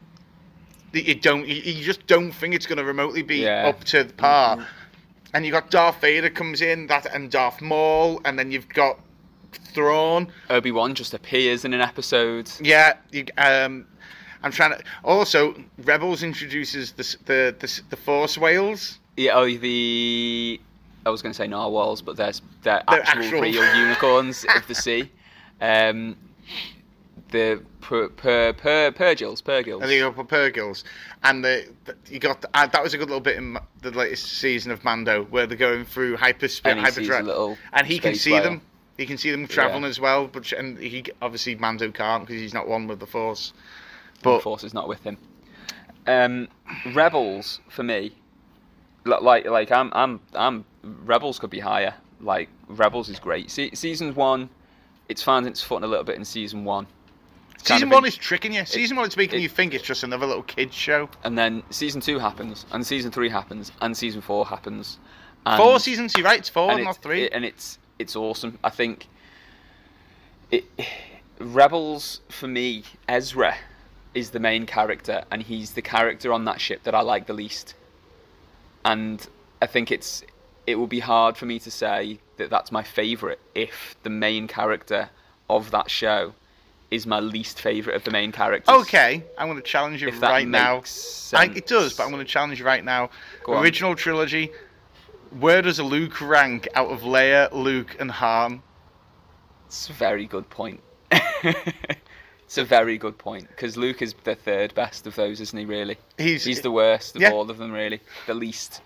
that 0.92 1.04
you 1.04 1.14
don't, 1.14 1.46
you, 1.46 1.54
you 1.54 1.84
just 1.84 2.04
don't 2.08 2.32
think 2.32 2.54
it's 2.54 2.66
gonna 2.66 2.84
remotely 2.84 3.22
be 3.22 3.38
Yeah. 3.44 3.68
up 3.68 3.84
to 3.84 4.02
the 4.04 4.12
par. 4.14 4.66
And 5.34 5.46
you 5.46 5.52
got 5.52 5.70
Darth 5.70 6.00
Vader 6.00 6.28
comes 6.28 6.60
in, 6.60 6.88
that 6.88 7.06
and 7.06 7.30
Darth 7.30 7.62
Maul, 7.62 8.20
and 8.24 8.36
then 8.38 8.50
you've 8.50 8.68
got 8.68 8.98
Thrawn. 9.52 10.30
Obi 10.50 10.72
Wan 10.72 10.94
just 10.94 11.14
appears 11.14 11.64
in 11.64 11.72
an 11.72 11.80
episode. 11.80 12.50
Yeah, 12.60 12.94
you, 13.12 13.26
um, 13.38 13.86
I'm 14.42 14.52
trying 14.52 14.72
to. 14.76 14.82
Also, 15.04 15.54
Rebels 15.84 16.22
introduces 16.22 16.92
the 16.92 17.16
the 17.26 17.56
the, 17.58 17.80
the 17.90 17.96
Force 17.96 18.36
whales. 18.38 18.98
Yeah, 19.16 19.32
oh, 19.36 19.46
the 19.56 20.60
I 21.04 21.10
was 21.10 21.20
going 21.22 21.32
to 21.32 21.36
say 21.36 21.46
narwhals, 21.46 22.00
but 22.02 22.16
there's 22.16 22.40
they're, 22.62 22.82
They're 22.88 23.00
actual, 23.02 23.22
actual. 23.24 23.40
real 23.42 23.76
unicorns 23.76 24.44
of 24.56 24.66
the 24.66 24.74
sea. 24.74 25.10
Um, 25.60 26.16
the 27.30 27.62
per 27.80 28.08
per 28.08 28.52
per 28.52 28.90
purrgils, 28.92 29.42
purrgils. 29.42 29.82
I 29.82 29.86
think 29.86 30.18
up 30.18 30.28
Purrgils, 30.28 30.84
and 31.22 31.44
the, 31.44 31.66
the 31.84 31.96
you 32.08 32.18
got 32.18 32.44
uh, 32.54 32.66
that 32.66 32.82
was 32.82 32.94
a 32.94 32.98
good 32.98 33.08
little 33.08 33.20
bit 33.20 33.36
in 33.36 33.56
the 33.80 33.90
latest 33.90 34.24
season 34.38 34.70
of 34.70 34.84
Mando 34.84 35.24
where 35.24 35.46
they're 35.46 35.56
going 35.56 35.84
through 35.84 36.16
hyperspace, 36.16 36.70
And 36.70 36.78
he 36.80 36.84
hyperdrive, 36.84 37.58
and 37.72 37.86
he 37.86 37.98
can 37.98 38.14
see 38.14 38.32
whale. 38.32 38.42
them. 38.42 38.60
He 38.98 39.06
can 39.06 39.16
see 39.16 39.30
them 39.30 39.46
traveling 39.48 39.82
Yeah. 39.84 39.88
as 39.88 39.98
well, 40.00 40.26
but 40.26 40.52
and 40.52 40.78
he 40.78 41.04
obviously 41.22 41.54
Mando 41.54 41.90
can't 41.90 42.26
because 42.26 42.40
he's 42.40 42.54
not 42.54 42.68
one 42.68 42.86
with 42.86 43.00
the 43.00 43.06
Force. 43.06 43.52
But 44.22 44.40
force 44.42 44.64
is 44.64 44.72
not 44.74 44.88
with 44.88 45.02
him. 45.02 45.18
Um, 46.06 46.48
Rebels 46.94 47.60
for 47.68 47.82
me, 47.82 48.12
like 49.04 49.44
like 49.46 49.70
I'm 49.72 49.90
I'm 49.94 50.20
I'm 50.34 50.64
Rebels 50.82 51.38
could 51.38 51.50
be 51.50 51.60
higher. 51.60 51.94
Like 52.20 52.48
Rebels 52.68 53.08
is 53.08 53.18
great. 53.20 53.50
Se- 53.50 53.72
season 53.74 54.14
one, 54.14 54.48
it's 55.08 55.22
finding 55.22 55.50
its 55.50 55.62
footing 55.62 55.84
a 55.84 55.88
little 55.88 56.04
bit 56.04 56.16
in 56.16 56.24
season 56.24 56.64
one. 56.64 56.86
It's 57.54 57.68
season 57.68 57.90
one 57.90 58.04
in- 58.04 58.08
is 58.08 58.16
tricking 58.16 58.52
you. 58.54 58.64
Season 58.64 58.96
one 58.96 59.06
is 59.06 59.16
making 59.16 59.38
it- 59.40 59.42
you 59.42 59.48
think 59.48 59.74
it's 59.74 59.84
just 59.84 60.02
another 60.02 60.26
little 60.26 60.42
kids 60.42 60.74
show. 60.74 61.08
and 61.24 61.36
then 61.38 61.62
season 61.70 62.00
two 62.00 62.18
happens, 62.18 62.66
and 62.72 62.84
season 62.86 63.10
three 63.12 63.28
happens, 63.28 63.70
and 63.80 63.96
season 63.96 64.20
four 64.20 64.46
happens. 64.46 64.98
And, 65.46 65.60
Four 65.60 65.80
seasons, 65.80 66.14
you're 66.16 66.24
right. 66.24 66.38
It's 66.38 66.48
four, 66.48 66.70
and 66.70 66.84
not 66.84 66.90
it's, 66.90 66.98
three. 66.98 67.22
it- 67.24 67.32
and 67.32 67.44
it's 67.44 67.78
it's 67.98 68.14
awesome. 68.16 68.58
I 68.64 68.70
think 68.70 69.06
it 70.50 70.64
Rebels 71.38 72.20
for 72.28 72.46
me, 72.48 72.84
Ezra 73.08 73.56
is 74.14 74.30
the 74.30 74.40
main 74.40 74.66
character, 74.66 75.24
and 75.30 75.42
he's 75.42 75.72
the 75.72 75.82
character 75.82 76.32
on 76.32 76.44
that 76.44 76.60
ship 76.60 76.82
that 76.84 76.94
I 76.94 77.00
like 77.00 77.26
the 77.26 77.32
least. 77.32 77.74
And 78.84 79.26
I 79.60 79.66
think 79.66 79.90
it's 79.90 80.22
it 80.66 80.76
will 80.76 80.86
be 80.86 81.00
hard 81.00 81.36
for 81.36 81.46
me 81.46 81.58
to 81.58 81.70
say 81.70 82.18
that 82.36 82.50
that's 82.50 82.70
my 82.70 82.82
favorite 82.82 83.40
if 83.54 83.96
the 84.02 84.10
main 84.10 84.46
character 84.46 85.10
of 85.50 85.70
that 85.72 85.90
show 85.90 86.34
is 86.90 87.06
my 87.06 87.20
least 87.20 87.60
favorite 87.60 87.96
of 87.96 88.04
the 88.04 88.10
main 88.10 88.32
characters. 88.32 88.72
Okay, 88.74 89.24
I'm 89.38 89.48
going 89.48 89.56
to 89.56 89.62
challenge 89.62 90.02
you 90.02 90.08
If 90.08 90.20
right 90.20 90.46
now. 90.46 90.82
I, 91.32 91.46
it 91.46 91.66
does, 91.66 91.94
but 91.94 92.04
I'm 92.04 92.10
going 92.10 92.24
to 92.24 92.30
challenge 92.30 92.60
you 92.60 92.66
right 92.66 92.84
now. 92.84 93.08
Go 93.44 93.54
on. 93.54 93.62
Original 93.64 93.96
trilogy. 93.96 94.52
Where 95.30 95.62
does 95.62 95.80
Luke 95.80 96.20
rank 96.20 96.68
out 96.74 96.88
of 96.88 97.00
Leia, 97.00 97.50
Luke, 97.50 97.96
and 97.98 98.10
Han? 98.10 98.62
It's 99.66 99.88
a 99.88 99.94
very 99.94 100.26
good 100.26 100.50
point. 100.50 100.82
it's 102.52 102.58
a 102.58 102.64
very 102.64 102.98
good 102.98 103.16
point 103.16 103.48
because 103.48 103.78
Luke 103.78 104.02
is 104.02 104.14
the 104.24 104.34
third 104.34 104.74
best 104.74 105.06
of 105.06 105.14
those, 105.16 105.40
isn't 105.40 105.58
he? 105.58 105.64
Really, 105.64 105.96
He's 106.18 106.44
he's 106.44 106.60
the 106.60 106.70
worst 106.70 107.16
of 107.16 107.22
Yeah. 107.22 107.30
all 107.30 107.48
of 107.50 107.56
them. 107.56 107.72
Really, 107.72 107.98
the 108.26 108.34
least, 108.34 108.82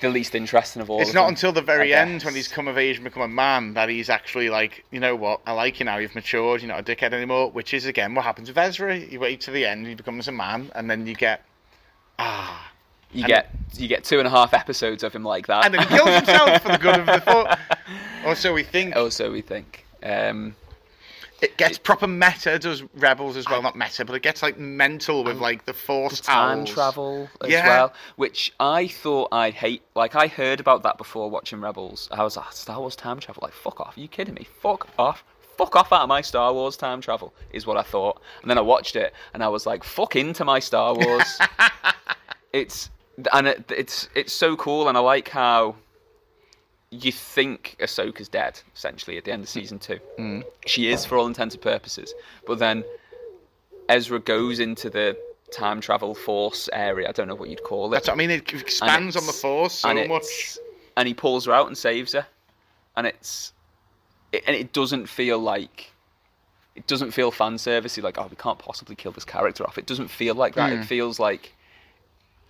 the 0.00 0.08
least 0.08 0.34
interesting 0.34 0.80
of 0.80 0.88
all. 0.88 1.02
It's 1.02 1.10
of 1.10 1.14
not 1.14 1.24
them, 1.26 1.34
until 1.34 1.52
the 1.52 1.60
very 1.60 1.92
end 1.92 2.22
when 2.22 2.34
he's 2.34 2.48
come 2.48 2.68
of 2.68 2.78
age 2.78 2.96
and 2.96 3.04
become 3.04 3.20
a 3.22 3.28
man 3.28 3.74
that 3.74 3.90
he's 3.90 4.08
actually 4.08 4.48
like, 4.48 4.82
you 4.90 4.98
know 4.98 5.14
what, 5.14 5.42
I 5.46 5.52
like 5.52 5.78
you 5.78 5.84
now. 5.84 5.98
You've 5.98 6.14
matured. 6.14 6.62
You're 6.62 6.70
not 6.74 6.80
a 6.80 6.82
dickhead 6.82 7.12
anymore. 7.12 7.50
Which 7.50 7.74
is 7.74 7.84
again 7.84 8.14
what 8.14 8.24
happens 8.24 8.48
with 8.48 8.56
Ezra. 8.56 8.96
You 8.96 9.20
wait 9.20 9.42
to 9.42 9.50
the 9.50 9.66
end, 9.66 9.86
he 9.86 9.94
becomes 9.94 10.26
a 10.26 10.32
man, 10.32 10.70
and 10.74 10.88
then 10.90 11.06
you 11.06 11.14
get 11.14 11.44
ah, 12.18 12.72
you 13.12 13.24
and- 13.24 13.28
get 13.28 13.50
you 13.74 13.88
get 13.88 14.04
two 14.04 14.18
and 14.20 14.26
a 14.26 14.30
half 14.30 14.54
episodes 14.54 15.02
of 15.04 15.14
him 15.14 15.22
like 15.22 15.46
that, 15.48 15.66
and 15.66 15.74
then 15.74 15.82
he 15.86 15.94
kills 15.94 16.08
himself 16.16 16.62
for 16.62 16.68
the 16.72 16.78
good 16.78 16.98
of 17.00 17.04
the 17.04 17.20
thought. 17.26 17.58
Or 18.24 18.34
so 18.34 18.54
we 18.54 18.62
think. 18.62 18.96
Or 18.96 19.10
so 19.10 19.30
we 19.30 19.42
think. 19.42 19.84
Um, 20.02 20.56
It 21.40 21.56
gets 21.56 21.78
proper 21.78 22.06
meta, 22.08 22.58
does 22.58 22.82
Rebels 22.94 23.36
as 23.36 23.48
well? 23.48 23.62
Not 23.62 23.76
meta, 23.76 24.04
but 24.04 24.16
it 24.16 24.22
gets 24.22 24.42
like 24.42 24.58
mental 24.58 25.22
with 25.22 25.38
like 25.38 25.64
the 25.66 25.72
Force 25.72 26.20
time 26.20 26.60
owls. 26.60 26.70
travel 26.70 27.28
as 27.42 27.50
Yeah. 27.50 27.66
well, 27.68 27.92
which 28.16 28.52
I 28.58 28.88
thought 28.88 29.28
I'd 29.30 29.54
hate. 29.54 29.82
Like 29.94 30.16
I 30.16 30.26
heard 30.26 30.58
about 30.58 30.82
that 30.82 30.98
before 30.98 31.30
watching 31.30 31.60
Rebels. 31.60 32.08
I 32.10 32.24
was 32.24 32.36
like, 32.36 32.52
Star 32.52 32.80
Wars 32.80 32.96
time 32.96 33.20
travel. 33.20 33.40
Like 33.42 33.52
fuck 33.52 33.80
off. 33.80 33.96
Are 33.96 34.00
you 34.00 34.08
kidding 34.08 34.34
me? 34.34 34.48
Fuck 34.60 34.88
off. 34.98 35.22
Fuck 35.56 35.74
off 35.76 35.92
out 35.92 36.02
of 36.02 36.08
my 36.08 36.20
Star 36.20 36.52
Wars 36.52 36.76
time 36.76 37.00
travel 37.00 37.32
is 37.52 37.66
what 37.66 37.76
I 37.76 37.82
thought. 37.82 38.20
And 38.42 38.50
then 38.50 38.58
I 38.58 38.62
watched 38.62 38.96
it 38.96 39.12
and 39.34 39.42
I 39.42 39.48
was 39.48 39.64
like, 39.66 39.84
fuck 39.84 40.16
into 40.16 40.44
my 40.44 40.58
Star 40.58 40.94
Wars. 40.94 41.38
it's 42.52 42.90
and 43.32 43.46
it, 43.48 43.70
it's 43.70 44.08
it's 44.14 44.32
so 44.32 44.56
cool 44.56 44.88
and 44.88 44.96
I 44.96 45.00
like 45.00 45.28
how 45.28 45.76
you 46.90 47.12
think 47.12 47.76
Ahsoka's 47.80 48.28
dead 48.28 48.60
essentially 48.74 49.18
at 49.18 49.24
the 49.24 49.32
end 49.32 49.42
of 49.42 49.48
season 49.48 49.78
two. 49.78 49.98
Mm. 50.18 50.44
She 50.66 50.90
is 50.90 51.04
for 51.04 51.18
all 51.18 51.26
intents 51.26 51.54
and 51.54 51.62
purposes, 51.62 52.14
but 52.46 52.58
then 52.58 52.84
Ezra 53.88 54.20
goes 54.20 54.58
into 54.58 54.90
the 54.90 55.16
time 55.50 55.80
travel 55.80 56.14
force 56.14 56.68
area. 56.72 57.08
I 57.08 57.12
don't 57.12 57.28
know 57.28 57.34
what 57.34 57.48
you'd 57.48 57.62
call 57.62 57.86
it. 57.86 57.90
That's 57.90 58.08
what 58.08 58.14
I 58.14 58.16
mean. 58.16 58.30
It 58.30 58.52
expands 58.52 59.16
on 59.16 59.26
the 59.26 59.32
Force 59.32 59.74
so 59.74 59.88
and 59.88 60.08
much. 60.08 60.58
And 60.96 61.06
he 61.06 61.14
pulls 61.14 61.46
her 61.46 61.52
out 61.52 61.68
and 61.68 61.78
saves 61.78 62.12
her, 62.12 62.26
and 62.96 63.06
it's 63.06 63.52
it, 64.32 64.42
and 64.46 64.56
it 64.56 64.72
doesn't 64.72 65.06
feel 65.06 65.38
like 65.38 65.92
it 66.74 66.86
doesn't 66.86 67.12
feel 67.12 67.30
fan 67.30 67.54
servicey. 67.54 68.02
Like 68.02 68.18
oh, 68.18 68.26
we 68.28 68.36
can't 68.36 68.58
possibly 68.58 68.96
kill 68.96 69.12
this 69.12 69.24
character 69.24 69.64
off. 69.64 69.78
It 69.78 69.86
doesn't 69.86 70.08
feel 70.08 70.34
like 70.34 70.54
that. 70.56 70.72
It 70.72 70.84
feels 70.84 71.20
like 71.20 71.54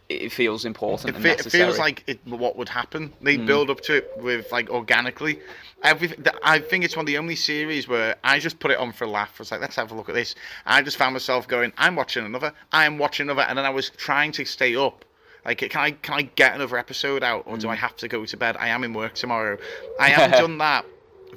it 0.09 0.33
feels 0.33 0.65
important 0.65 1.11
It, 1.11 1.15
and 1.17 1.23
fe- 1.25 1.33
it 1.33 1.51
feels 1.51 1.79
like 1.79 2.03
it, 2.07 2.19
what 2.25 2.57
would 2.57 2.69
happen. 2.71 3.13
They 3.21 3.37
Mm. 3.37 3.47
build 3.47 3.69
up 3.71 3.81
to 3.83 3.97
it 3.97 4.11
with 4.17 4.51
like 4.51 4.71
organically. 4.71 5.41
Everything. 5.83 6.25
I 6.43 6.59
think 6.61 6.85
it's 6.85 6.97
one 6.97 7.03
of 7.03 7.07
the 7.07 7.19
only 7.19 7.37
series 7.37 7.87
where 7.89 8.17
I 8.25 8.39
just 8.39 8.59
put 8.59 8.71
it 8.71 8.79
on 8.79 8.93
for 8.93 9.05
a 9.05 9.09
laugh. 9.09 9.35
I 9.37 9.41
was 9.41 9.51
like, 9.53 9.61
let's 9.61 9.77
have 9.77 9.93
a 9.93 9.95
look 9.95 10.09
at 10.09 10.15
this. 10.15 10.35
I 10.67 10.81
just 10.83 10.97
found 10.97 11.13
myself 11.13 11.47
going, 11.47 11.73
I'm 11.77 11.95
watching 11.95 12.25
another. 12.25 12.53
I 12.73 12.87
am 12.87 12.97
watching 12.99 13.27
another, 13.27 13.43
and 13.43 13.57
then 13.59 13.65
I 13.67 13.71
was 13.71 13.91
trying 13.91 14.33
to 14.33 14.45
stay 14.45 14.75
up. 14.75 15.05
Like, 15.45 15.59
can 15.59 15.81
I 15.81 15.91
can 15.93 16.15
I 16.15 16.23
get 16.23 16.55
another 16.55 16.79
episode 16.79 17.23
out, 17.23 17.43
or 17.47 17.57
Mm. 17.57 17.61
do 17.61 17.69
I 17.69 17.75
have 17.77 17.95
to 17.97 18.09
go 18.09 18.25
to 18.25 18.37
bed? 18.37 18.57
I 18.59 18.69
am 18.69 18.85
in 18.85 18.93
work 18.95 19.15
tomorrow. 19.15 19.59
I 20.01 20.09
haven't 20.09 20.39
done 20.41 20.59
that 20.59 20.85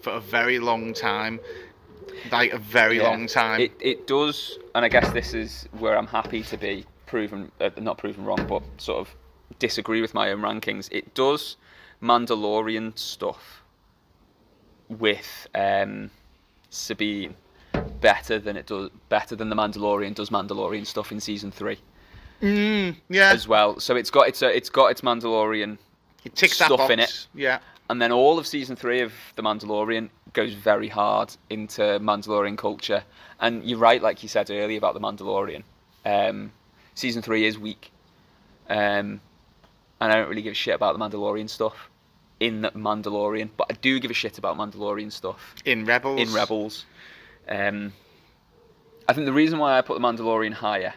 for 0.01 0.11
a 0.13 0.19
very 0.21 0.59
long 0.59 0.93
time. 0.93 1.39
Like 2.31 2.51
a 2.53 2.57
very 2.57 2.97
Yeah. 2.97 3.03
long 3.09 3.27
time. 3.27 3.59
It 3.61 3.71
it 3.79 4.07
does, 4.07 4.57
and 4.75 4.85
I 4.85 4.89
guess 4.89 5.11
this 5.11 5.33
is 5.33 5.67
where 5.77 5.97
I'm 5.97 6.07
happy 6.07 6.41
to 6.43 6.57
be 6.57 6.85
proven, 7.11 7.51
uh, 7.59 7.69
not 7.77 7.97
proven 7.99 8.25
wrong, 8.25 8.45
but 8.47 8.63
sort 8.77 8.99
of 8.99 9.13
disagree 9.59 10.01
with 10.01 10.13
my 10.13 10.31
own 10.31 10.39
rankings. 10.41 10.89
It 10.91 11.13
does 11.13 11.57
Mandalorian 12.01 12.97
stuff 12.97 13.61
with 14.89 15.47
um, 15.53 16.09
Sabine 16.69 17.35
better 18.01 18.39
than 18.39 18.57
it 18.57 18.65
does 18.65 18.89
better 19.09 19.35
than 19.35 19.49
the 19.49 19.55
Mandalorian 19.55 20.15
does 20.15 20.29
Mandalorian 20.29 20.85
stuff 20.85 21.11
in 21.11 21.19
season 21.19 21.51
three 21.51 21.79
Mm, 22.41 22.95
yeah, 23.07 23.31
as 23.31 23.47
well. 23.47 23.79
So 23.79 23.95
it's 23.95 24.09
got 24.09 24.27
its 24.27 24.41
uh, 24.41 24.47
it's 24.47 24.69
got 24.69 24.87
its 24.87 25.01
Mandalorian 25.01 25.77
it 26.23 26.35
ticks 26.35 26.55
stuff 26.55 26.89
in 26.89 26.99
it. 26.99 27.27
Yeah. 27.35 27.59
and 27.89 28.01
then 28.01 28.11
all 28.11 28.39
of 28.39 28.47
season 28.47 28.75
three 28.75 29.01
of 29.01 29.13
The 29.35 29.43
Mandalorian 29.43 30.09
goes 30.33 30.53
very 30.53 30.87
hard 30.87 31.35
into 31.51 31.81
Mandalorian 31.99 32.57
culture. 32.57 33.03
And 33.39 33.63
you're 33.63 33.77
right, 33.77 34.01
like 34.01 34.23
you 34.23 34.29
said 34.29 34.49
earlier 34.49 34.77
about 34.77 34.93
The 34.95 34.99
Mandalorian. 35.01 35.63
Um, 36.05 36.51
season 36.95 37.21
three 37.21 37.45
is 37.45 37.57
weak. 37.57 37.91
Um, 38.69 39.21
and 39.99 40.11
I 40.11 40.15
don't 40.15 40.29
really 40.29 40.41
give 40.41 40.51
a 40.51 40.55
shit 40.55 40.75
about 40.75 40.97
the 40.97 41.03
Mandalorian 41.03 41.49
stuff 41.49 41.89
in 42.39 42.61
The 42.61 42.71
Mandalorian, 42.71 43.49
but 43.55 43.67
I 43.69 43.75
do 43.75 43.99
give 43.99 44.09
a 44.09 44.15
shit 44.15 44.37
about 44.37 44.57
Mandalorian 44.57 45.11
stuff 45.11 45.55
In 45.65 45.85
Rebels. 45.85 46.19
in 46.19 46.33
Rebels. 46.33 46.85
Um, 47.47 47.93
I 49.07 49.13
think 49.13 49.25
the 49.25 49.33
reason 49.33 49.59
why 49.59 49.77
I 49.77 49.81
put 49.81 49.99
The 49.99 50.05
Mandalorian 50.07 50.53
higher 50.53 50.93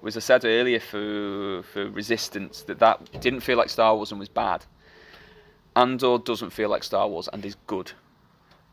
was 0.00 0.16
I 0.16 0.20
said 0.20 0.44
earlier 0.44 0.80
for 0.80 1.62
for 1.72 1.88
Resistance 1.90 2.62
that 2.62 2.80
that 2.80 3.20
didn't 3.20 3.40
feel 3.40 3.56
like 3.56 3.68
Star 3.68 3.94
Wars 3.94 4.10
and 4.10 4.18
was 4.18 4.28
bad. 4.28 4.64
Andor 5.76 6.18
doesn't 6.18 6.50
feel 6.50 6.68
like 6.68 6.82
Star 6.82 7.08
Wars 7.08 7.28
and 7.32 7.44
is 7.44 7.56
good. 7.66 7.92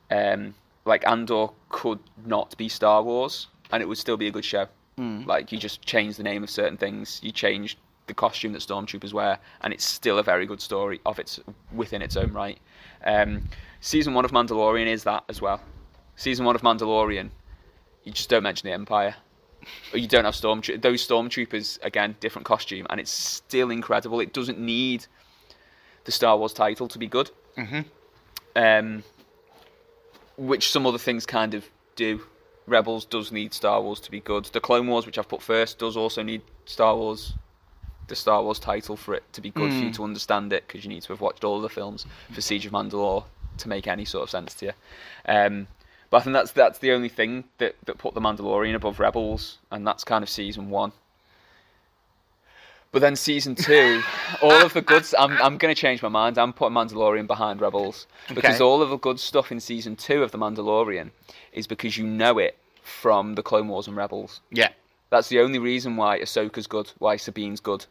Um, 0.09 0.55
like 0.85 1.05
Andor 1.07 1.49
could 1.69 1.99
not 2.25 2.57
be 2.57 2.67
Star 2.67 3.03
Wars 3.03 3.47
and 3.71 3.83
it 3.83 3.87
would 3.87 3.99
still 3.99 4.17
be 4.17 4.27
a 4.27 4.31
good 4.31 4.43
show. 4.45 4.67
Like 4.99 5.51
you 5.51 5.57
just 5.57 5.81
change 5.81 6.17
the 6.17 6.23
name 6.23 6.43
of 6.43 6.49
certain 6.49 6.77
things, 6.77 7.19
you 7.23 7.31
change 7.31 7.77
the 8.07 8.13
costume 8.13 8.53
that 8.53 8.61
stormtroopers 8.61 9.13
wear, 9.13 9.39
and 9.61 9.73
it's 9.73 9.85
still 9.85 10.17
a 10.19 10.23
very 10.23 10.45
good 10.45 10.61
story 10.61 10.99
of 11.05 11.19
its 11.19 11.39
within 11.71 12.01
its 12.01 12.17
own 12.17 12.33
right. 12.33 12.59
Um, 13.05 13.47
season 13.81 14.13
one 14.13 14.25
of 14.25 14.31
Mandalorian 14.31 14.87
is 14.87 15.03
that 15.03 15.23
as 15.29 15.41
well. 15.41 15.61
Season 16.15 16.45
one 16.45 16.55
of 16.55 16.61
Mandalorian, 16.63 17.29
you 18.03 18.11
just 18.11 18.29
don't 18.29 18.43
mention 18.43 18.67
the 18.67 18.73
Empire. 18.73 19.15
Or 19.93 19.99
you 19.99 20.07
don't 20.07 20.23
have 20.25 20.35
storm 20.35 20.61
those 20.79 21.05
stormtroopers 21.05 21.83
again, 21.83 22.15
different 22.19 22.45
costume, 22.45 22.87
and 22.89 22.99
it's 22.99 23.11
still 23.11 23.69
incredible. 23.71 24.19
It 24.21 24.33
doesn't 24.33 24.57
need 24.57 25.05
the 26.05 26.11
Star 26.11 26.37
Wars 26.37 26.53
title 26.53 26.87
to 26.87 26.97
be 26.97 27.07
good. 27.07 27.29
Mhm. 27.57 27.85
Um, 28.55 29.03
which 30.37 30.71
some 30.71 30.85
other 30.87 30.97
things 30.97 31.25
kind 31.25 31.53
of 31.53 31.69
do. 31.95 32.21
Rebels 32.69 33.05
does 33.05 33.31
need 33.31 33.53
Star 33.53 33.81
Wars 33.81 33.99
to 34.01 34.11
be 34.11 34.19
good. 34.19 34.45
The 34.45 34.59
Clone 34.59 34.87
Wars, 34.87 35.05
which 35.05 35.17
I've 35.17 35.27
put 35.27 35.41
first, 35.41 35.79
does 35.79 35.97
also 35.97 36.23
need 36.23 36.41
Star 36.65 36.95
Wars, 36.95 37.33
the 38.07 38.15
Star 38.15 38.43
Wars 38.43 38.59
title 38.59 38.95
for 38.95 39.13
it 39.13 39.23
to 39.33 39.41
be 39.41 39.49
good 39.49 39.71
for 39.71 39.79
you 39.79 39.91
to 39.93 40.03
understand 40.03 40.53
it, 40.53 40.65
because 40.67 40.83
you 40.83 40.89
need 40.89 41.03
to 41.03 41.13
have 41.13 41.21
watched 41.21 41.43
all 41.43 41.57
of 41.57 41.61
the 41.61 41.69
films 41.69 42.05
for 42.31 42.41
Siege 42.41 42.65
of 42.65 42.71
Mandalore 42.71 43.23
to 43.57 43.67
make 43.67 43.87
any 43.87 44.05
sort 44.05 44.23
of 44.23 44.29
sense 44.29 44.53
to 44.55 44.67
you. 44.67 44.71
Um, 45.27 45.67
but 46.09 46.17
I 46.17 46.19
think 46.21 46.33
that's 46.33 46.51
that's 46.51 46.79
the 46.79 46.91
only 46.91 47.09
thing 47.09 47.43
that, 47.59 47.75
that 47.85 47.97
put 47.97 48.13
the 48.13 48.21
Mandalorian 48.21 48.75
above 48.75 48.99
Rebels, 48.99 49.57
and 49.71 49.85
that's 49.85 50.03
kind 50.03 50.23
of 50.23 50.29
season 50.29 50.69
one. 50.69 50.91
But 52.91 53.01
then 53.01 53.15
season 53.15 53.53
two, 53.53 54.01
all 54.41 54.65
of 54.65 54.73
the 54.73 54.81
good. 54.81 55.05
I'm 55.17 55.33
I'm 55.41 55.57
going 55.57 55.73
to 55.73 55.79
change 55.79 56.01
my 56.01 56.09
mind. 56.09 56.37
I'm 56.39 56.53
putting 56.53 56.75
Mandalorian 56.75 57.27
behind 57.27 57.61
Rebels 57.61 58.07
because 58.29 58.55
Okay. 58.55 58.63
all 58.63 58.81
of 58.81 58.89
the 58.89 58.97
good 58.97 59.19
stuff 59.19 59.51
in 59.51 59.59
season 59.59 59.95
two 59.95 60.23
of 60.23 60.31
the 60.31 60.39
Mandalorian 60.39 61.11
is 61.53 61.67
because 61.67 61.97
you 61.97 62.07
know 62.07 62.39
it 62.39 62.57
from 62.81 63.35
the 63.35 63.43
Clone 63.43 63.67
Wars 63.67 63.87
and 63.87 63.95
Rebels. 63.95 64.41
Yeah. 64.51 64.69
That's 65.11 65.29
the 65.29 65.39
only 65.39 65.59
reason 65.59 65.97
why 65.97 66.19
Ahsoka's 66.19 66.65
good, 66.67 66.91
why 66.97 67.15
Sabine's 67.17 67.59
good, 67.59 67.85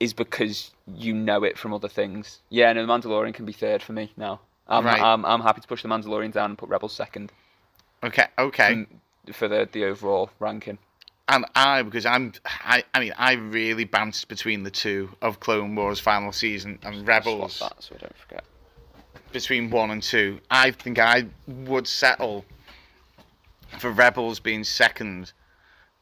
is 0.00 0.12
because 0.12 0.72
you 0.86 1.12
know 1.14 1.44
it 1.44 1.58
from 1.58 1.72
other 1.72 1.88
things. 1.88 2.40
Yeah, 2.50 2.72
no, 2.72 2.86
the 2.86 2.92
Mandalorian 2.92 3.34
can 3.34 3.44
be 3.46 3.52
third 3.52 3.82
for 3.82 3.92
me 3.92 4.12
now. 4.16 4.40
I'm, 4.68 4.84
Right. 4.84 5.00
I'm, 5.00 5.24
I'm 5.24 5.40
happy 5.40 5.60
to 5.60 5.68
push 5.68 5.82
the 5.82 5.88
Mandalorian 5.88 6.32
down 6.32 6.50
and 6.50 6.58
put 6.58 6.68
Rebels 6.68 6.92
second 6.94 7.32
Okay. 8.02 8.26
Okay. 8.38 8.86
For 9.32 9.48
the, 9.48 9.68
the 9.70 9.84
overall 9.86 10.30
ranking. 10.38 10.78
And 11.28 11.46
I, 11.54 11.82
because 11.82 12.04
I'm, 12.04 12.34
I, 12.44 12.84
I 12.92 13.00
mean, 13.00 13.14
I 13.16 13.32
really 13.32 13.84
bounced 13.84 14.28
between 14.28 14.62
the 14.62 14.70
two 14.70 15.08
of 15.22 15.40
Clone 15.40 15.74
Wars 15.74 15.98
final 15.98 16.32
season 16.32 16.78
and 16.82 16.96
Swap 16.96 17.06
Rebels 17.08 17.58
that 17.60 17.82
so 17.82 17.94
I 17.94 17.98
don't 17.98 18.16
forget. 18.16 18.44
between 19.32 19.70
one 19.70 19.90
and 19.90 20.02
two. 20.02 20.40
I 20.50 20.70
think 20.72 20.98
I 20.98 21.24
would 21.46 21.86
settle 21.86 22.44
for 23.78 23.90
Rebels 23.90 24.38
being 24.38 24.64
second, 24.64 25.32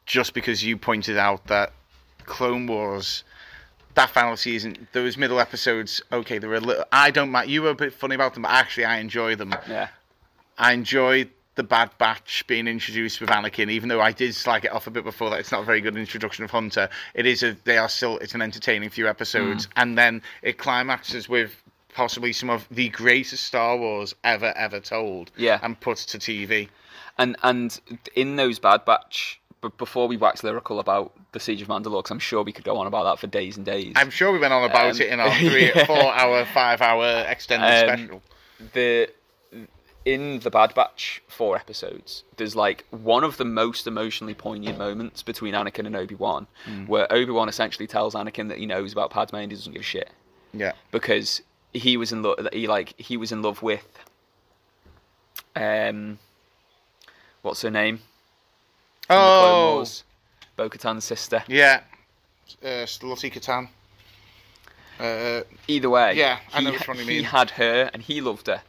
just 0.07 0.35
because 0.35 0.65
you 0.65 0.77
pointed 0.77 1.17
out 1.17 1.47
that 1.47 1.73
Clone 2.25 2.67
Wars, 2.67 3.23
that 3.95 4.11
final 4.11 4.37
season, 4.37 4.89
those 4.93 5.17
middle 5.17 5.39
episodes, 5.39 6.03
okay, 6.13 6.39
they 6.39 6.49
were 6.49 6.57
a 6.57 6.61
little. 6.61 6.85
I 6.91 7.13
don't 7.13 7.31
mind. 7.31 7.49
You 7.49 7.63
were 7.63 7.71
a 7.71 7.75
bit 7.77 7.93
funny 7.93 8.17
about 8.17 8.35
them, 8.35 8.43
but 8.43 8.51
actually, 8.51 8.87
I 8.87 8.99
enjoy 8.99 9.37
them. 9.37 9.55
Yeah. 9.69 9.89
I 10.59 10.73
enjoyed 10.73 11.31
the 11.55 11.63
Bad 11.63 11.91
Batch 11.99 12.47
being 12.47 12.67
introduced 12.67 13.21
with 13.21 13.29
Anakin, 13.31 13.71
even 13.71 13.89
though 13.89 14.01
I 14.01 14.13
did 14.13 14.35
slag 14.35 14.65
it 14.65 14.73
off 14.73 14.87
a 14.87 14.91
bit 14.91 15.05
before 15.05 15.29
that. 15.31 15.41
It's 15.41 15.53
not 15.53 15.63
a 15.63 15.65
very 15.65 15.81
good 15.83 15.97
introduction 15.97 16.45
of 16.45 16.51
Hunter. 16.51 16.89
It 17.15 17.27
is 17.27 17.43
a. 17.43 17.57
They 17.65 17.77
are 17.79 17.89
still. 17.89 18.19
It's 18.19 18.35
an 18.35 18.43
entertaining 18.43 18.89
few 18.91 19.07
episodes, 19.09 19.69
and 19.77 19.99
then 19.99 20.23
it 20.43 20.57
climaxes 20.59 21.29
with 21.29 21.55
possibly 21.95 22.33
some 22.33 22.49
of 22.49 22.67
the 22.71 22.89
greatest 22.89 23.45
Star 23.45 23.77
Wars 23.77 24.15
ever 24.25 24.53
ever 24.57 24.81
told. 24.81 25.31
Yeah. 25.37 25.59
And 25.63 25.79
put 25.79 25.99
to 25.99 26.19
TV. 26.19 26.69
And 27.19 27.37
and 27.43 27.79
in 28.17 28.37
those 28.37 28.59
Bad 28.59 28.87
Batch, 28.87 29.39
b- 29.61 29.69
before 29.77 30.09
we 30.09 30.17
wax 30.17 30.43
lyrical 30.43 30.81
about 30.81 31.13
the 31.33 31.41
Siege 31.41 31.61
of 31.61 31.69
Mandalore, 31.69 31.99
because 32.03 32.11
I'm 32.13 32.19
sure 32.19 32.43
we 32.43 32.53
could 32.53 32.65
go 32.65 32.79
on 32.79 32.87
about 32.87 33.05
that 33.05 33.19
for 33.19 33.27
days 33.27 33.59
and 33.59 33.67
days. 33.67 33.93
I'm 33.97 34.09
sure 34.09 34.33
we 34.33 34.39
went 34.39 34.55
on 34.55 34.65
about 34.65 34.95
Um, 34.95 35.01
it 35.03 35.09
in 35.09 35.21
our 35.21 35.35
three, 35.35 35.67
yeah. 35.75 35.85
four 35.85 36.15
hour, 36.15 36.47
five 36.47 36.81
hour 36.81 37.27
extended 37.29 37.67
Um, 37.91 37.99
special. 37.99 38.23
the 38.73 39.11
in 40.05 40.41
the 40.41 40.51
Bad 40.51 40.75
Batch 40.75 41.23
four 41.29 41.57
episodes, 41.57 42.25
there's 42.37 42.57
like 42.57 42.85
one 42.91 43.23
of 43.25 43.37
the 43.37 43.45
most 43.45 43.87
emotionally 43.87 44.35
poignant 44.35 44.79
moments 44.79 45.23
between 45.23 45.55
Anakin 45.55 45.87
and 45.87 45.95
Obi 45.97 46.15
Wan, 46.17 46.47
where 46.87 47.11
Obi 47.13 47.31
Wan 47.33 47.49
essentially 47.49 47.87
tells 47.87 48.15
Anakin 48.15 48.49
that 48.49 48.59
he 48.59 48.67
knows 48.67 48.93
about 48.93 49.11
Padme 49.11 49.37
and 49.37 49.53
he 49.53 49.57
doesn't 49.57 49.73
give 49.73 49.83
a 49.83 49.85
shit 49.85 50.11
Yeah. 50.53 50.73
because 50.91 51.43
he 51.73 51.97
was 51.97 52.11
in 52.13 52.23
love. 52.23 52.49
He 52.53 52.67
like 52.67 52.95
he 52.99 53.17
was 53.17 53.31
in 53.33 53.43
love 53.43 53.63
with 53.63 53.87
um, 55.57 56.19
what's 57.43 57.63
her 57.63 57.71
name? 57.71 57.99
From 59.07 59.17
Oh. 59.19 59.75
Wars. 59.77 60.05
Bo-Katan's 60.57 61.05
sister. 61.05 61.43
Yeah. 61.49 61.81
Uh, 62.63 62.85
Slutty 62.87 63.33
Katan. 63.33 63.69
Uh, 65.01 65.43
Either 65.67 65.89
way, 65.91 66.15
Yeah, 66.15 66.39
I 66.53 66.59
he, 66.59 66.65
know 66.67 66.73
which 66.73 66.87
one 66.87 66.99
you 66.99 67.05
mean. 67.07 67.17
he 67.19 67.23
had 67.23 67.51
her 67.53 67.91
and 67.93 68.03
he 68.03 68.21
loved 68.21 68.47
her. 68.47 68.63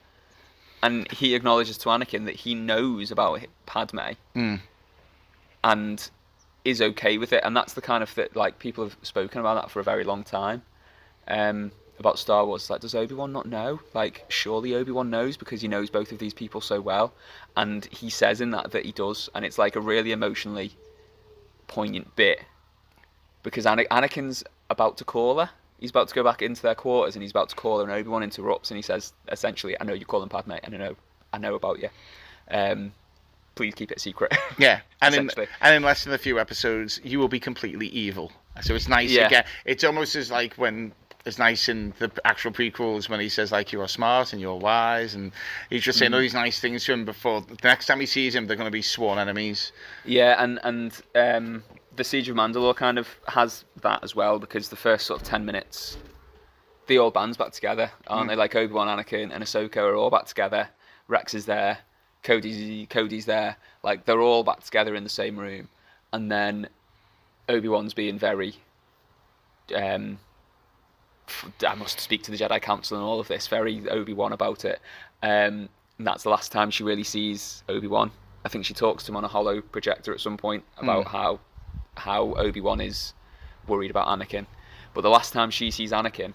And 0.83 1.11
he 1.11 1.33
acknowledges 1.33 1.77
to 1.79 1.89
Anakin 1.89 2.25
that 2.25 2.35
he 2.35 2.53
knows 2.53 3.09
about 3.09 3.39
Padme 3.65 4.11
Mm. 4.35 4.59
and 5.63 6.09
is 6.65 6.81
okay 6.81 7.17
with 7.17 7.33
it, 7.33 7.43
and 7.43 7.55
that's 7.57 7.73
the 7.73 7.81
kind 7.81 8.03
of 8.03 8.13
that 8.15 8.35
like 8.35 8.59
people 8.59 8.83
have 8.83 8.95
spoken 9.01 9.39
about 9.39 9.55
that 9.61 9.71
for 9.71 9.79
a 9.79 9.83
very 9.83 10.03
long 10.03 10.23
time. 10.23 10.61
Um, 11.27 11.71
about 11.99 12.17
Star 12.19 12.45
Wars, 12.45 12.69
like 12.69 12.81
does 12.81 12.95
Obi 12.95 13.13
Wan 13.13 13.31
not 13.31 13.45
know? 13.45 13.79
Like 13.93 14.25
surely 14.27 14.73
Obi 14.75 14.91
Wan 14.91 15.09
knows 15.09 15.37
because 15.37 15.61
he 15.61 15.67
knows 15.67 15.89
both 15.89 16.11
of 16.11 16.19
these 16.19 16.33
people 16.33 16.59
so 16.61 16.81
well, 16.81 17.13
and 17.55 17.85
he 17.85 18.09
says 18.09 18.41
in 18.41 18.51
that 18.51 18.71
that 18.71 18.85
he 18.85 18.91
does, 18.91 19.29
and 19.35 19.45
it's 19.45 19.57
like 19.57 19.75
a 19.75 19.81
really 19.81 20.11
emotionally 20.11 20.73
poignant 21.67 22.15
bit 22.15 22.39
because 23.43 23.65
Ana- 23.65 23.85
Anakin's 23.91 24.43
about 24.69 24.97
to 24.97 25.03
call 25.05 25.39
her. 25.39 25.49
He's 25.79 25.89
about 25.89 26.07
to 26.07 26.15
go 26.15 26.23
back 26.23 26.41
into 26.41 26.61
their 26.61 26.75
quarters, 26.75 27.15
and 27.15 27.21
he's 27.23 27.31
about 27.31 27.49
to 27.49 27.55
call 27.55 27.77
her, 27.79 27.83
and 27.83 27.91
Obi 27.91 28.07
Wan 28.09 28.23
interrupts, 28.23 28.71
and 28.71 28.77
he 28.77 28.81
says 28.81 29.13
essentially, 29.31 29.75
"I 29.79 29.83
know 29.83 29.93
you're 29.93 30.05
calling 30.05 30.29
Padme, 30.29 30.53
and 30.63 30.73
I 30.75 30.77
know, 30.77 30.95
I 31.33 31.37
know 31.37 31.55
about 31.55 31.79
you. 31.79 31.89
Um, 32.49 32.93
please 33.55 33.73
keep 33.75 33.91
it 33.91 33.99
secret." 33.99 34.33
Yeah, 34.57 34.81
and 35.01 35.15
in 35.15 35.29
and 35.61 35.75
in 35.75 35.83
less 35.83 36.03
than 36.03 36.13
a 36.13 36.17
few 36.17 36.39
episodes, 36.39 37.01
you 37.03 37.19
will 37.19 37.27
be 37.27 37.39
completely 37.39 37.87
evil. 37.87 38.31
So 38.61 38.75
it's 38.75 38.87
nice 38.87 39.11
Yeah. 39.11 39.25
again. 39.27 39.45
It's 39.65 39.83
almost 39.83 40.15
as 40.15 40.29
like 40.31 40.53
when 40.55 40.93
it's 41.25 41.39
nice 41.39 41.69
in 41.69 41.93
the 41.99 42.11
actual 42.25 42.51
prequels 42.51 43.07
when 43.09 43.19
he 43.19 43.29
says 43.29 43.51
like 43.51 43.71
you 43.71 43.79
are 43.81 43.87
smart 43.87 44.31
and 44.33 44.41
you're 44.41 44.55
wise, 44.59 45.15
and 45.15 45.31
he's 45.69 45.81
just 45.83 45.97
saying 45.97 46.09
Mm-hmm. 46.11 46.15
all 46.15 46.21
these 46.21 46.33
nice 46.33 46.59
things 46.59 46.85
to 46.85 46.93
him 46.93 47.03
before 47.03 47.41
the 47.41 47.57
next 47.63 47.87
time 47.87 47.99
he 47.99 48.05
sees 48.05 48.35
him, 48.35 48.45
they're 48.45 48.55
going 48.57 48.67
to 48.67 48.71
be 48.71 48.81
sworn 48.83 49.17
enemies. 49.17 49.71
Yeah, 50.05 50.35
and 50.41 50.59
and 50.63 51.01
um, 51.15 51.63
the 51.95 52.03
Siege 52.03 52.29
of 52.29 52.35
Mandalore 52.35 52.75
kind 52.75 52.97
of 52.97 53.07
has 53.27 53.65
that 53.81 54.03
as 54.03 54.15
well 54.15 54.39
because 54.39 54.69
the 54.69 54.75
first 54.75 55.05
sort 55.05 55.21
of 55.21 55.27
ten 55.27 55.45
minutes, 55.45 55.97
the 56.87 56.97
old 56.97 57.13
band's 57.13 57.37
back 57.37 57.51
together, 57.51 57.91
aren't 58.07 58.29
they? 58.29 58.35
Like 58.35 58.55
Obi 58.55 58.73
Wan, 58.73 58.87
Anakin, 58.87 59.31
and 59.33 59.43
Ahsoka 59.43 59.77
are 59.77 59.95
all 59.95 60.09
back 60.09 60.25
together. 60.25 60.69
Rex 61.07 61.33
is 61.33 61.45
there, 61.45 61.79
Cody's 62.23 62.87
Cody's 62.89 63.25
there. 63.25 63.57
Like 63.83 64.05
they're 64.05 64.21
all 64.21 64.43
back 64.43 64.63
together 64.63 64.95
in 64.95 65.03
the 65.03 65.09
same 65.09 65.37
room, 65.37 65.69
and 66.11 66.31
then 66.31 66.67
Obi 67.49 67.67
Wan's 67.67 67.93
being 67.93 68.17
very. 68.17 68.55
Um, 69.75 70.19
I 71.65 71.75
must 71.75 71.99
speak 71.99 72.23
to 72.23 72.31
the 72.31 72.37
Jedi 72.37 72.61
Council 72.61 72.97
and 72.97 73.05
all 73.05 73.19
of 73.19 73.27
this. 73.27 73.47
Very 73.47 73.87
Obi 73.89 74.13
Wan 74.13 74.33
about 74.33 74.65
it. 74.65 74.81
Um, 75.21 75.69
and 75.97 76.07
that's 76.07 76.23
the 76.23 76.29
last 76.29 76.51
time 76.51 76.69
she 76.69 76.83
really 76.83 77.03
sees 77.03 77.63
Obi 77.69 77.87
Wan. 77.87 78.11
I 78.43 78.49
think 78.49 78.65
she 78.65 78.73
talks 78.73 79.05
to 79.05 79.11
him 79.11 79.15
on 79.15 79.23
a 79.23 79.27
holo 79.27 79.61
projector 79.61 80.13
at 80.13 80.19
some 80.19 80.35
point 80.35 80.65
about 80.77 81.07
how 81.07 81.39
how 81.95 82.33
Obi 82.35 82.61
Wan 82.61 82.81
is 82.81 83.13
worried 83.67 83.91
about 83.91 84.07
Anakin. 84.07 84.45
But 84.93 85.01
the 85.01 85.09
last 85.09 85.33
time 85.33 85.49
she 85.51 85.71
sees 85.71 85.91
Anakin, 85.91 86.33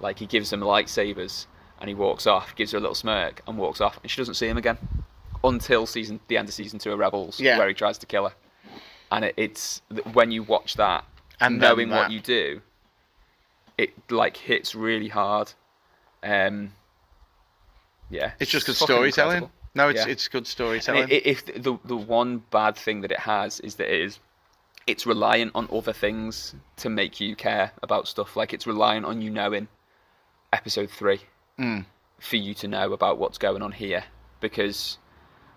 like 0.00 0.18
he 0.18 0.26
gives 0.26 0.52
him 0.52 0.60
lightsabers 0.60 1.46
and 1.80 1.88
he 1.88 1.94
walks 1.94 2.26
off, 2.26 2.54
gives 2.56 2.72
her 2.72 2.78
a 2.78 2.80
little 2.80 2.94
smirk 2.94 3.42
and 3.46 3.58
walks 3.58 3.80
off, 3.80 3.98
and 4.02 4.10
she 4.10 4.16
doesn't 4.20 4.34
see 4.34 4.46
him 4.48 4.56
again 4.56 4.78
until 5.42 5.86
season 5.86 6.20
the 6.28 6.36
end 6.36 6.48
of 6.48 6.54
season 6.54 6.78
two 6.78 6.92
of 6.92 6.98
Rebels, 6.98 7.38
Yeah. 7.40 7.58
where 7.58 7.68
he 7.68 7.74
tries 7.74 7.98
to 7.98 8.06
kill 8.06 8.28
her. 8.28 8.34
And 9.12 9.24
it, 9.26 9.34
it's 9.36 9.82
when 10.12 10.30
you 10.30 10.42
watch 10.42 10.74
that, 10.74 11.04
And 11.40 11.58
knowing 11.58 11.88
that- 11.90 11.96
what 12.04 12.10
you 12.10 12.20
do, 12.20 12.62
it 13.76 13.92
like 14.10 14.36
hits 14.36 14.74
really 14.74 15.08
hard. 15.08 15.52
Um, 16.22 16.72
yeah, 18.10 18.32
It's 18.40 18.50
just 18.50 18.66
good 18.66 18.76
storytelling. 18.76 19.50
No, 19.74 19.88
it's 19.88 20.06
Yeah. 20.06 20.12
it's 20.12 20.28
good 20.28 20.46
storytelling. 20.46 21.04
i- 21.04 21.14
i- 21.16 21.22
if 21.24 21.44
the 21.46 21.76
the 21.84 21.96
one 21.96 22.38
bad 22.50 22.76
thing 22.76 23.00
that 23.00 23.10
it 23.10 23.20
has 23.20 23.60
is 23.60 23.74
that 23.76 23.92
it 23.92 24.00
is 24.02 24.20
it's 24.86 25.06
reliant 25.06 25.52
on 25.54 25.68
other 25.72 25.92
things 25.92 26.54
to 26.76 26.88
make 26.90 27.20
you 27.20 27.34
care 27.36 27.72
about 27.82 28.06
stuff. 28.08 28.36
Like 28.36 28.52
it's 28.52 28.66
reliant 28.66 29.06
on 29.06 29.20
you 29.22 29.30
knowing 29.30 29.68
episode 30.52 30.90
three 30.90 31.20
Mm. 31.58 31.86
for 32.18 32.36
you 32.36 32.52
to 32.54 32.66
know 32.68 32.92
about 32.92 33.18
what's 33.18 33.38
going 33.38 33.62
on 33.62 33.72
here. 33.72 34.04
Because, 34.40 34.98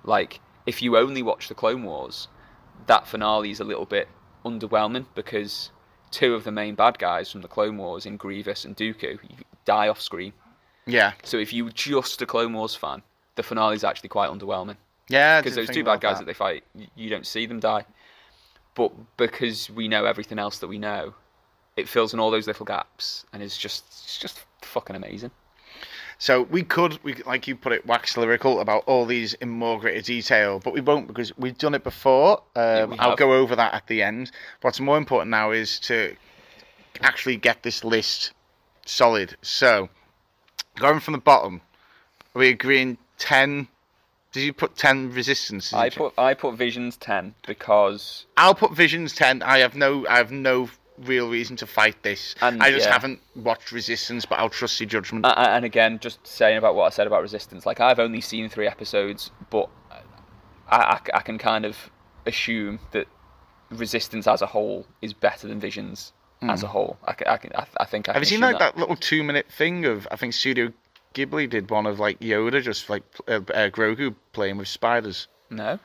like, 0.04 0.40
if 0.68 0.82
you 0.82 0.96
only 0.96 1.24
watch 1.24 1.48
the 1.48 1.56
Clone 1.56 1.84
Wars, 1.84 2.28
that 2.86 3.08
finale 3.08 3.50
is 3.50 3.60
a 3.60 3.64
little 3.64 3.86
bit 3.86 4.08
underwhelming 4.46 5.06
because 5.16 5.72
two 6.12 6.36
of 6.36 6.44
the 6.44 6.52
main 6.52 6.76
bad 6.76 7.00
guys 7.00 7.32
from 7.32 7.42
the 7.42 7.48
Clone 7.48 7.78
Wars, 7.78 8.06
in 8.06 8.16
Grievous 8.16 8.64
and 8.64 8.78
Dooku, 8.78 9.18
die 9.66 9.88
off 9.88 10.00
screen. 10.00 10.34
yeah, 10.86 11.14
So 11.24 11.38
if 11.38 11.52
you 11.52 11.66
were 11.66 11.72
just 11.72 12.22
a 12.22 12.26
Clone 12.28 12.54
Wars 12.54 12.76
fan, 12.76 13.02
the 13.36 13.44
finale 13.44 13.76
is 13.76 13.84
actually 13.84 14.10
quite 14.10 14.30
underwhelming 14.30 14.78
yeah. 15.10 15.40
Because 15.42 15.56
those 15.56 15.70
two 15.70 15.84
bad 15.84 16.00
guys 16.02 16.18
that. 16.20 16.26
they 16.26 16.34
fight, 16.34 16.64
you 16.96 17.10
don't 17.10 17.26
see 17.26 17.46
them 17.46 17.60
die. 17.60 17.86
But 18.78 18.92
because 19.18 19.72
we 19.72 19.88
know 19.88 20.06
everything 20.06 20.38
else 20.38 20.60
that 20.60 20.68
we 20.68 20.78
know, 20.78 21.16
it 21.76 21.90
fills 21.90 22.14
in 22.14 22.20
all 22.20 22.30
those 22.30 22.46
little 22.46 22.66
gaps, 22.66 23.26
and 23.34 23.42
it's 23.42 23.58
just 23.58 23.84
it's 23.88 24.20
just 24.20 24.46
fucking 24.62 24.96
amazing. 24.96 25.32
So 26.20 26.44
we 26.44 26.62
could, 26.62 27.04
we 27.04 27.16
like 27.26 27.48
you 27.48 27.56
put 27.56 27.72
it, 27.74 27.88
wax 27.88 28.18
lyrical 28.18 28.60
about 28.60 28.84
all 28.86 29.08
these 29.08 29.34
in 29.36 29.50
more 29.50 29.80
greater 29.80 30.02
detail, 30.02 30.60
but 30.60 30.74
we 30.74 30.82
won't 30.82 31.08
because 31.08 31.36
we've 31.40 31.58
done 31.58 31.74
it 31.74 31.84
before. 31.84 32.44
Um, 32.56 32.96
I'll 33.00 33.16
go 33.16 33.34
over 33.34 33.56
that 33.56 33.74
at 33.74 33.88
the 33.88 34.04
end. 34.04 34.32
What's 34.62 34.80
more 34.80 34.98
important 34.98 35.32
now 35.32 35.50
is 35.50 35.80
to 35.82 36.16
actually 37.02 37.38
get 37.38 37.64
this 37.64 37.84
list 37.84 38.32
solid. 38.86 39.36
So 39.42 39.90
going 40.76 41.00
from 41.00 41.14
the 41.14 41.20
bottom, 41.20 41.62
are 42.36 42.40
we 42.40 42.50
agreeing 42.50 43.00
ten? 43.18 43.68
Did 44.34 44.44
you 44.44 44.54
put 44.54 44.76
ten 44.76 45.12
resistance? 45.12 45.74
I 45.74 45.90
put 45.90 46.14
I 46.18 46.34
put 46.34 46.56
Visions 46.56 46.98
ten 46.98 47.34
because 47.46 48.26
I'll 48.36 48.56
put 48.56 48.74
Visions 48.74 49.14
ten. 49.16 49.42
I 49.42 49.60
have 49.60 49.76
no, 49.76 50.06
I 50.08 50.18
have 50.18 50.32
no 50.32 50.70
real 51.00 51.30
reason 51.30 51.56
to 51.58 51.68
fight 51.68 52.02
this. 52.04 52.36
And, 52.42 52.62
I 52.62 52.72
just 52.72 52.86
yeah. 52.88 52.94
haven't 52.94 53.20
watched 53.36 53.72
Resistance, 53.72 54.26
but 54.26 54.40
I'll 54.40 54.50
trust 54.50 54.80
your 54.80 54.90
judgment. 54.90 55.26
a- 55.26 55.40
and 55.40 55.64
again, 55.64 56.00
just 56.00 56.26
saying 56.26 56.58
about 56.58 56.76
what 56.76 56.86
I 56.86 56.90
said 56.90 57.08
about 57.08 57.22
Resistance, 57.22 57.66
like 57.66 57.80
I've 57.80 58.00
only 58.00 58.22
seen 58.22 58.50
three 58.50 58.68
episodes, 58.68 59.32
but 59.50 59.70
I, 60.70 60.78
I, 60.78 61.00
I 61.14 61.22
can 61.22 61.38
kind 61.38 61.66
of 61.66 61.90
assume 62.26 62.80
that 62.92 63.08
Resistance 63.70 64.28
as 64.28 64.42
a 64.42 64.48
whole 64.48 64.88
is 65.02 65.14
better 65.14 65.48
than 65.48 65.60
Visions 65.60 66.14
as 66.42 66.62
a 66.64 66.68
whole. 66.68 66.98
I, 67.06 67.16
I, 67.26 67.34
I, 67.34 67.68
I 67.82 67.86
think 67.86 68.08
I 68.08 68.12
Hmm. 68.12 68.16
Have 68.16 68.24
you 68.24 68.28
seen 68.28 68.42
like 68.42 68.60
that 68.60 68.78
little 68.78 68.96
two 68.96 69.24
minute 69.24 69.48
thing 69.52 69.86
of 69.86 70.08
I 70.12 70.16
think 70.16 70.34
Studio 70.34 70.72
Ghibli 71.18 71.50
did 71.50 71.70
one 71.72 71.86
of 71.88 72.00
like 72.00 72.20
Yoda 72.20 72.62
just 72.62 72.90
like 72.90 73.04
uh, 73.28 73.34
uh, 73.34 73.70
Grogu 73.70 74.14
playing 74.34 74.58
with 74.58 74.68
spiders. 74.68 75.28
No, 75.50 75.80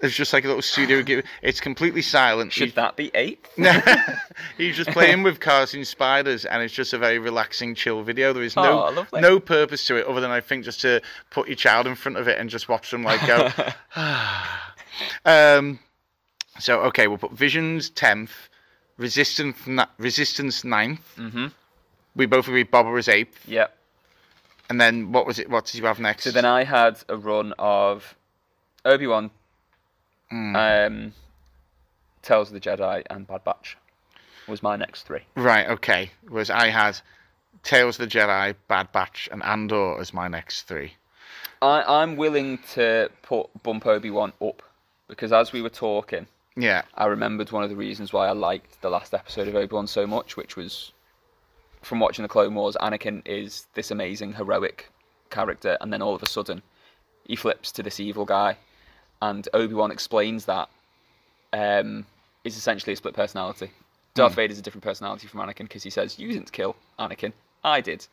It's 0.00 0.14
just 0.14 0.32
like 0.34 0.44
a 0.44 0.48
little 0.48 0.60
Studio 0.62 1.00
Ghibli. 1.02 1.24
It's 1.42 1.60
completely 1.60 2.02
silent. 2.02 2.52
should 2.52 2.74
that 2.74 2.96
be 2.96 3.10
eight? 3.14 3.48
he's 4.58 4.76
just 4.76 4.90
playing 4.90 5.22
with 5.22 5.40
cartoon 5.40 5.84
spiders, 5.84 6.44
and 6.44 6.62
it's 6.62 6.74
just 6.74 6.92
a 6.92 6.98
very 6.98 7.18
relaxing, 7.18 7.74
chill 7.74 8.02
video. 8.02 8.32
There 8.34 8.42
is 8.42 8.54
no 8.56 8.86
Oh, 8.86 8.90
lovely. 8.92 9.20
no 9.22 9.40
purpose 9.40 9.86
to 9.86 9.96
it 9.96 10.06
other 10.06 10.20
than 10.20 10.30
I 10.30 10.40
think 10.40 10.64
just 10.64 10.80
to 10.82 11.00
put 11.30 11.46
your 11.48 11.56
child 11.56 11.86
in 11.86 11.94
front 11.94 12.18
of 12.18 12.28
it 12.28 12.38
and 12.38 12.50
just 12.50 12.68
watch 12.68 12.90
them 12.90 13.02
like 13.04 13.26
go. 13.26 13.48
um, 15.24 15.78
so 16.58 16.80
okay, 16.82 17.06
we'll 17.06 17.18
put 17.18 17.32
Visions 17.32 17.90
tenth, 17.90 18.32
Resistance 18.98 19.56
na- 19.66 19.86
Resistance 19.98 20.62
9th. 20.62 20.98
Mhm. 21.16 21.52
We 22.14 22.26
both 22.26 22.48
agree 22.48 22.64
Boba 22.64 22.92
was 22.92 23.08
eighth. 23.08 23.46
Yep. 23.46 23.75
And 24.68 24.80
then 24.80 25.12
what 25.12 25.26
was 25.26 25.38
it? 25.38 25.48
What 25.48 25.64
did 25.66 25.74
you 25.74 25.84
have 25.86 26.00
next? 26.00 26.24
So 26.24 26.30
then 26.30 26.44
I 26.44 26.64
had 26.64 26.98
a 27.08 27.16
run 27.16 27.54
of 27.58 28.16
Obi 28.84 29.06
Wan, 29.06 29.30
um, 30.30 31.12
Tales 32.22 32.48
of 32.48 32.54
the 32.54 32.60
Jedi, 32.60 33.02
and 33.08 33.26
Bad 33.26 33.44
Batch. 33.44 33.76
Was 34.48 34.62
my 34.62 34.76
next 34.76 35.02
three. 35.02 35.22
right, 35.34 35.68
okay. 35.68 36.10
Was 36.28 36.50
I 36.50 36.68
had 36.68 36.98
Tales 37.64 37.98
of 37.98 38.08
the 38.08 38.18
Jedi, 38.18 38.54
Bad 38.68 38.92
Batch, 38.92 39.28
and 39.32 39.42
Andor 39.42 39.98
as 40.00 40.14
my 40.14 40.28
next 40.28 40.62
three. 40.62 40.94
I, 41.62 41.82
I'm 42.02 42.16
willing 42.16 42.58
to 42.74 43.10
put 43.22 43.48
bump 43.62 43.86
Obi 43.86 44.10
Wan 44.10 44.32
up 44.40 44.62
because 45.08 45.32
as 45.32 45.52
we 45.52 45.62
were 45.62 45.68
talking, 45.70 46.26
Yeah, 46.56 46.82
I 46.94 47.06
remembered 47.06 47.50
one 47.50 47.64
of 47.64 47.70
the 47.70 47.76
reasons 47.76 48.12
why 48.12 48.28
I 48.28 48.32
liked 48.32 48.80
the 48.82 48.90
last 48.90 49.14
episode 49.14 49.48
of 49.48 49.54
Obi 49.56 49.74
Wan 49.74 49.86
so 49.86 50.06
much, 50.06 50.36
which 50.36 50.54
was 50.56 50.92
from 51.86 52.00
watching 52.00 52.24
the 52.24 52.28
Clone 52.28 52.54
Wars. 52.54 52.76
Anakin 52.80 53.22
is 53.26 53.66
this 53.74 53.90
amazing 53.90 54.32
heroic 54.34 54.90
character, 55.30 55.78
and 55.80 55.92
then 55.92 56.02
all 56.02 56.14
of 56.14 56.22
a 56.22 56.28
sudden, 56.28 56.62
he 57.24 57.36
flips 57.36 57.70
to 57.72 57.82
this 57.82 58.00
evil 58.00 58.24
guy, 58.24 58.56
and 59.22 59.48
Obi 59.54 59.74
Wan 59.74 59.90
explains 59.90 60.46
that 60.46 60.68
um, 61.52 62.04
it's 62.44 62.56
essentially 62.56 62.92
a 62.92 62.96
split 62.96 63.14
personality. 63.14 63.70
Darth 64.14 64.34
Vader 64.34 64.52
is 64.52 64.58
a 64.58 64.62
different 64.62 64.82
personality 64.84 65.28
from 65.28 65.40
Anakin 65.40 65.62
because 65.62 65.82
he 65.82 65.90
says, 65.90 66.18
"You 66.18 66.32
didn't 66.32 66.50
kill 66.50 66.74
Anakin, 66.98 67.32
I 67.62 67.80
did," 67.80 68.06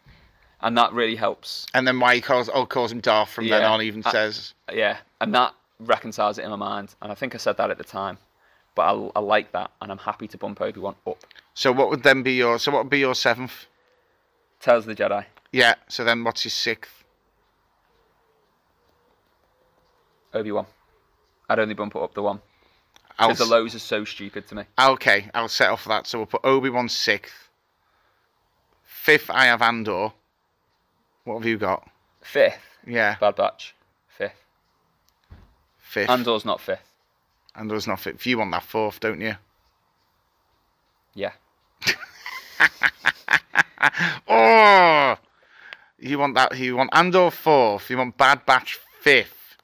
and 0.61 0.77
that 0.77 0.93
really 0.93 1.15
helps 1.15 1.65
and 1.73 1.87
then 1.87 1.99
why 1.99 2.15
he 2.15 2.21
calls 2.21 2.49
oh 2.53 2.65
calls 2.65 2.91
him 2.91 2.99
Darth 2.99 3.29
from 3.29 3.47
then 3.47 3.63
on 3.63 3.81
even 3.81 4.03
I- 4.05 4.11
says 4.11 4.53
yeah, 4.71 4.97
and 5.19 5.33
that 5.33 5.53
reconciles 5.79 6.37
it 6.37 6.43
in 6.43 6.51
my 6.51 6.55
mind. 6.57 6.93
And 7.01 7.11
I 7.11 7.15
think 7.15 7.33
I 7.33 7.37
said 7.37 7.57
that 7.57 7.71
at 7.71 7.77
the 7.77 7.83
time, 7.83 8.17
but 8.75 8.83
I, 8.83 9.11
I 9.15 9.19
like 9.19 9.51
that, 9.53 9.71
and 9.81 9.91
I'm 9.91 9.97
happy 9.97 10.27
to 10.27 10.37
bump 10.37 10.61
Obi 10.61 10.79
Wan 10.79 10.95
up. 11.07 11.17
So 11.53 11.71
what 11.71 11.89
would 11.89 12.03
then 12.03 12.23
be 12.23 12.33
your 12.33 12.57
so 12.59 12.71
what 12.71 12.83
would 12.85 12.89
be 12.89 12.99
your 12.99 13.15
seventh? 13.15 13.65
Tales 14.59 14.87
of 14.87 14.95
the 14.95 15.03
Jedi, 15.03 15.25
Yeah. 15.51 15.75
So 15.87 16.03
then 16.03 16.23
what's 16.23 16.45
your 16.45 16.51
sixth? 16.51 17.03
Obi 20.33 20.51
Wan. 20.51 20.65
I'd 21.49 21.59
only 21.59 21.73
bump 21.73 21.95
it 21.95 22.01
up 22.01 22.13
the 22.13 22.23
one 22.23 22.41
because 23.09 23.37
the 23.37 23.45
lows 23.45 23.75
are 23.75 23.79
so 23.79 24.03
stupid 24.05 24.47
to 24.47 24.55
me. 24.55 24.63
Ah, 24.77 24.89
okay, 24.91 25.29
I'll 25.35 25.47
set 25.47 25.69
off 25.69 25.85
that. 25.85 26.07
So 26.07 26.19
we'll 26.19 26.25
put 26.25 26.43
Obi 26.43 26.69
Wan 26.69 26.89
sixth. 26.89 27.49
Fifth, 28.83 29.29
I 29.29 29.45
have 29.45 29.61
Andor. 29.61 30.13
What 31.25 31.35
have 31.39 31.45
you 31.45 31.57
got? 31.57 31.87
Fifth, 32.21 32.77
Yeah. 32.87 33.17
Bad 33.19 33.35
Batch. 33.35 33.75
Fifth. 34.07 34.33
fifth. 35.77 36.09
Andor's 36.09 36.45
not 36.45 36.61
fifth. 36.61 36.89
Andor's 37.55 37.85
not 37.85 37.99
fifth. 37.99 38.25
You 38.25 38.37
want 38.39 38.51
that 38.51 38.63
fourth, 38.63 38.99
don't 38.99 39.21
you? 39.21 39.35
Yeah. 41.13 41.33
Oh, 44.27 45.15
you 45.99 46.17
want 46.17 46.35
that? 46.35 46.57
You 46.57 46.77
want 46.77 46.89
Andor 46.93 47.29
fourth. 47.31 47.89
You 47.89 47.97
want 47.97 48.17
Bad 48.17 48.45
Batch 48.45 48.79
fifth. 49.01 49.57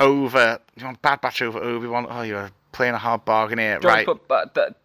Over. 0.00 0.60
You 0.76 0.84
want 0.84 1.02
Bad 1.02 1.20
Batch 1.20 1.42
over 1.42 1.58
Obi 1.62 1.86
Wan. 1.86 2.06
Oh, 2.08 2.22
you're 2.22 2.50
playing 2.72 2.94
a 2.94 2.98
hard 2.98 3.24
bargain 3.24 3.58
here, 3.58 3.78
Do 3.80 3.88
you 3.88 3.94
want 3.94 3.98
right? 3.98 4.06
put- 4.06 4.28
but 4.54 4.76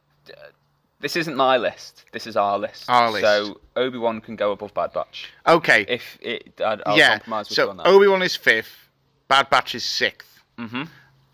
this 0.99 1.15
isn't 1.15 1.35
my 1.35 1.57
list. 1.57 2.05
This 2.11 2.27
is 2.27 2.35
our 2.35 2.57
list. 2.59 2.85
Our 2.89 3.11
list. 3.11 3.23
So 3.23 3.59
Obi 3.75 3.97
Wan 3.97 4.19
can 4.19 4.35
go 4.35 4.51
above 4.51 4.73
Bad 4.73 4.93
Batch 4.93 5.31
Okay. 5.47 5.85
if 5.87 6.17
it. 6.21 6.59
I'll 6.63 6.97
yeah. 6.97 7.17
compromise 7.19 7.49
with 7.49 7.57
you 7.57 7.63
So 7.63 7.69
on 7.69 7.77
that. 7.77 7.87
Obi 7.87 8.07
Wan 8.07 8.21
is 8.21 8.35
fifth. 8.35 8.89
Bad 9.27 9.49
Batch 9.49 9.75
is 9.75 9.85
sixth. 9.85 10.41
hmm 10.57 10.83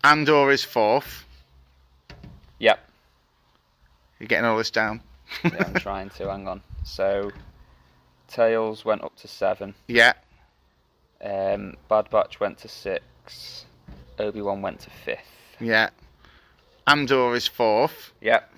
Andor 0.04 0.50
is 0.52 0.62
fourth. 0.62 1.24
Yep. 2.58 2.78
You're 4.20 4.28
getting 4.28 4.44
all 4.44 4.56
this 4.56 4.70
down. 4.70 5.00
Yeah, 5.44 5.64
I'm 5.66 5.74
trying 5.74 6.10
to. 6.10 6.30
Hang 6.30 6.48
on. 6.48 6.62
So, 6.84 7.30
Tales 8.28 8.84
went 8.84 9.02
up 9.02 9.16
to 9.16 9.28
seven. 9.28 9.74
Yeah. 9.88 10.12
Um, 11.24 11.74
Bad 11.88 12.10
Batch 12.10 12.40
went 12.40 12.58
to 12.58 12.68
six. 12.68 13.64
Obi 14.18 14.40
Wan 14.40 14.62
went 14.62 14.80
to 14.80 14.90
fifth. 14.90 15.20
Yeah. 15.60 15.90
Andor 16.86 17.34
is 17.34 17.46
fourth. 17.46 18.12
Yep. 18.20 18.52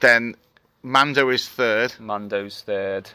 Then 0.00 0.34
Mando 0.82 1.28
is 1.28 1.48
third. 1.48 1.94
Mando's 1.98 2.62
third. 2.62 3.10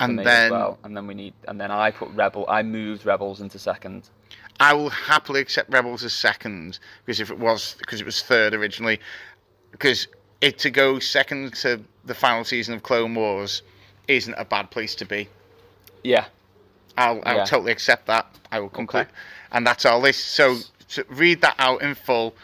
And 0.00 0.18
then 0.18 0.50
well. 0.50 0.78
and 0.82 0.96
then 0.96 1.06
we 1.06 1.14
need, 1.14 1.34
and 1.46 1.60
then 1.60 1.70
I 1.70 1.92
put 1.92 2.10
Rebel. 2.10 2.44
I 2.48 2.62
moved 2.62 3.06
Rebels 3.06 3.40
into 3.40 3.58
second. 3.58 4.08
I 4.58 4.72
will 4.74 4.90
happily 4.90 5.40
accept 5.40 5.72
Rebels 5.72 6.02
as 6.04 6.12
second 6.12 6.78
because 7.04 7.20
if 7.20 7.30
it 7.30 7.38
was 7.38 7.76
because 7.78 8.00
it 8.00 8.04
was 8.04 8.20
third 8.20 8.54
originally, 8.54 9.00
because 9.70 10.08
it 10.44 10.58
to 10.58 10.70
go 10.70 10.98
second 10.98 11.54
to 11.54 11.80
the 12.04 12.14
final 12.14 12.44
season 12.44 12.74
of 12.74 12.82
Clone 12.82 13.14
Wars 13.14 13.62
isn't 14.08 14.34
a 14.34 14.44
bad 14.44 14.70
place 14.70 14.94
to 14.96 15.04
be. 15.06 15.28
Yeah. 16.02 16.26
I'll 16.98 17.20
I'll 17.24 17.36
Yeah. 17.38 17.44
totally 17.44 17.72
accept 17.72 18.06
that. 18.06 18.26
I 18.52 18.60
will 18.60 18.68
conclude, 18.68 19.02
Okay. 19.06 19.10
and 19.52 19.66
that's 19.66 19.84
our 19.84 19.98
list. 19.98 20.26
So, 20.26 20.58
to 20.90 21.04
read 21.08 21.40
that 21.40 21.56
out 21.58 21.82
in 21.82 21.94
full. 21.94 22.34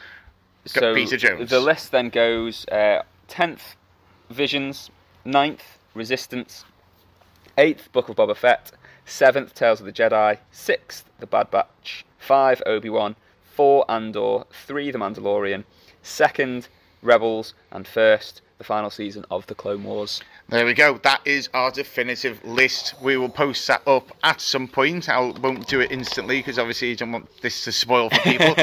So 0.67 0.95
Peter 0.95 1.17
Jones. 1.17 1.51
the 1.51 1.61
list 1.61 1.91
then 1.93 2.09
goes 2.11 2.67
uh, 2.69 3.03
tenth, 3.29 3.77
Visions. 4.31 4.91
9th, 5.27 5.77
Resistance. 5.95 6.65
Eighth, 7.59 7.93
Book 7.93 8.09
of 8.09 8.17
Boba 8.17 8.35
Fett. 8.37 8.73
Seventh, 9.05 9.55
Tales 9.55 9.81
of 9.81 9.87
the 9.87 9.93
Jedi. 9.93 10.39
Sixth, 10.51 11.05
The 11.19 11.27
Bad 11.27 11.51
Batch. 11.51 12.05
Five, 12.19 12.63
Obi 12.65 12.89
Wan. 12.89 13.17
Four, 13.45 13.85
Andor. 13.91 14.45
Three, 14.67 14.91
The 14.91 14.99
Mandalorian. 14.99 15.65
Second, 16.03 16.69
Rebels, 17.03 17.55
and 17.71 17.87
first, 17.87 18.43
the 18.61 18.65
final 18.65 18.91
season 18.91 19.25
of 19.31 19.47
the 19.47 19.55
Clone 19.55 19.83
Wars. 19.85 20.21
There 20.51 20.67
we 20.67 20.75
go. 20.75 20.99
That 20.99 21.23
is 21.25 21.49
our 21.55 21.71
definitive 21.71 22.45
list. 22.45 22.95
We 23.01 23.17
will 23.17 23.31
post 23.31 23.67
that 23.69 23.81
up 23.87 24.15
at 24.23 24.43
some 24.43 24.69
point. 24.69 25.09
I 25.09 25.19
won't 25.19 25.67
do 25.67 25.81
it 25.81 25.91
instantly 25.91 26.41
because 26.41 26.59
obviously 26.59 26.91
you 26.91 26.97
don't 26.97 27.13
want 27.13 27.41
this 27.41 27.65
to 27.65 27.73
spoil 27.73 28.11
for 28.11 28.19
people. 28.19 28.55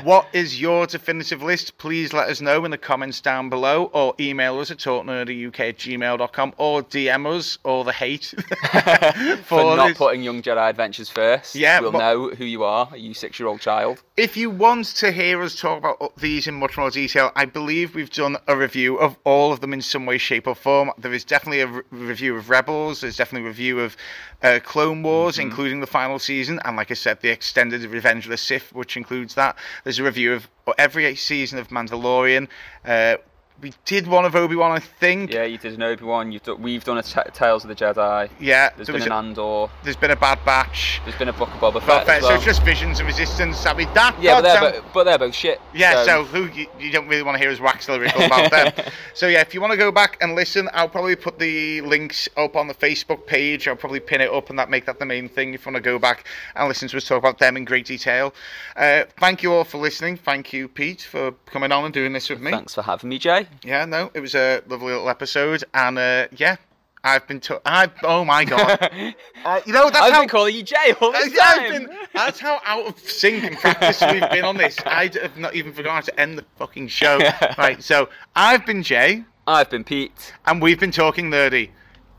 what 0.02 0.26
is 0.34 0.60
your 0.60 0.86
definitive 0.86 1.42
list? 1.42 1.78
Please 1.78 2.12
let 2.12 2.28
us 2.28 2.42
know 2.42 2.66
in 2.66 2.70
the 2.70 2.76
comments 2.76 3.22
down 3.22 3.48
below 3.48 3.84
or 3.94 4.14
email 4.20 4.58
us 4.58 4.70
at 4.70 4.76
talknerdyuk 4.76 5.58
at 5.58 5.78
gmail.com 5.78 6.52
or 6.58 6.82
DM 6.82 7.34
us 7.34 7.56
all 7.64 7.82
the 7.82 7.92
hate 7.92 8.34
for, 8.36 9.36
For 9.44 9.76
not 9.76 9.88
this. 9.88 9.96
putting 9.96 10.22
Young 10.22 10.42
Jedi 10.42 10.68
Adventures 10.68 11.08
first, 11.08 11.54
Yeah, 11.54 11.80
we'll 11.80 11.92
know 11.92 12.28
who 12.28 12.44
you 12.44 12.62
are, 12.64 12.94
you 12.94 13.14
six-year-old 13.14 13.60
child. 13.62 14.02
If 14.18 14.36
you 14.36 14.50
want 14.50 14.84
to 14.96 15.12
hear 15.12 15.40
us 15.40 15.58
talk 15.58 15.78
about 15.78 16.14
these 16.16 16.46
in 16.46 16.54
much 16.56 16.76
more 16.76 16.90
detail, 16.90 17.32
I 17.34 17.46
believe 17.46 17.94
we've 17.94 18.10
done 18.10 18.36
a 18.46 18.54
review 18.54 18.96
of 18.98 19.16
all 19.24 19.45
of 19.52 19.60
them 19.60 19.72
in 19.72 19.82
some 19.82 20.06
way, 20.06 20.18
shape, 20.18 20.46
or 20.46 20.54
form. 20.54 20.90
There 20.98 21.12
is 21.12 21.24
definitely 21.24 21.60
a 21.60 21.66
re- 21.66 21.82
review 21.90 22.36
of 22.36 22.50
Rebels. 22.50 23.00
There's 23.00 23.16
definitely 23.16 23.46
a 23.46 23.50
review 23.50 23.80
of 23.80 23.96
uh, 24.42 24.60
Clone 24.62 25.02
Wars, 25.02 25.38
including 25.38 25.80
the 25.80 25.86
final 25.86 26.18
season, 26.18 26.60
and 26.64 26.76
like 26.76 26.90
I 26.90 26.94
said, 26.94 27.20
the 27.20 27.30
extended 27.30 27.82
Revenge 27.82 28.24
of 28.26 28.30
the 28.30 28.36
Sith, 28.36 28.72
which 28.72 28.96
includes 28.96 29.34
that. 29.34 29.56
There's 29.84 29.98
a 29.98 30.04
review 30.04 30.34
of 30.34 30.48
every 30.78 31.14
season 31.16 31.58
of 31.58 31.68
Mandalorian. 31.68 32.48
Uh, 32.84 33.16
we 33.62 33.72
did 33.84 34.06
one 34.06 34.24
of 34.24 34.36
Obi 34.36 34.54
Wan, 34.56 34.70
I 34.72 34.78
think. 34.78 35.32
Yeah, 35.32 35.44
you 35.44 35.56
did 35.58 35.74
an 35.74 35.82
Obi-Wan, 35.82 36.30
you've 36.30 36.42
done, 36.42 36.60
we've 36.60 36.84
done 36.84 36.98
a 36.98 37.02
t- 37.02 37.20
Tales 37.32 37.64
of 37.64 37.68
the 37.68 37.74
Jedi, 37.74 38.28
Yeah, 38.38 38.70
there's 38.76 38.86
there 38.88 38.94
been 38.94 39.06
an 39.06 39.12
a- 39.12 39.16
Andor, 39.16 39.68
there's 39.82 39.96
been 39.96 40.10
a 40.10 40.16
Bad 40.16 40.38
Batch. 40.44 41.00
there's 41.04 41.16
been 41.16 41.28
a 41.28 41.32
Book 41.32 41.48
of 41.48 41.60
Boba 41.60 41.80
Fett 41.80 42.06
Well, 42.06 42.10
as 42.16 42.22
so 42.22 42.34
it's 42.34 42.44
just 42.44 42.62
Visions 42.64 42.98
and 42.98 43.06
Resistance. 43.06 43.64
I 43.64 43.74
mean, 43.74 43.88
that. 43.94 44.16
Yeah, 44.20 44.40
but 44.40 44.42
they're, 44.42 44.72
bo- 44.82 44.88
but 44.92 45.04
they're 45.04 45.18
both 45.18 45.34
shit. 45.34 45.60
Yeah, 45.74 46.04
so, 46.04 46.24
who 46.24 46.46
you, 46.46 46.66
you 46.78 46.90
don't 46.92 47.08
really 47.08 47.22
want 47.22 47.36
to 47.36 47.38
hear 47.42 47.50
us 47.50 47.60
wax 47.60 47.88
lyrical 47.88 48.22
about 48.24 48.50
them. 48.50 48.72
So 49.14 49.28
yeah, 49.28 49.40
if 49.40 49.54
you 49.54 49.62
want 49.62 49.70
to 49.70 49.78
go 49.78 49.90
back 49.90 50.18
and 50.20 50.34
listen, 50.34 50.68
I'll 50.74 50.90
probably 50.90 51.16
put 51.16 51.38
the 51.38 51.80
links 51.80 52.28
up 52.36 52.54
on 52.54 52.68
the 52.68 52.74
Facebook 52.74 53.26
page. 53.26 53.66
I'll 53.66 53.74
probably 53.76 54.00
pin 54.00 54.20
it 54.20 54.30
up 54.30 54.50
and 54.50 54.58
that 54.58 54.68
make 54.68 54.84
that 54.84 54.98
the 54.98 55.06
main 55.06 55.26
thing. 55.30 55.54
If 55.54 55.64
you 55.64 55.72
want 55.72 55.82
to 55.82 55.88
go 55.90 55.98
back 55.98 56.26
and 56.54 56.68
listen 56.68 56.86
to 56.88 56.96
us 56.98 57.04
talk 57.08 57.18
about 57.18 57.38
them 57.38 57.56
in 57.56 57.64
great 57.64 57.86
detail. 57.86 58.34
Uh, 58.76 59.04
thank 59.18 59.42
you 59.42 59.54
all 59.54 59.64
for 59.64 59.78
listening. 59.78 60.18
Thank 60.18 60.52
you, 60.52 60.68
Pete, 60.68 61.00
for 61.02 61.32
coming 61.46 61.72
on 61.72 61.84
and 61.86 61.94
doing 61.94 62.12
this 62.12 62.28
with 62.28 62.40
me. 62.42 62.50
Thanks 62.50 62.74
for 62.74 62.82
having 62.82 63.08
me, 63.08 63.18
Jay. 63.18 63.45
Yeah, 63.64 63.84
no, 63.84 64.10
it 64.14 64.20
was 64.20 64.34
a 64.34 64.62
lovely 64.68 64.92
little 64.92 65.08
episode, 65.08 65.64
and 65.74 65.98
uh, 65.98 66.28
yeah, 66.36 66.56
I've 67.04 67.26
been. 67.26 67.40
To- 67.40 67.60
I 67.66 67.90
oh 68.02 68.24
my 68.24 68.44
god, 68.44 68.78
uh, 69.44 69.60
you 69.66 69.72
know 69.72 69.86
that's 69.90 69.98
I've 70.00 70.12
how. 70.12 70.20
been 70.20 70.28
calling 70.28 70.54
you 70.54 70.62
Jay 70.62 70.94
all 71.00 71.12
this 71.12 71.32
time. 71.38 71.86
been- 71.86 71.96
that's 72.14 72.38
how 72.40 72.60
out 72.64 72.86
of 72.86 72.98
sync 72.98 73.44
and 73.44 73.56
practice 73.58 74.00
we've 74.02 74.28
been 74.30 74.44
on 74.44 74.56
this. 74.56 74.76
I 74.86 75.10
have 75.22 75.36
not 75.36 75.54
even 75.54 75.72
forgotten 75.72 75.94
how 75.96 76.00
to 76.02 76.20
end 76.20 76.38
the 76.38 76.44
fucking 76.56 76.88
show. 76.88 77.18
right, 77.58 77.82
so 77.82 78.08
I've 78.34 78.64
been 78.66 78.82
Jay, 78.82 79.24
I've 79.46 79.70
been 79.70 79.84
Pete. 79.84 80.32
and 80.46 80.60
we've 80.62 80.80
been 80.80 80.90
talking 80.92 81.30
nerdy. 81.30 81.70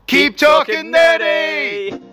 Keep, 0.06 0.38
talking, 0.38 0.92
nerdy. 0.92 1.92
Ah, 2.02 2.07